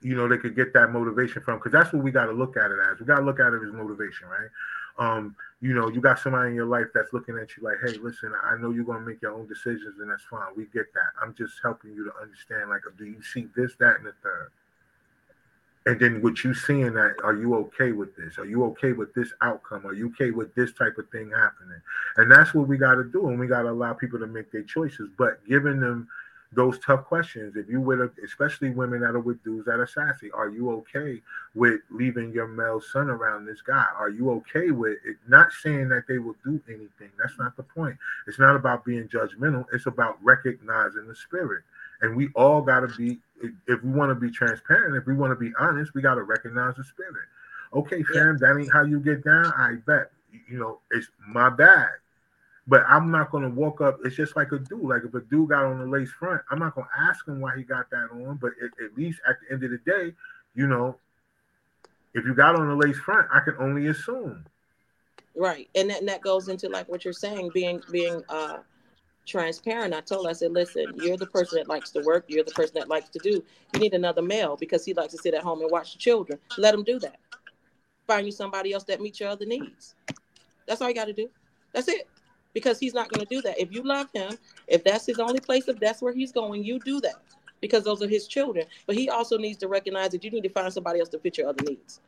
you 0.00 0.14
know 0.14 0.28
they 0.28 0.38
could 0.38 0.54
get 0.54 0.72
that 0.72 0.92
motivation 0.92 1.42
from 1.42 1.58
because 1.58 1.72
that's 1.72 1.92
what 1.92 2.02
we 2.02 2.10
got 2.10 2.26
to 2.26 2.32
look 2.32 2.56
at 2.56 2.70
it 2.70 2.78
as. 2.90 3.00
We 3.00 3.06
got 3.06 3.18
to 3.18 3.24
look 3.24 3.40
at 3.40 3.52
it 3.52 3.60
as 3.66 3.72
motivation 3.72 4.28
right? 4.28 4.48
Um 4.98 5.34
you 5.60 5.74
know 5.74 5.88
you 5.88 6.00
got 6.00 6.18
somebody 6.18 6.50
in 6.50 6.54
your 6.54 6.66
life 6.66 6.86
that's 6.94 7.12
looking 7.12 7.36
at 7.36 7.56
you 7.56 7.64
like 7.64 7.76
hey 7.84 7.98
listen 7.98 8.32
i 8.44 8.56
know 8.56 8.70
you're 8.70 8.84
going 8.84 9.00
to 9.00 9.06
make 9.06 9.20
your 9.20 9.32
own 9.32 9.48
decisions 9.48 9.98
and 10.00 10.10
that's 10.10 10.22
fine. 10.30 10.52
We 10.56 10.66
get 10.66 10.92
that. 10.94 11.10
I'm 11.20 11.34
just 11.34 11.54
helping 11.62 11.92
you 11.92 12.04
to 12.04 12.12
understand 12.22 12.70
like 12.70 12.82
do 12.96 13.04
you 13.04 13.22
see 13.22 13.48
this 13.56 13.74
that 13.80 13.96
and 13.96 14.06
the 14.06 14.12
third 14.22 14.50
and 15.88 15.98
then 15.98 16.20
what 16.22 16.44
you 16.44 16.52
seeing 16.52 16.92
that 16.92 17.14
are 17.24 17.34
you 17.34 17.54
okay 17.54 17.92
with 17.92 18.14
this 18.14 18.38
are 18.38 18.44
you 18.44 18.62
okay 18.64 18.92
with 18.92 19.12
this 19.14 19.32
outcome 19.40 19.86
are 19.86 19.94
you 19.94 20.08
okay 20.08 20.30
with 20.30 20.54
this 20.54 20.72
type 20.74 20.98
of 20.98 21.08
thing 21.08 21.30
happening 21.30 21.80
and 22.18 22.30
that's 22.30 22.52
what 22.52 22.68
we 22.68 22.76
got 22.76 22.94
to 22.94 23.04
do 23.04 23.28
and 23.28 23.40
we 23.40 23.46
got 23.46 23.62
to 23.62 23.70
allow 23.70 23.94
people 23.94 24.18
to 24.18 24.26
make 24.26 24.52
their 24.52 24.62
choices 24.62 25.08
but 25.16 25.44
giving 25.48 25.80
them 25.80 26.06
those 26.52 26.78
tough 26.78 27.04
questions. 27.04 27.56
If 27.56 27.68
you 27.68 27.80
with, 27.80 28.00
a, 28.00 28.10
especially 28.24 28.70
women 28.70 29.00
that 29.00 29.14
are 29.14 29.20
with 29.20 29.42
dudes 29.44 29.66
that 29.66 29.80
are 29.80 29.86
sassy, 29.86 30.30
are 30.30 30.48
you 30.48 30.70
okay 30.70 31.20
with 31.54 31.80
leaving 31.90 32.32
your 32.32 32.46
male 32.46 32.80
son 32.80 33.10
around 33.10 33.46
this 33.46 33.60
guy? 33.60 33.84
Are 33.98 34.08
you 34.08 34.30
okay 34.30 34.70
with 34.70 34.98
it? 35.04 35.16
Not 35.28 35.52
saying 35.52 35.88
that 35.90 36.04
they 36.08 36.18
will 36.18 36.36
do 36.44 36.60
anything. 36.68 37.10
That's 37.18 37.38
not 37.38 37.56
the 37.56 37.64
point. 37.64 37.98
It's 38.26 38.38
not 38.38 38.56
about 38.56 38.84
being 38.84 39.08
judgmental. 39.08 39.66
It's 39.72 39.86
about 39.86 40.18
recognizing 40.22 41.06
the 41.06 41.14
spirit. 41.14 41.64
And 42.00 42.16
we 42.16 42.28
all 42.34 42.62
got 42.62 42.80
to 42.80 42.88
be, 42.96 43.18
if 43.66 43.82
we 43.82 43.90
want 43.90 44.10
to 44.10 44.14
be 44.14 44.30
transparent, 44.30 44.96
if 44.96 45.06
we 45.06 45.14
want 45.14 45.32
to 45.32 45.36
be 45.36 45.52
honest, 45.58 45.94
we 45.94 46.02
got 46.02 46.14
to 46.14 46.22
recognize 46.22 46.76
the 46.76 46.84
spirit. 46.84 47.26
Okay, 47.74 48.02
fam, 48.02 48.38
that 48.38 48.56
ain't 48.58 48.72
how 48.72 48.84
you 48.84 49.00
get 49.00 49.24
down. 49.24 49.46
I 49.46 49.74
bet. 49.86 50.10
You 50.48 50.58
know, 50.58 50.80
it's 50.90 51.08
my 51.26 51.50
bad 51.50 51.88
but 52.68 52.84
I'm 52.86 53.10
not 53.10 53.30
gonna 53.30 53.48
walk 53.48 53.80
up. 53.80 53.98
It's 54.04 54.14
just 54.14 54.36
like 54.36 54.52
a 54.52 54.58
dude. 54.58 54.82
Like 54.82 55.02
if 55.02 55.14
a 55.14 55.22
dude 55.22 55.48
got 55.48 55.64
on 55.64 55.78
the 55.78 55.86
lace 55.86 56.10
front, 56.10 56.42
I'm 56.50 56.58
not 56.58 56.74
gonna 56.74 56.86
ask 56.96 57.26
him 57.26 57.40
why 57.40 57.56
he 57.56 57.62
got 57.62 57.88
that 57.90 58.10
on. 58.12 58.36
But 58.36 58.52
at, 58.62 58.84
at 58.84 58.96
least 58.96 59.20
at 59.26 59.36
the 59.40 59.54
end 59.54 59.64
of 59.64 59.70
the 59.70 59.78
day, 59.78 60.12
you 60.54 60.66
know, 60.66 60.96
if 62.12 62.26
you 62.26 62.34
got 62.34 62.56
on 62.56 62.68
the 62.68 62.76
lace 62.76 62.98
front, 62.98 63.26
I 63.32 63.40
can 63.40 63.56
only 63.58 63.86
assume. 63.86 64.44
Right, 65.34 65.68
and 65.74 65.88
that, 65.88 66.00
and 66.00 66.08
that 66.08 66.20
goes 66.20 66.48
into 66.48 66.68
like 66.68 66.88
what 66.88 67.04
you're 67.04 67.14
saying, 67.14 67.50
being 67.54 67.82
being 67.90 68.22
uh 68.28 68.58
transparent. 69.28 69.94
I 69.94 70.00
told 70.00 70.26
her, 70.26 70.30
I 70.30 70.32
said, 70.32 70.52
listen, 70.52 70.94
you're 70.96 71.16
the 71.16 71.26
person 71.26 71.58
that 71.58 71.68
likes 71.68 71.90
to 71.90 72.00
work. 72.00 72.24
You're 72.28 72.44
the 72.44 72.52
person 72.52 72.74
that 72.76 72.88
likes 72.88 73.10
to 73.10 73.18
do. 73.18 73.42
You 73.74 73.80
need 73.80 73.94
another 73.94 74.22
male 74.22 74.56
because 74.56 74.84
he 74.84 74.94
likes 74.94 75.12
to 75.12 75.18
sit 75.18 75.34
at 75.34 75.42
home 75.42 75.60
and 75.60 75.70
watch 75.70 75.92
the 75.92 75.98
children. 75.98 76.38
Let 76.56 76.74
him 76.74 76.82
do 76.82 76.98
that. 77.00 77.18
Find 78.06 78.26
you 78.26 78.32
somebody 78.32 78.72
else 78.72 78.84
that 78.84 79.00
meets 79.00 79.20
your 79.20 79.28
other 79.28 79.46
needs. 79.46 79.94
That's 80.66 80.80
all 80.80 80.88
you 80.88 80.94
got 80.94 81.06
to 81.06 81.12
do. 81.12 81.28
That's 81.72 81.88
it 81.88 82.08
because 82.54 82.78
he's 82.78 82.94
not 82.94 83.10
going 83.10 83.24
to 83.24 83.34
do 83.34 83.42
that. 83.42 83.60
If 83.60 83.72
you 83.72 83.82
love 83.82 84.08
him, 84.12 84.36
if 84.66 84.82
that's 84.82 85.06
his 85.06 85.18
only 85.18 85.40
place, 85.40 85.68
if 85.68 85.78
that's 85.78 86.02
where 86.02 86.12
he's 86.12 86.32
going, 86.32 86.64
you 86.64 86.78
do 86.80 87.00
that 87.02 87.16
because 87.60 87.84
those 87.84 88.02
are 88.02 88.08
his 88.08 88.26
children. 88.26 88.66
But 88.86 88.96
he 88.96 89.10
also 89.10 89.38
needs 89.38 89.58
to 89.58 89.68
recognize 89.68 90.10
that 90.10 90.24
you 90.24 90.30
need 90.30 90.42
to 90.42 90.48
find 90.48 90.72
somebody 90.72 91.00
else 91.00 91.08
to 91.10 91.18
fit 91.18 91.38
your 91.38 91.48
other 91.48 91.64
needs. 91.64 92.00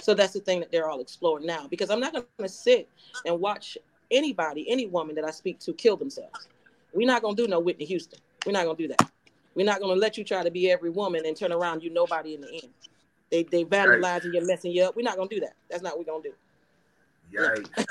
So 0.00 0.14
that's 0.14 0.32
the 0.32 0.40
thing 0.40 0.60
that 0.60 0.70
they're 0.70 0.88
all 0.88 1.00
exploring 1.00 1.46
now 1.46 1.66
because 1.68 1.90
I'm 1.90 2.00
not 2.00 2.12
going 2.12 2.26
to 2.38 2.48
sit 2.48 2.88
and 3.24 3.40
watch 3.40 3.76
anybody, 4.10 4.68
any 4.68 4.86
woman 4.86 5.14
that 5.16 5.24
I 5.24 5.30
speak 5.30 5.58
to 5.60 5.72
kill 5.72 5.96
themselves. 5.96 6.48
We're 6.92 7.06
not 7.06 7.22
going 7.22 7.36
to 7.36 7.42
do 7.42 7.48
no 7.48 7.60
Whitney 7.60 7.84
Houston. 7.84 8.18
We're 8.44 8.52
not 8.52 8.64
going 8.64 8.76
to 8.76 8.82
do 8.82 8.88
that. 8.88 9.10
We're 9.54 9.66
not 9.66 9.80
going 9.80 9.94
to 9.94 10.00
let 10.00 10.18
you 10.18 10.24
try 10.24 10.42
to 10.42 10.50
be 10.50 10.70
every 10.70 10.90
woman 10.90 11.24
and 11.26 11.36
turn 11.36 11.52
around 11.52 11.82
you 11.82 11.90
nobody 11.90 12.34
in 12.34 12.42
the 12.42 12.52
end. 12.52 12.68
They 13.30 13.42
they 13.42 13.64
vandalizing 13.64 14.34
you, 14.34 14.46
messing 14.46 14.72
you 14.72 14.84
up. 14.84 14.96
We're 14.96 15.02
not 15.02 15.16
going 15.16 15.28
to 15.28 15.34
do 15.34 15.40
that. 15.40 15.54
That's 15.68 15.82
not 15.82 15.96
what 15.96 16.06
we're 16.06 16.12
going 16.12 16.22
to 16.22 16.28
do. 16.30 16.34
Yikes. 17.32 17.86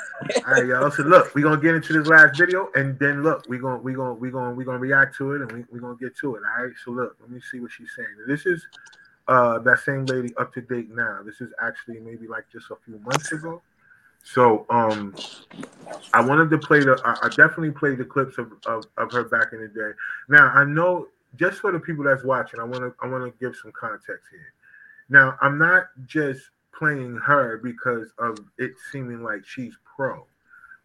All 0.48 0.54
right, 0.54 0.66
y'all. 0.66 0.92
So 0.92 1.04
look, 1.04 1.36
we're 1.36 1.44
gonna 1.44 1.62
get 1.62 1.76
into 1.76 1.94
this 1.94 2.08
last 2.08 2.38
video 2.38 2.70
and 2.76 2.98
then 3.00 3.22
look, 3.22 3.46
we're 3.48 3.60
gonna 3.60 3.78
we 3.78 3.94
gonna 3.94 4.14
we 4.14 4.32
gonna 4.32 4.54
we 4.54 4.64
gonna 4.64 4.80
react 4.80 5.16
to 5.18 5.34
it 5.34 5.42
and 5.42 5.52
we, 5.52 5.66
we're 5.72 5.80
gonna 5.80 5.98
get 6.00 6.16
to 6.18 6.36
it. 6.36 6.44
All 6.58 6.64
right. 6.64 6.74
So 6.84 6.92
look, 6.92 7.18
let 7.20 7.30
me 7.30 7.42
see 7.52 7.60
what 7.60 7.72
she's 7.72 7.90
saying. 7.96 8.08
This 8.28 8.46
is 8.46 8.66
uh 9.28 9.60
that 9.60 9.80
same 9.80 10.06
lady 10.06 10.34
up 10.38 10.54
to 10.54 10.62
date 10.62 10.90
now. 10.90 11.20
This 11.24 11.42
is 11.42 11.52
actually 11.62 12.00
maybe 12.00 12.28
like 12.28 12.46
just 12.52 12.72
a 12.72 12.76
few 12.86 12.98
months 13.00 13.32
ago. 13.32 13.62
So 14.26 14.66
um 14.70 15.16
I 16.14 16.20
wanted 16.20 16.50
to 16.50 16.58
play 16.58 16.80
the 16.80 17.00
I, 17.06 17.30
definitely 17.30 17.72
played 17.72 18.00
the 18.00 18.06
clips 18.06 18.38
of, 18.38 18.52
of, 18.66 18.86
of 18.98 19.12
her 19.12 19.24
back 19.24 19.54
in 19.54 19.62
the 19.62 19.68
day. 19.68 19.92
Now 20.28 20.50
I 20.50 20.66
know 20.66 21.08
just 21.36 21.60
for 21.60 21.72
the 21.72 21.80
people 21.80 22.04
that's 22.04 22.24
watching, 22.24 22.60
I 22.60 22.64
wanna 22.64 22.92
I 23.02 23.08
wanna 23.08 23.32
give 23.40 23.56
some 23.56 23.72
context 23.72 24.28
here. 24.32 24.54
Now 25.10 25.38
I'm 25.42 25.58
not 25.58 25.86
just 26.08 26.50
playing 26.78 27.16
her 27.18 27.58
because 27.58 28.10
of 28.18 28.40
it 28.58 28.74
seeming 28.92 29.24
like 29.24 29.46
she's 29.46 29.76
pro. 29.96 30.26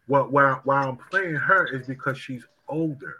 What 0.05 0.31
why 0.31 0.59
why 0.63 0.83
I'm 0.83 0.97
playing 0.97 1.35
her 1.35 1.65
is 1.65 1.87
because 1.87 2.17
she's 2.17 2.45
older. 2.67 3.17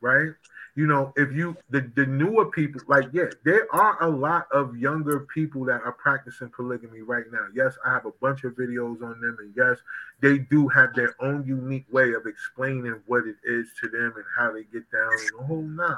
Right? 0.00 0.30
You 0.76 0.86
know, 0.86 1.12
if 1.16 1.32
you 1.32 1.56
the, 1.70 1.90
the 1.96 2.06
newer 2.06 2.46
people, 2.46 2.80
like 2.86 3.08
yeah, 3.12 3.26
there 3.44 3.66
are 3.74 4.02
a 4.02 4.08
lot 4.08 4.46
of 4.52 4.76
younger 4.76 5.20
people 5.20 5.64
that 5.64 5.82
are 5.82 5.92
practicing 5.92 6.48
polygamy 6.48 7.02
right 7.02 7.24
now. 7.32 7.46
Yes, 7.54 7.76
I 7.84 7.92
have 7.92 8.06
a 8.06 8.12
bunch 8.20 8.44
of 8.44 8.52
videos 8.54 9.02
on 9.02 9.20
them, 9.20 9.36
and 9.40 9.52
yes, 9.56 9.78
they 10.20 10.38
do 10.38 10.68
have 10.68 10.94
their 10.94 11.14
own 11.20 11.44
unique 11.46 11.86
way 11.92 12.12
of 12.12 12.26
explaining 12.26 13.00
what 13.06 13.26
it 13.26 13.36
is 13.44 13.68
to 13.80 13.88
them 13.88 14.14
and 14.16 14.24
how 14.36 14.52
they 14.52 14.62
get 14.64 14.90
down 14.90 15.10
and 15.12 15.38
the 15.38 15.44
whole 15.44 15.62
nine. 15.62 15.96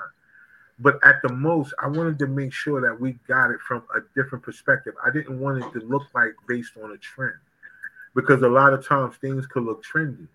But 0.79 0.99
at 1.05 1.23
the 1.23 1.33
most, 1.33 1.75
I 1.81 1.87
wanted 1.87 2.19
to 2.21 2.27
make 2.27 2.53
sure 2.53 2.81
that 2.81 2.99
we 2.99 3.13
got 3.29 3.51
it 3.51 3.61
from 3.61 3.85
a 3.95 4.01
different 4.17 4.43
perspective. 4.43 4.95
I 5.05 5.11
didn't 5.11 5.39
want 5.39 5.63
it 5.63 5.79
to 5.79 5.87
look 5.87 6.03
like 6.15 6.35
based 6.49 6.73
on 6.83 6.93
a 6.93 6.97
trend 6.97 7.39
because 8.15 8.43
a 8.43 8.49
lot 8.49 8.73
of 8.73 8.87
times 8.87 9.17
things 9.17 9.47
could 9.47 9.65
look 9.65 9.85
trendy. 9.85 10.27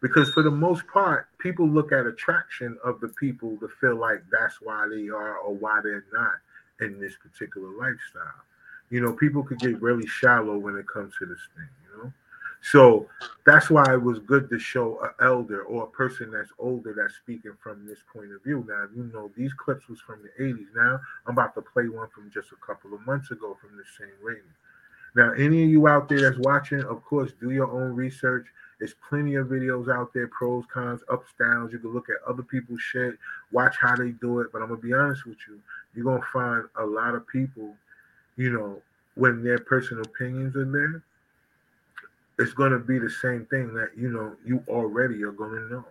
Because 0.00 0.30
for 0.30 0.42
the 0.42 0.50
most 0.50 0.86
part, 0.86 1.28
people 1.38 1.68
look 1.68 1.92
at 1.92 2.06
attraction 2.06 2.78
of 2.84 3.00
the 3.00 3.08
people 3.08 3.56
to 3.58 3.68
feel 3.80 3.96
like 3.96 4.22
that's 4.30 4.60
why 4.62 4.88
they 4.90 5.08
are 5.08 5.36
or 5.38 5.54
why 5.54 5.80
they're 5.82 6.06
not 6.12 6.32
in 6.80 6.98
this 6.98 7.14
particular 7.16 7.68
lifestyle. 7.68 8.44
You 8.88 9.02
know, 9.02 9.12
people 9.12 9.42
could 9.42 9.58
get 9.58 9.80
really 9.80 10.06
shallow 10.06 10.56
when 10.56 10.76
it 10.76 10.86
comes 10.88 11.14
to 11.18 11.26
this 11.26 11.38
thing, 11.54 11.68
you 11.84 12.02
know. 12.02 12.12
So 12.62 13.06
that's 13.46 13.70
why 13.70 13.84
it 13.92 14.02
was 14.02 14.18
good 14.18 14.50
to 14.50 14.58
show 14.58 15.00
an 15.02 15.10
elder 15.24 15.62
or 15.62 15.84
a 15.84 15.86
person 15.86 16.30
that's 16.30 16.50
older 16.58 16.94
that's 16.94 17.16
speaking 17.16 17.56
from 17.62 17.86
this 17.86 18.00
point 18.12 18.32
of 18.32 18.42
view. 18.42 18.66
Now, 18.68 18.86
you 18.94 19.10
know, 19.14 19.30
these 19.36 19.52
clips 19.54 19.88
was 19.88 20.00
from 20.00 20.20
the 20.22 20.44
80s. 20.44 20.66
Now 20.74 21.00
I'm 21.26 21.32
about 21.32 21.54
to 21.54 21.62
play 21.62 21.88
one 21.88 22.08
from 22.14 22.30
just 22.32 22.48
a 22.52 22.66
couple 22.66 22.92
of 22.94 23.04
months 23.06 23.30
ago 23.30 23.56
from 23.60 23.76
the 23.76 23.84
same 23.98 24.14
lady. 24.22 24.40
Now, 25.16 25.32
any 25.32 25.64
of 25.64 25.70
you 25.70 25.88
out 25.88 26.08
there 26.08 26.20
that's 26.20 26.38
watching, 26.38 26.82
of 26.84 27.02
course, 27.04 27.32
do 27.40 27.50
your 27.50 27.70
own 27.70 27.96
research. 27.96 28.46
There's 28.80 28.94
plenty 29.08 29.34
of 29.34 29.48
videos 29.48 29.94
out 29.94 30.12
there, 30.14 30.26
pros, 30.28 30.64
cons, 30.72 31.02
ups, 31.12 31.28
downs. 31.38 31.72
You 31.72 31.78
can 31.78 31.92
look 31.92 32.08
at 32.08 32.16
other 32.26 32.42
people's 32.42 32.80
shit, 32.80 33.14
watch 33.52 33.76
how 33.78 33.94
they 33.94 34.10
do 34.10 34.40
it. 34.40 34.48
But 34.52 34.62
I'm 34.62 34.68
gonna 34.68 34.80
be 34.80 34.94
honest 34.94 35.26
with 35.26 35.36
you, 35.46 35.60
you're 35.94 36.04
gonna 36.04 36.26
find 36.32 36.64
a 36.76 36.84
lot 36.84 37.14
of 37.14 37.26
people, 37.28 37.76
you 38.36 38.50
know, 38.50 38.80
when 39.16 39.44
their 39.44 39.58
personal 39.58 40.02
opinions 40.02 40.56
are 40.56 40.64
there, 40.64 41.02
it's 42.38 42.54
gonna 42.54 42.78
be 42.78 42.98
the 42.98 43.10
same 43.10 43.44
thing 43.46 43.74
that 43.74 43.90
you 43.96 44.08
know 44.08 44.34
you 44.46 44.64
already 44.66 45.22
are 45.22 45.32
gonna 45.32 45.68
know. 45.68 45.84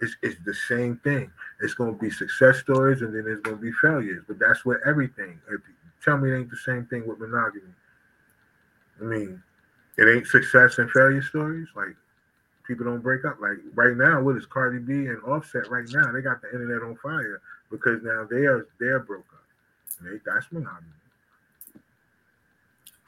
It's, 0.00 0.16
it's 0.22 0.40
the 0.46 0.54
same 0.54 0.96
thing. 1.04 1.30
It's 1.60 1.74
going 1.74 1.92
to 1.92 2.00
be 2.00 2.10
success 2.10 2.58
stories 2.58 3.02
and 3.02 3.14
then 3.14 3.24
there's 3.24 3.42
going 3.42 3.56
to 3.56 3.62
be 3.62 3.72
failures. 3.82 4.24
But 4.26 4.38
that's 4.38 4.64
what 4.64 4.78
everything. 4.86 5.38
If, 5.50 5.60
tell 6.02 6.16
me 6.16 6.30
it 6.30 6.38
ain't 6.38 6.50
the 6.50 6.56
same 6.56 6.86
thing 6.86 7.06
with 7.06 7.18
monogamy. 7.18 7.74
I 9.00 9.04
mean, 9.04 9.42
it 10.00 10.16
ain't 10.16 10.26
success 10.26 10.78
and 10.78 10.90
failure 10.90 11.22
stories. 11.22 11.68
Like 11.76 11.94
people 12.66 12.86
don't 12.86 13.02
break 13.02 13.24
up. 13.26 13.36
Like 13.40 13.58
right 13.74 13.96
now, 13.96 14.22
what 14.22 14.36
is 14.36 14.46
Cardi 14.46 14.78
B 14.78 14.92
and 15.06 15.22
Offset 15.24 15.68
right 15.70 15.86
now? 15.92 16.10
They 16.10 16.22
got 16.22 16.40
the 16.40 16.50
internet 16.52 16.82
on 16.82 16.96
fire 16.96 17.42
because 17.70 18.02
now 18.02 18.26
they 18.28 18.46
are 18.46 18.66
they're 18.80 19.00
broke 19.00 19.26
up. 19.32 19.44
And 19.98 20.08
they, 20.08 20.20
that's 20.24 20.46
monogamy. 20.50 20.88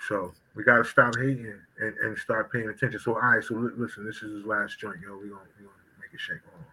So 0.06 0.32
we 0.55 0.64
gotta 0.64 0.85
stop 0.85 1.16
hating 1.16 1.55
and, 1.81 1.97
and 1.97 2.19
start 2.19 2.52
paying 2.52 2.69
attention. 2.69 3.01
So 3.01 3.14
right, 3.14 3.43
so 3.43 3.55
listen, 3.55 4.05
this 4.05 4.16
is 4.16 4.39
his 4.39 4.44
last 4.44 4.78
joint, 4.78 5.01
yo. 5.01 5.16
We 5.16 5.31
gonna 5.31 5.40
we 5.59 5.64
gonna 5.64 5.97
make 5.98 6.12
it 6.12 6.20
shake 6.20 6.44
on. 6.55 6.64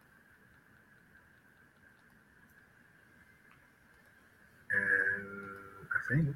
And 4.75 5.87
I 5.87 6.13
think 6.13 6.35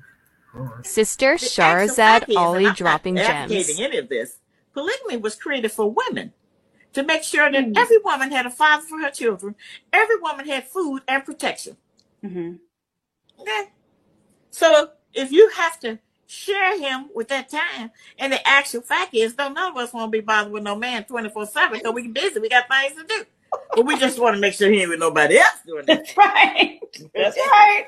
Sister 0.84 1.36
Shahrazad 1.36 2.36
Ali 2.36 2.72
dropping 2.72 3.16
gems. 3.16 3.80
any 3.80 3.98
of 3.98 4.10
this. 4.10 4.38
Polygamy 4.74 5.18
was 5.18 5.36
created 5.36 5.72
for 5.72 5.92
women 5.92 6.34
to 6.94 7.04
make 7.04 7.24
sure 7.24 7.52
that 7.52 7.66
mm. 7.66 7.78
every 7.78 7.98
woman 8.00 8.32
had 8.32 8.46
a 8.46 8.50
father 8.50 8.84
for 8.84 9.00
her 9.00 9.12
children, 9.12 9.56
every 9.92 10.18
woman 10.20 10.48
had 10.48 10.68
food 10.68 11.02
and 11.08 11.26
protection. 11.26 11.78
Mm-hmm. 12.24 12.56
Okay. 13.42 13.70
So 14.52 14.90
if 15.14 15.32
you 15.32 15.50
have 15.50 15.80
to 15.82 16.00
share 16.28 16.80
him 16.80 17.10
with 17.14 17.28
that 17.30 17.50
time, 17.50 17.92
and 18.18 18.34
the 18.34 18.48
actual 18.48 18.82
fact 18.82 19.14
is, 19.14 19.34
don't 19.34 19.54
none 19.54 19.72
of 19.72 19.78
us 19.78 19.94
want 19.94 20.12
to 20.12 20.18
be 20.18 20.24
bothered 20.24 20.52
with 20.52 20.64
no 20.64 20.76
man 20.76 21.04
24 21.06 21.48
7 21.48 21.78
because 21.80 21.94
we're 21.94 22.10
busy, 22.10 22.40
we 22.40 22.50
got 22.50 22.66
things 22.70 22.94
to 23.02 23.08
do. 23.08 23.26
But 23.76 23.86
we 23.86 23.98
just 23.98 24.20
want 24.20 24.36
to 24.36 24.40
make 24.40 24.54
sure 24.54 24.72
he 24.72 24.82
ain't 24.82 24.90
with 24.90 25.00
nobody 25.00 25.38
else 25.38 25.60
doing 25.66 25.86
that. 25.86 25.98
That's 26.06 26.18
right. 26.18 26.80
That's 27.14 27.38
right. 27.38 27.86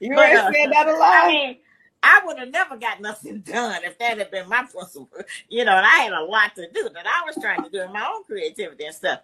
You 0.00 0.14
but, 0.14 0.32
uh, 0.32 0.52
said 0.52 0.72
that 0.72 0.88
a 0.88 0.92
lot. 0.92 1.24
I 1.24 1.28
mean, 1.28 1.56
I 2.04 2.20
would 2.24 2.38
have 2.38 2.50
never 2.50 2.76
got 2.76 3.00
nothing 3.00 3.40
done 3.46 3.82
if 3.84 3.98
that 3.98 4.18
had 4.18 4.30
been 4.30 4.48
my 4.48 4.64
principle. 4.64 5.08
You 5.48 5.64
know, 5.64 5.76
and 5.76 5.86
I 5.86 5.96
had 5.96 6.12
a 6.12 6.24
lot 6.24 6.54
to 6.56 6.70
do 6.70 6.88
that 6.94 7.06
I 7.06 7.22
was 7.26 7.36
trying 7.40 7.62
to 7.64 7.70
do 7.70 7.82
in 7.82 7.92
my 7.92 8.06
own 8.06 8.24
creativity 8.24 8.84
and 8.84 8.94
stuff. 8.94 9.20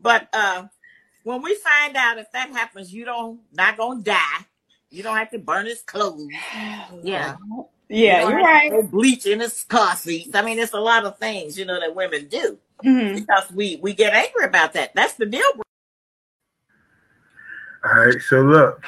But 0.00 0.28
uh, 0.32 0.64
when 1.22 1.42
we 1.42 1.54
find 1.56 1.96
out 1.96 2.18
if 2.18 2.32
that 2.32 2.50
happens, 2.50 2.92
you 2.92 3.04
don't 3.04 3.40
not 3.52 3.76
gonna 3.76 4.02
die. 4.02 4.46
You 4.90 5.02
don't 5.02 5.16
have 5.16 5.30
to 5.30 5.38
burn 5.38 5.66
his 5.66 5.82
clothes. 5.82 6.28
Yeah. 7.02 7.36
Yeah, 7.88 8.22
you 8.22 8.34
are 8.34 8.40
right. 8.40 8.90
bleach 8.90 9.26
in 9.26 9.40
his 9.40 9.62
car 9.64 9.94
seats. 9.94 10.34
I 10.34 10.40
mean, 10.40 10.58
it's 10.58 10.72
a 10.72 10.80
lot 10.80 11.04
of 11.04 11.18
things, 11.18 11.58
you 11.58 11.66
know, 11.66 11.78
that 11.78 11.94
women 11.94 12.28
do 12.28 12.58
mm-hmm. 12.82 13.16
because 13.16 13.52
we 13.52 13.76
we 13.76 13.92
get 13.92 14.14
angry 14.14 14.46
about 14.46 14.72
that. 14.72 14.94
That's 14.94 15.14
the 15.14 15.26
deal. 15.26 15.42
All 17.84 17.92
right, 17.92 18.20
so 18.22 18.40
look, 18.40 18.82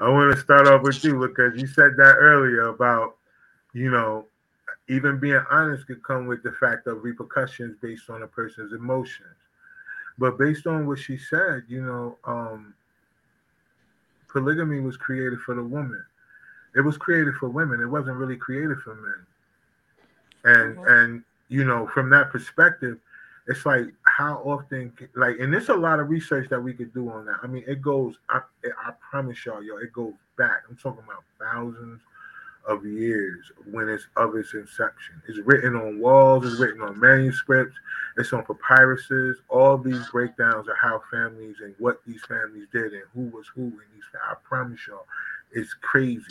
I 0.00 0.08
want 0.08 0.34
to 0.34 0.40
start 0.40 0.66
off 0.66 0.82
with 0.82 1.02
you 1.04 1.18
because 1.18 1.60
you 1.60 1.66
said 1.66 1.92
that 1.96 2.16
earlier 2.18 2.68
about, 2.68 3.16
you 3.72 3.90
know, 3.90 4.26
even 4.88 5.18
being 5.18 5.42
honest 5.50 5.86
could 5.86 6.02
come 6.02 6.26
with 6.26 6.42
the 6.42 6.52
fact 6.52 6.86
of 6.86 7.02
repercussions 7.02 7.76
based 7.80 8.08
on 8.08 8.22
a 8.22 8.26
person's 8.26 8.72
emotions. 8.72 9.36
But 10.18 10.38
based 10.38 10.66
on 10.66 10.86
what 10.86 10.98
she 10.98 11.18
said, 11.18 11.64
you 11.68 11.82
know, 11.82 12.16
um, 12.24 12.74
polygamy 14.28 14.80
was 14.80 14.96
created 14.96 15.40
for 15.40 15.54
the 15.54 15.62
woman. 15.62 16.04
It 16.74 16.80
was 16.80 16.96
created 16.96 17.34
for 17.34 17.48
women. 17.48 17.80
It 17.80 17.86
wasn't 17.86 18.16
really 18.16 18.36
created 18.36 18.78
for 18.78 18.94
men. 18.94 19.26
And 20.44 20.76
mm-hmm. 20.76 20.88
and 20.88 21.24
you 21.48 21.64
know, 21.64 21.86
from 21.86 22.10
that 22.10 22.30
perspective, 22.30 22.98
it's 23.48 23.64
like 23.64 23.86
how 24.02 24.36
often 24.44 24.92
like 25.14 25.38
and 25.38 25.52
there's 25.52 25.68
a 25.68 25.74
lot 25.74 26.00
of 26.00 26.08
research 26.08 26.48
that 26.50 26.60
we 26.60 26.72
could 26.72 26.92
do 26.92 27.10
on 27.10 27.26
that. 27.26 27.36
I 27.42 27.46
mean 27.46 27.64
it 27.66 27.80
goes 27.80 28.16
i, 28.28 28.40
I 28.64 28.92
promise 29.10 29.44
y'all 29.46 29.62
yo 29.62 29.76
it 29.78 29.92
goes 29.92 30.14
back 30.36 30.62
i'm 30.68 30.76
talking 30.76 31.04
about 31.04 31.24
thousands 31.38 32.00
of 32.66 32.84
years 32.84 33.52
when 33.70 33.88
it's 33.88 34.08
of 34.16 34.34
its 34.34 34.54
inception. 34.54 35.22
It's 35.28 35.38
written 35.38 35.76
on 35.76 36.00
walls 36.00 36.44
it's 36.44 36.60
written 36.60 36.82
on 36.82 36.98
manuscripts 36.98 37.76
it's 38.16 38.32
on 38.32 38.44
papyruses 38.44 39.34
all 39.48 39.78
these 39.78 40.08
breakdowns 40.10 40.68
of 40.68 40.74
how 40.80 41.00
families 41.10 41.56
and 41.62 41.74
what 41.78 42.00
these 42.06 42.22
families 42.26 42.66
did 42.72 42.92
and 42.92 43.04
who 43.14 43.36
was 43.36 43.46
who 43.54 43.62
in 43.62 43.80
these 43.94 44.04
i 44.28 44.34
promise 44.42 44.80
y'all 44.88 45.06
it's 45.52 45.74
crazy 45.74 46.24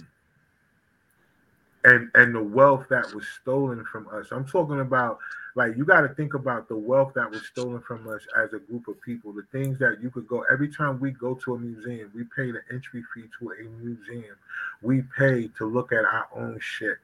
and 1.86 2.10
and 2.16 2.36
the 2.36 2.44
wealth 2.44 2.88
that 2.90 3.14
was 3.14 3.26
stolen 3.42 3.86
from 3.86 4.08
us. 4.12 4.28
I'm 4.32 4.46
talking 4.46 4.82
about 4.82 5.20
like 5.56 5.78
you 5.78 5.86
got 5.86 6.02
to 6.02 6.10
think 6.10 6.34
about 6.34 6.68
the 6.68 6.76
wealth 6.76 7.14
that 7.16 7.30
was 7.30 7.46
stolen 7.46 7.82
from 7.82 8.10
us 8.10 8.22
as 8.38 8.54
a 8.54 8.60
group 8.60 8.88
of 8.88 9.00
people 9.02 9.32
the 9.32 9.46
things 9.52 9.80
that 9.80 10.00
you 10.02 10.10
could 10.10 10.28
go 10.28 10.44
every 10.52 10.68
time 10.68 11.00
we 11.00 11.12
go 11.12 11.36
to 11.36 11.54
a 11.54 11.60
museum 11.60 12.12
we 12.14 12.24
pay 12.36 12.52
the 12.52 12.60
entry 12.72 13.04
fee 13.14 13.26
to 13.40 13.52
a 13.52 13.64
museum. 13.82 14.36
We 14.82 15.04
pay 15.18 15.50
to 15.58 15.66
look 15.66 15.94
at 15.94 16.04
our 16.04 16.28
own 16.36 16.60
shit. 16.60 16.98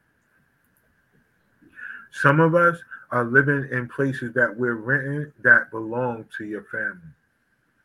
Some 2.10 2.40
of 2.40 2.54
us 2.54 2.76
are 3.10 3.24
living 3.24 3.68
in 3.70 3.88
places 3.88 4.34
that 4.34 4.54
we're 4.54 4.74
renting 4.74 5.32
that 5.42 5.70
belong 5.70 6.26
to 6.36 6.44
your 6.44 6.64
family 6.64 7.14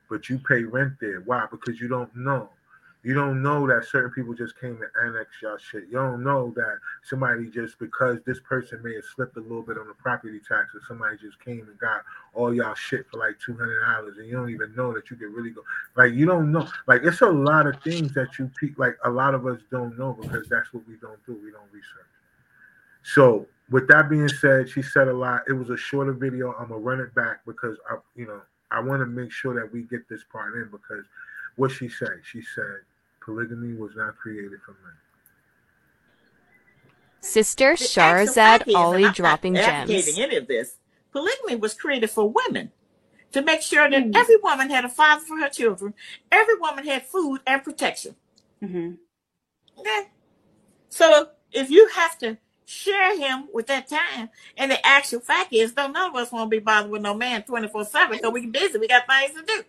but 0.09 0.29
you 0.29 0.39
pay 0.39 0.63
rent 0.63 0.93
there. 1.01 1.19
Why? 1.25 1.47
Because 1.51 1.81
you 1.81 1.89
don't 1.89 2.15
know 2.15 2.49
you 3.07 3.13
don't 3.13 3.41
know 3.41 3.65
that 3.65 3.85
certain 3.85 4.11
people 4.11 4.33
just 4.33 4.59
came 4.59 4.77
to 4.77 5.05
annex 5.05 5.29
y'all 5.41 5.57
shit. 5.57 5.85
You 5.85 5.93
don't 5.93 6.25
know 6.25 6.51
that 6.57 6.79
somebody 7.05 7.49
just 7.49 7.79
because 7.79 8.17
this 8.25 8.41
person 8.41 8.83
may 8.83 8.95
have 8.95 9.05
slipped 9.15 9.37
a 9.37 9.39
little 9.39 9.61
bit 9.61 9.77
on 9.77 9.87
the 9.87 9.93
property 9.93 10.39
tax, 10.39 10.75
or 10.75 10.81
somebody 10.85 11.15
just 11.15 11.39
came 11.39 11.61
and 11.61 11.79
got 11.79 12.01
all 12.33 12.53
y'all 12.53 12.75
shit 12.75 13.05
for 13.09 13.17
like 13.17 13.37
two 13.39 13.53
hundred 13.53 13.79
dollars, 13.79 14.17
and 14.17 14.27
you 14.27 14.33
don't 14.33 14.49
even 14.49 14.75
know 14.75 14.93
that 14.93 15.09
you 15.09 15.15
can 15.15 15.31
really 15.31 15.51
go. 15.51 15.61
Like 15.95 16.15
you 16.15 16.25
don't 16.25 16.51
know. 16.51 16.67
Like 16.85 17.03
it's 17.05 17.21
a 17.21 17.29
lot 17.29 17.65
of 17.65 17.81
things 17.81 18.13
that 18.13 18.37
you 18.37 18.51
like. 18.75 18.97
A 19.05 19.09
lot 19.09 19.33
of 19.33 19.47
us 19.47 19.61
don't 19.71 19.97
know 19.97 20.11
because 20.19 20.49
that's 20.49 20.73
what 20.73 20.85
we 20.85 20.95
don't 20.95 21.25
do. 21.25 21.39
We 21.41 21.51
don't 21.51 21.71
research. 21.71 22.11
So 23.03 23.47
with 23.69 23.87
that 23.87 24.09
being 24.09 24.27
said, 24.27 24.69
she 24.69 24.81
said 24.81 25.07
a 25.07 25.13
lot. 25.13 25.43
It 25.47 25.53
was 25.53 25.69
a 25.69 25.77
shorter 25.77 26.11
video. 26.11 26.53
I'm 26.59 26.67
gonna 26.67 26.81
run 26.81 26.99
it 26.99 27.15
back 27.15 27.45
because 27.45 27.77
I, 27.89 27.99
you 28.17 28.27
know, 28.27 28.41
I 28.69 28.81
want 28.81 28.99
to 28.99 29.05
make 29.05 29.31
sure 29.31 29.53
that 29.53 29.71
we 29.71 29.83
get 29.83 30.09
this 30.09 30.25
part 30.29 30.55
in 30.55 30.67
because 30.69 31.05
what 31.55 31.71
she 31.71 31.87
said. 31.87 32.19
She 32.29 32.41
said 32.41 32.81
polygamy 33.27 33.73
was 33.73 33.91
not 33.95 34.15
created 34.17 34.59
for 34.65 34.71
men. 34.71 34.93
Sister 37.19 37.73
Shahrazad 37.73 38.73
Ali 38.73 39.09
dropping 39.11 39.55
gems. 39.55 40.17
any 40.17 40.37
of 40.37 40.47
this. 40.47 40.77
Polygamy 41.11 41.57
was 41.57 41.73
created 41.73 42.09
for 42.09 42.29
women 42.29 42.71
to 43.33 43.41
make 43.41 43.61
sure 43.61 43.89
that 43.89 44.01
mm. 44.01 44.15
every 44.15 44.37
woman 44.37 44.69
had 44.69 44.85
a 44.85 44.89
father 44.89 45.25
for 45.25 45.37
her 45.39 45.49
children, 45.49 45.93
every 46.31 46.55
woman 46.55 46.85
had 46.85 47.05
food 47.05 47.41
and 47.45 47.61
protection. 47.63 48.15
Mm-hmm. 48.63 48.93
Okay. 49.81 50.01
So 50.87 51.31
if 51.51 51.69
you 51.69 51.89
have 51.89 52.17
to 52.19 52.37
share 52.63 53.17
him 53.17 53.49
with 53.53 53.67
that 53.67 53.89
time, 53.89 54.29
and 54.55 54.71
the 54.71 54.87
actual 54.87 55.19
fact 55.19 55.51
is, 55.51 55.73
don't 55.73 55.91
none 55.91 56.11
of 56.11 56.15
us 56.15 56.31
want 56.31 56.49
to 56.49 56.57
be 56.57 56.63
bothered 56.63 56.91
with 56.91 57.01
no 57.01 57.13
man 57.13 57.43
24 57.43 57.83
7 57.83 58.17
because 58.17 58.31
we're 58.31 58.49
busy, 58.49 58.77
we 58.77 58.87
got 58.87 59.03
things 59.05 59.37
to 59.37 59.45
do. 59.45 59.63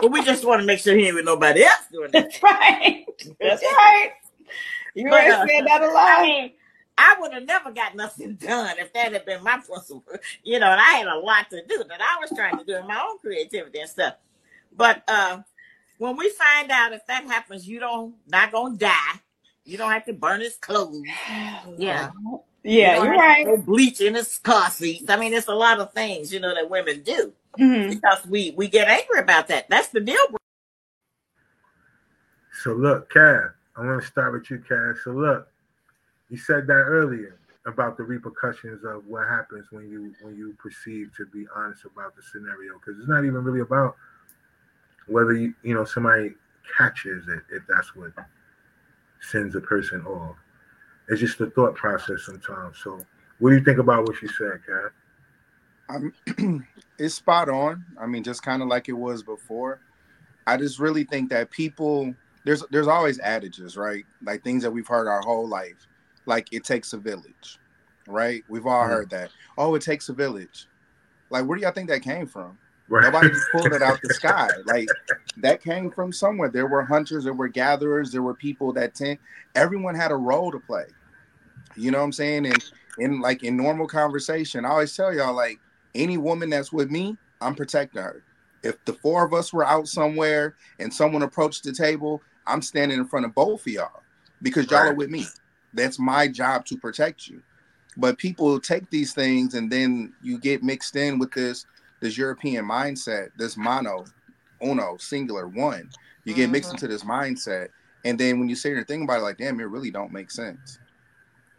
But 0.00 0.10
we 0.10 0.22
just 0.22 0.44
want 0.44 0.60
to 0.60 0.66
make 0.66 0.80
sure 0.80 0.96
he 0.96 1.06
ain't 1.06 1.14
with 1.14 1.24
nobody 1.24 1.64
else 1.64 1.86
doing 1.90 2.10
that. 2.12 2.24
That's 2.24 2.42
right. 2.42 3.06
That's 3.40 3.62
right. 3.62 4.12
You 4.94 5.10
but, 5.10 5.26
uh, 5.26 5.46
said 5.46 5.66
that 5.66 5.82
a 5.82 5.86
lot. 5.86 6.18
I 6.18 6.22
mean, 6.22 6.52
I 6.96 7.16
would 7.18 7.32
have 7.32 7.44
never 7.44 7.72
got 7.72 7.96
nothing 7.96 8.34
done 8.34 8.76
if 8.78 8.92
that 8.92 9.12
had 9.12 9.24
been 9.24 9.42
my 9.42 9.58
principle. 9.58 10.04
You 10.42 10.58
know, 10.58 10.70
and 10.70 10.80
I 10.80 10.90
had 10.90 11.06
a 11.06 11.18
lot 11.18 11.50
to 11.50 11.64
do 11.66 11.84
that 11.88 12.00
I 12.00 12.20
was 12.20 12.30
trying 12.34 12.58
to 12.58 12.64
do 12.64 12.76
in 12.76 12.86
my 12.86 13.04
own 13.08 13.18
creativity 13.18 13.80
and 13.80 13.90
stuff. 13.90 14.14
But 14.76 15.02
uh, 15.08 15.38
when 15.98 16.16
we 16.16 16.30
find 16.30 16.70
out 16.70 16.92
if 16.92 17.06
that 17.06 17.24
happens, 17.24 17.66
you 17.66 17.80
don't 17.80 18.14
not 18.28 18.52
gonna 18.52 18.76
die. 18.76 19.20
You 19.64 19.78
don't 19.78 19.90
have 19.90 20.04
to 20.06 20.12
burn 20.12 20.40
his 20.40 20.56
clothes. 20.56 21.02
Yeah. 21.78 22.10
Yeah, 22.64 22.96
you 22.96 23.10
are 23.10 23.16
right. 23.16 23.64
Bleach 23.66 24.00
in 24.00 24.14
his 24.14 24.38
car 24.38 24.70
seats. 24.70 25.10
I 25.10 25.16
mean, 25.16 25.34
it's 25.34 25.48
a 25.48 25.54
lot 25.54 25.80
of 25.80 25.92
things, 25.92 26.32
you 26.32 26.40
know, 26.40 26.54
that 26.54 26.70
women 26.70 27.02
do 27.02 27.32
mm-hmm. 27.58 27.90
because 27.90 28.26
we 28.26 28.52
we 28.56 28.68
get 28.68 28.88
angry 28.88 29.20
about 29.20 29.48
that. 29.48 29.68
That's 29.68 29.88
the 29.88 30.00
deal. 30.00 30.16
So 32.62 32.72
look, 32.72 33.12
Cav, 33.12 33.52
I 33.76 33.84
want 33.84 34.00
to 34.00 34.06
start 34.06 34.32
with 34.32 34.50
you, 34.50 34.58
Cav. 34.58 34.96
So 35.04 35.10
look, 35.10 35.48
you 36.30 36.38
said 36.38 36.66
that 36.66 36.72
earlier 36.72 37.38
about 37.66 37.96
the 37.96 38.02
repercussions 38.02 38.84
of 38.84 39.06
what 39.06 39.28
happens 39.28 39.66
when 39.70 39.88
you 39.88 40.14
when 40.22 40.36
you 40.36 40.56
perceive 40.58 41.10
to 41.16 41.26
be 41.26 41.46
honest 41.54 41.84
about 41.84 42.14
the 42.16 42.22
scenario 42.22 42.78
because 42.78 42.98
it's 42.98 43.08
not 43.08 43.24
even 43.24 43.42
really 43.44 43.60
about 43.60 43.96
whether 45.06 45.34
you 45.34 45.54
you 45.62 45.74
know 45.74 45.84
somebody 45.84 46.34
catches 46.76 47.28
it 47.28 47.42
if 47.52 47.62
that's 47.68 47.94
what 47.94 48.12
sends 49.20 49.54
a 49.54 49.60
person 49.60 50.04
off. 50.06 50.36
It's 51.08 51.20
just 51.20 51.38
the 51.38 51.50
thought 51.50 51.74
process 51.74 52.22
sometimes. 52.24 52.78
So, 52.82 53.04
what 53.38 53.50
do 53.50 53.56
you 53.56 53.64
think 53.64 53.78
about 53.78 54.06
what 54.06 54.16
she 54.16 54.26
said? 54.28 54.60
I'm, 55.88 56.66
it's 56.98 57.14
spot 57.14 57.48
on. 57.48 57.84
I 58.00 58.06
mean, 58.06 58.22
just 58.22 58.42
kind 58.42 58.62
of 58.62 58.68
like 58.68 58.88
it 58.88 58.92
was 58.92 59.22
before. 59.22 59.80
I 60.46 60.56
just 60.56 60.78
really 60.78 61.04
think 61.04 61.30
that 61.30 61.50
people 61.50 62.14
there's 62.44 62.62
there's 62.70 62.88
always 62.88 63.18
adages, 63.20 63.76
right? 63.76 64.04
Like 64.22 64.44
things 64.44 64.62
that 64.62 64.70
we've 64.70 64.86
heard 64.86 65.08
our 65.08 65.20
whole 65.20 65.48
life, 65.48 65.86
like 66.26 66.52
it 66.52 66.64
takes 66.64 66.92
a 66.92 66.98
village, 66.98 67.58
right? 68.06 68.44
We've 68.48 68.66
all 68.66 68.82
mm-hmm. 68.82 68.92
heard 68.92 69.10
that. 69.10 69.30
Oh, 69.58 69.74
it 69.74 69.82
takes 69.82 70.08
a 70.08 70.12
village. 70.12 70.68
Like, 71.30 71.46
where 71.46 71.56
do 71.56 71.62
y'all 71.62 71.72
think 71.72 71.88
that 71.88 72.02
came 72.02 72.26
from? 72.26 72.58
Right. 72.88 73.04
Nobody 73.04 73.30
just 73.30 73.50
pulled 73.50 73.72
it 73.72 73.82
out 73.82 74.00
the 74.02 74.12
sky. 74.14 74.50
Like 74.66 74.88
that 75.38 75.62
came 75.62 75.90
from 75.90 76.12
somewhere. 76.12 76.48
There 76.48 76.66
were 76.66 76.84
hunters, 76.84 77.24
there 77.24 77.32
were 77.32 77.48
gatherers, 77.48 78.12
there 78.12 78.22
were 78.22 78.34
people 78.34 78.72
that 78.74 78.94
tend. 78.94 79.18
Everyone 79.54 79.94
had 79.94 80.10
a 80.10 80.16
role 80.16 80.50
to 80.52 80.60
play. 80.60 80.84
You 81.76 81.90
know 81.90 81.98
what 81.98 82.04
I'm 82.04 82.12
saying? 82.12 82.46
And 82.46 82.64
in 82.98 83.20
like 83.20 83.42
in 83.42 83.56
normal 83.56 83.86
conversation, 83.86 84.64
I 84.64 84.70
always 84.70 84.94
tell 84.94 85.14
y'all 85.14 85.34
like 85.34 85.58
any 85.94 86.18
woman 86.18 86.50
that's 86.50 86.72
with 86.72 86.90
me, 86.90 87.16
I'm 87.40 87.54
protecting 87.54 88.02
her. 88.02 88.22
If 88.62 88.82
the 88.84 88.94
four 88.94 89.24
of 89.24 89.34
us 89.34 89.52
were 89.52 89.66
out 89.66 89.88
somewhere 89.88 90.54
and 90.78 90.92
someone 90.92 91.22
approached 91.22 91.64
the 91.64 91.72
table, 91.72 92.22
I'm 92.46 92.62
standing 92.62 92.98
in 92.98 93.06
front 93.06 93.26
of 93.26 93.34
both 93.34 93.66
of 93.66 93.72
y'all 93.72 94.02
because 94.42 94.70
y'all 94.70 94.88
are 94.88 94.94
with 94.94 95.10
me. 95.10 95.26
That's 95.72 95.98
my 95.98 96.28
job 96.28 96.64
to 96.66 96.76
protect 96.76 97.28
you. 97.28 97.42
But 97.96 98.18
people 98.18 98.58
take 98.60 98.90
these 98.90 99.12
things 99.14 99.54
and 99.54 99.70
then 99.70 100.14
you 100.22 100.38
get 100.38 100.62
mixed 100.62 100.96
in 100.96 101.18
with 101.18 101.32
this 101.32 101.66
this 102.04 102.18
European 102.18 102.66
mindset, 102.66 103.30
this 103.38 103.56
mono, 103.56 104.04
uno, 104.62 104.98
singular, 104.98 105.48
one. 105.48 105.88
You 106.24 106.34
get 106.34 106.50
mixed 106.50 106.68
mm-hmm. 106.68 106.76
into 106.76 106.88
this 106.88 107.02
mindset, 107.02 107.68
and 108.04 108.20
then 108.20 108.38
when 108.38 108.46
you 108.46 108.54
say 108.54 108.68
your 108.68 108.84
thing 108.84 109.04
about 109.04 109.20
it, 109.20 109.22
like, 109.22 109.38
damn, 109.38 109.58
it 109.58 109.64
really 109.64 109.90
don't 109.90 110.12
make 110.12 110.30
sense. 110.30 110.78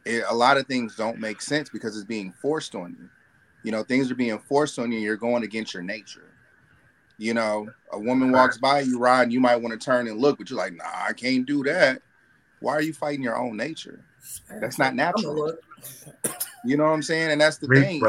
It, 0.05 0.23
a 0.29 0.35
lot 0.35 0.57
of 0.57 0.67
things 0.67 0.95
don't 0.95 1.17
make 1.17 1.41
sense 1.41 1.67
because 1.69 1.97
it's 1.97 2.05
being 2.05 2.31
forced 2.31 2.75
on 2.75 2.95
you. 2.99 3.09
You 3.63 3.71
know, 3.71 3.81
things 3.81 4.11
are 4.11 4.15
being 4.15 4.37
forced 4.37 4.77
on 4.77 4.91
you. 4.91 4.99
You're 4.99 5.17
going 5.17 5.41
against 5.41 5.73
your 5.73 5.81
nature. 5.81 6.31
You 7.17 7.33
know, 7.33 7.67
a 7.91 7.97
woman 7.97 8.31
walks 8.31 8.59
by 8.59 8.81
you, 8.81 8.99
ride, 8.99 9.31
you 9.31 9.39
might 9.39 9.55
want 9.55 9.79
to 9.79 9.83
turn 9.83 10.07
and 10.07 10.19
look, 10.19 10.37
but 10.37 10.51
you're 10.51 10.59
like, 10.59 10.75
nah, 10.75 11.05
I 11.09 11.13
can't 11.13 11.47
do 11.47 11.63
that. 11.63 12.03
Why 12.59 12.73
are 12.73 12.83
you 12.83 12.93
fighting 12.93 13.23
your 13.23 13.37
own 13.37 13.57
nature? 13.57 13.99
That's 14.59 14.77
not 14.77 14.95
natural. 14.95 15.53
You 16.63 16.77
know 16.77 16.85
what 16.85 16.91
I'm 16.91 17.03
saying? 17.03 17.31
And 17.31 17.39
that's 17.39 17.57
the 17.57 17.67
thing. 17.67 18.01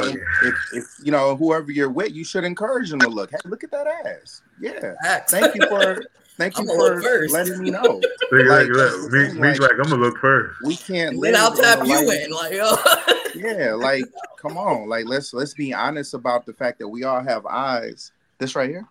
If, 0.43 0.55
if, 0.73 0.85
you 1.03 1.13
know 1.13 1.37
whoever 1.37 1.71
you're 1.71 1.91
with, 1.91 2.13
you 2.13 2.25
should 2.25 2.45
encourage 2.45 2.91
them 2.91 3.01
to 3.01 3.09
look. 3.09 3.31
Hey, 3.31 3.39
look 3.45 3.65
at 3.65 3.71
that 3.71 3.87
ass. 3.87 4.43
Yeah. 4.61 4.95
Thank 5.29 5.55
you 5.55 5.69
for 5.69 6.03
thank 6.37 6.59
you 6.59 6.67
for 6.67 7.29
letting 7.29 7.63
me 7.63 7.71
know. 7.71 7.83
like, 8.33 8.69
me, 8.69 9.33
me 9.33 9.41
like, 9.41 9.61
like, 9.61 9.71
I'm 9.73 9.91
gonna 9.91 9.97
look 9.97 10.19
first. 10.19 10.59
We 10.65 10.77
can't. 10.77 11.21
Then 11.21 11.37
I'll 11.37 11.55
tap 11.55 11.87
you 11.87 12.11
in. 12.11 12.31
Like, 12.31 12.53
oh. 12.55 13.25
yeah, 13.35 13.75
like 13.75 14.05
come 14.41 14.57
on, 14.57 14.89
like 14.89 15.07
let's 15.07 15.33
let's 15.35 15.55
be 15.55 15.75
honest 15.75 16.15
about 16.15 16.47
the 16.47 16.53
fact 16.53 16.79
that 16.79 16.89
we 16.89 17.05
all 17.05 17.23
have 17.23 17.47
eyes. 17.47 18.13
This 18.39 18.55
right 18.55 18.69
here. 18.69 18.87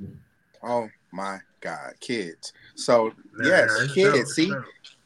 Mm. 0.00 0.16
Oh 0.62 0.88
my 1.12 1.38
God, 1.60 1.94
kids. 2.00 2.52
So 2.74 3.12
yes, 3.42 3.92
kids. 3.92 4.34
See, 4.34 4.52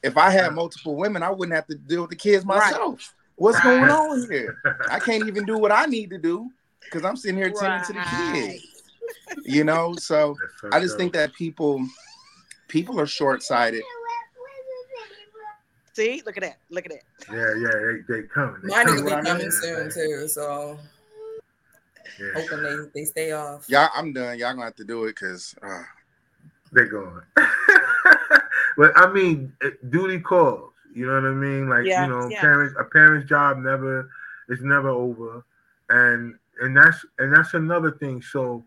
if 0.05 0.18
I 0.18 0.28
had 0.31 0.52
multiple 0.52 0.97
women, 0.97 1.22
I 1.22 1.31
wouldn't 1.31 1.55
have 1.56 1.66
to 1.68 1.74
deal 1.74 2.02
with 2.02 2.10
the 2.10 2.16
kids 2.16 2.44
myself. 2.44 2.98
Right. 2.98 3.09
What's 3.36 3.64
right. 3.64 3.81
going 3.81 3.90
on 3.90 4.31
here? 4.31 4.59
I 4.90 5.01
can't 5.01 5.26
even 5.26 5.47
do 5.47 5.59
what 5.59 5.72
I 5.72 5.86
need 5.86 6.10
to 6.10 6.18
do 6.18 6.51
because 6.82 7.05
I'm 7.05 7.16
sitting 7.16 7.39
here 7.39 7.51
tending 7.51 7.70
right. 7.70 7.85
to 7.86 7.93
the 7.94 8.51
kids. 8.51 8.82
You 9.44 9.64
know, 9.64 9.94
so, 9.97 10.36
so 10.60 10.68
I 10.72 10.81
just 10.81 10.98
think 10.98 11.14
that 11.14 11.32
people 11.32 11.85
people 12.68 13.01
are 13.01 13.06
short 13.06 13.43
sighted. 13.43 13.82
See, 15.94 16.22
look 16.26 16.36
at 16.36 16.43
that. 16.43 16.59
Look 16.70 16.85
at 16.85 16.93
that. 16.93 17.32
Yeah, 17.32 17.55
yeah, 17.62 18.02
they 18.09 18.22
they 18.22 18.28
coming. 18.28 18.60
They 18.62 18.68
Mine 18.68 18.86
coming. 18.86 19.05
be 19.05 19.10
coming 19.10 19.51
soon 19.51 19.90
too, 19.90 20.28
so 20.28 20.78
yeah. 22.20 22.26
hoping 22.35 22.62
they, 22.62 22.76
they 23.01 23.05
stay 23.05 23.32
off. 23.32 23.64
Yeah, 23.68 23.89
I'm 23.94 24.12
done. 24.12 24.39
Y'all 24.39 24.52
gonna 24.52 24.66
have 24.66 24.76
to 24.76 24.85
do 24.85 25.05
it 25.05 25.14
because 25.14 25.55
uh... 25.62 25.82
they're 26.72 26.86
going. 26.86 27.22
but 28.77 28.93
I 28.97 29.11
mean, 29.13 29.53
eh, 29.63 29.71
duty 29.91 30.21
calls. 30.21 30.73
You 30.95 31.07
know 31.07 31.15
what 31.15 31.25
I 31.25 31.33
mean? 31.33 31.69
Like 31.69 31.85
yeah, 31.85 32.05
you 32.05 32.11
know, 32.11 32.29
yeah. 32.29 32.41
parents 32.41 32.75
a 32.79 32.85
parent's 32.85 33.29
job 33.29 33.59
never 33.59 34.09
is 34.49 34.63
never 34.63 34.91
over, 34.91 35.45
and 35.89 36.37
and 36.61 36.77
that's 36.77 37.05
and 37.19 37.35
that's 37.35 37.55
another 37.55 37.93
thing. 37.93 38.23
So, 38.23 38.63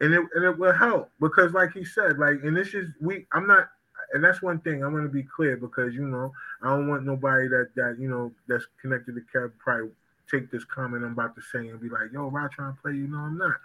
and 0.00 0.14
it 0.14 0.24
and 0.34 0.44
it 0.44 0.58
will 0.58 0.72
help 0.72 1.10
because, 1.20 1.52
like 1.52 1.72
he 1.72 1.84
said, 1.84 2.18
like 2.18 2.42
and 2.42 2.56
this 2.56 2.74
is 2.74 2.88
we. 3.00 3.26
I'm 3.32 3.46
not, 3.46 3.68
and 4.14 4.24
that's 4.24 4.40
one 4.40 4.60
thing 4.60 4.82
I'm 4.82 4.92
going 4.92 5.04
to 5.04 5.12
be 5.12 5.22
clear 5.22 5.56
because 5.56 5.94
you 5.94 6.06
know 6.06 6.32
I 6.62 6.70
don't 6.70 6.88
want 6.88 7.04
nobody 7.04 7.48
that 7.48 7.68
that 7.76 7.96
you 7.98 8.08
know 8.08 8.32
that's 8.48 8.66
connected 8.80 9.14
to 9.16 9.22
Kev 9.32 9.52
probably 9.58 9.90
take 10.30 10.50
this 10.50 10.64
comment 10.64 11.04
I'm 11.04 11.12
about 11.12 11.34
to 11.34 11.42
say 11.42 11.68
and 11.68 11.80
be 11.80 11.88
like, 11.88 12.12
yo, 12.12 12.28
Rod 12.28 12.52
trying 12.52 12.74
to 12.74 12.80
play 12.80 12.92
you. 12.92 13.08
No, 13.08 13.18
I'm 13.18 13.36
not. 13.36 13.56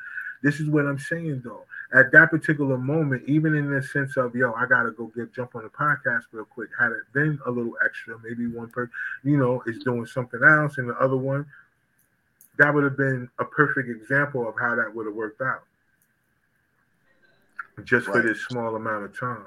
This 0.43 0.59
is 0.59 0.67
what 0.69 0.85
I'm 0.85 0.99
saying 0.99 1.43
though. 1.45 1.63
At 1.95 2.11
that 2.11 2.29
particular 2.29 2.77
moment, 2.77 3.23
even 3.25 3.55
in 3.55 3.71
the 3.71 3.81
sense 3.81 4.17
of 4.17 4.35
yo, 4.35 4.51
I 4.53 4.65
gotta 4.65 4.91
go 4.91 5.11
get 5.15 5.33
jump 5.33 5.55
on 5.55 5.63
the 5.63 5.69
podcast 5.69 6.23
real 6.33 6.43
quick. 6.43 6.69
Had 6.77 6.91
it 6.91 7.03
been 7.13 7.39
a 7.45 7.51
little 7.51 7.77
extra, 7.83 8.19
maybe 8.21 8.47
one 8.47 8.67
person, 8.67 8.91
you 9.23 9.37
know, 9.37 9.63
is 9.65 9.81
doing 9.81 10.05
something 10.05 10.41
else, 10.43 10.77
and 10.77 10.89
the 10.89 10.95
other 10.99 11.15
one, 11.15 11.45
that 12.57 12.73
would 12.73 12.83
have 12.83 12.97
been 12.97 13.29
a 13.39 13.45
perfect 13.45 13.89
example 13.89 14.45
of 14.45 14.55
how 14.59 14.75
that 14.75 14.93
would 14.93 15.05
have 15.05 15.15
worked 15.15 15.41
out. 15.41 15.63
Just 17.85 18.07
right. 18.07 18.21
for 18.21 18.27
this 18.27 18.41
small 18.45 18.75
amount 18.75 19.05
of 19.05 19.17
time. 19.17 19.45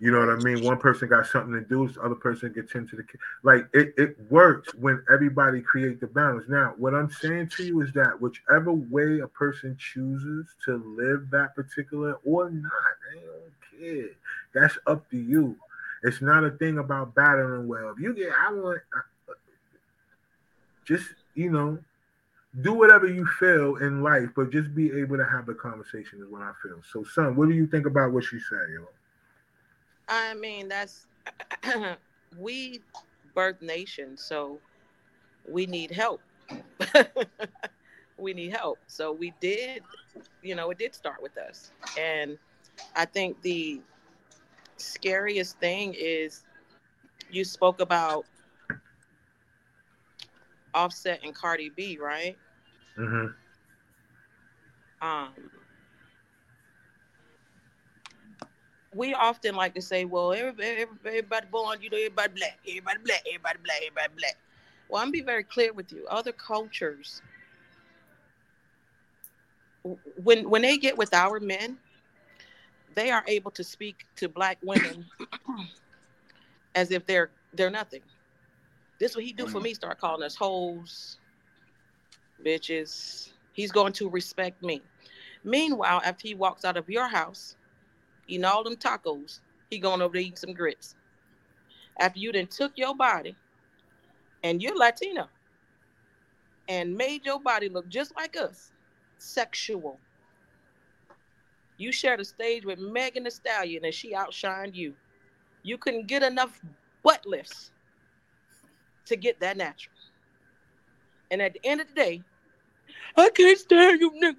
You 0.00 0.12
know 0.12 0.20
what 0.20 0.30
I 0.30 0.36
mean? 0.36 0.64
One 0.64 0.78
person 0.78 1.08
got 1.08 1.26
something 1.26 1.52
to 1.52 1.60
do, 1.60 1.88
the 1.88 2.00
other 2.00 2.14
person 2.14 2.52
gets 2.52 2.74
into 2.74 2.94
the 2.94 3.04
like 3.42 3.68
it, 3.72 3.94
it 3.96 4.16
works 4.30 4.72
when 4.74 5.02
everybody 5.12 5.60
create 5.60 6.00
the 6.00 6.06
balance. 6.06 6.44
Now, 6.48 6.74
what 6.76 6.94
I'm 6.94 7.10
saying 7.10 7.50
to 7.56 7.64
you 7.64 7.80
is 7.80 7.92
that 7.94 8.20
whichever 8.20 8.72
way 8.72 9.20
a 9.20 9.26
person 9.26 9.76
chooses 9.76 10.46
to 10.66 10.76
live 10.96 11.30
that 11.30 11.56
particular 11.56 12.18
or 12.24 12.48
not, 12.48 12.70
I 13.12 13.16
don't 13.16 13.80
care. 13.80 14.10
That's 14.54 14.78
up 14.86 15.10
to 15.10 15.16
you. 15.16 15.56
It's 16.04 16.22
not 16.22 16.44
a 16.44 16.50
thing 16.50 16.78
about 16.78 17.16
battling 17.16 17.66
well. 17.66 17.90
If 17.90 17.98
you 17.98 18.14
get, 18.14 18.30
I 18.30 18.52
want, 18.52 18.80
just 20.84 21.06
you 21.34 21.50
know, 21.50 21.76
do 22.62 22.72
whatever 22.72 23.08
you 23.08 23.26
feel 23.26 23.76
in 23.76 24.04
life, 24.04 24.28
but 24.36 24.50
just 24.50 24.74
be 24.76 24.92
able 24.92 25.16
to 25.16 25.24
have 25.24 25.46
the 25.46 25.54
conversation 25.54 26.20
is 26.22 26.28
what 26.30 26.42
I 26.42 26.52
feel. 26.62 26.80
So, 26.92 27.02
son, 27.02 27.34
what 27.34 27.48
do 27.48 27.54
you 27.54 27.66
think 27.66 27.86
about 27.86 28.12
what 28.12 28.22
she 28.22 28.38
said? 28.38 28.68
I 30.08 30.34
mean, 30.34 30.68
that's 30.68 31.06
we 32.38 32.80
birth 33.34 33.60
nation, 33.60 34.16
so 34.16 34.58
we 35.48 35.66
need 35.66 35.90
help. 35.90 36.20
we 38.18 38.32
need 38.34 38.52
help. 38.52 38.78
So 38.86 39.12
we 39.12 39.32
did, 39.40 39.82
you 40.42 40.54
know, 40.54 40.70
it 40.70 40.78
did 40.78 40.94
start 40.94 41.22
with 41.22 41.36
us. 41.38 41.72
And 41.98 42.38
I 42.96 43.04
think 43.04 43.40
the 43.42 43.80
scariest 44.76 45.58
thing 45.58 45.94
is 45.98 46.44
you 47.30 47.44
spoke 47.44 47.80
about 47.80 48.24
Offset 50.74 51.20
and 51.24 51.34
Cardi 51.34 51.70
B, 51.70 51.98
right? 52.00 52.36
Mm-hmm. 52.98 53.26
Um, 55.06 55.28
we 58.94 59.14
often 59.14 59.54
like 59.54 59.74
to 59.74 59.82
say, 59.82 60.04
well, 60.04 60.32
everybody, 60.32 60.86
everybody 61.04 61.46
born, 61.50 61.78
you 61.82 61.90
know, 61.90 61.96
everybody 61.96 62.32
black, 62.34 62.58
everybody 62.66 62.98
black, 63.04 63.22
everybody 63.26 63.58
black, 63.62 63.76
everybody 63.78 64.12
black. 64.16 64.36
Well, 64.88 65.02
I'm 65.02 65.08
gonna 65.08 65.12
be 65.12 65.20
very 65.20 65.44
clear 65.44 65.72
with 65.72 65.92
you. 65.92 66.06
Other 66.08 66.32
cultures, 66.32 67.20
when 70.22 70.48
when 70.48 70.62
they 70.62 70.78
get 70.78 70.96
with 70.96 71.12
our 71.12 71.38
men, 71.40 71.76
they 72.94 73.10
are 73.10 73.24
able 73.26 73.50
to 73.52 73.62
speak 73.62 74.06
to 74.16 74.28
black 74.28 74.58
women 74.62 75.04
as 76.74 76.90
if 76.90 77.04
they're 77.06 77.30
they're 77.52 77.70
nothing. 77.70 78.00
This 78.98 79.14
what 79.14 79.24
he 79.24 79.32
do 79.32 79.46
for 79.46 79.60
mm. 79.60 79.64
me. 79.64 79.74
Start 79.74 80.00
calling 80.00 80.22
us 80.22 80.34
hoes, 80.34 81.18
bitches. 82.44 83.30
He's 83.52 83.70
going 83.72 83.92
to 83.94 84.08
respect 84.08 84.62
me. 84.62 84.80
Meanwhile, 85.44 86.00
after 86.04 86.26
he 86.28 86.34
walks 86.34 86.64
out 86.64 86.76
of 86.76 86.88
your 86.88 87.08
house, 87.08 87.56
eating 88.28 88.44
all 88.44 88.62
them 88.62 88.76
tacos. 88.76 89.40
He 89.70 89.78
going 89.78 90.00
over 90.00 90.14
to 90.14 90.24
eat 90.24 90.38
some 90.38 90.52
grits. 90.52 90.94
After 91.98 92.18
you 92.20 92.32
then 92.32 92.46
took 92.46 92.72
your 92.76 92.94
body, 92.94 93.34
and 94.44 94.62
you're 94.62 94.76
Latina 94.76 95.28
and 96.68 96.96
made 96.96 97.24
your 97.24 97.40
body 97.40 97.68
look 97.68 97.88
just 97.88 98.14
like 98.14 98.36
us, 98.36 98.70
sexual. 99.18 99.98
You 101.76 101.92
shared 101.92 102.20
a 102.20 102.24
stage 102.24 102.64
with 102.64 102.78
Megan 102.78 103.24
Thee 103.24 103.30
Stallion, 103.30 103.84
and 103.84 103.94
she 103.94 104.12
outshined 104.12 104.74
you. 104.74 104.94
You 105.62 105.78
couldn't 105.78 106.06
get 106.06 106.22
enough 106.22 106.60
butt 107.02 107.24
lifts 107.26 107.72
to 109.06 109.16
get 109.16 109.40
that 109.40 109.56
natural. 109.56 109.94
And 111.30 111.42
at 111.42 111.54
the 111.54 111.60
end 111.64 111.80
of 111.80 111.88
the 111.88 111.94
day, 111.94 112.22
I 113.16 113.30
can't 113.30 113.58
stand 113.58 114.00
you, 114.00 114.10
nigga. 114.22 114.36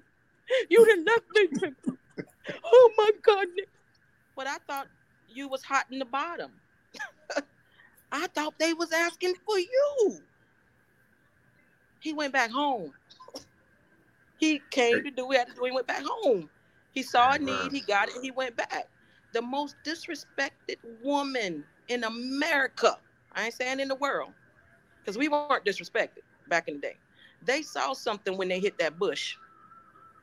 You 0.68 0.84
done 0.84 1.04
left 1.04 1.24
me, 1.52 1.72
oh 2.64 2.92
my 2.96 3.10
God, 3.22 3.46
nigga 3.46 3.79
but 4.40 4.46
I 4.46 4.56
thought 4.66 4.88
you 5.28 5.48
was 5.48 5.62
hot 5.62 5.84
in 5.90 5.98
the 5.98 6.06
bottom. 6.06 6.50
I 8.10 8.26
thought 8.28 8.58
they 8.58 8.72
was 8.72 8.90
asking 8.90 9.34
for 9.44 9.58
you. 9.58 10.22
He 11.98 12.14
went 12.14 12.32
back 12.32 12.50
home. 12.50 12.94
He 14.38 14.62
came 14.70 15.04
to 15.04 15.10
do 15.10 15.26
what 15.26 15.32
he 15.34 15.38
had 15.40 15.48
to 15.48 15.54
do. 15.54 15.64
He 15.64 15.72
went 15.72 15.86
back 15.86 16.02
home. 16.02 16.48
He 16.92 17.02
saw 17.02 17.32
a 17.34 17.38
need. 17.38 17.70
He 17.70 17.80
got 17.82 18.08
it. 18.08 18.14
He 18.22 18.30
went 18.30 18.56
back. 18.56 18.88
The 19.34 19.42
most 19.42 19.76
disrespected 19.84 20.76
woman 21.02 21.62
in 21.88 22.04
America. 22.04 22.96
I 23.34 23.44
ain't 23.44 23.52
saying 23.52 23.78
in 23.78 23.88
the 23.88 23.94
world, 23.94 24.32
because 25.02 25.18
we 25.18 25.28
weren't 25.28 25.66
disrespected 25.66 26.22
back 26.48 26.66
in 26.66 26.76
the 26.76 26.80
day. 26.80 26.96
They 27.44 27.60
saw 27.60 27.92
something 27.92 28.38
when 28.38 28.48
they 28.48 28.58
hit 28.58 28.78
that 28.78 28.98
bush, 28.98 29.36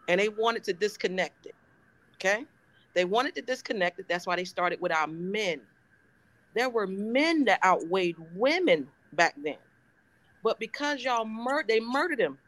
and 0.07 0.19
they 0.19 0.30
wanted 0.30 0.64
to 0.64 0.73
disconnect 0.73 1.45
it. 1.45 1.53
Okay, 2.15 2.48
they 2.98 3.06
wanted 3.06 3.36
to 3.36 3.44
disconnect 3.44 3.99
it. 3.99 4.07
That's 4.10 4.26
why 4.26 4.36
they 4.36 4.44
started 4.44 4.82
with 4.82 4.91
our 4.91 5.06
men. 5.06 5.61
There 6.56 6.68
were 6.68 6.88
men 6.88 7.45
that 7.45 7.64
outweighed 7.64 8.15
women 8.34 8.88
back 9.14 9.36
then, 9.44 9.57
but 10.44 10.60
because 10.60 11.03
y'all 11.03 11.24
murdered, 11.24 11.68
they 11.68 11.80
murdered 11.80 12.19
him, 12.19 12.40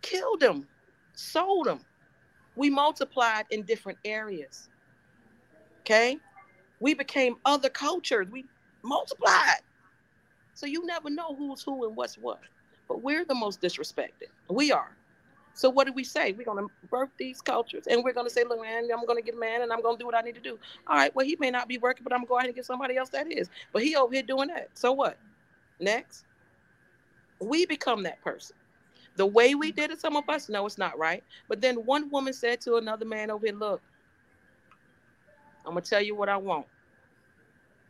killed 0.00 0.42
him, 0.42 0.66
sold 1.14 1.68
him. 1.68 1.80
We 2.54 2.70
multiplied 2.70 3.44
in 3.50 3.64
different 3.64 3.98
areas. 4.02 4.70
Okay, 5.80 6.16
we 6.80 6.94
became 6.94 7.36
other 7.44 7.68
cultures. 7.68 8.28
We 8.30 8.46
multiplied. 8.82 9.60
So 10.54 10.64
you 10.64 10.86
never 10.86 11.10
know 11.10 11.34
who's 11.36 11.62
who 11.62 11.86
and 11.86 11.94
what's 11.94 12.16
what. 12.16 12.40
But 12.88 13.02
we're 13.02 13.26
the 13.26 13.34
most 13.34 13.60
disrespected. 13.60 14.30
We 14.48 14.72
are. 14.72 14.96
So 15.56 15.70
what 15.70 15.86
do 15.86 15.92
we 15.94 16.04
say? 16.04 16.32
We're 16.32 16.44
gonna 16.44 16.66
birth 16.90 17.08
these 17.16 17.40
cultures 17.40 17.86
and 17.86 18.04
we're 18.04 18.12
gonna 18.12 18.28
say, 18.28 18.44
look, 18.44 18.60
man, 18.60 18.88
I'm 18.92 19.06
gonna 19.06 19.22
get 19.22 19.34
a 19.34 19.38
man 19.38 19.62
and 19.62 19.72
I'm 19.72 19.80
gonna 19.80 19.96
do 19.96 20.04
what 20.04 20.14
I 20.14 20.20
need 20.20 20.34
to 20.34 20.40
do. 20.40 20.58
All 20.86 20.96
right, 20.96 21.14
well, 21.16 21.24
he 21.24 21.34
may 21.40 21.50
not 21.50 21.66
be 21.66 21.78
working, 21.78 22.04
but 22.04 22.12
I'm 22.12 22.18
going 22.20 22.26
to 22.26 22.28
go 22.28 22.36
ahead 22.36 22.48
and 22.48 22.54
get 22.54 22.66
somebody 22.66 22.96
else 22.98 23.08
that 23.10 23.32
is. 23.32 23.48
But 23.72 23.82
he 23.82 23.96
over 23.96 24.12
here 24.12 24.22
doing 24.22 24.48
that. 24.48 24.68
So 24.74 24.92
what? 24.92 25.18
Next. 25.80 26.24
We 27.40 27.64
become 27.64 28.02
that 28.02 28.20
person. 28.22 28.54
The 29.16 29.24
way 29.24 29.54
we 29.54 29.72
did 29.72 29.90
it, 29.90 30.00
some 30.00 30.14
of 30.14 30.28
us 30.28 30.50
know 30.50 30.66
it's 30.66 30.76
not 30.76 30.98
right. 30.98 31.24
But 31.48 31.62
then 31.62 31.76
one 31.86 32.10
woman 32.10 32.34
said 32.34 32.60
to 32.62 32.76
another 32.76 33.06
man 33.06 33.30
over 33.30 33.46
here, 33.46 33.54
look, 33.54 33.80
I'm 35.64 35.72
gonna 35.72 35.80
tell 35.80 36.02
you 36.02 36.14
what 36.14 36.28
I 36.28 36.36
want. 36.36 36.66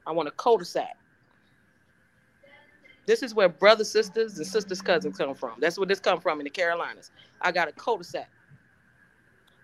I 0.07 0.13
want 0.13 0.29
a 0.29 0.33
cul-de-sac. 0.33 0.97
This 3.07 3.23
is 3.23 3.35
where 3.35 3.49
brothers, 3.49 3.91
sisters, 3.91 4.37
and 4.37 4.47
sisters' 4.47 4.83
cousins 4.83 5.17
come 5.17 5.35
from. 5.35 5.55
That's 5.61 5.79
where 5.79 5.87
this 5.87 6.01
come 6.01 6.21
from 6.21 6.41
in 6.41 6.45
the 6.45 6.51
Carolinas. 6.51 7.11
I 7.41 7.53
got 7.53 7.69
a 7.69 7.73
cul-de-sac. 7.73 8.29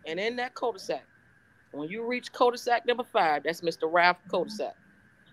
And 0.07 0.21
in 0.21 0.37
that 0.37 0.55
cul-de-sac, 0.55 1.05
when 1.73 1.89
you 1.89 2.07
reach 2.07 2.33
cul-de-sac 2.33 2.87
number 2.87 3.03
five, 3.03 3.43
that's 3.43 3.61
Mr. 3.61 3.93
Ralph 3.93 4.19
cul-de-sac. 4.31 4.75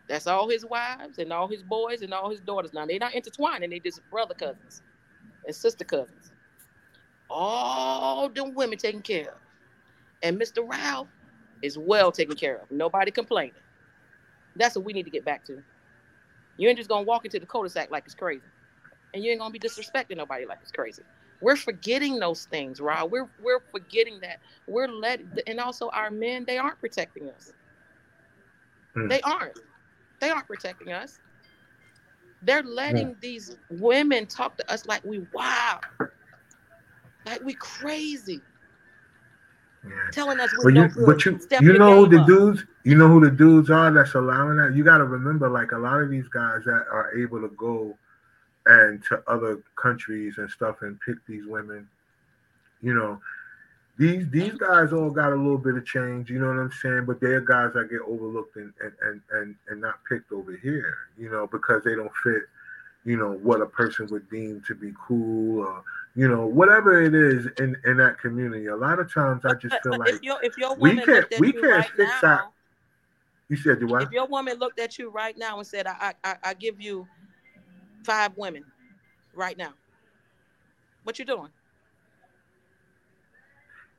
That's 0.07 0.26
all 0.26 0.49
his 0.49 0.65
wives 0.65 1.19
and 1.19 1.31
all 1.31 1.48
his 1.48 1.61
boys 1.61 2.02
and 2.02 2.14
all 2.14 2.31
his 2.31 2.40
daughters. 2.41 2.73
Now 2.73 2.88
they're 2.88 2.98
not 2.98 3.14
intertwined, 3.14 3.64
and 3.64 3.72
they 3.72 3.80
just 3.80 4.02
brother 4.10 4.34
cousins 4.34 4.81
and 5.45 5.56
sister 5.56 5.86
cousins. 5.86 6.31
All 7.30 8.27
them 8.27 8.56
women 8.56 8.80
taken 8.80 9.03
care 9.03 9.30
of. 9.30 9.38
And 10.23 10.41
Mr. 10.41 10.68
Ralph 10.68 11.07
is 11.61 11.77
well 11.77 12.11
taken 12.11 12.36
care 12.36 12.57
of. 12.57 12.72
Nobody 12.72 13.11
complaining. 13.11 13.53
That's 14.56 14.76
what 14.76 14.84
we 14.84 14.94
need 14.94 15.03
to 15.03 15.11
get 15.11 15.23
back 15.23 15.45
to. 15.45 15.61
You 16.60 16.68
ain't 16.68 16.77
just 16.77 16.90
gonna 16.90 17.06
walk 17.06 17.23
into 17.23 17.40
the 17.40 17.45
cul-de-sac 17.45 17.90
like 17.90 18.03
it's 18.06 18.14
crazy, 18.14 18.44
and 19.14 19.23
you 19.23 19.31
ain't 19.31 19.40
gonna 19.40 19.52
be 19.52 19.60
disrespecting 19.60 20.18
nobody 20.18 20.45
like 20.45 20.60
it's 20.61 20.73
crazy. 20.73 21.03
We're 21.40 21.56
forgetting 21.56 22.19
those 22.19 22.45
things, 22.48 22.81
Rob. 22.81 23.14
We're 23.14 23.30
we're 23.41 23.61
forgetting 23.72 24.19
that 24.19 24.40
we're 24.68 24.90
letting, 24.90 25.31
and 25.48 25.61
also 25.61 25.88
our 25.91 26.11
men 26.11 26.44
they 26.45 26.57
aren't 26.57 26.77
protecting 26.81 27.30
us. 27.30 27.53
Hmm. 28.94 29.07
They 29.07 29.22
aren't. 29.22 29.57
They 30.19 30.30
aren't 30.30 30.48
protecting 30.48 30.91
us. 30.91 31.19
They're 32.41 32.64
letting 32.64 33.14
hmm. 33.14 33.19
these 33.22 33.56
women 33.69 34.26
talk 34.26 34.57
to 34.57 34.69
us 34.69 34.86
like 34.86 35.03
we 35.06 35.26
wow, 35.34 35.80
like 37.26 37.41
we 37.41 37.53
crazy. 37.53 38.41
Yeah. 39.84 39.91
Telling 40.11 40.39
us 40.39 40.49
but 40.61 40.73
you, 40.73 40.89
but 41.06 41.26
you, 41.26 41.39
you 41.61 41.77
know 41.77 42.06
the 42.06 42.23
dudes, 42.26 42.65
you 42.84 42.97
know 42.97 43.07
who 43.07 43.22
the 43.22 43.31
dudes 43.31 43.69
are 43.69 43.91
that's 43.91 44.14
allowing 44.14 44.57
that. 44.57 44.76
You 44.76 44.84
got 44.84 44.97
to 44.97 45.06
remember, 45.06 45.49
like 45.49 45.72
a 45.72 45.77
lot 45.77 46.01
of 46.01 46.10
these 46.10 46.27
guys 46.27 46.64
that 46.65 46.85
are 46.91 47.18
able 47.18 47.39
to 47.41 47.47
go 47.49 47.97
and 48.65 49.03
to 49.06 49.23
other 49.27 49.64
countries 49.81 50.38
and 50.38 50.49
stuff 50.49 50.77
and 50.81 50.99
pick 51.01 51.15
these 51.27 51.45
women. 51.45 51.88
You 52.81 52.93
know, 52.93 53.22
these 53.97 54.30
these 54.30 54.53
guys 54.53 54.91
all 54.91 55.10
got 55.10 55.31
a 55.31 55.35
little 55.35 55.57
bit 55.57 55.76
of 55.76 55.85
change. 55.85 56.30
You 56.30 56.39
know 56.39 56.47
what 56.47 56.57
I'm 56.57 56.72
saying? 56.81 57.06
But 57.06 57.22
they're 57.22 57.41
guys 57.41 57.73
that 57.73 57.89
get 57.89 58.01
overlooked 58.01 58.57
and 58.57 58.73
and 58.81 58.93
and 59.01 59.22
and, 59.31 59.56
and 59.69 59.81
not 59.81 60.03
picked 60.10 60.31
over 60.31 60.57
here. 60.57 60.95
You 61.18 61.30
know, 61.30 61.47
because 61.47 61.84
they 61.84 61.95
don't 61.95 62.11
fit. 62.23 62.43
You 63.05 63.17
know 63.17 63.31
what 63.41 63.61
a 63.61 63.65
person 63.65 64.07
would 64.11 64.30
deem 64.30 64.61
to 64.67 64.76
be 64.76 64.93
cool 65.07 65.65
or 65.65 65.84
you 66.15 66.27
know, 66.27 66.45
whatever 66.45 67.01
it 67.01 67.13
is 67.13 67.47
in 67.59 67.77
in 67.85 67.97
that 67.97 68.19
community. 68.19 68.65
A 68.65 68.76
lot 68.76 68.99
of 68.99 69.13
times, 69.13 69.45
I 69.45 69.53
just 69.53 69.76
feel 69.84 69.97
like 69.97 70.09
if 70.09 70.23
your, 70.23 70.43
if 70.43 70.57
your 70.57 70.76
we 70.76 70.99
can't 70.99 71.27
we 71.39 71.53
can't 71.53 71.65
right 71.65 71.91
fix 71.95 72.11
now, 72.11 72.19
that. 72.21 72.51
You 73.47 73.57
said, 73.57 73.80
"Do 73.80 73.88
what?" 73.88 74.03
If 74.03 74.11
your 74.11 74.27
woman 74.27 74.57
looked 74.57 74.80
at 74.80 74.97
you 74.97 75.11
right 75.11 75.38
now 75.38 75.59
and 75.59 75.67
said, 75.67 75.88
"I 75.88 76.13
I 76.23 76.35
I 76.43 76.53
give 76.55 76.81
you 76.81 77.07
five 78.03 78.35
women 78.35 78.65
right 79.34 79.57
now," 79.57 79.73
what 81.03 81.19
you 81.19 81.26
doing? 81.26 81.49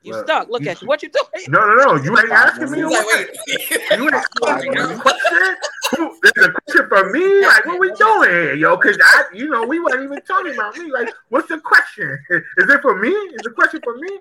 You 0.02 0.12
well, 0.12 0.24
stuck. 0.24 0.48
Look 0.48 0.62
you, 0.62 0.70
at 0.70 0.82
you. 0.82 0.88
What 0.88 1.02
you 1.02 1.10
doing? 1.10 1.46
No, 1.48 1.60
no, 1.60 1.74
no. 1.74 2.02
You 2.02 2.18
ain't 2.18 2.30
asking 2.32 2.70
me. 2.70 2.84
Like, 2.84 3.06
wait. 3.06 3.28
You 3.46 4.04
ain't 4.04 4.14
asking 4.14 4.72
me 4.72 4.96
question. 4.98 5.56
There's 6.22 6.48
a 6.48 6.52
question 6.52 6.79
for 6.90 7.10
me. 7.10 7.46
Like, 7.46 7.64
what 7.64 7.80
we 7.80 7.92
doing 7.94 8.28
here, 8.28 8.54
yo? 8.54 8.76
Because 8.76 8.98
I, 9.02 9.24
you 9.32 9.48
know, 9.48 9.64
we 9.64 9.80
weren't 9.80 10.02
even 10.02 10.20
talking 10.22 10.52
about 10.52 10.76
me. 10.76 10.90
Like, 10.90 11.08
what's 11.30 11.48
the 11.48 11.58
question? 11.58 12.18
Is 12.30 12.68
it 12.68 12.82
for 12.82 12.98
me? 12.98 13.08
Is 13.08 13.42
the 13.42 13.50
question 13.50 13.80
for 13.82 13.96
me? 13.96 14.18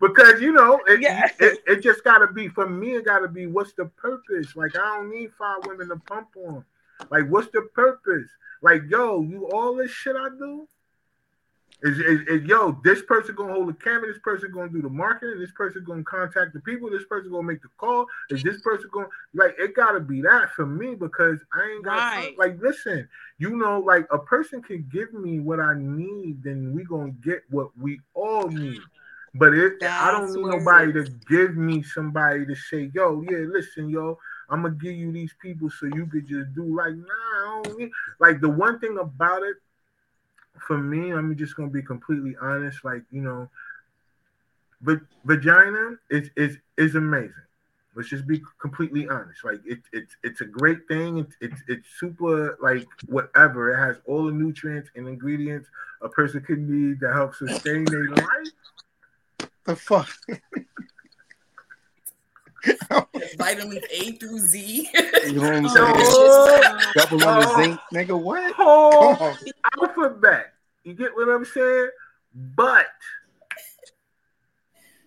Because 0.00 0.40
you 0.40 0.52
know, 0.52 0.80
it, 0.86 1.00
yeah. 1.00 1.28
it, 1.38 1.58
it 1.66 1.82
just 1.82 2.04
gotta 2.04 2.32
be 2.32 2.48
for 2.48 2.68
me. 2.68 2.94
It 2.94 3.04
gotta 3.04 3.28
be 3.28 3.46
what's 3.46 3.72
the 3.74 3.86
purpose? 3.86 4.56
Like, 4.56 4.76
I 4.76 4.96
don't 4.96 5.10
need 5.10 5.30
five 5.38 5.58
women 5.66 5.88
to 5.88 5.96
pump 5.96 6.28
on. 6.46 6.64
Like, 7.10 7.28
what's 7.28 7.50
the 7.52 7.68
purpose? 7.74 8.28
Like, 8.62 8.82
yo, 8.88 9.22
you 9.22 9.48
all 9.52 9.74
this 9.74 9.90
shit 9.90 10.16
I 10.16 10.28
do. 10.38 10.66
Is, 11.84 11.98
is, 11.98 12.20
is, 12.28 12.42
yo, 12.44 12.80
this 12.82 13.02
person 13.02 13.34
gonna 13.34 13.52
hold 13.52 13.68
the 13.68 13.74
camera, 13.74 14.10
this 14.10 14.20
person 14.22 14.50
gonna 14.50 14.70
do 14.70 14.80
the 14.80 14.88
marketing, 14.88 15.38
this 15.38 15.52
person 15.52 15.84
gonna 15.86 16.02
contact 16.02 16.54
the 16.54 16.60
people, 16.60 16.88
this 16.88 17.04
person 17.04 17.30
gonna 17.30 17.46
make 17.46 17.60
the 17.60 17.68
call, 17.76 18.06
is 18.30 18.42
this 18.42 18.62
person 18.62 18.88
gonna 18.90 19.08
like 19.34 19.54
it 19.58 19.76
gotta 19.76 20.00
be 20.00 20.22
that 20.22 20.50
for 20.56 20.64
me 20.64 20.94
because 20.94 21.38
I 21.52 21.72
ain't 21.72 21.84
got 21.84 21.96
right. 21.96 22.34
like 22.38 22.56
listen, 22.58 23.06
you 23.36 23.58
know, 23.58 23.80
like 23.80 24.06
a 24.10 24.18
person 24.18 24.62
can 24.62 24.88
give 24.90 25.12
me 25.12 25.40
what 25.40 25.60
I 25.60 25.74
need, 25.76 26.42
then 26.42 26.72
we 26.74 26.84
gonna 26.84 27.12
get 27.22 27.42
what 27.50 27.68
we 27.78 28.00
all 28.14 28.48
need. 28.48 28.80
But 29.34 29.52
it, 29.52 29.82
I 29.82 30.10
don't 30.10 30.32
need 30.32 30.46
nobody 30.46 30.92
to 30.94 31.04
give 31.28 31.54
me 31.54 31.82
somebody 31.82 32.46
to 32.46 32.54
say, 32.54 32.90
yo, 32.94 33.22
yeah, 33.28 33.44
listen, 33.46 33.90
yo, 33.90 34.18
I'm 34.48 34.62
gonna 34.62 34.74
give 34.74 34.94
you 34.94 35.12
these 35.12 35.34
people 35.42 35.68
so 35.68 35.84
you 35.84 36.06
could 36.06 36.26
just 36.26 36.54
do 36.54 36.74
like, 36.74 36.94
nah, 36.94 37.04
I 37.04 37.62
don't 37.62 37.78
need 37.78 37.90
like 38.20 38.40
the 38.40 38.48
one 38.48 38.80
thing 38.80 38.96
about 38.96 39.42
it 39.42 39.56
for 40.66 40.78
me, 40.78 41.12
I'm 41.12 41.36
just 41.36 41.56
gonna 41.56 41.68
be 41.68 41.82
completely 41.82 42.36
honest. 42.40 42.84
Like 42.84 43.02
you 43.10 43.20
know, 43.20 43.48
but 44.80 45.00
vagina 45.24 45.96
is 46.10 46.30
is 46.36 46.58
is 46.76 46.94
amazing. 46.94 47.34
Let's 47.94 48.08
just 48.08 48.26
be 48.26 48.42
completely 48.60 49.08
honest. 49.08 49.44
Like 49.44 49.60
it, 49.64 49.80
it's 49.92 50.16
it's 50.24 50.40
a 50.40 50.44
great 50.44 50.88
thing. 50.88 51.18
It's 51.18 51.36
it's 51.40 51.62
it's 51.68 51.88
super 51.98 52.58
like 52.60 52.86
whatever. 53.06 53.72
It 53.72 53.78
has 53.78 53.96
all 54.06 54.24
the 54.26 54.32
nutrients 54.32 54.90
and 54.96 55.06
ingredients 55.06 55.68
a 56.02 56.08
person 56.08 56.40
could 56.42 56.58
need 56.58 57.00
to 57.00 57.12
help 57.12 57.34
sustain 57.34 57.84
their 57.84 58.08
life. 58.08 58.28
The 59.64 59.76
fuck. 59.76 60.10
Vitamins 63.36 63.84
A 63.90 64.12
through 64.12 64.38
Z. 64.38 64.88
You 65.26 65.40
know 65.40 65.42
what 65.42 65.56
I'm 65.56 65.68
saying? 65.68 65.94
Oh, 65.96 66.92
Double 66.96 67.24
on 67.24 67.40
the 67.40 67.54
zinc, 67.54 67.80
nigga. 67.92 68.20
What? 68.20 68.54
Oh, 68.58 69.36
alphabet. 69.80 70.53
You 70.84 70.94
get 70.94 71.14
what 71.14 71.28
I'm 71.28 71.44
saying? 71.44 71.88
But 72.34 72.86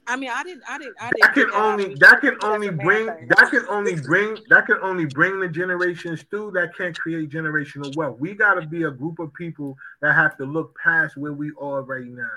I 0.10 0.16
mean, 0.16 0.30
I 0.34 0.41
didn't, 0.44 0.64
I 0.68 0.78
didn't, 0.78 0.95
I 1.02 1.10
didn't. 1.10 1.22
That 1.22 1.34
can 1.34 1.52
only, 1.52 1.95
that 1.95 2.22
can 2.22 2.38
only 2.41 2.70
bring, 2.70 3.08
that 3.08 3.49
can 3.52 3.66
only 3.68 3.95
bring, 3.95 4.38
that 4.49 4.66
can 4.66 4.78
only 4.82 5.06
bring 5.06 5.40
the 5.41 5.49
generations 5.49 6.24
through. 6.30 6.52
That 6.52 6.76
can't 6.78 6.98
create 6.98 7.30
generational 7.30 7.94
wealth. 7.98 8.18
We 8.18 8.34
got 8.34 8.54
to 8.54 8.66
be 8.66 8.84
a 8.84 8.91
group 8.91 9.20
of 9.20 9.34
people 9.34 9.78
that 10.02 10.14
have 10.14 10.38
to 10.38 10.45
look 10.45 10.76
past 10.82 11.18
where 11.18 11.34
we 11.34 11.52
are 11.60 11.82
right 11.82 12.06
now. 12.06 12.30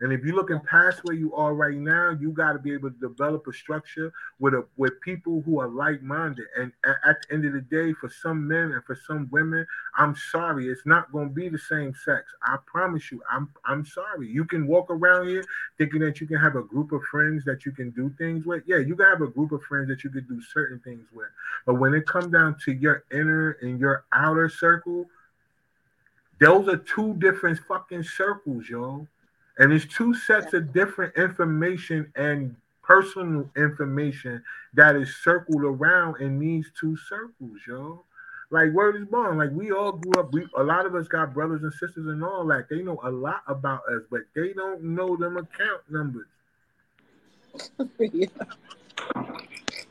And 0.00 0.12
if 0.12 0.24
you're 0.24 0.36
looking 0.36 0.60
past 0.60 1.00
where 1.02 1.16
you 1.16 1.34
are 1.34 1.54
right 1.54 1.76
now, 1.76 2.16
you 2.20 2.30
got 2.30 2.52
to 2.52 2.60
be 2.60 2.72
able 2.72 2.90
to 2.90 2.96
develop 3.00 3.46
a 3.48 3.52
structure 3.52 4.12
with 4.38 4.54
a 4.54 4.64
with 4.76 5.00
people 5.00 5.42
who 5.44 5.58
are 5.58 5.68
like-minded. 5.68 6.44
And 6.56 6.72
at, 6.84 6.96
at, 7.04 7.16
the 7.22 7.34
end 7.34 7.44
of 7.46 7.52
the 7.52 7.62
day, 7.62 7.92
for 7.94 8.08
some 8.08 8.46
men 8.46 8.72
and 8.72 8.84
for 8.84 8.96
some 9.06 9.28
women, 9.32 9.66
I'm 9.96 10.14
sorry, 10.30 10.68
it's 10.68 10.86
not 10.86 11.10
going 11.10 11.30
to 11.30 11.34
be 11.34 11.48
the 11.48 11.58
same 11.58 11.94
sex. 12.04 12.26
I 12.44 12.58
promise 12.66 13.10
you. 13.10 13.20
I'm 13.30 13.50
I'm 13.64 13.84
sorry. 13.84 14.28
You 14.28 14.44
can 14.44 14.68
walk 14.68 14.86
around 14.88 15.28
here 15.28 15.44
thinking 15.78 16.00
that 16.00 16.20
you 16.20 16.28
can 16.28 16.38
have 16.38 16.54
a 16.54 16.62
group 16.62 16.92
of 16.92 17.02
friends 17.04 17.44
that 17.46 17.66
you 17.66 17.72
can 17.72 17.90
do 17.90 18.14
things 18.18 18.46
with. 18.46 18.62
Yeah, 18.66 18.78
you 18.78 18.94
can 18.94 19.06
have 19.06 19.22
a 19.22 19.26
group 19.26 19.50
of 19.50 19.62
friends 19.62 19.88
that 19.88 20.04
you 20.04 20.10
can 20.10 20.26
do 20.28 20.40
certain 20.40 20.78
things 20.80 21.06
with. 21.12 21.28
But 21.66 21.74
when 21.74 21.92
it 21.94 22.06
comes 22.06 22.32
down 22.32 22.56
to 22.66 22.72
your 22.72 23.02
inner 23.10 23.58
and 23.62 23.80
your 23.80 24.04
outer 24.12 24.48
circle, 24.48 25.06
those 26.40 26.68
are 26.68 26.76
two 26.76 27.14
different 27.14 27.58
fucking 27.66 28.04
circles, 28.04 28.68
yo. 28.68 29.08
And 29.58 29.72
it's 29.72 29.84
two 29.86 30.14
sets 30.14 30.54
of 30.54 30.72
different 30.72 31.16
information 31.16 32.12
and 32.14 32.54
personal 32.82 33.50
information 33.56 34.42
that 34.74 34.96
is 34.96 35.14
circled 35.16 35.62
around 35.62 36.20
in 36.20 36.38
these 36.38 36.70
two 36.78 36.96
circles, 36.96 37.58
yo. 37.66 38.04
Like 38.50 38.70
word 38.72 38.96
is 38.96 39.04
born. 39.06 39.36
Like 39.36 39.50
we 39.50 39.72
all 39.72 39.92
grew 39.92 40.22
up. 40.22 40.32
We 40.32 40.46
a 40.56 40.62
lot 40.62 40.86
of 40.86 40.94
us 40.94 41.06
got 41.06 41.34
brothers 41.34 41.62
and 41.62 41.72
sisters 41.72 42.06
and 42.06 42.24
all 42.24 42.46
that. 42.46 42.68
They 42.70 42.82
know 42.82 42.98
a 43.02 43.10
lot 43.10 43.42
about 43.46 43.82
us, 43.92 44.02
but 44.10 44.20
they 44.34 44.54
don't 44.54 44.82
know 44.82 45.16
them 45.16 45.36
account 45.36 45.82
numbers. 45.90 46.26
yeah. 47.98 48.26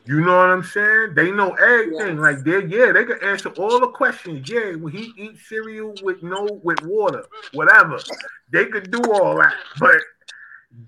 You 0.08 0.22
know 0.22 0.38
what 0.38 0.48
I'm 0.48 0.62
saying? 0.62 1.12
They 1.14 1.30
know 1.30 1.50
everything. 1.52 2.16
Yeah. 2.16 2.22
Like 2.22 2.42
they, 2.42 2.64
yeah, 2.64 2.92
they 2.92 3.04
can 3.04 3.22
answer 3.22 3.50
all 3.50 3.78
the 3.78 3.88
questions. 3.88 4.48
Yeah, 4.48 4.72
when 4.72 4.90
he 4.90 5.12
eats 5.18 5.46
cereal 5.46 5.92
with 6.02 6.22
no 6.22 6.48
with 6.62 6.80
water, 6.80 7.26
whatever, 7.52 7.98
they 8.50 8.64
could 8.64 8.90
do 8.90 9.02
all 9.12 9.36
that. 9.36 9.52
But 9.78 9.98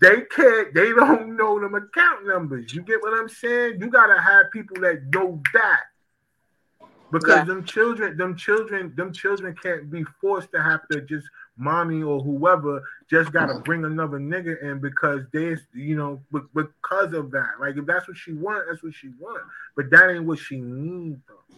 they 0.01 0.22
can't. 0.22 0.72
They 0.72 0.92
don't 0.92 1.36
know 1.36 1.60
them 1.60 1.74
account 1.74 2.26
numbers. 2.26 2.72
You 2.72 2.80
get 2.80 3.02
what 3.02 3.12
I'm 3.12 3.28
saying? 3.28 3.82
You 3.82 3.90
gotta 3.90 4.18
have 4.18 4.51
people 4.52 4.80
that 4.80 5.02
know 5.12 5.42
that 5.52 5.80
because 7.12 7.40
yeah. 7.40 7.44
them 7.44 7.64
children, 7.64 8.16
them 8.16 8.36
children, 8.36 8.94
them 8.97 9.12
children 9.12 9.55
can't 9.62 9.90
be 9.90 10.02
forced 10.18 10.51
to 10.52 10.62
have 10.62 10.80
to 10.92 11.02
just 11.02 11.28
mommy 11.61 12.03
or 12.03 12.20
whoever 12.20 12.82
just 13.09 13.32
gotta 13.32 13.53
mm-hmm. 13.53 13.62
bring 13.62 13.85
another 13.85 14.19
nigga 14.19 14.62
in 14.62 14.81
because 14.81 15.20
there's 15.32 15.61
you 15.74 15.97
know 15.97 16.20
because 16.32 17.12
of 17.12 17.31
that. 17.31 17.51
Like 17.61 17.77
if 17.77 17.87
that's 17.87 18.09
what 18.09 18.16
she 18.16 18.32
want, 18.32 18.65
that's 18.69 18.82
what 18.82 18.95
she 18.95 19.11
want. 19.19 19.43
But 19.77 19.91
that 19.91 20.11
ain't 20.11 20.24
what 20.24 20.39
she 20.39 20.59
need 20.59 21.20
though. 21.28 21.57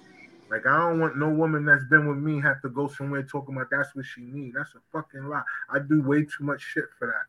Like 0.50 0.66
I 0.66 0.76
don't 0.76 1.00
want 1.00 1.16
no 1.16 1.30
woman 1.30 1.64
that's 1.64 1.84
been 1.84 2.06
with 2.06 2.18
me 2.18 2.40
have 2.42 2.60
to 2.62 2.68
go 2.68 2.88
somewhere 2.88 3.22
talking 3.22 3.54
about 3.54 3.68
that's 3.70 3.94
what 3.94 4.04
she 4.04 4.22
need. 4.22 4.54
That's 4.54 4.74
a 4.74 4.80
fucking 4.92 5.26
lie. 5.26 5.42
I 5.70 5.78
do 5.78 6.02
way 6.02 6.24
too 6.24 6.44
much 6.44 6.60
shit 6.60 6.84
for 6.98 7.06
that. 7.06 7.24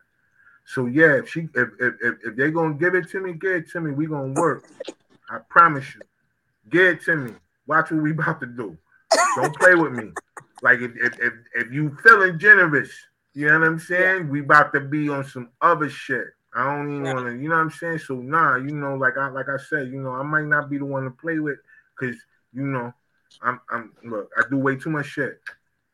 So 0.66 0.86
yeah, 0.86 1.18
if 1.18 1.30
she 1.30 1.48
if 1.54 1.68
if 1.80 1.94
if, 2.02 2.14
if 2.24 2.36
they 2.36 2.50
gonna 2.50 2.74
give 2.74 2.94
it 2.94 3.08
to 3.10 3.20
me, 3.20 3.32
give 3.34 3.52
it 3.52 3.70
to 3.70 3.80
me. 3.80 3.92
We 3.92 4.06
gonna 4.06 4.38
work. 4.38 4.64
I 5.30 5.38
promise 5.48 5.94
you. 5.94 6.02
Give 6.70 6.86
it 6.86 7.02
to 7.04 7.16
me. 7.16 7.34
Watch 7.66 7.90
what 7.90 8.02
we 8.02 8.10
about 8.10 8.40
to 8.40 8.46
do. 8.46 8.76
Don't 9.36 9.54
play 9.56 9.74
with 9.74 9.92
me. 9.92 10.10
Like 10.64 10.80
if 10.80 10.92
if 10.96 11.20
if, 11.20 11.32
if 11.54 11.72
you 11.72 11.94
feeling 12.02 12.38
generous, 12.38 12.90
you 13.34 13.48
know 13.48 13.60
what 13.60 13.68
I'm 13.68 13.78
saying? 13.78 14.24
Yeah. 14.24 14.30
We 14.30 14.40
about 14.40 14.72
to 14.72 14.80
be 14.80 15.10
on 15.10 15.22
some 15.22 15.50
other 15.60 15.90
shit. 15.90 16.28
I 16.56 16.64
don't 16.64 16.90
even 16.90 17.04
yeah. 17.04 17.14
want 17.14 17.26
to, 17.26 17.32
you 17.34 17.50
know 17.50 17.56
what 17.56 17.60
I'm 17.60 17.70
saying? 17.70 17.98
So 17.98 18.14
nah, 18.14 18.56
you 18.56 18.74
know, 18.74 18.94
like 18.94 19.18
I 19.18 19.28
like 19.28 19.50
I 19.50 19.58
said, 19.58 19.88
you 19.88 20.00
know, 20.00 20.12
I 20.12 20.22
might 20.22 20.46
not 20.46 20.70
be 20.70 20.78
the 20.78 20.86
one 20.86 21.04
to 21.04 21.10
play 21.10 21.38
with 21.38 21.58
because 22.00 22.16
you 22.54 22.62
know, 22.62 22.94
I'm 23.42 23.60
I'm 23.70 23.92
look, 24.04 24.30
I 24.38 24.42
do 24.48 24.56
way 24.56 24.76
too 24.76 24.88
much 24.88 25.06
shit. 25.06 25.38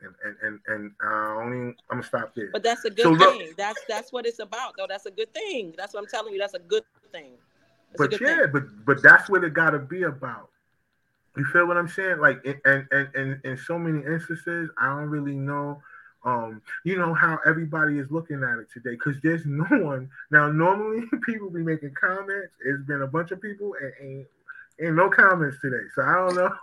And 0.03 0.15
and 0.25 0.37
and, 0.43 0.61
and 0.69 0.93
uh, 1.05 1.43
only 1.43 1.75
I'm 1.91 1.99
gonna 1.99 2.03
stop 2.05 2.33
there. 2.37 2.51
But 2.53 2.63
that's 2.63 2.85
a 2.85 2.91
good 2.91 3.03
so, 3.03 3.19
thing. 3.19 3.49
Look, 3.49 3.57
that's 3.57 3.81
that's 3.89 4.13
what 4.13 4.25
it's 4.25 4.39
about, 4.39 4.75
though. 4.79 4.87
That's 4.89 5.07
a 5.07 5.11
good 5.11 5.35
thing. 5.35 5.75
That's 5.77 5.95
what 5.95 6.01
I'm 6.01 6.09
telling 6.09 6.33
you. 6.33 6.39
That's 6.39 6.55
a 6.55 6.61
good 6.61 6.85
thing. 7.11 7.33
That's 7.93 8.09
but 8.09 8.21
yeah, 8.21 8.37
thing. 8.37 8.47
but 8.53 8.85
but 8.85 9.03
that's 9.03 9.29
what 9.29 9.43
it 9.43 9.53
gotta 9.53 9.81
be 9.81 10.05
about. 10.05 10.51
You 11.37 11.45
feel 11.45 11.67
what 11.67 11.77
I'm 11.77 11.89
saying? 11.89 12.19
Like, 12.19 12.45
and 12.65 12.87
and 12.93 13.09
and 13.15 13.41
in 13.45 13.57
so 13.57 13.79
many 13.79 14.05
instances, 14.05 14.71
I 14.79 14.89
don't 14.89 15.09
really 15.09 15.37
know. 15.37 15.81
Um, 16.23 16.61
you 16.85 16.99
know 16.99 17.15
how 17.15 17.39
everybody 17.47 17.99
is 17.99 18.11
looking 18.11 18.43
at 18.43 18.59
it 18.59 18.67
today 18.73 18.91
because 18.91 19.17
there's 19.23 19.47
no 19.47 19.65
one 19.71 20.11
now. 20.31 20.51
Normally, 20.51 21.07
people 21.27 21.51
be 21.51 21.63
making 21.63 21.95
comments. 21.99 22.53
It's 22.65 22.83
been 22.85 23.03
a 23.03 23.07
bunch 23.07 23.31
of 23.31 23.41
people 23.41 23.75
and 23.81 23.93
ain't, 24.01 24.27
ain't 24.83 24.97
no 24.97 25.09
comments 25.09 25.59
today. 25.61 25.85
So 25.95 26.03
I 26.03 26.15
don't 26.15 26.35
know. 26.35 26.51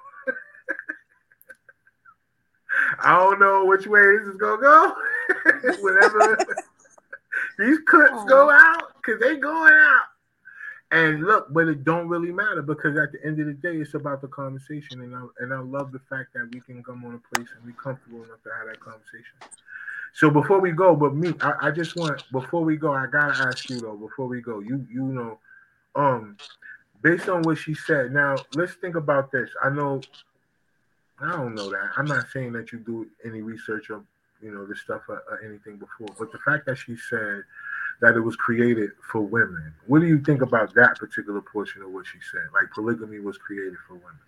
I 2.99 3.18
don't 3.18 3.39
know 3.39 3.65
which 3.65 3.88
way 3.88 4.02
this 4.02 4.27
is 4.27 4.38
gonna 4.38 4.61
go. 4.61 4.94
Whenever 5.81 6.38
these 7.57 7.80
clips 7.88 8.23
go 8.26 8.52
out, 8.52 8.94
because 8.98 9.19
they 9.22 9.38
going 9.38 9.73
out. 9.73 10.03
And 10.91 11.23
look, 11.23 11.51
but 11.51 11.68
it 11.68 11.84
don't 11.84 12.07
really 12.07 12.31
matter 12.31 12.61
because 12.61 12.97
at 12.97 13.11
the 13.11 13.19
end 13.26 13.39
of 13.41 13.47
the 13.47 13.53
day, 13.53 13.76
it's 13.76 13.93
about 13.93 14.22
the 14.22 14.30
conversation, 14.30 15.01
and 15.01 15.14
I 15.14 15.22
and 15.39 15.53
I 15.53 15.59
love 15.59 15.91
the 15.91 15.99
fact 16.09 16.34
that 16.34 16.49
we 16.53 16.61
can 16.61 16.81
come 16.81 17.03
on 17.03 17.15
a 17.15 17.35
place 17.35 17.49
and 17.55 17.65
be 17.65 17.73
comfortable 17.73 18.23
enough 18.23 18.41
to 18.43 18.49
have 18.57 18.68
that 18.68 18.80
conversation. 18.80 19.35
So 20.14 20.30
before 20.30 20.59
we 20.59 20.72
go, 20.72 20.95
but 20.95 21.14
me, 21.14 21.34
I, 21.41 21.68
I 21.68 21.72
just 21.72 21.97
want 21.97 22.23
before 22.31 22.64
we 22.64 22.77
go, 22.77 22.93
I 22.93 23.05
gotta 23.07 23.34
ask 23.43 23.69
you 23.69 23.81
though. 23.81 23.97
Before 23.97 24.27
we 24.27 24.39
go, 24.39 24.59
you 24.59 24.88
you 24.89 25.03
know, 25.03 25.39
um, 25.93 26.38
based 27.01 27.27
on 27.27 27.41
what 27.41 27.57
she 27.57 27.73
said, 27.73 28.14
now 28.14 28.38
let's 28.55 28.76
think 28.76 28.95
about 28.95 29.30
this. 29.30 29.49
I 29.61 29.69
know, 29.69 29.99
I 31.19 31.31
don't 31.34 31.53
know 31.53 31.69
that. 31.69 31.89
I'm 31.97 32.05
not 32.05 32.27
saying 32.31 32.53
that 32.53 32.72
you 32.72 32.80
do 32.80 33.07
any 33.26 33.41
research 33.41 33.89
of 33.89 34.05
you 34.41 34.51
know 34.51 34.65
this 34.65 34.80
stuff 34.80 35.01
or, 35.09 35.22
or 35.30 35.41
anything 35.43 35.76
before, 35.76 36.15
but 36.18 36.31
the 36.31 36.39
fact 36.39 36.65
that 36.68 36.77
she 36.77 36.95
said 36.95 37.43
that 38.02 38.15
it 38.15 38.19
was 38.19 38.36
created 38.36 38.91
for 39.11 39.22
women. 39.22 39.74
What 39.88 39.99
do 39.99 40.07
you 40.07 40.19
think 40.19 40.41
about 40.41 40.74
that 40.76 40.98
particular 40.98 41.41
portion 41.41 41.82
of 41.82 41.91
what 41.91 42.06
she 42.06 42.19
said? 42.32 42.44
Like 42.53 42.72
polygamy 42.74 43.19
was 43.19 43.38
created 43.38 43.78
for 43.88 43.95
women. 43.95 44.19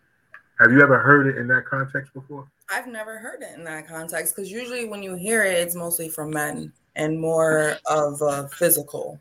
Have 0.60 0.72
you 0.72 0.82
ever 0.82 1.00
heard 1.00 1.28
it 1.28 1.38
in 1.38 1.48
that 1.48 1.66
context 1.66 2.14
before? 2.14 2.46
I've 2.70 2.88
never 2.88 3.18
heard 3.18 3.42
it 3.42 3.58
in 3.58 3.64
that 3.64 3.88
context 3.88 4.36
because 4.36 4.52
usually 4.52 4.90
when 4.90 5.02
you 5.02 5.16
hear 5.16 5.46
it, 5.46 5.54
it's 5.54 5.76
mostly 5.76 6.10
from 6.10 6.32
men 6.32 6.74
and 6.96 7.20
more 7.20 7.76
of 7.86 8.22
a 8.22 8.50
physical 8.50 9.20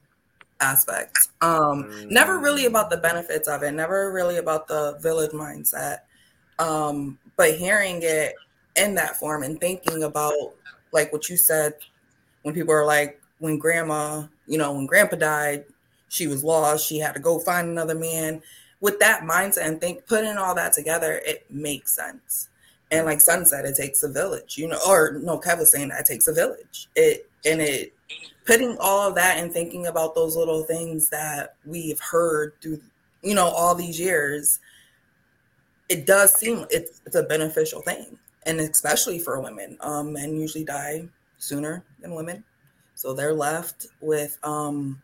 aspect. 0.61 1.17
Um, 1.41 1.85
mm. 1.85 2.11
Never 2.11 2.39
really 2.39 2.67
about 2.67 2.91
the 2.91 2.97
benefits 2.97 3.47
of 3.47 3.63
it, 3.63 3.73
never 3.73 4.13
really 4.13 4.39
about 4.39 4.67
the 4.67 4.99
village 5.01 5.31
mindset. 5.31 5.99
Um, 6.59 7.19
but 7.37 7.55
hearing 7.55 8.01
it 8.03 8.35
in 8.75 8.95
that 8.97 9.17
form 9.17 9.45
and 9.45 9.61
thinking 9.61 10.03
about 10.03 10.35
like 10.93 11.13
what 11.13 11.29
you 11.29 11.37
said 11.37 11.75
when 12.43 12.55
people 12.55 12.75
are 12.75 12.85
like, 12.85 13.21
when 13.39 13.59
grandma, 13.59 14.25
you 14.49 14.59
know, 14.59 14.73
when 14.73 14.87
grandpa 14.87 15.17
died, 15.17 15.65
she 16.09 16.27
was 16.27 16.43
lost. 16.43 16.87
She 16.87 16.99
had 16.99 17.15
to 17.15 17.21
go 17.21 17.39
find 17.39 17.69
another 17.69 17.95
man. 17.95 18.43
With 18.81 18.99
that 19.01 19.23
mindset 19.23 19.67
and 19.67 19.81
think 19.81 20.07
putting 20.07 20.37
all 20.37 20.55
that 20.55 20.73
together, 20.73 21.21
it 21.25 21.45
makes 21.51 21.95
sense. 21.95 22.49
And 22.91 23.07
like 23.07 23.21
Sun 23.21 23.45
said, 23.45 23.65
it 23.65 23.77
takes 23.77 24.03
a 24.03 24.09
village, 24.09 24.57
you 24.57 24.69
know, 24.69 24.79
or 24.89 25.19
no, 25.23 25.39
Kev 25.39 25.59
was 25.59 25.71
saying 25.71 25.89
that 25.89 26.01
it 26.01 26.07
takes 26.07 26.27
a 26.29 26.33
village. 26.33 26.89
It 26.97 27.29
and 27.45 27.61
it 27.61 27.93
putting 28.47 28.77
all 28.81 29.09
of 29.09 29.15
that 29.17 29.39
and 29.39 29.53
thinking 29.53 29.87
about 29.87 30.15
those 30.15 30.37
little 30.37 30.63
things 30.63 31.11
that 31.11 31.57
we've 31.67 32.01
heard 32.01 32.55
through, 32.63 32.81
you 33.23 33.35
know, 33.35 33.47
all 33.47 33.75
these 33.75 34.01
years, 34.01 34.59
it 35.91 36.07
does 36.07 36.33
seem 36.33 36.65
it's, 36.71 37.03
it's 37.05 37.17
a 37.17 37.25
beneficial 37.25 37.83
thing. 37.83 38.19
And 38.47 38.61
especially 38.61 39.19
for 39.19 39.41
women. 39.41 39.77
Um, 39.81 40.15
men 40.15 40.35
usually 40.35 40.65
die 40.65 41.09
sooner 41.37 41.85
than 42.01 42.15
women. 42.15 42.43
So 42.99 43.15
they're 43.15 43.33
left 43.33 43.87
with 44.01 44.37
um, 44.43 45.01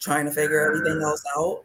trying 0.00 0.24
to 0.24 0.32
figure 0.32 0.60
everything 0.66 1.00
else 1.00 1.22
out. 1.38 1.62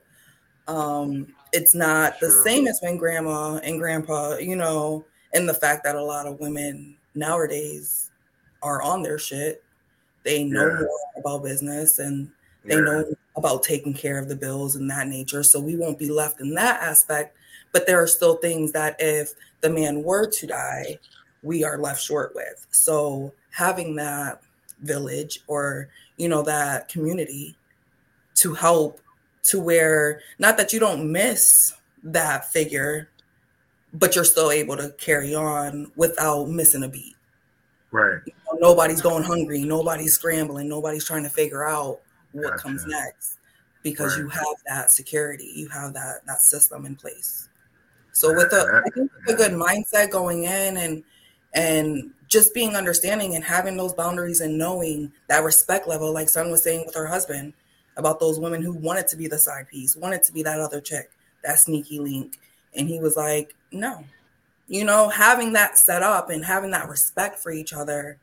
Um, 0.67 1.33
it's 1.53 1.73
not 1.73 2.19
the 2.19 2.29
same 2.29 2.67
as 2.67 2.77
when 2.83 2.97
grandma 2.97 3.55
and 3.55 3.79
grandpa, 3.79 4.35
you 4.35 4.55
know, 4.55 5.03
and 5.33 5.49
the 5.49 5.55
fact 5.55 5.83
that 5.85 5.95
a 5.95 6.03
lot 6.03 6.27
of 6.27 6.39
women 6.39 6.97
nowadays 7.15 8.11
are 8.61 8.83
on 8.83 9.01
their 9.01 9.17
shit. 9.17 9.63
They 10.23 10.43
know 10.43 10.67
yeah. 10.67 10.81
more 10.81 10.99
about 11.17 11.43
business 11.43 11.97
and 11.97 12.29
they 12.63 12.75
yeah. 12.75 12.81
know 12.81 13.13
about 13.35 13.63
taking 13.63 13.95
care 13.95 14.19
of 14.19 14.29
the 14.29 14.35
bills 14.35 14.75
and 14.75 14.87
that 14.91 15.07
nature. 15.07 15.41
So 15.41 15.59
we 15.59 15.75
won't 15.75 15.97
be 15.97 16.11
left 16.11 16.41
in 16.41 16.53
that 16.53 16.79
aspect. 16.83 17.35
But 17.71 17.87
there 17.87 17.99
are 17.99 18.07
still 18.07 18.35
things 18.35 18.71
that 18.73 18.97
if 18.99 19.33
the 19.61 19.69
man 19.71 20.03
were 20.03 20.29
to 20.29 20.45
die, 20.45 20.99
we 21.41 21.63
are 21.63 21.79
left 21.79 22.03
short 22.03 22.33
with. 22.35 22.67
So 22.69 23.33
having 23.49 23.95
that 23.95 24.43
village 24.81 25.39
or 25.47 25.89
you 26.17 26.27
know 26.27 26.43
that 26.43 26.89
community 26.89 27.55
to 28.35 28.53
help 28.53 28.99
to 29.43 29.59
where 29.59 30.21
not 30.39 30.57
that 30.57 30.73
you 30.73 30.79
don't 30.79 31.11
miss 31.11 31.73
that 32.03 32.51
figure 32.51 33.09
but 33.93 34.15
you're 34.15 34.23
still 34.23 34.51
able 34.51 34.77
to 34.77 34.89
carry 34.97 35.35
on 35.35 35.91
without 35.97 36.47
missing 36.47 36.83
a 36.83 36.87
beat. 36.87 37.15
Right. 37.91 38.21
You 38.25 38.33
know, 38.53 38.69
nobody's 38.69 39.01
going 39.01 39.23
hungry 39.23 39.63
nobody's 39.63 40.13
scrambling 40.13 40.69
nobody's 40.69 41.05
trying 41.05 41.23
to 41.23 41.29
figure 41.29 41.67
out 41.67 41.99
what 42.31 42.51
gotcha. 42.51 42.63
comes 42.63 42.85
next 42.85 43.37
because 43.83 44.15
right. 44.15 44.23
you 44.23 44.29
have 44.29 44.55
that 44.67 44.91
security 44.91 45.51
you 45.55 45.67
have 45.69 45.93
that 45.93 46.25
that 46.25 46.41
system 46.41 46.85
in 46.85 46.95
place. 46.95 47.49
So 48.13 48.33
with 48.33 48.51
a, 48.51 48.83
I 48.85 48.89
think 48.89 49.11
a 49.27 49.33
good 49.33 49.51
mindset 49.51 50.11
going 50.11 50.43
in 50.43 50.77
and 50.77 51.03
and 51.53 52.11
just 52.31 52.53
being 52.53 52.77
understanding 52.77 53.35
and 53.35 53.43
having 53.43 53.75
those 53.75 53.93
boundaries 53.93 54.39
and 54.39 54.57
knowing 54.57 55.11
that 55.27 55.43
respect 55.43 55.85
level, 55.85 56.13
like 56.13 56.29
Sun 56.29 56.49
was 56.49 56.63
saying 56.63 56.85
with 56.85 56.95
her 56.95 57.05
husband 57.05 57.53
about 57.97 58.21
those 58.21 58.39
women 58.39 58.61
who 58.61 58.71
wanted 58.71 59.05
to 59.09 59.17
be 59.17 59.27
the 59.27 59.37
side 59.37 59.67
piece, 59.67 59.97
wanted 59.97 60.23
to 60.23 60.31
be 60.31 60.41
that 60.41 60.61
other 60.61 60.79
chick, 60.79 61.11
that 61.43 61.59
sneaky 61.59 61.99
link. 61.99 62.39
And 62.73 62.87
he 62.87 63.01
was 63.01 63.17
like, 63.17 63.53
no, 63.73 64.05
you 64.67 64.85
know, 64.85 65.09
having 65.09 65.51
that 65.53 65.77
set 65.77 66.03
up 66.03 66.29
and 66.29 66.43
having 66.43 66.71
that 66.71 66.87
respect 66.87 67.37
for 67.37 67.51
each 67.51 67.73
other, 67.73 68.17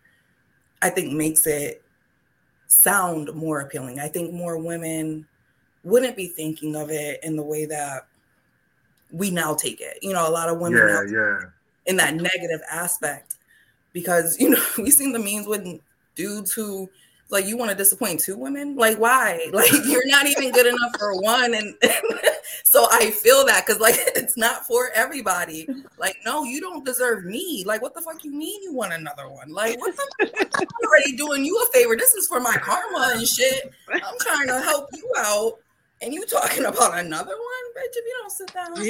I 0.81 0.89
think 0.89 1.13
makes 1.13 1.47
it 1.47 1.83
sound 2.67 3.35
more 3.35 3.61
appealing. 3.61 4.01
I 4.01 4.09
think 4.09 4.33
more 4.33 4.57
women 4.57 5.27
wouldn't 5.85 6.17
be 6.17 6.29
thinking 6.29 6.77
of 6.77 6.89
it 6.91 7.23
in 7.23 7.37
the 7.37 7.43
way 7.43 7.67
that 7.67 8.07
we 9.13 9.31
now 9.31 9.55
take 9.55 9.83
it. 9.83 9.99
You 10.01 10.15
know, 10.15 10.27
a 10.27 10.33
lot 10.33 10.49
of 10.49 10.61
women 10.61 10.79
yeah, 10.79 11.03
yeah. 11.11 11.41
in 11.85 11.97
that 11.97 12.15
negative 12.15 12.63
aspect 12.71 13.35
because 13.93 14.39
you 14.39 14.51
know 14.51 14.63
we've 14.79 14.93
seen 14.93 15.13
the 15.13 15.19
memes 15.19 15.47
with 15.47 15.81
dudes 16.15 16.53
who 16.53 16.89
like 17.31 17.45
you 17.45 17.59
want 17.59 17.71
to 17.71 17.77
disappoint 17.77 18.21
two 18.21 18.37
women? 18.37 18.75
Like 18.77 18.99
why? 18.99 19.51
Like 19.53 19.71
you're 19.87 20.07
not 20.07 20.27
even 20.27 20.51
good 20.51 20.67
enough 20.67 20.93
for 20.99 21.21
one 21.21 21.55
and, 21.55 21.75
so 22.65 22.87
i 22.91 23.11
feel 23.11 23.45
that 23.47 23.65
because 23.67 23.81
like 23.81 23.97
it's 24.17 24.37
not 24.37 24.67
for 24.67 24.91
everybody. 24.95 25.69
Like 25.99 26.17
no 26.25 26.45
you 26.45 26.61
don't 26.61 26.85
deserve 26.85 27.25
me. 27.25 27.65
Like 27.67 27.83
what 27.83 27.95
the 27.95 28.03
fuck 28.03 28.25
you 28.25 28.33
mean 28.33 28.63
you 28.63 28.73
want 28.73 28.93
another 28.93 29.29
one? 29.29 29.51
Like 29.51 29.79
what 29.79 29.95
the 29.97 30.49
i'm 30.55 30.89
already 30.89 31.17
doing 31.17 31.45
you 31.45 31.57
a 31.69 31.73
favor. 31.73 31.97
This 31.97 32.15
is 32.15 32.27
for 32.27 32.41
my 32.41 32.57
karma 32.57 33.15
and 33.17 33.27
shit. 33.27 33.73
I'm 33.93 34.19
trying 34.21 34.49
to 34.49 34.61
help 34.61 34.89
you 34.93 35.11
out 35.19 35.59
and 36.01 36.15
you 36.15 36.25
talking 36.27 36.65
about 36.65 36.99
another 36.99 37.33
one, 37.33 37.65
bitch? 37.77 37.93
If 37.93 38.05
you 38.05 38.17
don't 38.21 38.31
sit 38.31 38.55
down, 38.55 38.77
so, 38.77 38.83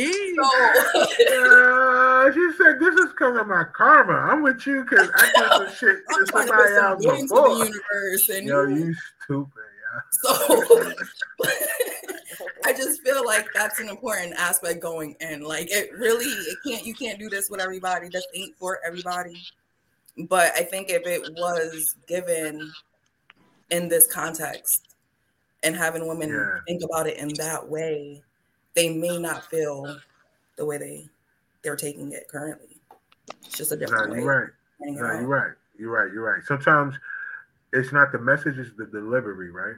uh, 1.42 2.32
she 2.32 2.52
said, 2.58 2.78
"This 2.80 2.94
is 2.94 3.10
because 3.10 3.38
of 3.38 3.46
my 3.46 3.64
karma. 3.74 4.12
I'm 4.12 4.42
with 4.42 4.66
you 4.66 4.84
because 4.84 5.08
I 5.14 5.32
did 5.34 5.50
some 5.50 5.74
shit 5.74 6.06
to 6.08 6.26
somebody 6.26 6.74
else 6.74 7.04
before." 7.04 7.48
The 7.48 7.64
universe 7.64 8.28
and 8.28 8.46
Yo, 8.46 8.66
you, 8.66 8.76
you 8.86 8.94
stupid. 9.24 9.52
Yeah. 9.56 10.00
So 10.10 10.92
I 12.64 12.72
just 12.74 13.00
feel 13.02 13.24
like 13.24 13.46
that's 13.54 13.80
an 13.80 13.88
important 13.88 14.34
aspect 14.36 14.80
going 14.80 15.16
in. 15.20 15.40
Like 15.40 15.68
it 15.70 15.90
really, 15.92 16.26
it 16.26 16.58
can't. 16.66 16.84
You 16.86 16.94
can't 16.94 17.18
do 17.18 17.30
this 17.30 17.48
with 17.48 17.60
everybody. 17.60 18.08
This 18.08 18.26
ain't 18.34 18.54
for 18.58 18.80
everybody. 18.86 19.40
But 20.28 20.52
I 20.56 20.62
think 20.62 20.90
if 20.90 21.06
it 21.06 21.22
was 21.34 21.96
given 22.06 22.70
in 23.70 23.88
this 23.88 24.06
context, 24.06 24.87
and 25.62 25.74
having 25.74 26.06
women 26.06 26.30
yeah. 26.30 26.58
think 26.66 26.82
about 26.82 27.06
it 27.06 27.18
in 27.18 27.28
that 27.34 27.68
way, 27.68 28.22
they 28.74 28.94
may 28.94 29.18
not 29.18 29.44
feel 29.50 29.98
the 30.56 30.64
way 30.64 30.78
they 30.78 31.08
they're 31.62 31.76
taking 31.76 32.12
it 32.12 32.28
currently. 32.28 32.76
It's 33.44 33.56
just 33.56 33.72
a 33.72 33.76
different 33.76 34.08
no, 34.08 34.14
way. 34.14 34.20
You're 34.20 34.40
right. 34.40 34.50
No, 34.80 34.92
you're 34.92 35.26
right. 35.26 35.52
You're 35.78 35.90
right. 35.90 36.12
You're 36.12 36.22
right. 36.22 36.44
Sometimes 36.44 36.94
it's 37.72 37.92
not 37.92 38.12
the 38.12 38.18
message; 38.18 38.58
it's 38.58 38.70
the 38.76 38.86
delivery, 38.86 39.50
right? 39.50 39.76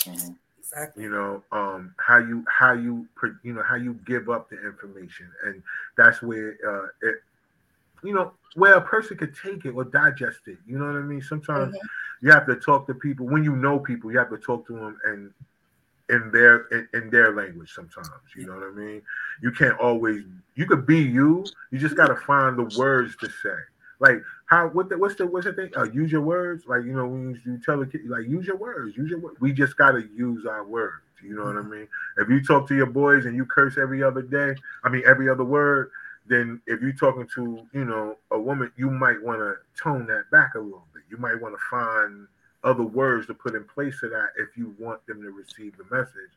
Mm-hmm. 0.00 0.32
Exactly. 0.58 1.02
You 1.02 1.10
know, 1.10 1.42
um, 1.52 1.94
how 1.98 2.18
you 2.18 2.44
how 2.48 2.72
you 2.72 3.06
you 3.42 3.52
know 3.52 3.62
how 3.62 3.74
you 3.74 3.94
give 4.06 4.28
up 4.28 4.48
the 4.50 4.64
information, 4.64 5.28
and 5.44 5.62
that's 5.96 6.22
where 6.22 6.56
uh, 6.66 6.86
it, 7.02 7.22
you 8.02 8.14
know, 8.14 8.32
where 8.54 8.74
a 8.74 8.80
person 8.80 9.16
could 9.16 9.36
take 9.36 9.64
it 9.64 9.70
or 9.70 9.84
digest 9.84 10.40
it. 10.46 10.58
You 10.66 10.78
know 10.78 10.86
what 10.86 10.96
I 10.96 11.02
mean? 11.02 11.22
Sometimes. 11.22 11.74
Mm-hmm 11.74 11.86
you 12.20 12.30
have 12.30 12.46
to 12.46 12.56
talk 12.56 12.86
to 12.86 12.94
people 12.94 13.26
when 13.26 13.44
you 13.44 13.56
know 13.56 13.78
people. 13.78 14.12
You 14.12 14.18
have 14.18 14.30
to 14.30 14.38
talk 14.38 14.66
to 14.66 14.74
them 14.74 14.98
and 15.04 15.32
in 16.10 16.30
their 16.32 16.62
in, 16.68 16.88
in, 16.92 17.10
their 17.10 17.34
language 17.34 17.72
sometimes. 17.72 18.08
You 18.36 18.46
know 18.46 18.54
what 18.54 18.64
I 18.64 18.72
mean? 18.72 19.02
You 19.42 19.52
can't 19.52 19.78
always. 19.78 20.22
You 20.54 20.66
could 20.66 20.86
be 20.86 20.98
you. 20.98 21.44
You 21.70 21.78
just 21.78 21.96
got 21.96 22.08
to 22.08 22.16
find 22.16 22.58
the 22.58 22.78
words 22.78 23.16
to 23.16 23.30
say. 23.42 23.56
Like 24.00 24.22
how 24.46 24.68
what 24.68 24.88
the, 24.88 24.98
what's 24.98 25.14
the 25.16 25.26
what's 25.26 25.46
the 25.46 25.52
thing? 25.52 25.70
Uh, 25.76 25.84
use 25.84 26.10
your 26.10 26.22
words. 26.22 26.64
Like 26.66 26.84
you 26.84 26.92
know 26.92 27.06
when 27.06 27.40
you, 27.44 27.60
tell 27.64 27.80
a 27.80 27.86
kid 27.86 28.02
like 28.06 28.26
use 28.26 28.46
your 28.46 28.56
words. 28.56 28.96
Use 28.96 29.10
your 29.10 29.20
words. 29.20 29.40
We 29.40 29.52
just 29.52 29.76
got 29.76 29.92
to 29.92 30.08
use 30.14 30.46
our 30.46 30.64
words. 30.64 31.04
You 31.22 31.36
know 31.36 31.44
what 31.44 31.56
I 31.56 31.62
mean? 31.62 31.86
If 32.16 32.30
you 32.30 32.42
talk 32.42 32.66
to 32.68 32.74
your 32.74 32.86
boys 32.86 33.26
and 33.26 33.36
you 33.36 33.44
curse 33.44 33.76
every 33.76 34.02
other 34.02 34.22
day, 34.22 34.54
I 34.84 34.88
mean 34.88 35.02
every 35.06 35.28
other 35.28 35.44
word, 35.44 35.90
then 36.30 36.62
if 36.66 36.80
you're 36.80 36.92
talking 36.92 37.26
to 37.34 37.66
you 37.74 37.84
know 37.84 38.16
a 38.30 38.38
woman, 38.40 38.72
you 38.76 38.88
might 38.88 39.20
want 39.20 39.40
to 39.40 39.56
tone 39.80 40.06
that 40.06 40.30
back 40.30 40.54
a 40.54 40.60
little 40.60 40.86
bit. 40.94 41.02
You 41.10 41.16
might 41.18 41.38
want 41.38 41.54
to 41.54 41.60
find 41.68 42.26
other 42.62 42.84
words 42.84 43.26
to 43.26 43.34
put 43.34 43.54
in 43.54 43.64
place 43.64 44.02
of 44.02 44.10
that 44.10 44.28
if 44.38 44.56
you 44.56 44.74
want 44.78 45.04
them 45.06 45.20
to 45.22 45.30
receive 45.30 45.74
the 45.76 45.84
message, 45.94 46.30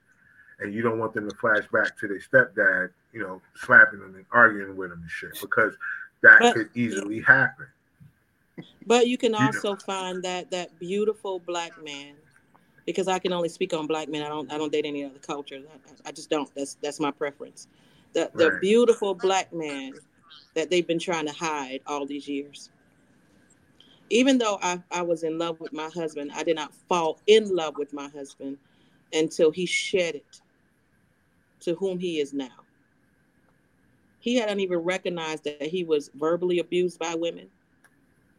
and 0.60 0.74
you 0.74 0.82
don't 0.82 0.98
want 0.98 1.14
them 1.14 1.30
to 1.30 1.36
flash 1.38 1.64
back 1.72 1.98
to 2.00 2.08
their 2.08 2.20
stepdad, 2.20 2.90
you 3.14 3.22
know, 3.22 3.40
slapping 3.56 4.00
them 4.00 4.16
and 4.16 4.26
arguing 4.32 4.76
with 4.76 4.90
them 4.90 5.02
and 5.02 5.12
shit, 5.12 5.38
because 5.40 5.76
that 6.24 6.40
but, 6.40 6.54
could 6.56 6.70
easily 6.76 7.22
happen. 7.22 7.68
But 8.88 9.08
you 9.08 9.18
can 9.20 9.36
also 9.36 9.70
you 9.70 9.74
know. 9.76 9.80
find 9.86 10.24
that 10.24 10.50
that 10.50 10.80
beautiful 10.80 11.40
black 11.40 11.72
man 11.84 12.16
because 12.88 13.08
I 13.08 13.20
can 13.20 13.32
only 13.32 13.50
speak 13.50 13.74
on 13.74 13.86
black 13.86 14.10
men. 14.10 14.24
I 14.24 14.30
don't 14.30 14.52
I 14.52 14.58
don't 14.58 14.72
date 14.72 14.86
any 14.88 15.04
other 15.04 15.20
cultures. 15.20 15.66
I, 15.72 16.10
I 16.10 16.12
just 16.12 16.32
don't. 16.32 16.50
That's 16.56 16.78
that's 16.82 17.00
my 17.00 17.12
preference 17.12 17.68
the, 18.14 18.32
the 18.36 18.52
right. 18.52 18.62
beautiful 18.62 19.14
black 19.14 19.52
man 19.54 19.94
that 20.56 20.70
they've 20.70 20.88
been 20.88 21.00
trying 21.00 21.26
to 21.26 21.34
hide 21.34 21.82
all 21.88 22.06
these 22.06 22.28
years. 22.28 22.70
Even 24.10 24.38
though 24.38 24.60
I, 24.62 24.82
I 24.92 25.02
was 25.02 25.24
in 25.24 25.38
love 25.38 25.60
with 25.60 25.74
my 25.74 25.90
husband, 25.90 26.32
I 26.36 26.44
did 26.44 26.56
not 26.56 26.74
fall 26.88 27.20
in 27.28 27.56
love 27.56 27.78
with 27.78 27.94
my 27.94 28.08
husband 28.10 28.58
until 29.12 29.52
he 29.52 29.66
shed 29.66 30.16
it 30.16 30.42
to 31.62 31.74
whom 31.76 31.98
he 32.00 32.20
is 32.20 32.34
now. 32.34 32.50
He 34.20 34.36
hadn't 34.36 34.60
even 34.60 34.80
recognized 34.80 35.44
that 35.46 35.62
he 35.64 35.84
was 35.84 36.10
verbally 36.16 36.60
abused 36.60 37.00
by 37.00 37.16
women, 37.16 37.48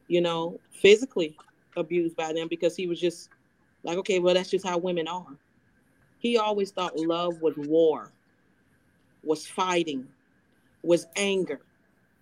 you 0.08 0.20
know, 0.20 0.58
physically 0.70 1.36
abused 1.76 2.16
by 2.16 2.32
them 2.32 2.48
because 2.48 2.76
he 2.76 2.86
was 2.86 3.00
just 3.00 3.30
like, 3.82 3.98
okay, 3.98 4.18
well, 4.18 4.34
that's 4.34 4.50
just 4.50 4.66
how 4.66 4.78
women 4.78 5.08
are. 5.08 5.36
He 6.18 6.38
always 6.38 6.70
thought 6.70 6.98
love 6.98 7.42
was 7.42 7.54
war 7.56 8.13
was 9.26 9.46
fighting, 9.46 10.06
was 10.82 11.06
anger. 11.16 11.60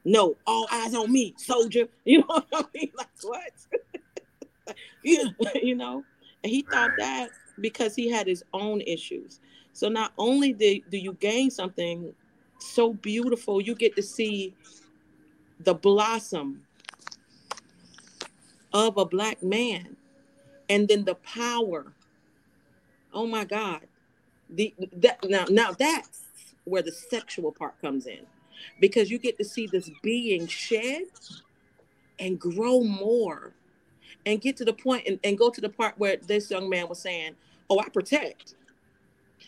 No, 0.04 0.36
all 0.46 0.66
eyes 0.72 0.94
on 0.94 1.12
me, 1.12 1.34
soldier. 1.36 1.88
You 2.04 2.18
know 2.20 2.26
what 2.26 2.46
I 2.52 2.64
mean? 2.74 2.92
Like 2.98 3.08
what? 3.22 4.76
yeah, 5.04 5.24
you 5.62 5.74
know. 5.74 6.04
And 6.42 6.50
he 6.50 6.62
thought 6.62 6.90
that 6.98 7.30
because 7.60 7.94
he 7.94 8.10
had 8.10 8.26
his 8.26 8.42
own 8.52 8.80
issues. 8.80 9.40
So 9.72 9.88
not 9.88 10.12
only 10.18 10.52
do, 10.52 10.80
do 10.90 10.98
you 10.98 11.14
gain 11.14 11.50
something 11.50 12.12
so 12.58 12.92
beautiful, 12.94 13.60
you 13.60 13.74
get 13.74 13.96
to 13.96 14.02
see 14.02 14.54
the 15.60 15.74
blossom 15.74 16.62
of 18.72 18.96
a 18.96 19.04
black 19.04 19.42
man 19.42 19.96
and 20.68 20.88
then 20.88 21.04
the 21.04 21.14
power. 21.16 21.92
Oh 23.12 23.26
my 23.26 23.44
God. 23.44 23.80
The 24.50 24.74
that 24.96 25.18
now 25.28 25.44
now 25.48 25.72
that's 25.72 26.21
where 26.64 26.82
the 26.82 26.92
sexual 26.92 27.52
part 27.52 27.80
comes 27.80 28.06
in 28.06 28.20
because 28.80 29.10
you 29.10 29.18
get 29.18 29.38
to 29.38 29.44
see 29.44 29.66
this 29.66 29.90
being 30.02 30.46
shed 30.46 31.04
and 32.18 32.38
grow 32.38 32.82
more 32.82 33.54
and 34.26 34.40
get 34.40 34.56
to 34.56 34.64
the 34.64 34.72
point 34.72 35.06
and, 35.06 35.18
and 35.24 35.36
go 35.36 35.50
to 35.50 35.60
the 35.60 35.68
part 35.68 35.94
where 35.98 36.16
this 36.16 36.50
young 36.50 36.68
man 36.68 36.88
was 36.88 37.00
saying, 37.00 37.34
Oh, 37.70 37.80
I 37.80 37.88
protect. 37.88 38.54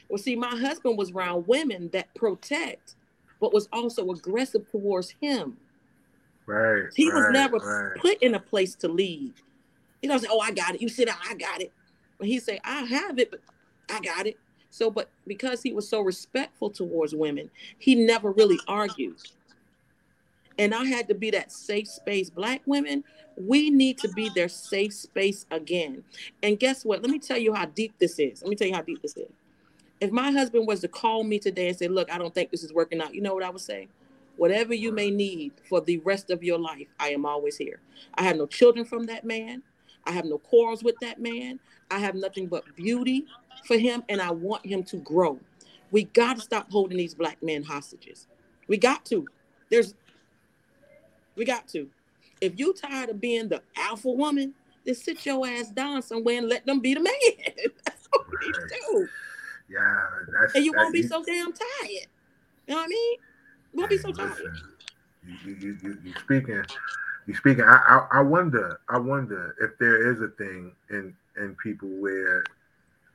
Well, 0.09 0.19
see, 0.19 0.35
my 0.35 0.57
husband 0.57 0.97
was 0.97 1.11
around 1.11 1.47
women 1.47 1.91
that 1.93 2.15
protect, 2.15 2.97
but 3.41 3.53
was 3.53 3.69
also 3.73 4.11
aggressive 4.11 4.71
towards 4.71 5.11
him. 5.21 5.59
Right. 6.47 6.85
He 6.95 7.11
right, 7.11 7.17
was 7.17 7.27
never 7.33 7.57
right. 7.57 8.01
put 8.01 8.23
in 8.23 8.35
a 8.35 8.41
place 8.41 8.75
to 8.77 8.89
lead. 8.89 9.35
He 10.01 10.09
don't 10.09 10.19
say, 10.19 10.29
Oh, 10.31 10.41
I 10.41 10.51
got 10.51 10.75
it. 10.75 10.83
You 10.83 10.89
sit 10.89 11.07
down, 11.09 11.17
I 11.29 11.35
got 11.35 11.61
it. 11.61 11.73
But 12.19 12.29
he 12.29 12.39
say, 12.39 12.61
I 12.65 12.83
have 12.83 13.19
it, 13.19 13.31
but 13.31 13.41
I 13.91 14.01
got 14.01 14.27
it. 14.27 14.39
So, 14.75 14.91
but 14.91 15.09
because 15.25 15.63
he 15.63 15.73
was 15.73 15.89
so 15.89 16.01
respectful 16.01 16.69
towards 16.69 17.15
women, 17.15 17.49
he 17.79 17.95
never 17.95 18.33
really 18.33 18.59
argued. 18.67 19.19
And 20.59 20.75
I 20.75 20.85
had 20.85 21.07
to 21.07 21.15
be 21.15 21.31
that 21.31 21.53
safe 21.53 21.87
space. 21.87 22.29
Black 22.29 22.61
women, 22.67 23.05
we 23.37 23.71
need 23.71 23.99
to 23.99 24.09
be 24.09 24.31
their 24.35 24.49
safe 24.49 24.93
space 24.93 25.47
again. 25.53 26.03
And 26.43 26.59
guess 26.59 26.85
what? 26.85 27.03
Let 27.03 27.13
me 27.13 27.21
tell 27.21 27.39
you 27.39 27.55
how 27.55 27.67
deep 27.67 27.95
this 28.01 28.19
is. 28.19 28.43
Let 28.43 28.51
me 28.51 28.57
tell 28.57 28.67
you 28.67 28.75
how 28.75 28.83
deep 28.83 29.01
this 29.01 29.17
is. 29.17 29.31
If 30.01 30.11
my 30.11 30.33
husband 30.33 30.67
was 30.67 30.81
to 30.81 30.89
call 30.89 31.23
me 31.23 31.39
today 31.39 31.69
and 31.69 31.79
say, 31.79 31.87
Look, 31.87 32.13
I 32.13 32.19
don't 32.19 32.35
think 32.35 32.51
this 32.51 32.65
is 32.65 32.73
working 32.73 33.01
out, 33.01 33.15
you 33.15 33.21
know 33.21 33.33
what 33.33 33.45
I 33.45 33.51
would 33.51 33.61
say? 33.61 33.87
Whatever 34.37 34.75
you 34.75 34.91
may 34.91 35.09
need 35.09 35.53
for 35.69 35.83
the 35.83 35.99
rest 35.99 36.33
of 36.33 36.43
your 36.43 36.59
life, 36.59 36.89
I 36.99 37.11
am 37.11 37.25
always 37.25 37.57
here. 37.57 37.79
I 38.17 38.25
have 38.25 38.37
no 38.37 38.47
children 38.47 38.85
from 38.85 39.07
that 39.07 39.23
man. 39.23 39.63
I 40.05 40.11
have 40.11 40.25
no 40.25 40.39
quarrels 40.39 40.83
with 40.83 40.97
that 41.01 41.21
man. 41.21 41.61
I 41.93 41.99
have 42.01 42.17
nothing 42.17 42.49
but 42.49 42.65
beauty 42.75 43.25
for 43.65 43.77
him 43.77 44.03
and 44.09 44.21
I 44.21 44.31
want 44.31 44.67
him 44.67 44.83
to 44.85 44.97
grow. 44.99 45.39
We 45.91 46.05
got 46.05 46.37
to 46.37 46.43
stop 46.43 46.71
holding 46.71 46.99
these 46.99 47.15
black 47.15 47.43
men 47.43 47.63
hostages. 47.63 48.27
We 48.67 48.79
got 48.79 49.05
to. 49.07 49.27
There's 49.71 49.95
we 51.37 51.45
got 51.45 51.69
to. 51.69 51.89
If 52.41 52.59
you 52.59 52.73
tired 52.75 53.11
of 53.11 53.21
being 53.21 53.49
the 53.49 53.63
alpha 53.77 54.11
woman, 54.11 54.55
then 54.85 54.95
sit 54.95 55.25
your 55.25 55.47
ass 55.47 55.71
down 55.71 56.03
somewhere 56.03 56.39
and 56.39 56.49
let 56.49 56.67
them 56.67 56.81
be 56.81 56.95
the 56.95 57.01
man. 57.01 57.13
that's 57.85 58.07
what 58.11 58.27
we 58.29 58.53
do. 58.53 59.09
Yeah, 59.69 60.07
and 60.55 60.65
you 60.65 60.73
won't 60.73 60.93
be 60.93 61.03
so 61.03 61.25
damn 61.25 61.53
tired. 61.53 62.07
You 62.67 62.75
know 62.75 62.77
what 62.77 62.85
I 62.85 62.89
mean? 62.89 63.17
You 63.73 63.79
won't 63.79 63.91
be 63.91 63.99
so 63.99 64.13
tired. 64.13 64.39
You, 65.27 65.57
you, 65.59 65.79
you, 65.83 65.99
you 66.05 66.13
speaking, 66.21 66.63
you 67.27 67.35
speaking. 67.35 67.65
I, 67.65 68.07
I, 68.13 68.19
I 68.19 68.21
wonder, 68.21 68.79
I 68.89 68.99
wonder 68.99 69.57
if 69.61 69.79
there 69.79 70.13
is 70.13 70.21
a 70.21 70.29
thing 70.29 70.73
in 70.91 71.15
in 71.37 71.57
people 71.63 71.89
where 71.89 72.45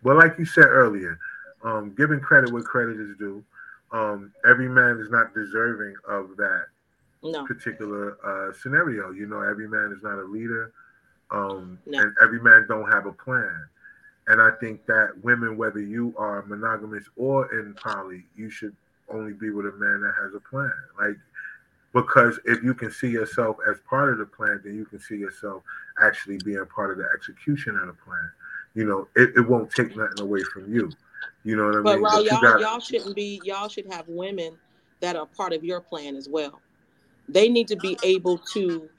but 0.03 0.15
like 0.15 0.37
you 0.37 0.45
said 0.45 0.65
earlier, 0.65 1.19
um, 1.63 1.93
giving 1.97 2.19
credit 2.19 2.51
where 2.51 2.63
credit 2.63 2.99
is 2.99 3.17
due. 3.17 3.43
Um, 3.91 4.31
every 4.47 4.69
man 4.69 4.99
is 4.99 5.09
not 5.09 5.33
deserving 5.33 5.95
of 6.07 6.37
that 6.37 6.65
no. 7.23 7.45
particular 7.45 8.17
uh, 8.23 8.53
scenario. 8.53 9.11
You 9.11 9.25
know, 9.25 9.41
every 9.41 9.67
man 9.67 9.93
is 9.95 10.03
not 10.03 10.19
a 10.19 10.23
leader, 10.23 10.71
um, 11.31 11.79
no. 11.85 11.99
and 11.99 12.15
every 12.21 12.39
man 12.41 12.65
don't 12.67 12.89
have 12.91 13.05
a 13.05 13.11
plan. 13.11 13.67
And 14.27 14.41
I 14.41 14.51
think 14.59 14.85
that 14.85 15.13
women, 15.23 15.57
whether 15.57 15.81
you 15.81 16.13
are 16.17 16.43
monogamous 16.43 17.05
or 17.15 17.51
in 17.59 17.73
poly, 17.73 18.25
you 18.35 18.49
should 18.49 18.75
only 19.09 19.33
be 19.33 19.49
with 19.49 19.65
a 19.65 19.71
man 19.71 20.01
that 20.01 20.13
has 20.21 20.35
a 20.35 20.39
plan. 20.39 20.71
Like 20.99 21.17
Because 21.93 22.39
if 22.45 22.63
you 22.63 22.75
can 22.75 22.91
see 22.91 23.09
yourself 23.09 23.57
as 23.67 23.77
part 23.89 24.11
of 24.11 24.19
the 24.19 24.25
plan, 24.25 24.61
then 24.63 24.75
you 24.75 24.85
can 24.85 24.99
see 24.99 25.17
yourself 25.17 25.63
actually 26.01 26.37
being 26.45 26.63
part 26.67 26.91
of 26.91 26.97
the 26.97 27.09
execution 27.15 27.75
of 27.79 27.87
the 27.87 27.93
plan. 27.93 28.31
You 28.75 28.85
know, 28.85 29.07
it, 29.15 29.31
it 29.35 29.47
won't 29.47 29.71
take 29.71 29.95
nothing 29.95 30.21
away 30.21 30.41
from 30.43 30.73
you. 30.73 30.91
You 31.43 31.55
know 31.55 31.65
what 31.67 31.75
I 31.75 31.81
But 31.81 31.95
mean? 31.97 32.05
Raul, 32.05 32.11
But 32.11 32.25
y'all 32.25 32.41
got- 32.41 32.59
y'all 32.59 32.79
shouldn't 32.79 33.15
be 33.15 33.41
y'all 33.43 33.69
should 33.69 33.87
have 33.91 34.07
women 34.07 34.53
that 34.99 35.15
are 35.15 35.25
part 35.25 35.53
of 35.53 35.63
your 35.63 35.79
plan 35.81 36.15
as 36.15 36.29
well. 36.29 36.61
They 37.27 37.49
need 37.49 37.67
to 37.69 37.75
be 37.75 37.97
able 38.03 38.37
to 38.53 38.89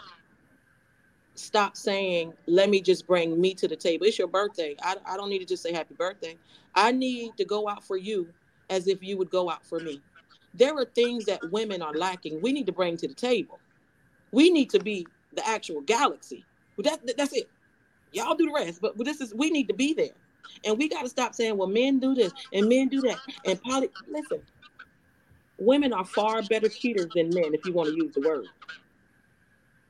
stop 1.34 1.76
saying, 1.76 2.32
"Let 2.46 2.70
me 2.70 2.80
just 2.80 3.06
bring 3.06 3.40
me 3.40 3.54
to 3.54 3.68
the 3.68 3.76
table." 3.76 4.06
It's 4.06 4.18
your 4.18 4.28
birthday. 4.28 4.76
I, 4.82 4.96
I 5.06 5.16
don't 5.16 5.30
need 5.30 5.40
to 5.40 5.44
just 5.46 5.62
say 5.62 5.72
happy 5.72 5.94
birthday. 5.94 6.38
I 6.74 6.92
need 6.92 7.36
to 7.38 7.44
go 7.44 7.68
out 7.68 7.84
for 7.84 7.96
you 7.96 8.28
as 8.70 8.88
if 8.88 9.02
you 9.02 9.16
would 9.18 9.30
go 9.30 9.50
out 9.50 9.64
for 9.66 9.80
me. 9.80 10.02
There 10.54 10.76
are 10.76 10.84
things 10.84 11.26
that 11.26 11.50
women 11.50 11.82
are 11.82 11.94
lacking. 11.94 12.40
We 12.40 12.52
need 12.52 12.66
to 12.66 12.72
bring 12.72 12.96
to 12.98 13.08
the 13.08 13.14
table. 13.14 13.60
We 14.32 14.50
need 14.50 14.70
to 14.70 14.80
be 14.80 15.06
the 15.32 15.46
actual 15.46 15.80
galaxy. 15.82 16.44
That, 16.78 17.16
that's 17.16 17.32
it. 17.34 17.50
Y'all 18.12 18.34
do 18.34 18.46
the 18.46 18.52
rest. 18.52 18.80
But, 18.80 18.96
but 18.96 19.04
this 19.04 19.20
is 19.20 19.34
we 19.34 19.50
need 19.50 19.68
to 19.68 19.74
be 19.74 19.94
there. 19.94 20.14
And 20.64 20.76
we 20.78 20.88
got 20.88 21.02
to 21.02 21.08
stop 21.08 21.34
saying, 21.34 21.56
well, 21.56 21.68
men 21.68 22.00
do 22.00 22.14
this 22.14 22.32
and 22.52 22.68
men 22.68 22.88
do 22.88 23.00
that. 23.02 23.18
And 23.46 23.62
poly 23.62 23.90
listen, 24.08 24.42
women 25.58 25.92
are 25.92 26.04
far 26.04 26.42
better 26.42 26.68
cheaters 26.68 27.08
than 27.14 27.30
men, 27.30 27.54
if 27.54 27.64
you 27.64 27.72
want 27.72 27.88
to 27.88 27.94
use 27.94 28.14
the 28.14 28.20
word. 28.20 28.46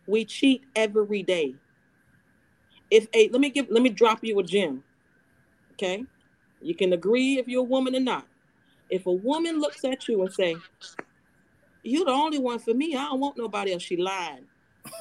We 0.06 0.24
cheat 0.24 0.62
every 0.76 1.22
day. 1.22 1.55
If 2.90 3.06
a 3.14 3.28
let 3.28 3.40
me 3.40 3.51
give 3.51 3.68
let 3.70 3.82
me 3.82 3.90
drop 3.90 4.18
you 4.22 4.38
a 4.40 4.42
gem. 4.42 4.82
Okay? 5.72 6.05
You 6.60 6.74
can 6.74 6.92
agree 6.92 7.38
if 7.38 7.48
you're 7.48 7.60
a 7.60 7.64
woman 7.64 7.94
or 7.94 8.01
not. 8.01 8.26
If 8.90 9.06
a 9.06 9.12
woman 9.12 9.60
looks 9.60 9.84
at 9.84 10.09
you 10.09 10.22
and 10.22 10.32
say, 10.32 10.56
You're 11.82 12.05
the 12.05 12.10
only 12.10 12.38
one 12.38 12.59
for 12.59 12.74
me, 12.74 12.97
I 12.97 13.05
don't 13.05 13.20
want 13.20 13.38
nobody 13.38 13.72
else, 13.72 13.82
she 13.82 13.97
lying. 13.97 14.49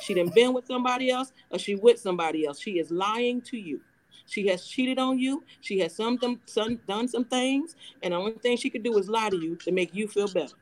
She 0.01 0.13
done 0.13 0.29
been 0.29 0.53
with 0.53 0.65
somebody 0.65 1.09
else 1.09 1.31
or 1.49 1.59
she 1.59 1.75
with 1.75 1.99
somebody 1.99 2.45
else. 2.45 2.59
She 2.59 2.79
is 2.79 2.91
lying 2.91 3.41
to 3.43 3.57
you. 3.57 3.81
She 4.25 4.47
has 4.47 4.65
cheated 4.65 4.99
on 4.99 5.17
you. 5.17 5.43
She 5.61 5.79
has 5.79 5.95
some, 5.95 6.19
some 6.45 6.75
done 6.87 7.07
some 7.07 7.25
things, 7.25 7.75
and 8.03 8.13
the 8.13 8.17
only 8.17 8.33
thing 8.33 8.57
she 8.57 8.69
could 8.69 8.83
do 8.83 8.97
is 8.97 9.09
lie 9.09 9.29
to 9.29 9.37
you 9.37 9.55
to 9.57 9.71
make 9.71 9.93
you 9.95 10.07
feel 10.07 10.27
better. 10.27 10.53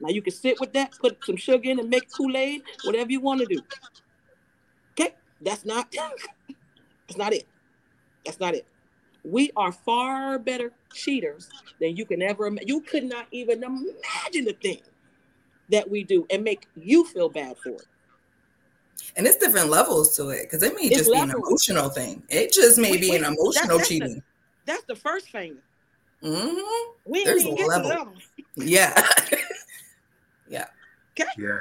Now 0.00 0.08
you 0.08 0.22
can 0.22 0.32
sit 0.32 0.58
with 0.58 0.72
that, 0.72 0.92
put 0.98 1.22
some 1.24 1.36
sugar 1.36 1.70
in 1.70 1.78
and 1.78 1.90
make 1.90 2.10
Kool-Aid, 2.12 2.62
whatever 2.84 3.12
you 3.12 3.20
want 3.20 3.40
to 3.40 3.46
do. 3.46 3.62
Okay, 4.92 5.14
that's 5.40 5.64
not 5.64 5.92
that's 7.06 7.18
not 7.18 7.32
it. 7.32 7.46
That's 8.24 8.40
not 8.40 8.54
it. 8.54 8.66
We 9.22 9.50
are 9.56 9.72
far 9.72 10.38
better 10.38 10.72
cheaters 10.92 11.48
than 11.80 11.96
you 11.96 12.04
can 12.04 12.22
ever 12.22 12.46
imagine. 12.46 12.68
You 12.68 12.80
could 12.80 13.04
not 13.04 13.26
even 13.30 13.62
imagine 13.62 14.44
the 14.44 14.56
thing 14.60 14.80
that 15.70 15.90
we 15.90 16.04
do 16.04 16.26
and 16.30 16.42
make 16.42 16.66
you 16.76 17.04
feel 17.04 17.28
bad 17.28 17.56
for 17.58 17.70
it. 17.70 17.86
And 19.16 19.26
it's 19.26 19.36
different 19.36 19.68
levels 19.70 20.16
to 20.16 20.30
it 20.30 20.42
because 20.44 20.62
it 20.62 20.74
may 20.74 20.86
It's 20.88 20.96
just 20.98 21.12
be 21.12 21.18
an 21.18 21.30
emotional 21.30 21.88
thing. 21.88 22.22
It 22.28 22.52
just 22.52 22.78
may 22.78 22.92
Wait, 22.92 23.00
be 23.00 23.10
wait, 23.10 23.20
an 23.22 23.32
emotional 23.34 23.78
that's 23.78 23.88
the- 23.88 23.94
cheating. 23.94 24.22
That's 24.66 24.84
the 24.84 24.96
first 24.96 25.28
finger. 25.30 25.60
hmm 26.22 26.58
We 27.04 27.18
ain't 27.18 27.26
There's 27.26 27.42
even 27.42 27.52
a 27.52 27.56
get 27.56 27.62
to 27.64 27.68
level. 27.68 27.88
levels. 27.90 28.22
Yeah. 28.56 29.06
yeah. 30.48 30.66
Yeah. 31.38 31.60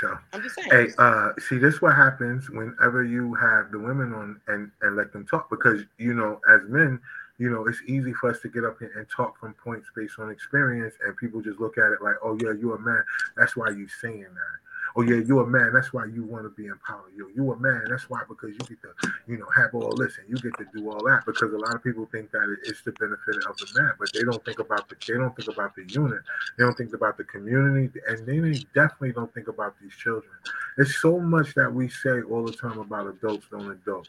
So 0.00 0.18
I'm 0.32 0.42
just 0.42 0.56
saying. 0.56 0.68
Hey, 0.70 0.88
uh, 0.98 1.30
see, 1.38 1.56
this 1.58 1.80
what 1.80 1.94
happens 1.96 2.50
whenever 2.50 3.02
you 3.02 3.34
have 3.34 3.70
the 3.70 3.78
women 3.78 4.12
on 4.12 4.40
and 4.48 4.70
and 4.82 4.94
let 4.96 5.12
them 5.12 5.24
talk 5.26 5.48
because 5.48 5.82
you 5.98 6.12
know, 6.12 6.40
as 6.48 6.60
men, 6.68 7.00
you 7.38 7.48
know, 7.50 7.66
it's 7.66 7.80
easy 7.86 8.12
for 8.12 8.30
us 8.30 8.40
to 8.40 8.48
get 8.48 8.64
up 8.64 8.78
here 8.78 8.92
and 8.96 9.06
talk 9.08 9.38
from 9.38 9.54
points 9.54 9.88
based 9.96 10.18
on 10.18 10.30
experience, 10.30 10.94
and 11.04 11.16
people 11.16 11.40
just 11.40 11.60
look 11.60 11.78
at 11.78 11.92
it 11.92 12.02
like, 12.02 12.16
oh 12.22 12.36
yeah, 12.42 12.52
you're 12.52 12.76
a 12.76 12.78
man, 12.80 13.02
that's 13.36 13.56
why 13.56 13.70
you 13.70 13.88
saying 13.88 14.22
that. 14.22 14.58
Oh 14.98 15.02
yeah, 15.02 15.22
you're 15.26 15.42
a 15.42 15.46
man, 15.46 15.72
that's 15.74 15.92
why 15.92 16.06
you 16.06 16.24
want 16.24 16.44
to 16.44 16.50
be 16.50 16.68
in 16.68 16.78
power. 16.86 17.04
You 17.14 17.30
you 17.36 17.52
a 17.52 17.56
man, 17.58 17.84
that's 17.90 18.08
why 18.08 18.22
because 18.26 18.50
you 18.50 18.58
get 18.58 18.80
to, 18.80 19.12
you 19.28 19.36
know, 19.36 19.46
have 19.54 19.74
all 19.74 19.94
this 19.94 20.16
and 20.18 20.26
you 20.26 20.36
get 20.36 20.56
to 20.56 20.66
do 20.74 20.90
all 20.90 21.04
that 21.04 21.24
because 21.26 21.52
a 21.52 21.58
lot 21.58 21.74
of 21.74 21.84
people 21.84 22.08
think 22.10 22.30
that 22.32 22.56
it's 22.64 22.80
the 22.82 22.92
benefit 22.92 23.44
of 23.44 23.58
the 23.58 23.68
man, 23.78 23.92
but 23.98 24.10
they 24.14 24.22
don't 24.22 24.42
think 24.46 24.58
about 24.58 24.88
the 24.88 24.96
they 25.06 25.18
don't 25.18 25.36
think 25.36 25.50
about 25.50 25.74
the 25.76 25.84
unit, 25.88 26.22
they 26.56 26.64
don't 26.64 26.78
think 26.78 26.94
about 26.94 27.18
the 27.18 27.24
community, 27.24 27.92
and 28.08 28.26
they 28.26 28.64
definitely 28.74 29.12
don't 29.12 29.32
think 29.34 29.48
about 29.48 29.74
these 29.82 29.92
children. 29.94 30.32
It's 30.78 30.96
so 31.02 31.20
much 31.20 31.54
that 31.54 31.72
we 31.72 31.90
say 31.90 32.22
all 32.22 32.44
the 32.46 32.52
time 32.52 32.78
about 32.78 33.06
adults 33.06 33.46
don't 33.50 33.70
adult 33.70 34.08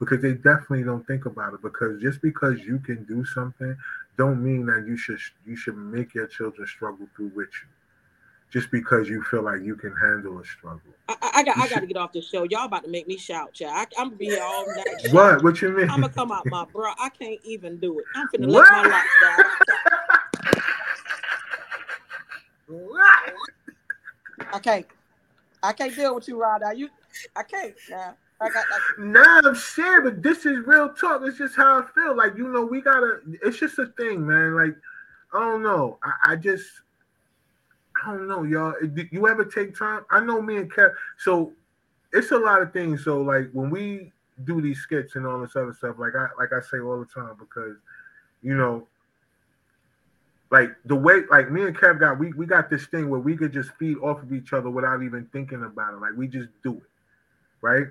because 0.00 0.20
they 0.20 0.34
definitely 0.34 0.82
don't 0.82 1.06
think 1.06 1.24
about 1.26 1.54
it. 1.54 1.62
Because 1.62 2.00
just 2.02 2.20
because 2.20 2.60
you 2.60 2.78
can 2.78 3.04
do 3.04 3.24
something, 3.24 3.74
don't 4.18 4.44
mean 4.44 4.66
that 4.66 4.84
you 4.86 4.98
should 4.98 5.20
you 5.46 5.56
should 5.56 5.78
make 5.78 6.14
your 6.14 6.26
children 6.26 6.66
struggle 6.66 7.08
through 7.16 7.32
with 7.34 7.48
you. 7.62 7.79
Just 8.50 8.70
because 8.72 9.08
you 9.08 9.22
feel 9.22 9.42
like 9.42 9.62
you 9.62 9.76
can 9.76 9.94
handle 9.94 10.40
a 10.40 10.44
struggle. 10.44 10.80
I, 11.08 11.14
I- 11.22 11.30
I 11.36 11.42
got 11.44 11.56
You 11.56 11.62
I 11.62 11.68
got 11.68 11.80
to 11.80 11.86
get 11.86 11.96
off 11.96 12.12
this 12.12 12.28
show. 12.28 12.42
Y'all 12.44 12.64
about 12.64 12.82
to 12.84 12.90
make 12.90 13.06
me 13.06 13.16
shout, 13.16 13.52
child. 13.54 13.72
I, 13.96 14.00
I'm 14.00 14.08
gonna 14.08 14.16
be 14.16 14.26
here 14.26 14.42
all 14.42 14.66
night. 14.66 14.86
What? 15.12 15.42
What 15.44 15.62
you 15.62 15.70
mean? 15.70 15.88
I'm 15.88 16.00
gonna 16.00 16.12
come 16.12 16.32
out 16.32 16.46
my 16.46 16.64
bro. 16.72 16.90
I 16.98 17.08
can't 17.10 17.40
even 17.44 17.78
do 17.78 17.98
it. 18.00 18.04
I'm 18.14 18.28
finna 18.28 18.48
What? 18.48 18.70
let 18.72 18.84
my 18.84 18.90
locks 18.90 19.08
down. 19.22 19.44
what? 22.66 23.32
I 24.52 24.58
can't. 24.58 24.86
I 25.62 25.72
can't 25.72 25.94
deal 25.94 26.14
with 26.14 26.26
you, 26.28 26.40
Rod. 26.40 26.62
Now 26.62 26.72
you, 26.72 26.88
I 27.36 27.42
can't. 27.42 27.74
Now 27.88 28.14
I 28.40 28.48
got. 28.50 28.64
I, 28.70 28.80
Nah, 28.98 29.40
I'm 29.44 29.54
saying, 29.54 30.00
but 30.04 30.22
this 30.22 30.44
is 30.46 30.66
real 30.66 30.88
talk. 30.94 31.22
It's 31.24 31.38
just 31.38 31.54
how 31.56 31.80
I 31.80 31.84
feel. 31.94 32.16
Like, 32.16 32.36
you 32.36 32.48
know, 32.48 32.64
we 32.64 32.80
gotta 32.80 33.20
it's 33.42 33.58
just 33.58 33.78
a 33.78 33.86
thing, 33.96 34.26
man. 34.26 34.54
Like, 34.54 34.74
I 35.32 35.38
don't 35.40 35.62
know. 35.62 35.98
I, 36.02 36.32
I 36.32 36.36
just 36.36 36.66
I 38.04 38.12
don't 38.12 38.28
know, 38.28 38.44
y'all. 38.44 38.74
You 39.10 39.28
ever 39.28 39.44
take 39.44 39.76
time? 39.76 40.04
I 40.10 40.20
know 40.20 40.40
me 40.40 40.56
and 40.56 40.72
Kev, 40.72 40.94
so 41.18 41.52
it's 42.12 42.30
a 42.30 42.38
lot 42.38 42.62
of 42.62 42.72
things. 42.72 43.04
So 43.04 43.20
like 43.20 43.50
when 43.52 43.70
we 43.70 44.12
do 44.44 44.60
these 44.60 44.78
skits 44.78 45.16
and 45.16 45.26
all 45.26 45.40
this 45.40 45.56
other 45.56 45.74
stuff, 45.74 45.96
like 45.98 46.14
I 46.14 46.28
like 46.38 46.52
I 46.52 46.60
say 46.60 46.78
all 46.78 46.98
the 46.98 47.06
time, 47.06 47.36
because 47.38 47.76
you 48.42 48.56
know, 48.56 48.86
like 50.50 50.70
the 50.86 50.96
way 50.96 51.22
like 51.30 51.50
me 51.50 51.62
and 51.62 51.76
Kev 51.76 52.00
got 52.00 52.18
we 52.18 52.32
we 52.32 52.46
got 52.46 52.70
this 52.70 52.86
thing 52.86 53.10
where 53.10 53.20
we 53.20 53.36
could 53.36 53.52
just 53.52 53.70
feed 53.72 53.98
off 53.98 54.22
of 54.22 54.32
each 54.32 54.52
other 54.52 54.70
without 54.70 55.02
even 55.02 55.26
thinking 55.32 55.62
about 55.64 55.94
it. 55.94 56.00
Like 56.00 56.12
we 56.16 56.26
just 56.26 56.48
do 56.62 56.74
it, 56.74 56.82
right? 57.60 57.86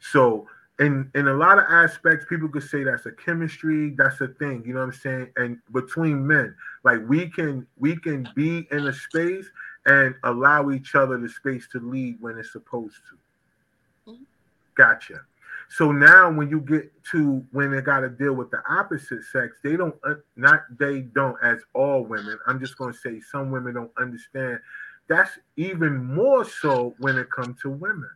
So 0.00 0.48
in 0.78 1.10
in 1.14 1.28
a 1.28 1.34
lot 1.34 1.58
of 1.58 1.64
aspects, 1.68 2.26
people 2.28 2.48
could 2.48 2.62
say 2.62 2.82
that's 2.82 3.06
a 3.06 3.12
chemistry, 3.12 3.90
that's 3.96 4.20
a 4.20 4.28
thing, 4.28 4.62
you 4.66 4.74
know 4.74 4.80
what 4.80 4.86
I'm 4.86 4.92
saying? 4.92 5.28
And 5.36 5.58
between 5.72 6.26
men, 6.26 6.54
like 6.84 7.00
we 7.08 7.28
can 7.28 7.66
we 7.78 7.96
can 7.96 8.28
be 8.34 8.66
in 8.70 8.86
a 8.86 8.92
space 8.92 9.46
and 9.86 10.14
allow 10.24 10.70
each 10.70 10.94
other 10.94 11.18
the 11.18 11.28
space 11.28 11.68
to 11.72 11.80
lead 11.80 12.16
when 12.20 12.38
it's 12.38 12.52
supposed 12.52 12.96
to. 13.10 13.18
Gotcha. 14.74 15.20
So 15.68 15.90
now 15.90 16.30
when 16.30 16.50
you 16.50 16.60
get 16.60 16.90
to 17.12 17.44
when 17.52 17.70
they 17.70 17.80
got 17.80 18.00
to 18.00 18.08
deal 18.08 18.34
with 18.34 18.50
the 18.50 18.62
opposite 18.68 19.24
sex, 19.24 19.56
they 19.62 19.76
don't 19.76 19.94
uh, 20.04 20.14
not 20.36 20.62
they 20.78 21.00
don't 21.00 21.36
as 21.42 21.60
all 21.74 22.04
women. 22.04 22.38
I'm 22.46 22.60
just 22.60 22.76
going 22.76 22.92
to 22.92 22.98
say 22.98 23.20
some 23.20 23.50
women 23.50 23.74
don't 23.74 23.92
understand. 23.98 24.60
That's 25.08 25.38
even 25.56 25.96
more 25.96 26.44
so 26.44 26.94
when 26.98 27.16
it 27.16 27.30
comes 27.30 27.60
to 27.62 27.70
women. 27.70 28.10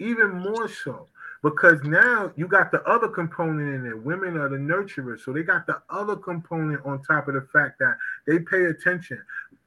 Even 0.00 0.30
more 0.40 0.68
so 0.68 1.06
because 1.42 1.80
now 1.84 2.32
you 2.36 2.46
got 2.46 2.70
the 2.70 2.82
other 2.82 3.08
component 3.08 3.74
in 3.74 3.86
it. 3.86 4.02
Women 4.02 4.36
are 4.36 4.48
the 4.48 4.56
nurturers, 4.56 5.20
so 5.20 5.32
they 5.32 5.42
got 5.42 5.66
the 5.66 5.80
other 5.88 6.16
component 6.16 6.84
on 6.84 7.02
top 7.02 7.28
of 7.28 7.34
the 7.34 7.46
fact 7.52 7.78
that 7.78 7.96
they 8.26 8.38
pay 8.38 8.64
attention. 8.64 9.22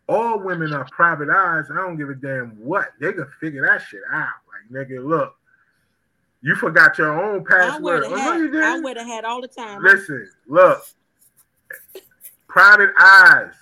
All 0.10 0.40
women 0.40 0.74
are 0.74 0.86
private 0.92 1.30
eyes. 1.30 1.66
I 1.72 1.76
don't 1.76 1.98
give 1.98 2.10
a 2.10 2.16
damn 2.16 2.50
what 2.60 2.90
they 3.00 3.14
can 3.14 3.28
figure 3.40 3.66
that 3.66 3.82
shit 3.82 4.02
out. 4.12 4.28
Like 4.72 4.88
nigga, 4.88 5.04
look, 5.04 5.36
you 6.42 6.56
forgot 6.56 6.98
your 6.98 7.20
own 7.20 7.46
password. 7.46 7.74
I 7.74 7.80
wear 7.80 8.00
the 8.02 8.08
Oh, 8.08 8.10
no, 8.10 8.18
hat. 8.18 8.64
I 8.64 8.80
wear 8.80 8.94
the 8.96 9.04
hat 9.06 9.26
all 9.26 9.42
the 9.42 9.48
time. 9.48 9.82
Listen, 9.82 10.30
look, 10.48 10.84
private 12.48 12.92
eyes. 13.00 13.54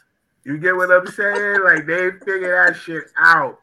You 0.43 0.57
get 0.57 0.75
what 0.75 0.91
I'm 0.91 1.05
saying? 1.07 1.61
Like 1.63 1.85
they 1.85 2.11
figure 2.25 2.65
that 2.65 2.75
shit 2.75 3.03
out. 3.17 3.59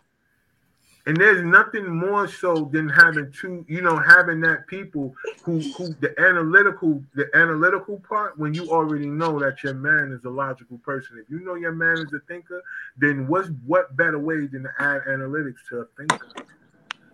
And 1.08 1.16
there's 1.16 1.42
nothing 1.42 1.88
more 1.88 2.28
so 2.28 2.68
than 2.70 2.86
having 2.86 3.32
two, 3.32 3.64
you 3.66 3.80
know, 3.80 3.96
having 3.96 4.42
that 4.42 4.66
people 4.66 5.14
who 5.42 5.60
who 5.72 5.94
the 6.00 6.14
analytical, 6.20 7.02
the 7.14 7.30
analytical 7.34 7.98
part, 8.06 8.38
when 8.38 8.52
you 8.52 8.70
already 8.70 9.06
know 9.06 9.38
that 9.38 9.62
your 9.62 9.72
man 9.72 10.12
is 10.12 10.22
a 10.26 10.28
logical 10.28 10.76
person. 10.76 11.16
If 11.18 11.30
you 11.30 11.40
know 11.40 11.54
your 11.54 11.72
man 11.72 11.96
is 11.96 12.12
a 12.12 12.20
thinker, 12.28 12.62
then 12.98 13.26
what's 13.26 13.48
what 13.64 13.96
better 13.96 14.18
way 14.18 14.48
than 14.48 14.64
to 14.64 14.70
add 14.78 15.00
analytics 15.08 15.56
to 15.70 15.78
a 15.78 15.84
thinker? 15.96 16.28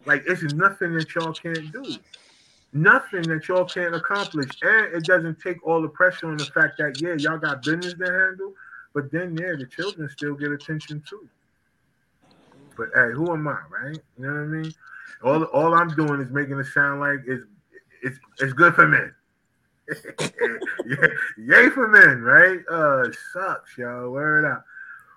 Like 0.07 0.25
it's 0.27 0.43
nothing 0.43 0.95
that 0.95 1.15
y'all 1.15 1.33
can't 1.33 1.71
do. 1.71 1.85
Nothing 2.73 3.23
that 3.29 3.47
y'all 3.47 3.65
can't 3.65 3.95
accomplish. 3.95 4.51
And 4.62 4.93
it 4.93 5.07
doesn't 5.07 5.39
take 5.41 5.65
all 5.65 5.81
the 5.81 5.89
pressure 5.89 6.29
on 6.29 6.39
the 6.39 6.47
fact 6.47 6.79
that 6.79 7.01
yeah, 7.01 7.15
y'all 7.15 7.39
got 7.39 7.62
business 7.62 7.95
to 7.95 8.12
handle, 8.12 8.55
but 8.93 9.12
then 9.12 9.37
yeah, 9.37 9.53
the 9.57 9.66
children 9.66 10.09
still 10.09 10.35
get 10.35 10.51
attention 10.51 11.01
too. 11.09 11.29
But 12.77 12.89
hey, 12.95 13.11
who 13.13 13.33
am 13.33 13.47
I, 13.49 13.59
right? 13.71 13.99
You 14.19 14.27
know 14.27 14.33
what 14.33 14.41
I 14.41 14.47
mean? 14.47 14.75
All 15.23 15.45
all 15.45 15.75
I'm 15.75 15.89
doing 15.95 16.21
is 16.21 16.31
making 16.31 16.59
it 16.59 16.67
sound 16.67 17.01
like 17.01 17.21
it's 17.27 17.45
it's 18.03 18.19
it's 18.41 18.53
good 18.53 18.75
for 18.75 18.87
men. 18.87 19.15
yeah, 20.87 21.07
yay 21.39 21.71
for 21.71 21.89
men, 21.89 22.23
right? 22.23 22.61
Uh, 22.71 23.11
sucks, 23.33 23.77
y'all. 23.77 24.11
Word 24.11 24.45
out. 24.45 24.65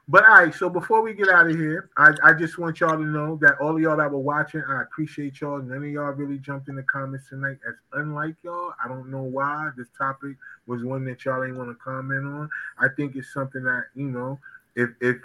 But 0.09 0.23
all 0.25 0.35
right, 0.35 0.53
so 0.53 0.69
before 0.69 1.01
we 1.01 1.13
get 1.13 1.27
out 1.27 1.49
of 1.49 1.55
here, 1.57 1.89
I, 1.97 2.13
I 2.23 2.33
just 2.33 2.57
want 2.57 2.79
y'all 2.79 2.97
to 2.97 3.03
know 3.03 3.37
that 3.41 3.59
all 3.59 3.75
of 3.75 3.81
y'all 3.81 3.97
that 3.97 4.09
were 4.09 4.19
watching, 4.19 4.63
I 4.65 4.83
appreciate 4.83 5.41
y'all. 5.41 5.61
None 5.61 5.83
of 5.83 5.89
y'all 5.89 6.11
really 6.11 6.37
jumped 6.37 6.69
in 6.69 6.77
the 6.77 6.83
comments 6.83 7.27
tonight. 7.27 7.57
As 7.67 7.73
unlike 7.91 8.35
y'all, 8.41 8.71
I 8.81 8.87
don't 8.87 9.11
know 9.11 9.23
why 9.23 9.69
this 9.75 9.89
topic 9.97 10.37
was 10.65 10.85
one 10.85 11.03
that 11.05 11.25
y'all 11.25 11.43
ain't 11.43 11.57
want 11.57 11.69
to 11.69 11.75
comment 11.75 12.25
on. 12.25 12.49
I 12.79 12.87
think 12.95 13.17
it's 13.17 13.33
something 13.33 13.63
that 13.63 13.87
you 13.95 14.07
know, 14.09 14.39
if 14.77 14.91
if 15.01 15.17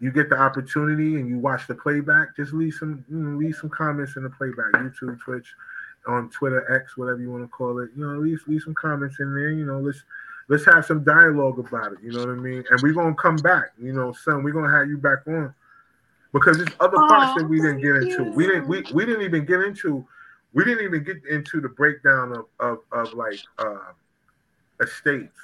you 0.00 0.10
get 0.10 0.30
the 0.30 0.38
opportunity 0.38 1.16
and 1.16 1.28
you 1.28 1.38
watch 1.38 1.66
the 1.66 1.74
playback, 1.74 2.34
just 2.34 2.52
leave 2.52 2.74
some 2.74 3.04
you 3.08 3.16
know, 3.16 3.38
leave 3.38 3.54
some 3.54 3.70
comments 3.70 4.16
in 4.16 4.22
the 4.22 4.30
playback, 4.30 4.72
YouTube, 4.72 5.20
Twitch, 5.20 5.46
on 6.06 6.30
Twitter, 6.30 6.74
X, 6.74 6.96
whatever 6.96 7.20
you 7.20 7.30
want 7.30 7.44
to 7.44 7.48
call 7.48 7.78
it. 7.80 7.90
You 7.94 8.06
know, 8.06 8.18
leave 8.18 8.40
leave 8.46 8.62
some 8.62 8.74
comments 8.74 9.20
in 9.20 9.34
there. 9.34 9.50
You 9.50 9.66
know, 9.66 9.78
let's 9.78 10.02
let's 10.48 10.64
have 10.64 10.86
some 10.86 11.04
dialogue 11.04 11.58
about 11.58 11.92
it. 11.92 11.98
You 12.02 12.12
know 12.12 12.20
what 12.20 12.30
I 12.30 12.34
mean? 12.34 12.64
And 12.70 12.80
we're 12.82 12.94
gonna 12.94 13.14
come 13.14 13.36
back. 13.36 13.72
You 13.78 13.92
know, 13.92 14.12
son, 14.12 14.42
we're 14.42 14.52
gonna 14.52 14.76
have 14.76 14.88
you 14.88 14.96
back 14.96 15.26
on 15.26 15.54
because 16.32 16.56
there's 16.56 16.74
other 16.80 16.96
parts 16.96 17.40
that 17.40 17.48
we 17.48 17.60
didn't 17.60 17.82
get 17.82 17.96
into. 17.96 18.32
We 18.32 18.46
didn't 18.46 18.68
we, 18.68 18.84
we 18.94 19.04
didn't 19.04 19.22
even 19.22 19.44
get 19.44 19.60
into 19.60 20.06
we 20.52 20.64
didn't 20.64 20.84
even 20.84 21.04
get 21.04 21.16
into 21.30 21.60
the 21.60 21.68
breakdown 21.68 22.32
of 22.32 22.46
of, 22.58 22.78
of 22.92 23.12
like 23.14 23.38
uh 23.58 23.92
estates. 24.80 25.36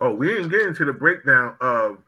Oh, 0.00 0.14
we 0.14 0.28
didn't 0.28 0.48
get 0.48 0.62
into 0.62 0.84
the 0.84 0.92
breakdown 0.92 1.56
of 1.60 1.98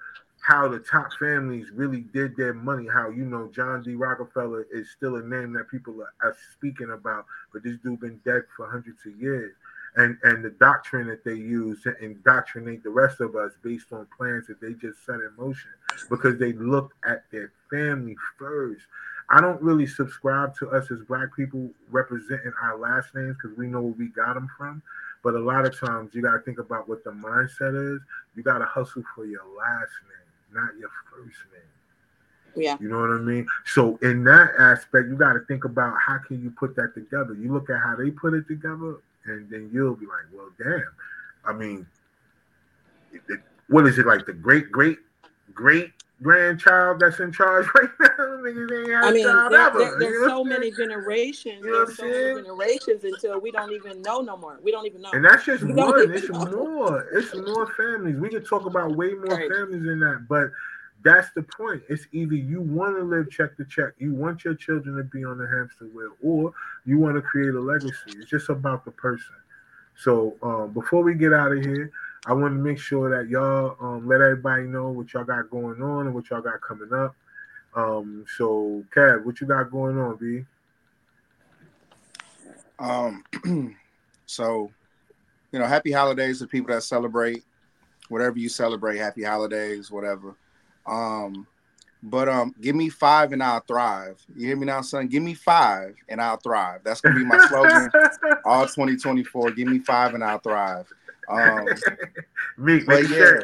how 0.47 0.69
the 0.69 0.79
top 0.79 1.13
families 1.19 1.71
really 1.73 2.03
did 2.13 2.37
their 2.37 2.55
money. 2.55 2.87
How 2.93 3.11
you 3.11 3.25
know 3.25 3.51
John 3.55 3.83
D. 3.83 3.95
Rockefeller 3.95 4.67
is 4.73 4.91
still 4.91 5.17
a 5.17 5.23
name 5.23 5.53
that 5.55 5.71
people 5.71 5.97
are, 6.23 6.37
speaking 6.53 6.91
about, 6.91 7.27
but 7.53 7.65
this 7.65 7.77
dude 7.83 8.01
been 8.01 8.21
dead 8.25 8.43
for 8.57 8.71
hundreds 8.71 9.05
of 9.07 9.21
years 9.21 9.53
and 9.97 10.19
and 10.23 10.45
the 10.45 10.51
doctrine 10.51 11.09
that 11.09 11.25
they 11.25 11.35
use 11.35 11.83
to 11.83 11.97
indoctrinate 12.03 12.83
the 12.83 12.91
rest 12.91 13.21
of 13.21 13.35
us 13.35 13.53
based 13.63 13.93
on 13.93 14.07
plans 14.17 14.47
that 14.47 14.61
they 14.61 14.75
just 14.75 15.05
set 15.05 15.17
in 15.17 15.31
motion 15.39 15.71
because 16.11 16.39
they 16.39 16.53
looked 16.53 16.95
at 17.09 17.25
their 17.33 17.53
family 17.71 18.17
first. 18.39 18.83
I 19.31 19.41
don't 19.41 19.61
really 19.61 19.87
subscribe 19.87 20.57
to 20.59 20.71
us 20.71 20.91
as 20.91 21.01
black 21.09 21.35
people 21.35 21.71
representing 21.91 22.53
our 22.63 22.79
last 22.79 23.15
names 23.15 23.37
because 23.43 23.57
we 23.59 23.67
know 23.67 23.81
where 23.81 23.95
we 23.99 24.09
got 24.09 24.35
them 24.35 24.49
from. 24.57 24.83
But 25.25 25.35
a 25.35 25.41
lot 25.41 25.67
of 25.67 25.79
times 25.79 26.15
you 26.15 26.23
got 26.23 26.33
to 26.33 26.39
think 26.41 26.59
about 26.61 26.89
what 26.89 27.03
the 27.03 27.11
mindset 27.11 27.97
is. 27.97 28.01
You 28.37 28.45
got 28.45 28.59
to 28.59 28.67
hustle 28.67 29.03
for 29.15 29.25
your 29.25 29.43
last 29.59 29.91
name, 30.07 30.26
not 30.57 30.77
your 30.79 30.91
first 31.11 31.37
name. 31.53 31.63
Yeah. 32.57 32.77
You 32.81 32.89
know 32.89 33.01
what 33.01 33.11
I 33.11 33.19
mean? 33.19 33.47
So 33.67 33.99
in 34.03 34.25
that 34.25 34.53
aspect, 34.59 35.09
you 35.09 35.17
got 35.17 35.35
to 35.35 35.41
think 35.41 35.65
about 35.65 35.95
how 36.01 36.19
can 36.19 36.43
you 36.43 36.51
put 36.51 36.75
that 36.77 36.95
together. 36.95 37.35
You 37.35 37.53
look 37.53 37.69
at 37.69 37.81
how 37.81 37.97
they 37.97 38.11
put 38.11 38.33
it 38.33 38.49
together 38.49 38.97
and 39.27 39.49
then 39.51 39.71
you'll 39.73 39.95
be 39.95 40.07
like, 40.07 40.25
well, 40.33 40.49
damn. 40.59 40.89
I 41.45 41.53
mean, 41.53 41.87
it, 43.13 43.21
it, 43.29 43.41
what 43.69 43.87
is 43.87 43.99
it 43.99 44.07
like 44.07 44.27
the 44.27 44.33
great 44.33 44.73
great 44.73 44.99
great 45.53 45.93
grandchild 46.23 47.01
that's 47.01 47.21
in 47.21 47.33
charge 47.33 47.67
right 47.75 47.91
now? 48.01 48.37
I 49.03 49.13
mean, 49.13 49.25
there, 49.25 49.71
there, 49.71 49.99
there's 49.99 50.29
so 50.29 50.45
many 50.45 50.71
generations. 50.71 51.65
You 51.65 51.71
know 51.71 51.85
there's 51.85 51.97
so 51.97 52.05
many 52.05 52.43
generations 52.43 53.05
until 53.05 53.41
we 53.41 53.51
don't 53.51 53.73
even 53.73 54.03
know 54.03 54.21
no 54.21 54.37
more. 54.37 54.59
We 54.63 54.71
don't 54.71 54.87
even 54.87 55.03
know. 55.03 55.11
And 55.13 55.25
that's 55.25 55.45
just 55.45 55.63
we 55.65 55.75
one. 55.75 56.13
It's 56.13 56.29
know. 56.29 56.45
more. 56.45 57.09
It's 57.13 57.35
more 57.35 57.73
families. 57.75 58.17
We 58.17 58.29
could 58.29 58.47
talk 58.47 58.67
about 58.67 58.97
way 58.97 59.11
more 59.11 59.37
right. 59.37 59.51
families 59.51 59.85
than 59.85 60.01
that, 60.01 60.27
but 60.29 60.51
that's 61.05 61.31
the 61.35 61.43
point. 61.43 61.83
It's 61.89 62.07
either 62.13 62.35
you 62.35 62.61
want 62.61 62.97
to 62.97 63.05
live 63.05 63.31
check 63.31 63.57
to 63.59 63.65
check, 63.65 63.93
you 63.99 64.15
want 64.15 64.45
your 64.45 64.55
children 64.55 64.97
to 64.97 65.05
be 65.05 65.25
on 65.25 65.39
the 65.39 65.47
hamster 65.47 65.87
wheel, 65.95 66.13
or 66.23 66.53
you 66.85 66.99
want 66.99 67.17
to 67.17 67.23
create 67.23 67.55
a 67.55 67.61
legacy. 67.61 67.95
It's 68.17 68.31
just 68.31 68.49
about 68.49 68.85
the 68.85 68.91
person. 68.91 69.35
So 69.97 70.37
um, 70.43 70.73
before 70.73 71.03
we 71.03 71.15
get 71.15 71.33
out 71.33 71.53
of 71.53 71.65
here, 71.65 71.91
I 72.27 72.33
want 72.33 72.55
to 72.55 72.59
make 72.59 72.79
sure 72.79 73.09
that 73.17 73.31
y'all 73.31 73.77
um, 73.81 74.09
let 74.09 74.21
everybody 74.21 74.65
know 74.65 74.91
what 74.91 75.13
y'all 75.13 75.25
got 75.25 75.49
going 75.49 75.81
on 75.81 76.07
and 76.07 76.15
what 76.15 76.29
y'all 76.29 76.43
got 76.43 76.61
coming 76.61 76.93
up. 76.93 77.15
Um, 77.77 78.25
so, 78.37 78.83
Kev, 78.95 79.25
what 79.25 79.41
you 79.41 79.47
got 79.47 79.71
going 79.71 79.97
on, 79.97 80.17
B? 80.17 80.45
Um, 82.81 83.25
so, 84.27 84.73
you 85.53 85.61
know, 85.61 85.67
happy 85.67 85.93
holidays 85.93 86.41
to 86.41 86.49
people 86.49 86.75
that 86.75 86.83
celebrate. 86.83 87.45
Whatever 88.09 88.39
you 88.39 88.49
celebrate, 88.49 88.99
happy 88.99 89.23
holidays, 89.23 89.91
whatever. 89.91 90.35
Um, 90.85 91.47
but 92.03 92.29
um, 92.29 92.55
give 92.61 92.75
me 92.75 92.89
five 92.89 93.33
and 93.33 93.43
I'll 93.43 93.61
thrive. 93.61 94.21
You 94.35 94.47
hear 94.49 94.57
me 94.57 94.67
now, 94.67 94.81
son? 94.81 95.07
Give 95.09 95.23
me 95.23 95.35
five 95.35 95.95
and 96.09 96.21
I'll 96.21 96.37
thrive. 96.37 96.81
That's 96.85 97.01
gonna 97.01 97.17
be 97.17 97.25
my 97.25 97.39
slogan 97.49 97.91
all 98.45 98.67
2024. 98.67 99.53
Give 99.53 99.69
me 99.69 99.79
five 99.81 100.15
and 100.15 100.23
I'll 100.23 100.39
thrive. 100.39 100.87
Um, 101.29 101.67
meek, 102.59 102.87
but 102.87 103.09
yeah, 103.09 103.41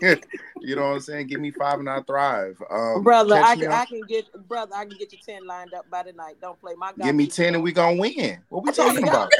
you 0.60 0.76
know 0.76 0.82
what 0.82 0.94
I'm 0.94 1.00
saying? 1.00 1.26
Give 1.28 1.40
me 1.40 1.50
five 1.50 1.78
and 1.78 1.88
I'll 1.88 2.02
thrive. 2.02 2.60
Um, 2.70 3.02
brother, 3.02 3.36
I 3.36 3.56
can, 3.56 3.72
I 3.72 3.84
can 3.84 4.00
get 4.02 4.26
brother, 4.48 4.74
I 4.74 4.84
can 4.84 4.96
get 4.96 5.12
you 5.12 5.18
ten 5.24 5.46
lined 5.46 5.74
up 5.74 5.88
by 5.90 6.02
the 6.02 6.12
night. 6.12 6.36
Don't 6.40 6.60
play 6.60 6.74
my 6.76 6.92
God. 6.92 7.04
Give 7.04 7.14
me 7.14 7.26
ten 7.26 7.54
and 7.54 7.62
we 7.62 7.72
gonna 7.72 7.98
win. 7.98 8.38
What 8.48 8.64
we 8.64 8.72
talking 8.74 9.08
about? 9.08 9.30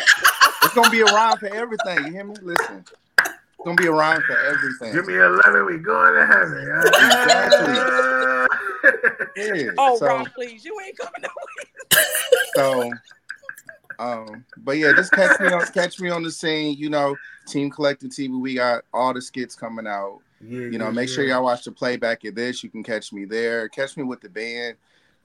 it's 0.63 0.75
gonna 0.75 0.91
be 0.91 1.01
a 1.01 1.07
rhyme 1.07 1.39
for 1.39 1.49
everything. 1.49 2.07
You 2.07 2.13
hear 2.13 2.25
me? 2.25 2.37
Listen 2.43 2.85
it's 3.61 3.67
gonna 3.67 3.77
be 3.77 3.89
a 3.89 3.93
rhyme 3.93 4.23
for 4.23 4.39
everything. 4.39 4.95
Give 4.95 5.07
me 5.07 5.17
eleven, 5.17 5.67
we 5.67 5.77
going 5.79 6.15
to 6.15 6.27
heaven. 6.27 6.67
exactly. 6.87 7.75
yeah. 9.61 9.71
Oh, 9.77 9.99
so, 9.99 10.07
Rob, 10.07 10.29
please, 10.35 10.65
you 10.65 10.75
ain't 10.81 10.97
coming 10.97 11.25
away. 11.25 12.05
so, 12.57 12.91
um, 14.01 14.45
but 14.57 14.79
yeah, 14.79 14.93
just 14.97 15.13
catch 15.13 15.39
me 15.41 15.49
on 15.49 15.67
catch 15.67 16.01
me 16.01 16.09
on 16.09 16.23
the 16.23 16.31
scene. 16.31 16.77
You 16.77 16.89
know, 16.89 17.17
Team 17.47 17.71
Collective 17.71 18.11
TV, 18.11 18.41
we 18.41 18.55
got 18.55 18.85
all 18.95 19.13
the 19.13 19.21
skits 19.21 19.55
coming 19.55 19.87
out. 19.87 20.21
Yeah, 20.41 20.61
you 20.61 20.79
know, 20.79 20.87
yeah, 20.87 20.93
make 20.93 21.09
yeah. 21.11 21.15
sure 21.15 21.25
y'all 21.25 21.45
watch 21.45 21.65
the 21.65 21.73
playback 21.73 22.25
of 22.25 22.35
this. 22.35 22.65
You 22.65 22.71
can 22.71 22.83
catch 22.83 23.13
me 23.13 23.27
there. 23.27 23.69
Catch 23.69 23.99
me 23.99 24.03
with 24.05 24.23
the 24.23 24.31
band. 24.31 24.77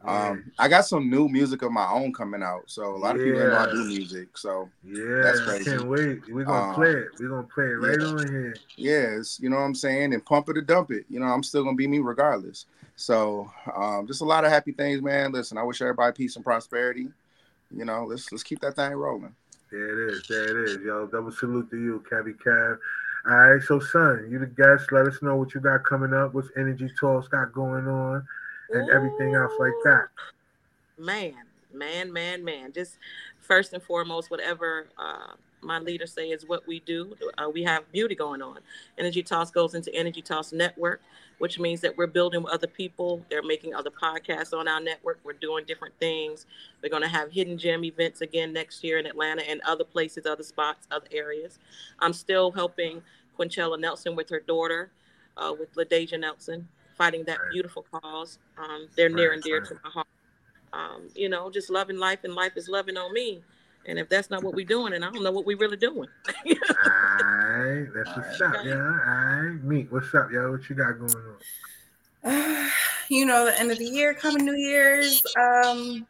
Um, 0.03 0.52
I 0.60 0.68
got 0.68 0.85
some 0.85 1.10
new 1.10 1.27
music 1.27 1.61
of 1.64 1.72
my 1.72 1.88
own 1.88 2.14
coming 2.14 2.43
out, 2.43 2.64
so 2.68 2.95
a 2.95 2.97
lot 2.97 3.15
of 3.15 3.23
people 3.23 3.39
know 3.39 3.57
I 3.57 3.72
do 3.72 3.85
music. 3.85 4.38
So 4.38 4.69
yeah, 4.84 5.22
that's 5.23 5.39
crazy. 5.39 5.72
Can't 5.72 5.88
wait. 5.88 6.22
We're 6.30 6.43
gonna 6.43 6.69
um, 6.69 6.76
play 6.76 6.91
it. 6.91 7.07
We're 7.19 7.30
gonna 7.30 7.43
play 7.43 7.65
it 7.65 7.77
right 7.77 7.99
on 8.02 8.27
here. 8.27 8.56
Yes, 8.76 9.39
you 9.41 9.49
know 9.49 9.56
what 9.56 9.64
I'm 9.64 9.73
saying, 9.73 10.14
and 10.14 10.23
pump 10.23 10.49
it 10.49 10.57
or 10.57 10.61
dump 10.61 10.91
it. 10.91 11.06
You 11.10 11.22
know, 11.22 11.27
I'm 11.27 11.43
still 11.43 11.64
gonna 11.64 11.77
be 11.77 11.88
me 11.88 11.99
regardless. 11.99 12.65
So 12.97 13.49
um, 13.76 14.06
just 14.06 14.22
a 14.22 14.26
lot 14.26 14.43
of 14.43 14.52
happy 14.52 14.73
things, 14.73 15.02
man. 15.02 15.31
Listen, 15.31 15.57
I 15.57 15.64
wish 15.64 15.81
everybody 15.81 16.14
peace 16.14 16.35
and 16.35 16.45
prosperity. 16.45 17.07
You 17.76 17.85
know, 17.85 18.06
let's 18.06 18.31
let's 18.31 18.43
keep 18.43 18.60
that 18.61 18.76
thing 18.76 18.93
rolling. 18.93 19.35
There 19.72 20.07
it 20.07 20.14
is. 20.14 20.27
There 20.27 20.64
it 20.64 20.69
is, 20.69 20.77
yo. 20.77 21.07
Double 21.07 21.31
salute 21.31 21.69
to 21.72 21.77
you, 21.77 22.03
Cabby 22.10 22.34
Cab. 22.34 22.80
All 23.27 23.35
right, 23.35 23.61
so 23.61 23.80
son, 23.80 24.27
you 24.30 24.39
the 24.39 24.45
guest. 24.45 24.91
Let 24.91 25.07
us 25.07 25.22
know 25.22 25.35
what 25.35 25.53
you 25.53 25.60
got 25.60 25.84
coming 25.84 26.14
up. 26.14 26.34
What's 26.34 26.49
Energy 26.56 26.89
Talks 26.99 27.27
got 27.27 27.52
going 27.52 27.88
on 27.88 28.26
and 28.69 28.89
everything 28.91 29.34
else 29.34 29.52
like 29.60 29.73
that. 29.84 30.07
Man, 30.97 31.34
man, 31.73 32.14
man, 32.14 32.45
man. 32.45 32.72
Just 32.72 32.97
first 33.39 33.73
and 33.73 33.81
foremost, 33.81 34.31
whatever 34.31 34.88
uh, 34.97 35.34
my 35.66 35.80
leaders 35.80 36.14
say 36.14 36.30
is 36.30 36.48
what 36.48 36.68
we 36.68 36.80
do. 36.82 37.16
Uh, 37.38 37.50
we 37.50 37.64
have 37.64 37.90
beauty 37.92 38.16
going 38.16 38.42
on. 38.42 38.60
Energy 38.98 39.24
Talks 39.24 39.52
goes 39.52 39.74
into 39.74 39.94
Energy 39.94 40.22
Talks 40.22 40.54
Network, 40.54 41.02
which 41.40 41.60
means 41.60 41.82
that 41.82 41.98
we're 41.98 42.08
building 42.08 42.44
with 42.44 42.54
other 42.54 42.68
people. 42.68 43.26
They're 43.30 43.44
making 43.44 43.74
other 43.74 43.90
podcasts 43.92 44.58
on 44.58 44.68
our 44.68 44.80
network. 44.80 45.20
We're 45.24 45.34
doing 45.34 45.66
different 45.66 45.96
things. 46.00 46.46
We're 46.82 46.90
going 46.90 47.04
to 47.04 47.10
have 47.10 47.32
hidden 47.32 47.58
gem 47.58 47.84
events 47.84 48.22
again 48.22 48.54
next 48.54 48.84
year 48.84 48.98
in 49.00 49.06
Atlanta 49.06 49.48
and 49.50 49.62
other 49.62 49.84
places, 49.84 50.26
other 50.26 50.44
spots, 50.44 50.88
other 50.92 51.08
areas. 51.12 51.60
I'm 52.00 52.14
still 52.14 52.52
helping 52.52 53.02
Quinchella 53.38 53.80
Nelson 53.80 54.16
with 54.16 54.30
her 54.30 54.40
daughter, 54.40 54.92
uh, 55.38 55.54
with 55.58 55.74
LaDeja 55.76 56.20
Nelson 56.20 56.68
fighting 56.98 57.24
that 57.26 57.40
right. 57.40 57.52
beautiful 57.52 57.86
cause. 57.92 58.40
Um, 58.58 58.88
they're 58.96 59.10
near 59.10 59.34
and 59.34 59.44
dear 59.44 59.60
right. 59.60 59.68
to 59.68 59.76
my 59.84 59.90
heart. 59.90 60.08
Um, 60.74 61.08
you 61.16 61.30
know, 61.30 61.50
just 61.50 61.70
loving 61.70 61.98
life, 61.98 62.20
and 62.24 62.34
life 62.34 62.54
is 62.56 62.68
loving 62.68 62.98
on 62.98 63.14
me. 63.14 63.44
And 63.88 63.99
if 63.99 64.10
that's 64.10 64.30
not 64.30 64.44
what 64.44 64.56
we're 64.56 64.66
doing, 64.66 64.94
and 64.94 65.06
I 65.06 65.12
don't 65.12 65.24
know 65.24 65.32
what 65.32 65.45
we're 65.45 65.57
really 65.57 65.78
doing. 65.78 66.10
all 66.28 66.53
right, 67.26 67.88
that's 67.94 68.10
all 68.10 68.16
what's 68.16 68.41
right. 68.41 68.56
up, 68.56 68.66
yeah. 68.66 68.74
All 68.74 69.41
right, 69.44 69.64
meet. 69.64 69.91
What's 69.91 70.14
up, 70.16 70.32
yo? 70.32 70.52
What 70.52 70.68
you 70.70 70.76
got 70.76 70.99
going 70.99 71.16
on? 71.16 71.36
Uh, 72.24 72.70
you 73.10 73.26
know, 73.26 73.45
the 73.45 73.60
end 73.60 73.72
of 73.72 73.78
the 73.78 73.86
year, 73.86 74.14
coming 74.14 74.45
New 74.45 74.56
Year's. 74.56 75.22
Um, 75.38 76.07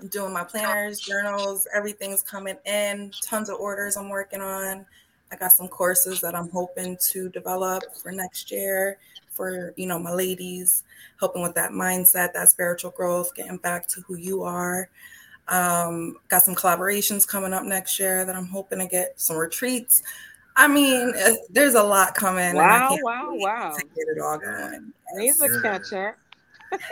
I'm 0.00 0.08
doing 0.08 0.32
my 0.32 0.44
planners, 0.44 1.00
journals, 1.00 1.66
everything's 1.74 2.22
coming 2.22 2.56
in. 2.66 3.10
Tons 3.22 3.48
of 3.48 3.58
orders 3.58 3.96
I'm 3.96 4.10
working 4.10 4.42
on. 4.42 4.84
I 5.32 5.36
got 5.36 5.52
some 5.52 5.68
courses 5.68 6.20
that 6.20 6.34
I'm 6.34 6.50
hoping 6.50 6.98
to 7.08 7.30
develop 7.30 7.82
for 8.02 8.12
next 8.12 8.50
year 8.50 8.98
for 9.30 9.74
you 9.76 9.86
know 9.86 9.98
my 9.98 10.12
ladies 10.12 10.84
helping 11.18 11.42
with 11.42 11.54
that 11.54 11.70
mindset 11.70 12.32
that 12.32 12.48
spiritual 12.48 12.90
growth 12.92 13.34
getting 13.34 13.58
back 13.58 13.86
to 13.86 14.00
who 14.02 14.16
you 14.16 14.42
are 14.42 14.88
um, 15.48 16.16
got 16.28 16.42
some 16.42 16.54
collaborations 16.54 17.26
coming 17.26 17.52
up 17.52 17.64
next 17.64 17.98
year 17.98 18.24
that 18.24 18.34
i'm 18.34 18.46
hoping 18.46 18.78
to 18.78 18.86
get 18.86 19.18
some 19.20 19.36
retreats 19.36 20.02
i 20.56 20.66
mean 20.66 21.12
uh, 21.24 21.32
there's 21.50 21.74
a 21.74 21.82
lot 21.82 22.14
coming 22.14 22.54
wow 22.54 22.96
wow 23.02 23.30
wow 23.32 23.72
to 23.72 23.84
get 23.94 24.08
it 24.08 24.20
all 24.20 24.38
going 24.38 24.92
he's 25.18 25.40
a 25.40 25.60
catcher 25.62 26.16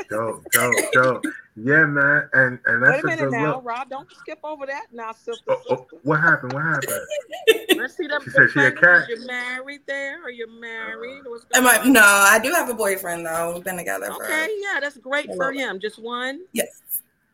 go 0.08 0.40
go 0.50 0.70
go 0.92 1.20
yeah 1.56 1.84
man 1.84 2.28
and 2.32 2.58
and 2.66 2.82
that's 2.82 3.02
wait 3.02 3.04
a 3.04 3.16
minute 3.16 3.30
now 3.32 3.56
look. 3.56 3.64
rob 3.64 3.90
don't 3.90 4.10
skip 4.12 4.38
over 4.44 4.66
that 4.66 4.86
now 4.92 5.12
sister, 5.12 5.42
oh, 5.48 5.62
oh, 5.70 5.86
what 6.02 6.20
happened 6.20 6.52
what 6.52 6.62
happened 6.62 7.00
see 7.88 8.06
that. 8.06 8.22
She 8.22 8.30
said 8.30 8.50
she 8.50 8.60
a 8.60 8.72
cat. 8.72 9.08
You 9.08 9.26
married 9.26 9.80
there? 9.86 10.22
Are 10.22 10.30
you 10.30 10.48
married? 10.60 11.22
What's 11.24 11.44
Am 11.54 11.64
going 11.64 11.76
I, 11.76 11.78
on? 11.80 11.92
no, 11.92 12.02
I 12.02 12.38
do 12.42 12.52
have 12.52 12.68
a 12.68 12.74
boyfriend 12.74 13.26
though. 13.26 13.54
We've 13.54 13.64
been 13.64 13.76
together 13.76 14.06
for 14.06 14.24
Okay, 14.24 14.48
yeah, 14.60 14.80
that's 14.80 14.96
great 14.98 15.28
for 15.36 15.52
him. 15.52 15.80
Just 15.80 15.98
one. 15.98 16.42
Yes. 16.52 16.68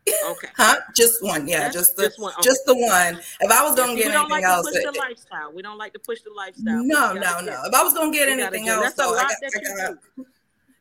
Okay. 0.07 0.47
Huh? 0.57 0.77
Just 0.95 1.23
one, 1.23 1.47
yeah, 1.47 1.59
That's 1.69 1.75
just 1.75 1.95
the 1.95 2.03
just 2.07 2.19
one, 2.19 2.33
okay. 2.33 2.41
just 2.43 2.61
the 2.65 2.75
one. 2.75 3.19
If 3.39 3.51
I 3.51 3.63
was 3.63 3.75
gonna 3.75 3.93
we 3.93 3.99
get 4.03 4.11
don't 4.11 4.31
anything 4.31 4.31
like 4.31 4.43
else, 4.43 4.65
to 4.65 4.71
push 4.73 4.81
it- 4.83 4.93
the 4.93 4.99
lifestyle. 4.99 5.53
We 5.53 5.61
don't 5.61 5.77
like 5.77 5.93
to 5.93 5.99
push 5.99 6.21
the 6.21 6.31
lifestyle. 6.35 6.83
no, 6.83 7.13
no, 7.13 7.39
no. 7.39 7.41
get- 7.41 7.67
If 7.67 7.73
I 7.73 7.83
was 7.83 7.93
gonna 7.93 8.11
get 8.11 8.27
anything 8.29 8.67
else, 8.67 8.83
That's 8.83 8.95
though, 8.95 9.13
I 9.15 9.23
got, 9.23 9.31
I 9.43 9.87
got, 9.87 10.25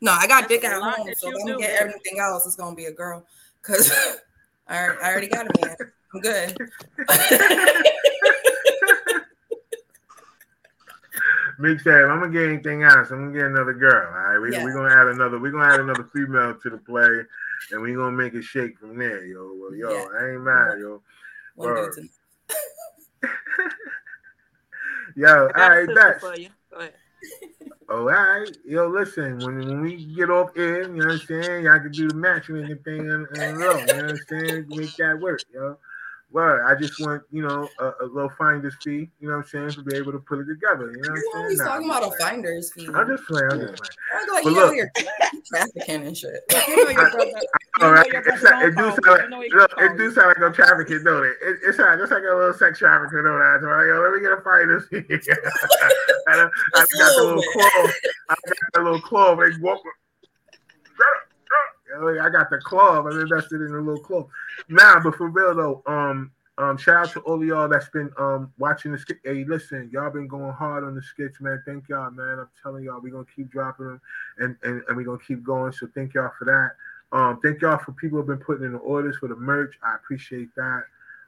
no, 0.01 0.13
I 0.13 0.27
got 0.27 0.49
That's 0.49 0.49
dick 0.49 0.65
at 0.65 0.81
home. 0.83 1.09
So 1.17 1.29
if 1.29 1.35
I'm 1.41 1.47
gonna 1.47 1.59
get 1.59 1.81
everything 1.81 2.19
else, 2.19 2.47
it's 2.47 2.57
gonna 2.57 2.75
be 2.75 2.87
a 2.87 2.93
girl. 2.93 3.25
Cause 3.63 3.93
I, 4.69 4.89
I 5.03 5.11
already 5.13 5.29
got 5.29 5.47
a 5.47 5.67
man. 5.67 5.77
I'm 6.15 6.21
good. 6.21 6.57
Big 11.61 11.81
Sam, 11.81 12.11
I'm 12.11 12.21
gonna 12.21 12.33
get 12.33 12.49
anything 12.49 12.83
else. 12.83 13.11
I'm 13.11 13.27
gonna 13.27 13.33
get 13.33 13.47
another 13.47 13.75
girl. 13.75 14.07
All 14.07 14.13
right, 14.13 14.39
we 14.39 14.53
Yeah. 14.53 14.65
we 14.65 14.73
gonna 14.73 14.95
add 14.95 15.09
another. 15.09 15.39
We're 15.39 15.51
gonna 15.53 15.73
add 15.73 15.81
another 15.81 16.05
female 16.13 16.55
to 16.55 16.71
the 16.71 16.79
play, 16.79 17.25
and 17.71 17.83
we're 17.83 17.97
gonna 17.97 18.17
make 18.17 18.35
it 18.35 18.45
shake 18.45 18.79
from 18.79 18.97
there, 18.99 19.25
yo. 19.25 19.53
Well, 19.55 19.75
yo, 19.75 19.91
Yeah. 19.91 20.19
I 20.19 20.31
ain't 20.33 20.43
mad, 20.43 20.79
yo. 20.81 21.03
One 21.57 21.69
Word. 21.69 22.09
Yo, 25.17 25.27
I 25.29 25.41
all 25.41 25.49
got 25.49 25.57
a 25.57 25.75
right, 25.75 25.87
sister 25.87 25.95
that's 25.95 26.21
for 26.21 26.37
you. 26.37 26.49
Go 26.71 26.79
ahead. 26.79 26.95
Oh, 27.89 27.97
all 27.97 28.05
right. 28.05 28.49
Yo, 28.65 28.87
listen, 28.89 29.43
when, 29.43 29.67
when 29.67 29.81
we 29.81 29.97
get 29.97 30.31
off 30.31 30.51
air, 30.57 30.83
you 30.83 31.03
know 31.03 31.07
what 31.07 31.13
I'm 31.15 31.27
saying? 31.27 31.65
Y'all 31.65 31.81
can 31.81 31.93
do 31.95 32.09
the 32.09 32.15
matchmaking 32.15 32.79
thing 32.85 33.01
in, 33.01 33.27
in 33.35 33.41
a 33.41 33.53
row. 33.53 33.81
You 33.85 33.87
know 33.89 33.95
what 33.95 34.05
I'm 34.05 34.21
saying? 34.29 34.67
Make 34.69 34.97
that 34.99 35.19
work, 35.21 35.43
yo. 35.53 35.77
Well, 36.33 36.61
I 36.65 36.77
just 36.77 37.01
want, 37.01 37.23
you 37.33 37.43
know, 37.43 37.69
a, 37.81 38.05
a 38.05 38.07
little 38.07 38.31
finder's 38.39 38.77
fee, 38.85 39.11
you 39.19 39.29
know 39.29 39.37
what 39.37 39.47
I'm 39.47 39.49
saying, 39.49 39.71
to 39.71 39.83
be 39.83 39.97
able 39.97 40.13
to 40.13 40.21
put 40.21 40.39
it 40.39 40.47
together. 40.47 40.93
You 40.93 41.03
know 41.03 41.11
what 41.11 41.19
I'm 41.35 41.41
always 41.41 41.59
saying? 41.59 41.67
Nah, 41.67 41.75
talking 41.75 41.91
I'm 41.91 41.99
about 41.99 42.13
a 42.13 42.17
finder's 42.23 42.73
fee. 42.73 42.89
I'm 42.95 43.07
just 43.09 43.25
playing. 43.27 43.51
I'm 43.51 43.61
just 43.61 43.75
playing. 43.83 43.91
I 44.15 44.21
was 44.21 44.31
like, 44.31 44.45
But 44.45 44.51
you 44.51 44.57
know, 44.57 44.67
look- 44.67 44.77
you're 44.77 44.91
trafficking 45.53 46.07
and 46.07 46.17
shit. 46.17 46.41
You 46.69 46.77
know 46.85 46.91
your 46.91 47.11
brother. 47.11 47.27
You 47.27 47.35
know 47.81 47.91
right, 47.91 48.13
your 48.13 48.23
brother 48.23 48.51
not, 48.51 48.63
it 48.63 48.77
do 48.77 48.83
sound 48.83 49.07
like, 49.07 49.23
you. 49.51 49.57
Know 49.57 49.59
look, 49.59 49.73
it 49.79 49.97
do 49.97 50.13
sound 50.13 50.27
like 50.29 50.39
I'm 50.39 50.53
trafficking, 50.55 51.03
don't 51.03 51.25
it? 51.27 51.35
it 51.43 51.59
it's 51.67 51.79
not, 51.79 51.99
just 51.99 52.13
like 52.13 52.23
a 52.23 52.35
little 52.35 52.55
sex 52.55 52.79
trafficking, 52.79 53.25
don't 53.25 53.41
it? 53.41 53.67
Like, 53.67 53.87
yo, 53.91 53.99
let 53.99 54.15
me 54.15 54.21
get 54.21 54.31
a 54.31 54.41
finder's 54.43 54.87
fee. 54.87 55.03
I, 56.29 56.31
I 56.31 56.47
got 56.75 56.89
the 56.91 57.23
little 57.27 57.37
little 57.37 57.53
claw. 57.53 57.91
I 58.29 58.35
got 58.47 58.57
the 58.75 58.81
little 58.83 59.01
claw. 59.01 59.35
They 59.35 59.51
walk. 59.61 59.81
I 61.95 62.31
got 62.31 62.51
the 62.51 62.59
club. 62.59 63.07
I 63.07 63.21
invested 63.21 63.61
in 63.61 63.75
a 63.75 63.81
little 63.81 64.03
club. 64.03 64.29
Nah, 64.69 65.01
but 65.01 65.17
for 65.17 65.29
real 65.29 65.55
though, 65.55 65.83
um, 65.87 66.31
um, 66.59 66.77
shout 66.77 67.07
out 67.07 67.13
to 67.13 67.21
all 67.21 67.43
y'all 67.45 67.69
that's 67.69 67.89
been 67.89 68.11
um 68.19 68.53
watching 68.59 68.93
the 68.93 68.99
skit. 68.99 69.19
Hey, 69.25 69.45
listen, 69.45 69.89
y'all 69.93 70.11
been 70.11 70.29
going 70.29 70.53
hard 70.53 70.85
on 70.85 70.95
the 70.95 71.03
skits, 71.03 71.41
man. 71.41 71.63
Thank 71.65 71.89
y'all, 71.89 72.11
man. 72.11 72.39
I'm 72.39 72.49
telling 72.63 72.85
y'all, 72.85 73.01
we're 73.01 73.13
gonna 73.13 73.25
keep 73.35 73.51
dropping 73.51 73.87
them 73.87 74.01
and, 74.39 74.57
and, 74.63 74.83
and 74.87 74.97
we're 74.97 75.05
gonna 75.05 75.19
keep 75.27 75.43
going. 75.43 75.73
So 75.73 75.89
thank 75.95 76.15
y'all 76.15 76.33
for 76.39 76.45
that. 76.45 76.73
Um, 77.17 77.41
thank 77.43 77.63
y'all 77.63 77.79
for 77.79 77.93
people 77.93 78.21
who 78.21 78.31
have 78.31 78.39
been 78.39 78.45
putting 78.45 78.67
in 78.67 78.73
the 78.73 78.79
orders 78.79 79.17
for 79.17 79.29
the 79.29 79.37
merch. 79.37 79.75
I 79.83 79.95
appreciate 79.95 80.55
that. 80.55 80.85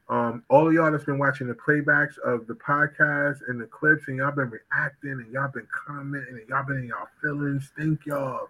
Um, 0.08 0.42
all 0.50 0.66
of 0.68 0.74
y'all 0.74 0.90
that's 0.92 1.04
been 1.04 1.18
watching 1.18 1.46
the 1.46 1.54
playbacks 1.54 2.18
of 2.18 2.46
the 2.46 2.54
podcast 2.54 3.38
and 3.48 3.60
the 3.60 3.66
clips, 3.66 4.08
and 4.08 4.18
y'all 4.18 4.32
been 4.32 4.50
reacting 4.50 5.12
and 5.12 5.32
y'all 5.32 5.48
been 5.48 5.66
commenting 5.86 6.34
and 6.34 6.48
y'all 6.48 6.66
been 6.66 6.78
in 6.78 6.88
y'all 6.88 7.08
feelings. 7.22 7.70
Thank 7.76 8.04
y'all. 8.04 8.48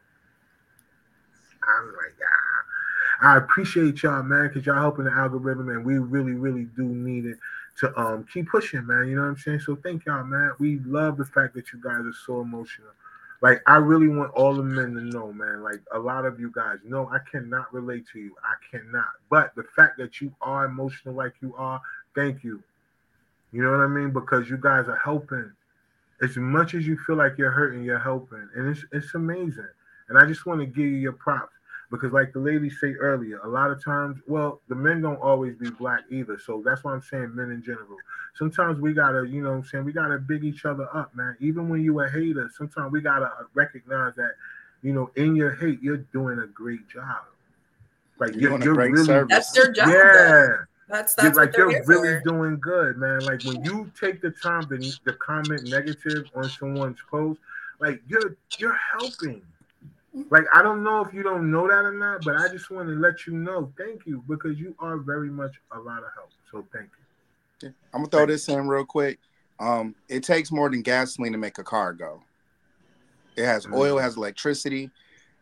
I'm 1.67 1.87
like, 1.89 2.17
ah. 2.21 2.63
I 3.23 3.37
appreciate 3.37 4.03
y'all, 4.03 4.23
man, 4.23 4.49
because 4.49 4.67
y'all 4.67 4.81
helping 4.81 5.05
the 5.05 5.13
algorithm, 5.13 5.69
and 5.69 5.85
we 5.85 5.99
really, 5.99 6.33
really 6.33 6.65
do 6.77 6.83
need 6.83 7.25
it 7.25 7.39
to 7.79 7.99
um 7.99 8.27
keep 8.33 8.49
pushing, 8.49 8.87
man. 8.87 9.09
You 9.09 9.17
know 9.17 9.23
what 9.23 9.29
I'm 9.29 9.37
saying? 9.39 9.61
So 9.61 9.77
thank 9.77 10.05
y'all, 10.07 10.25
man. 10.25 10.53
We 10.59 10.81
love 10.81 11.17
the 11.17 11.25
fact 11.25 11.55
that 11.55 11.73
you 11.73 11.81
guys 11.83 12.05
are 12.05 12.15
so 12.27 12.41
emotional. 12.41 12.89
Like, 13.41 13.61
I 13.67 13.77
really 13.77 14.07
want 14.09 14.33
all 14.35 14.55
the 14.55 14.63
men 14.63 14.95
to 14.95 15.01
know, 15.01 15.33
man. 15.33 15.63
Like, 15.63 15.81
a 15.93 15.99
lot 15.99 16.25
of 16.25 16.39
you 16.39 16.53
guys 16.55 16.79
know 16.85 17.09
I 17.11 17.19
cannot 17.29 17.73
relate 17.75 18.05
to 18.13 18.21
you. 18.21 18.37
I 18.43 18.55
cannot. 18.71 19.11
But 19.31 19.53
the 19.57 19.65
fact 19.65 19.99
that 19.99 20.21
you 20.21 20.33
are 20.41 20.65
emotional 20.65 21.15
like 21.17 21.35
you 21.41 21.53
are, 21.57 21.81
thank 22.15 22.45
you. 22.45 22.63
You 23.53 23.63
know 23.63 23.73
what 23.73 23.81
I 23.81 23.89
mean? 23.89 24.11
Because 24.11 24.49
you 24.49 24.59
guys 24.59 24.87
are 24.89 25.01
helping. 25.03 25.53
As 26.23 26.37
much 26.37 26.75
as 26.75 26.87
you 26.87 26.97
feel 26.97 27.17
like 27.17 27.37
you're 27.37 27.51
hurting, 27.51 27.83
you're 27.83 27.99
helping. 27.99 28.49
And 28.55 28.69
it's 28.69 28.85
it's 28.93 29.15
amazing. 29.15 29.69
And 30.09 30.19
I 30.19 30.27
just 30.27 30.47
want 30.47 30.61
to 30.61 30.67
give 30.67 30.85
you 30.85 30.97
your 30.97 31.13
props. 31.13 31.53
Because 31.91 32.13
like 32.13 32.33
the 32.33 32.39
ladies 32.39 32.79
say 32.81 32.95
earlier, 32.95 33.39
a 33.41 33.49
lot 33.49 33.71
of 33.71 33.85
times, 33.85 34.19
well, 34.27 34.63
the 34.69 34.75
men 34.75 35.03
don't 35.03 35.21
always 35.21 35.57
be 35.57 35.69
black 35.69 36.01
either. 36.11 36.39
So 36.39 36.63
that's 36.65 36.83
why 36.85 36.93
I'm 36.95 37.03
saying 37.03 37.35
men 37.35 37.51
in 37.51 37.63
general. 37.63 37.99
Sometimes 38.35 38.81
we 38.81 38.95
gotta, 38.95 39.29
you 39.29 39.43
know 39.43 39.51
what 39.51 39.57
I'm 39.57 39.65
saying, 39.65 39.85
we 39.85 39.93
gotta 39.93 40.17
big 40.17 40.43
each 40.43 40.65
other 40.65 40.89
up, 40.95 41.15
man. 41.15 41.37
Even 41.41 41.69
when 41.69 41.83
you 41.83 42.01
a 42.01 42.09
hater, 42.09 42.51
sometimes 42.57 42.93
we 42.93 43.03
gotta 43.03 43.27
uh, 43.27 43.45
recognize 43.53 44.15
that, 44.17 44.33
you 44.81 44.95
know, 44.95 45.11
in 45.17 45.37
your 45.37 45.55
hate, 45.55 45.83
you're 45.83 45.99
doing 45.99 46.39
a 46.39 46.47
great 46.47 46.89
job. 46.89 47.25
Like 48.19 48.33
You're 48.37 48.41
you're, 48.41 48.51
doing 48.51 48.63
a 48.63 48.65
you're 48.65 48.75
great 48.75 48.93
really 48.93 49.05
service. 49.05 49.29
That's 49.29 49.53
their 49.53 49.73
job. 49.73 49.89
yeah. 49.89 49.95
though. 49.95 50.57
That's 50.89 51.15
You're 51.17 51.31
that's 51.31 51.37
like 51.39 51.57
you're 51.57 51.85
really 51.85 52.21
for. 52.21 52.23
doing 52.25 52.59
good, 52.61 52.99
man. 52.99 53.21
Like 53.21 53.43
when 53.45 53.65
you 53.65 53.91
take 53.99 54.21
the 54.21 54.31
time 54.31 54.69
to, 54.69 54.79
to 54.79 55.13
comment 55.15 55.69
negative 55.69 56.25
on 56.35 56.49
someone's 56.51 56.99
post, 57.11 57.41
like 57.81 58.01
you're 58.09 58.37
you're 58.59 58.79
helping. 58.99 59.43
Like 60.31 60.45
I 60.53 60.63
don't 60.63 60.83
know 60.83 61.03
if 61.05 61.15
you 61.15 61.23
don't 61.23 61.51
know 61.51 61.67
that 61.67 61.85
or 61.85 61.93
not, 61.93 62.25
but 62.25 62.37
I 62.37 62.49
just 62.49 62.71
want 62.71 62.89
to 62.89 62.95
let 62.95 63.27
you 63.27 63.33
know, 63.33 63.73
thank 63.79 64.07
you, 64.07 64.23
because 64.29 64.59
you 64.59 64.75
are 64.79 64.99
very 64.99 65.31
much 65.31 65.55
a 65.73 65.79
lot 65.79 65.99
of 65.99 66.11
help. 66.15 66.31
So 66.51 66.67
thank 66.73 66.91
you. 67.63 67.73
I'm 67.95 68.01
gonna 68.01 68.09
throw 68.09 68.27
this 68.27 68.49
in 68.49 68.69
real 68.69 68.85
quick. 68.85 69.19
Um, 69.59 69.95
it 70.09 70.23
takes 70.23 70.51
more 70.51 70.69
than 70.69 70.83
gasoline 70.83 71.33
to 71.33 71.39
make 71.39 71.59
a 71.59 71.65
car 71.65 71.93
go. 71.93 72.23
It 73.37 73.47
has 73.47 73.67
oil, 73.73 73.99
it 73.99 74.03
has 74.03 74.17
electricity. 74.17 74.91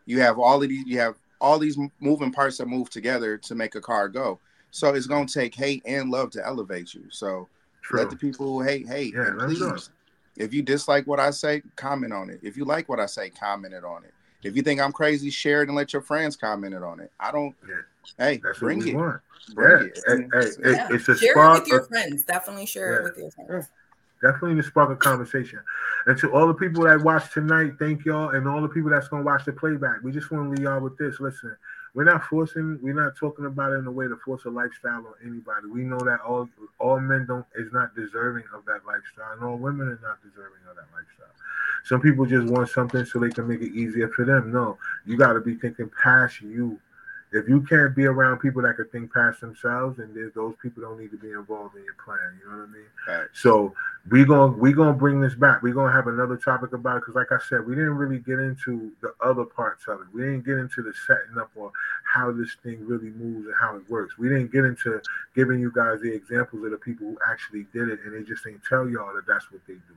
You 0.06 0.20
have 0.20 0.38
all 0.38 0.62
of 0.62 0.68
these. 0.68 0.86
You 0.86 0.98
have 1.00 1.16
all 1.40 1.58
these 1.58 1.78
moving 1.98 2.30
parts 2.30 2.58
that 2.58 2.66
move 2.66 2.90
together 2.90 3.38
to 3.38 3.54
make 3.54 3.74
a 3.74 3.80
car 3.80 4.08
go. 4.08 4.38
So 4.70 4.94
it's 4.94 5.06
gonna 5.06 5.26
take 5.26 5.54
hate 5.54 5.82
and 5.84 6.10
love 6.10 6.30
to 6.32 6.46
elevate 6.46 6.94
you. 6.94 7.04
So 7.10 7.48
True. 7.82 8.00
let 8.00 8.10
the 8.10 8.16
people 8.16 8.46
who 8.46 8.60
hate 8.60 8.86
hate. 8.86 9.14
Yeah, 9.14 9.28
and 9.28 9.38
let's 9.38 9.58
do 9.58 9.68
it. 9.68 9.72
please, 9.72 9.90
if 10.36 10.54
you 10.54 10.62
dislike 10.62 11.06
what 11.06 11.18
I 11.18 11.30
say, 11.30 11.62
comment 11.76 12.12
on 12.12 12.30
it. 12.30 12.40
If 12.42 12.56
you 12.56 12.64
like 12.64 12.88
what 12.88 13.00
I 13.00 13.06
say, 13.06 13.30
comment 13.30 13.74
it 13.74 13.84
on 13.84 14.04
it. 14.04 14.12
If 14.42 14.56
you 14.56 14.62
think 14.62 14.80
I'm 14.80 14.92
crazy, 14.92 15.30
share 15.30 15.62
it 15.62 15.68
and 15.68 15.76
let 15.76 15.92
your 15.92 16.02
friends 16.02 16.36
comment 16.36 16.74
it 16.74 16.82
on 16.82 17.00
it. 17.00 17.12
I 17.20 17.30
don't. 17.30 17.54
Yeah. 17.68 17.74
Hey, 18.18 18.40
That's 18.42 18.58
bring 18.58 18.78
what 18.78 18.84
we 18.86 18.90
it. 18.92 18.96
want. 18.96 19.20
Bring 19.54 19.70
yeah. 19.82 19.86
it. 19.86 20.00
Hey, 20.06 20.16
hey, 20.32 20.46
it- 20.46 20.76
Yeah. 20.76 20.88
it's 20.90 21.08
a 21.08 21.16
Share 21.16 21.30
it 21.30 21.34
spark. 21.34 21.58
with 21.60 21.68
your 21.68 21.80
of- 21.80 21.88
friends. 21.88 22.24
Definitely 22.24 22.66
share 22.66 22.92
Yeah. 22.92 22.98
it 22.98 23.02
with 23.04 23.18
your 23.18 23.46
friends. 23.46 23.68
definitely 24.22 24.54
to 24.60 24.62
spark 24.62 24.90
a 24.90 24.96
conversation. 24.96 25.58
And 26.04 26.18
to 26.18 26.30
all 26.34 26.46
the 26.46 26.52
people 26.52 26.84
that 26.84 27.00
watch 27.00 27.32
tonight, 27.32 27.72
thank 27.78 28.04
y'all, 28.04 28.28
and 28.30 28.46
all 28.46 28.60
the 28.60 28.68
people 28.68 28.90
that's 28.90 29.08
gonna 29.08 29.22
watch 29.22 29.46
the 29.46 29.52
playback. 29.52 30.02
We 30.02 30.12
just 30.12 30.30
want 30.30 30.44
to 30.44 30.50
leave 30.50 30.60
y'all 30.64 30.78
with 30.80 30.98
this. 30.98 31.20
Listen, 31.20 31.56
we're 31.94 32.04
not 32.04 32.24
forcing, 32.24 32.78
we're 32.82 32.94
not 32.94 33.16
talking 33.16 33.46
about 33.46 33.72
it 33.72 33.76
in 33.76 33.86
a 33.86 33.90
way 33.90 34.06
to 34.06 34.16
force 34.24 34.44
a 34.44 34.50
lifestyle 34.50 35.06
on 35.06 35.14
anybody. 35.24 35.66
We 35.72 35.82
know 35.82 35.98
that 35.98 36.20
all 36.20 36.48
all 36.78 37.00
men 37.00 37.26
don't 37.26 37.46
is 37.56 37.72
not 37.72 37.94
deserving 37.94 38.44
of 38.54 38.64
that 38.66 38.80
lifestyle, 38.86 39.32
and 39.32 39.44
all 39.44 39.56
women 39.56 39.88
are 39.88 40.00
not 40.02 40.22
deserving 40.22 40.60
of 40.68 40.76
that 40.76 40.86
lifestyle. 40.94 41.34
Some 41.84 42.00
people 42.00 42.26
just 42.26 42.46
want 42.46 42.68
something 42.68 43.04
so 43.04 43.18
they 43.18 43.30
can 43.30 43.48
make 43.48 43.62
it 43.62 43.72
easier 43.72 44.08
for 44.08 44.24
them. 44.24 44.52
No, 44.52 44.78
you 45.06 45.16
got 45.16 45.32
to 45.32 45.40
be 45.40 45.54
thinking 45.54 45.90
past 46.02 46.40
you. 46.40 46.78
If 47.32 47.48
you 47.48 47.62
can't 47.62 47.94
be 47.94 48.06
around 48.06 48.38
people 48.38 48.62
that 48.62 48.74
can 48.74 48.88
think 48.88 49.12
past 49.12 49.40
themselves, 49.40 50.00
and 50.00 50.14
those 50.34 50.54
people 50.60 50.82
don't 50.82 50.98
need 50.98 51.12
to 51.12 51.16
be 51.16 51.30
involved 51.30 51.76
in 51.76 51.84
your 51.84 51.94
plan. 52.04 52.18
You 52.42 52.50
know 52.50 52.58
what 52.58 52.68
I 52.68 52.72
mean? 52.72 52.82
Right. 53.06 53.28
So 53.34 53.72
we 54.10 54.24
gonna 54.24 54.52
we 54.52 54.72
gonna 54.72 54.92
bring 54.92 55.20
this 55.20 55.34
back. 55.34 55.62
We're 55.62 55.74
gonna 55.74 55.92
have 55.92 56.08
another 56.08 56.36
topic 56.36 56.72
about 56.72 56.96
it 56.96 57.00
because, 57.00 57.14
like 57.14 57.30
I 57.30 57.38
said, 57.48 57.66
we 57.66 57.74
didn't 57.74 57.96
really 57.96 58.18
get 58.18 58.40
into 58.40 58.90
the 59.00 59.14
other 59.20 59.44
parts 59.44 59.86
of 59.86 60.00
it. 60.00 60.06
We 60.12 60.22
didn't 60.22 60.44
get 60.44 60.58
into 60.58 60.82
the 60.82 60.92
setting 61.06 61.38
up 61.38 61.50
or 61.54 61.70
how 62.12 62.32
this 62.32 62.56
thing 62.64 62.84
really 62.84 63.10
moves 63.10 63.46
and 63.46 63.54
how 63.60 63.76
it 63.76 63.88
works. 63.88 64.18
We 64.18 64.28
didn't 64.28 64.50
get 64.50 64.64
into 64.64 65.00
giving 65.36 65.60
you 65.60 65.70
guys 65.70 66.00
the 66.00 66.12
examples 66.12 66.64
of 66.64 66.72
the 66.72 66.78
people 66.78 67.06
who 67.06 67.18
actually 67.28 67.66
did 67.72 67.90
it, 67.90 68.00
and 68.04 68.14
they 68.14 68.28
just 68.28 68.44
ain't 68.46 68.62
tell 68.68 68.88
y'all 68.88 69.14
that 69.14 69.26
that's 69.26 69.52
what 69.52 69.60
they 69.68 69.74
do. 69.74 69.94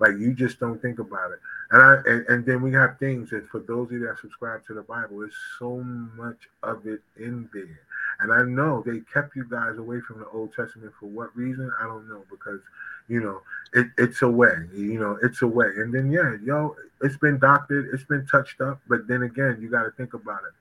Like 0.00 0.12
you 0.18 0.32
just 0.32 0.58
don't 0.58 0.80
think 0.80 0.98
about 0.98 1.32
it. 1.32 1.38
And 1.70 1.82
I 1.82 1.94
and, 2.06 2.26
and 2.28 2.46
then 2.46 2.62
we 2.62 2.72
have 2.72 2.98
things 2.98 3.30
that 3.30 3.48
for 3.48 3.60
those 3.60 3.86
of 3.86 3.92
you 3.92 4.06
that 4.06 4.18
subscribe 4.20 4.66
to 4.66 4.74
the 4.74 4.82
Bible, 4.82 5.20
there's 5.20 5.34
so 5.58 5.78
much 6.16 6.48
of 6.62 6.86
it 6.86 7.00
in 7.18 7.48
there. 7.52 7.80
And 8.20 8.32
I 8.32 8.42
know 8.42 8.82
they 8.84 9.00
kept 9.12 9.36
you 9.36 9.44
guys 9.44 9.78
away 9.78 10.00
from 10.00 10.18
the 10.20 10.28
Old 10.28 10.52
Testament 10.54 10.92
for 10.98 11.06
what 11.06 11.34
reason? 11.36 11.70
I 11.80 11.84
don't 11.84 12.08
know 12.08 12.22
because 12.30 12.60
you 13.08 13.20
know 13.20 13.42
it, 13.72 13.88
it's 13.98 14.22
a 14.22 14.28
way. 14.28 14.54
You 14.74 14.98
know 14.98 15.18
it's 15.22 15.42
a 15.42 15.46
way. 15.46 15.66
And 15.76 15.94
then 15.94 16.10
yeah, 16.10 16.36
yo, 16.42 16.76
it's 17.02 17.16
been 17.18 17.38
doctored, 17.38 17.90
it's 17.92 18.04
been 18.04 18.26
touched 18.26 18.60
up. 18.60 18.80
But 18.88 19.06
then 19.06 19.22
again, 19.22 19.58
you 19.60 19.70
got 19.70 19.84
to 19.84 19.90
think 19.92 20.14
about 20.14 20.40
it. 20.40 20.54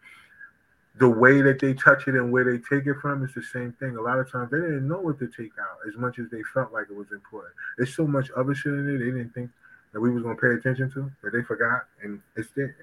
The 0.98 1.10
way 1.10 1.42
that 1.42 1.60
they 1.60 1.74
touch 1.74 2.08
it 2.08 2.16
and 2.16 2.32
where 2.32 2.44
they 2.44 2.58
take 2.58 2.86
it 2.86 2.96
from 3.02 3.24
is 3.24 3.34
the 3.34 3.44
same 3.44 3.72
thing. 3.74 3.96
A 3.96 4.02
lot 4.02 4.20
of 4.20 4.30
times 4.30 4.52
they 4.52 4.58
didn't 4.58 4.88
know 4.88 5.00
what 5.00 5.20
to 5.20 5.28
take 5.28 5.54
out 5.60 5.78
as 5.88 5.96
much 5.96 6.20
as 6.20 6.30
they 6.30 6.42
felt 6.54 6.74
like 6.74 6.88
it 6.90 6.96
was 6.96 7.12
important. 7.12 7.54
There's 7.78 7.96
so 7.96 8.06
much 8.06 8.30
other 8.36 8.54
shit 8.54 8.74
in 8.74 8.86
there 8.86 8.98
they 8.98 9.06
didn't 9.06 9.34
think 9.34 9.50
that 9.94 10.02
we 10.02 10.10
was 10.12 10.24
gonna 10.24 10.36
pay 10.36 10.50
attention 10.50 10.92
to 10.92 11.12
that 11.24 11.32
they 11.32 11.42
forgot, 11.44 11.86
and 12.04 12.22
it's 12.36 12.50
there. 12.56 12.76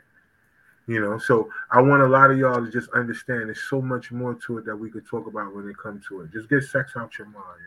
You 0.88 1.00
know, 1.00 1.18
so 1.18 1.50
I 1.70 1.82
want 1.82 2.02
a 2.02 2.08
lot 2.08 2.30
of 2.30 2.38
y'all 2.38 2.64
to 2.64 2.70
just 2.70 2.88
understand 2.90 3.48
there's 3.48 3.64
so 3.68 3.82
much 3.82 4.12
more 4.12 4.34
to 4.46 4.58
it 4.58 4.66
that 4.66 4.76
we 4.76 4.88
could 4.88 5.06
talk 5.06 5.26
about 5.26 5.54
when 5.54 5.68
it 5.68 5.76
comes 5.76 6.06
to 6.06 6.20
it. 6.20 6.32
Just 6.32 6.48
get 6.48 6.62
sex 6.62 6.92
out 6.96 7.18
your 7.18 7.26
mind, 7.26 7.58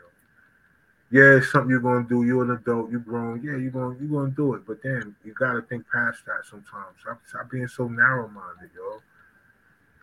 yo. 1.12 1.20
yeah, 1.20 1.38
it's 1.38 1.52
something 1.52 1.70
you're 1.70 1.82
gonna 1.82 2.08
do. 2.08 2.24
You're 2.24 2.44
an 2.44 2.52
adult. 2.52 2.90
You're 2.90 3.02
grown. 3.02 3.44
Yeah, 3.44 3.58
you're 3.58 3.72
gonna 3.72 3.98
you're 4.00 4.22
gonna 4.22 4.32
do 4.32 4.54
it. 4.54 4.66
But 4.66 4.82
then 4.84 5.16
you 5.26 5.34
gotta 5.38 5.62
think 5.64 5.86
past 5.92 6.26
that 6.28 6.46
sometimes. 6.50 6.96
Stop, 7.02 7.22
stop 7.28 7.52
being 7.52 7.68
so 7.68 7.90
narrow 7.90 8.30
minded, 8.30 8.70
yo. 8.74 9.02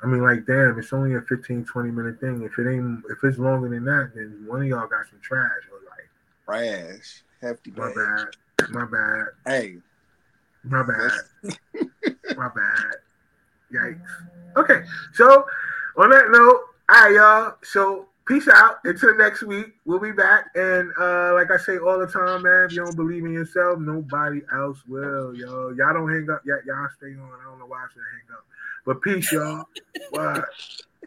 I 0.07 0.09
mean, 0.09 0.23
like, 0.23 0.47
damn, 0.47 0.79
it's 0.79 0.93
only 0.93 1.17
a 1.17 1.21
15, 1.21 1.65
20 1.65 1.91
minute 1.91 2.21
thing. 2.21 2.41
If 2.43 2.57
it 2.61 2.71
ain't, 2.71 3.03
if 3.11 3.19
it's 3.25 3.39
longer 3.39 3.69
than 3.69 3.85
that, 3.87 4.13
then 4.15 4.45
one 4.47 4.63
of 4.63 4.69
y'all 4.69 4.87
got 4.87 5.05
some 5.11 5.19
trash 5.21 5.51
or 5.73 5.81
like 5.91 6.09
trash, 6.45 7.25
hefty. 7.41 7.73
My 7.73 7.93
bad. 7.93 8.71
My 8.71 8.85
bad. 8.85 9.25
Hey, 9.45 9.79
my 10.63 10.85
bad. 10.85 11.11
my 12.37 12.49
bad. 12.55 12.95
Yikes. 13.75 14.01
Okay, 14.57 14.83
so 15.13 15.45
on 15.97 16.11
that 16.11 16.31
note, 16.31 16.61
all 16.89 17.03
right, 17.03 17.13
y'all. 17.13 17.55
So 17.65 18.07
peace 18.29 18.47
out. 18.47 18.77
Until 18.85 19.17
next 19.17 19.43
week, 19.43 19.75
we'll 19.87 19.99
be 19.99 20.13
back. 20.13 20.51
And 20.55 20.93
uh, 21.01 21.35
like 21.35 21.51
I 21.51 21.57
say 21.57 21.79
all 21.79 21.99
the 21.99 22.07
time, 22.07 22.45
man, 22.45 22.67
if 22.67 22.73
you 22.75 22.85
don't 22.85 22.95
believe 22.95 23.25
in 23.25 23.33
yourself, 23.33 23.81
nobody 23.81 24.43
else 24.55 24.79
will, 24.87 25.35
yo. 25.35 25.75
Y'all 25.77 25.95
don't 25.95 26.09
hang 26.09 26.31
up. 26.31 26.43
Y'all, 26.47 26.61
y'all 26.65 26.89
stay 26.97 27.09
on. 27.09 27.29
I 27.41 27.51
don't 27.51 27.59
know 27.59 27.67
why 27.67 27.79
I 27.79 27.87
should 27.93 28.03
hang 28.15 28.37
up. 28.37 28.45
But 28.87 29.03
peace, 29.03 29.33
y'all. 29.33 29.65
Bye. 30.13 30.43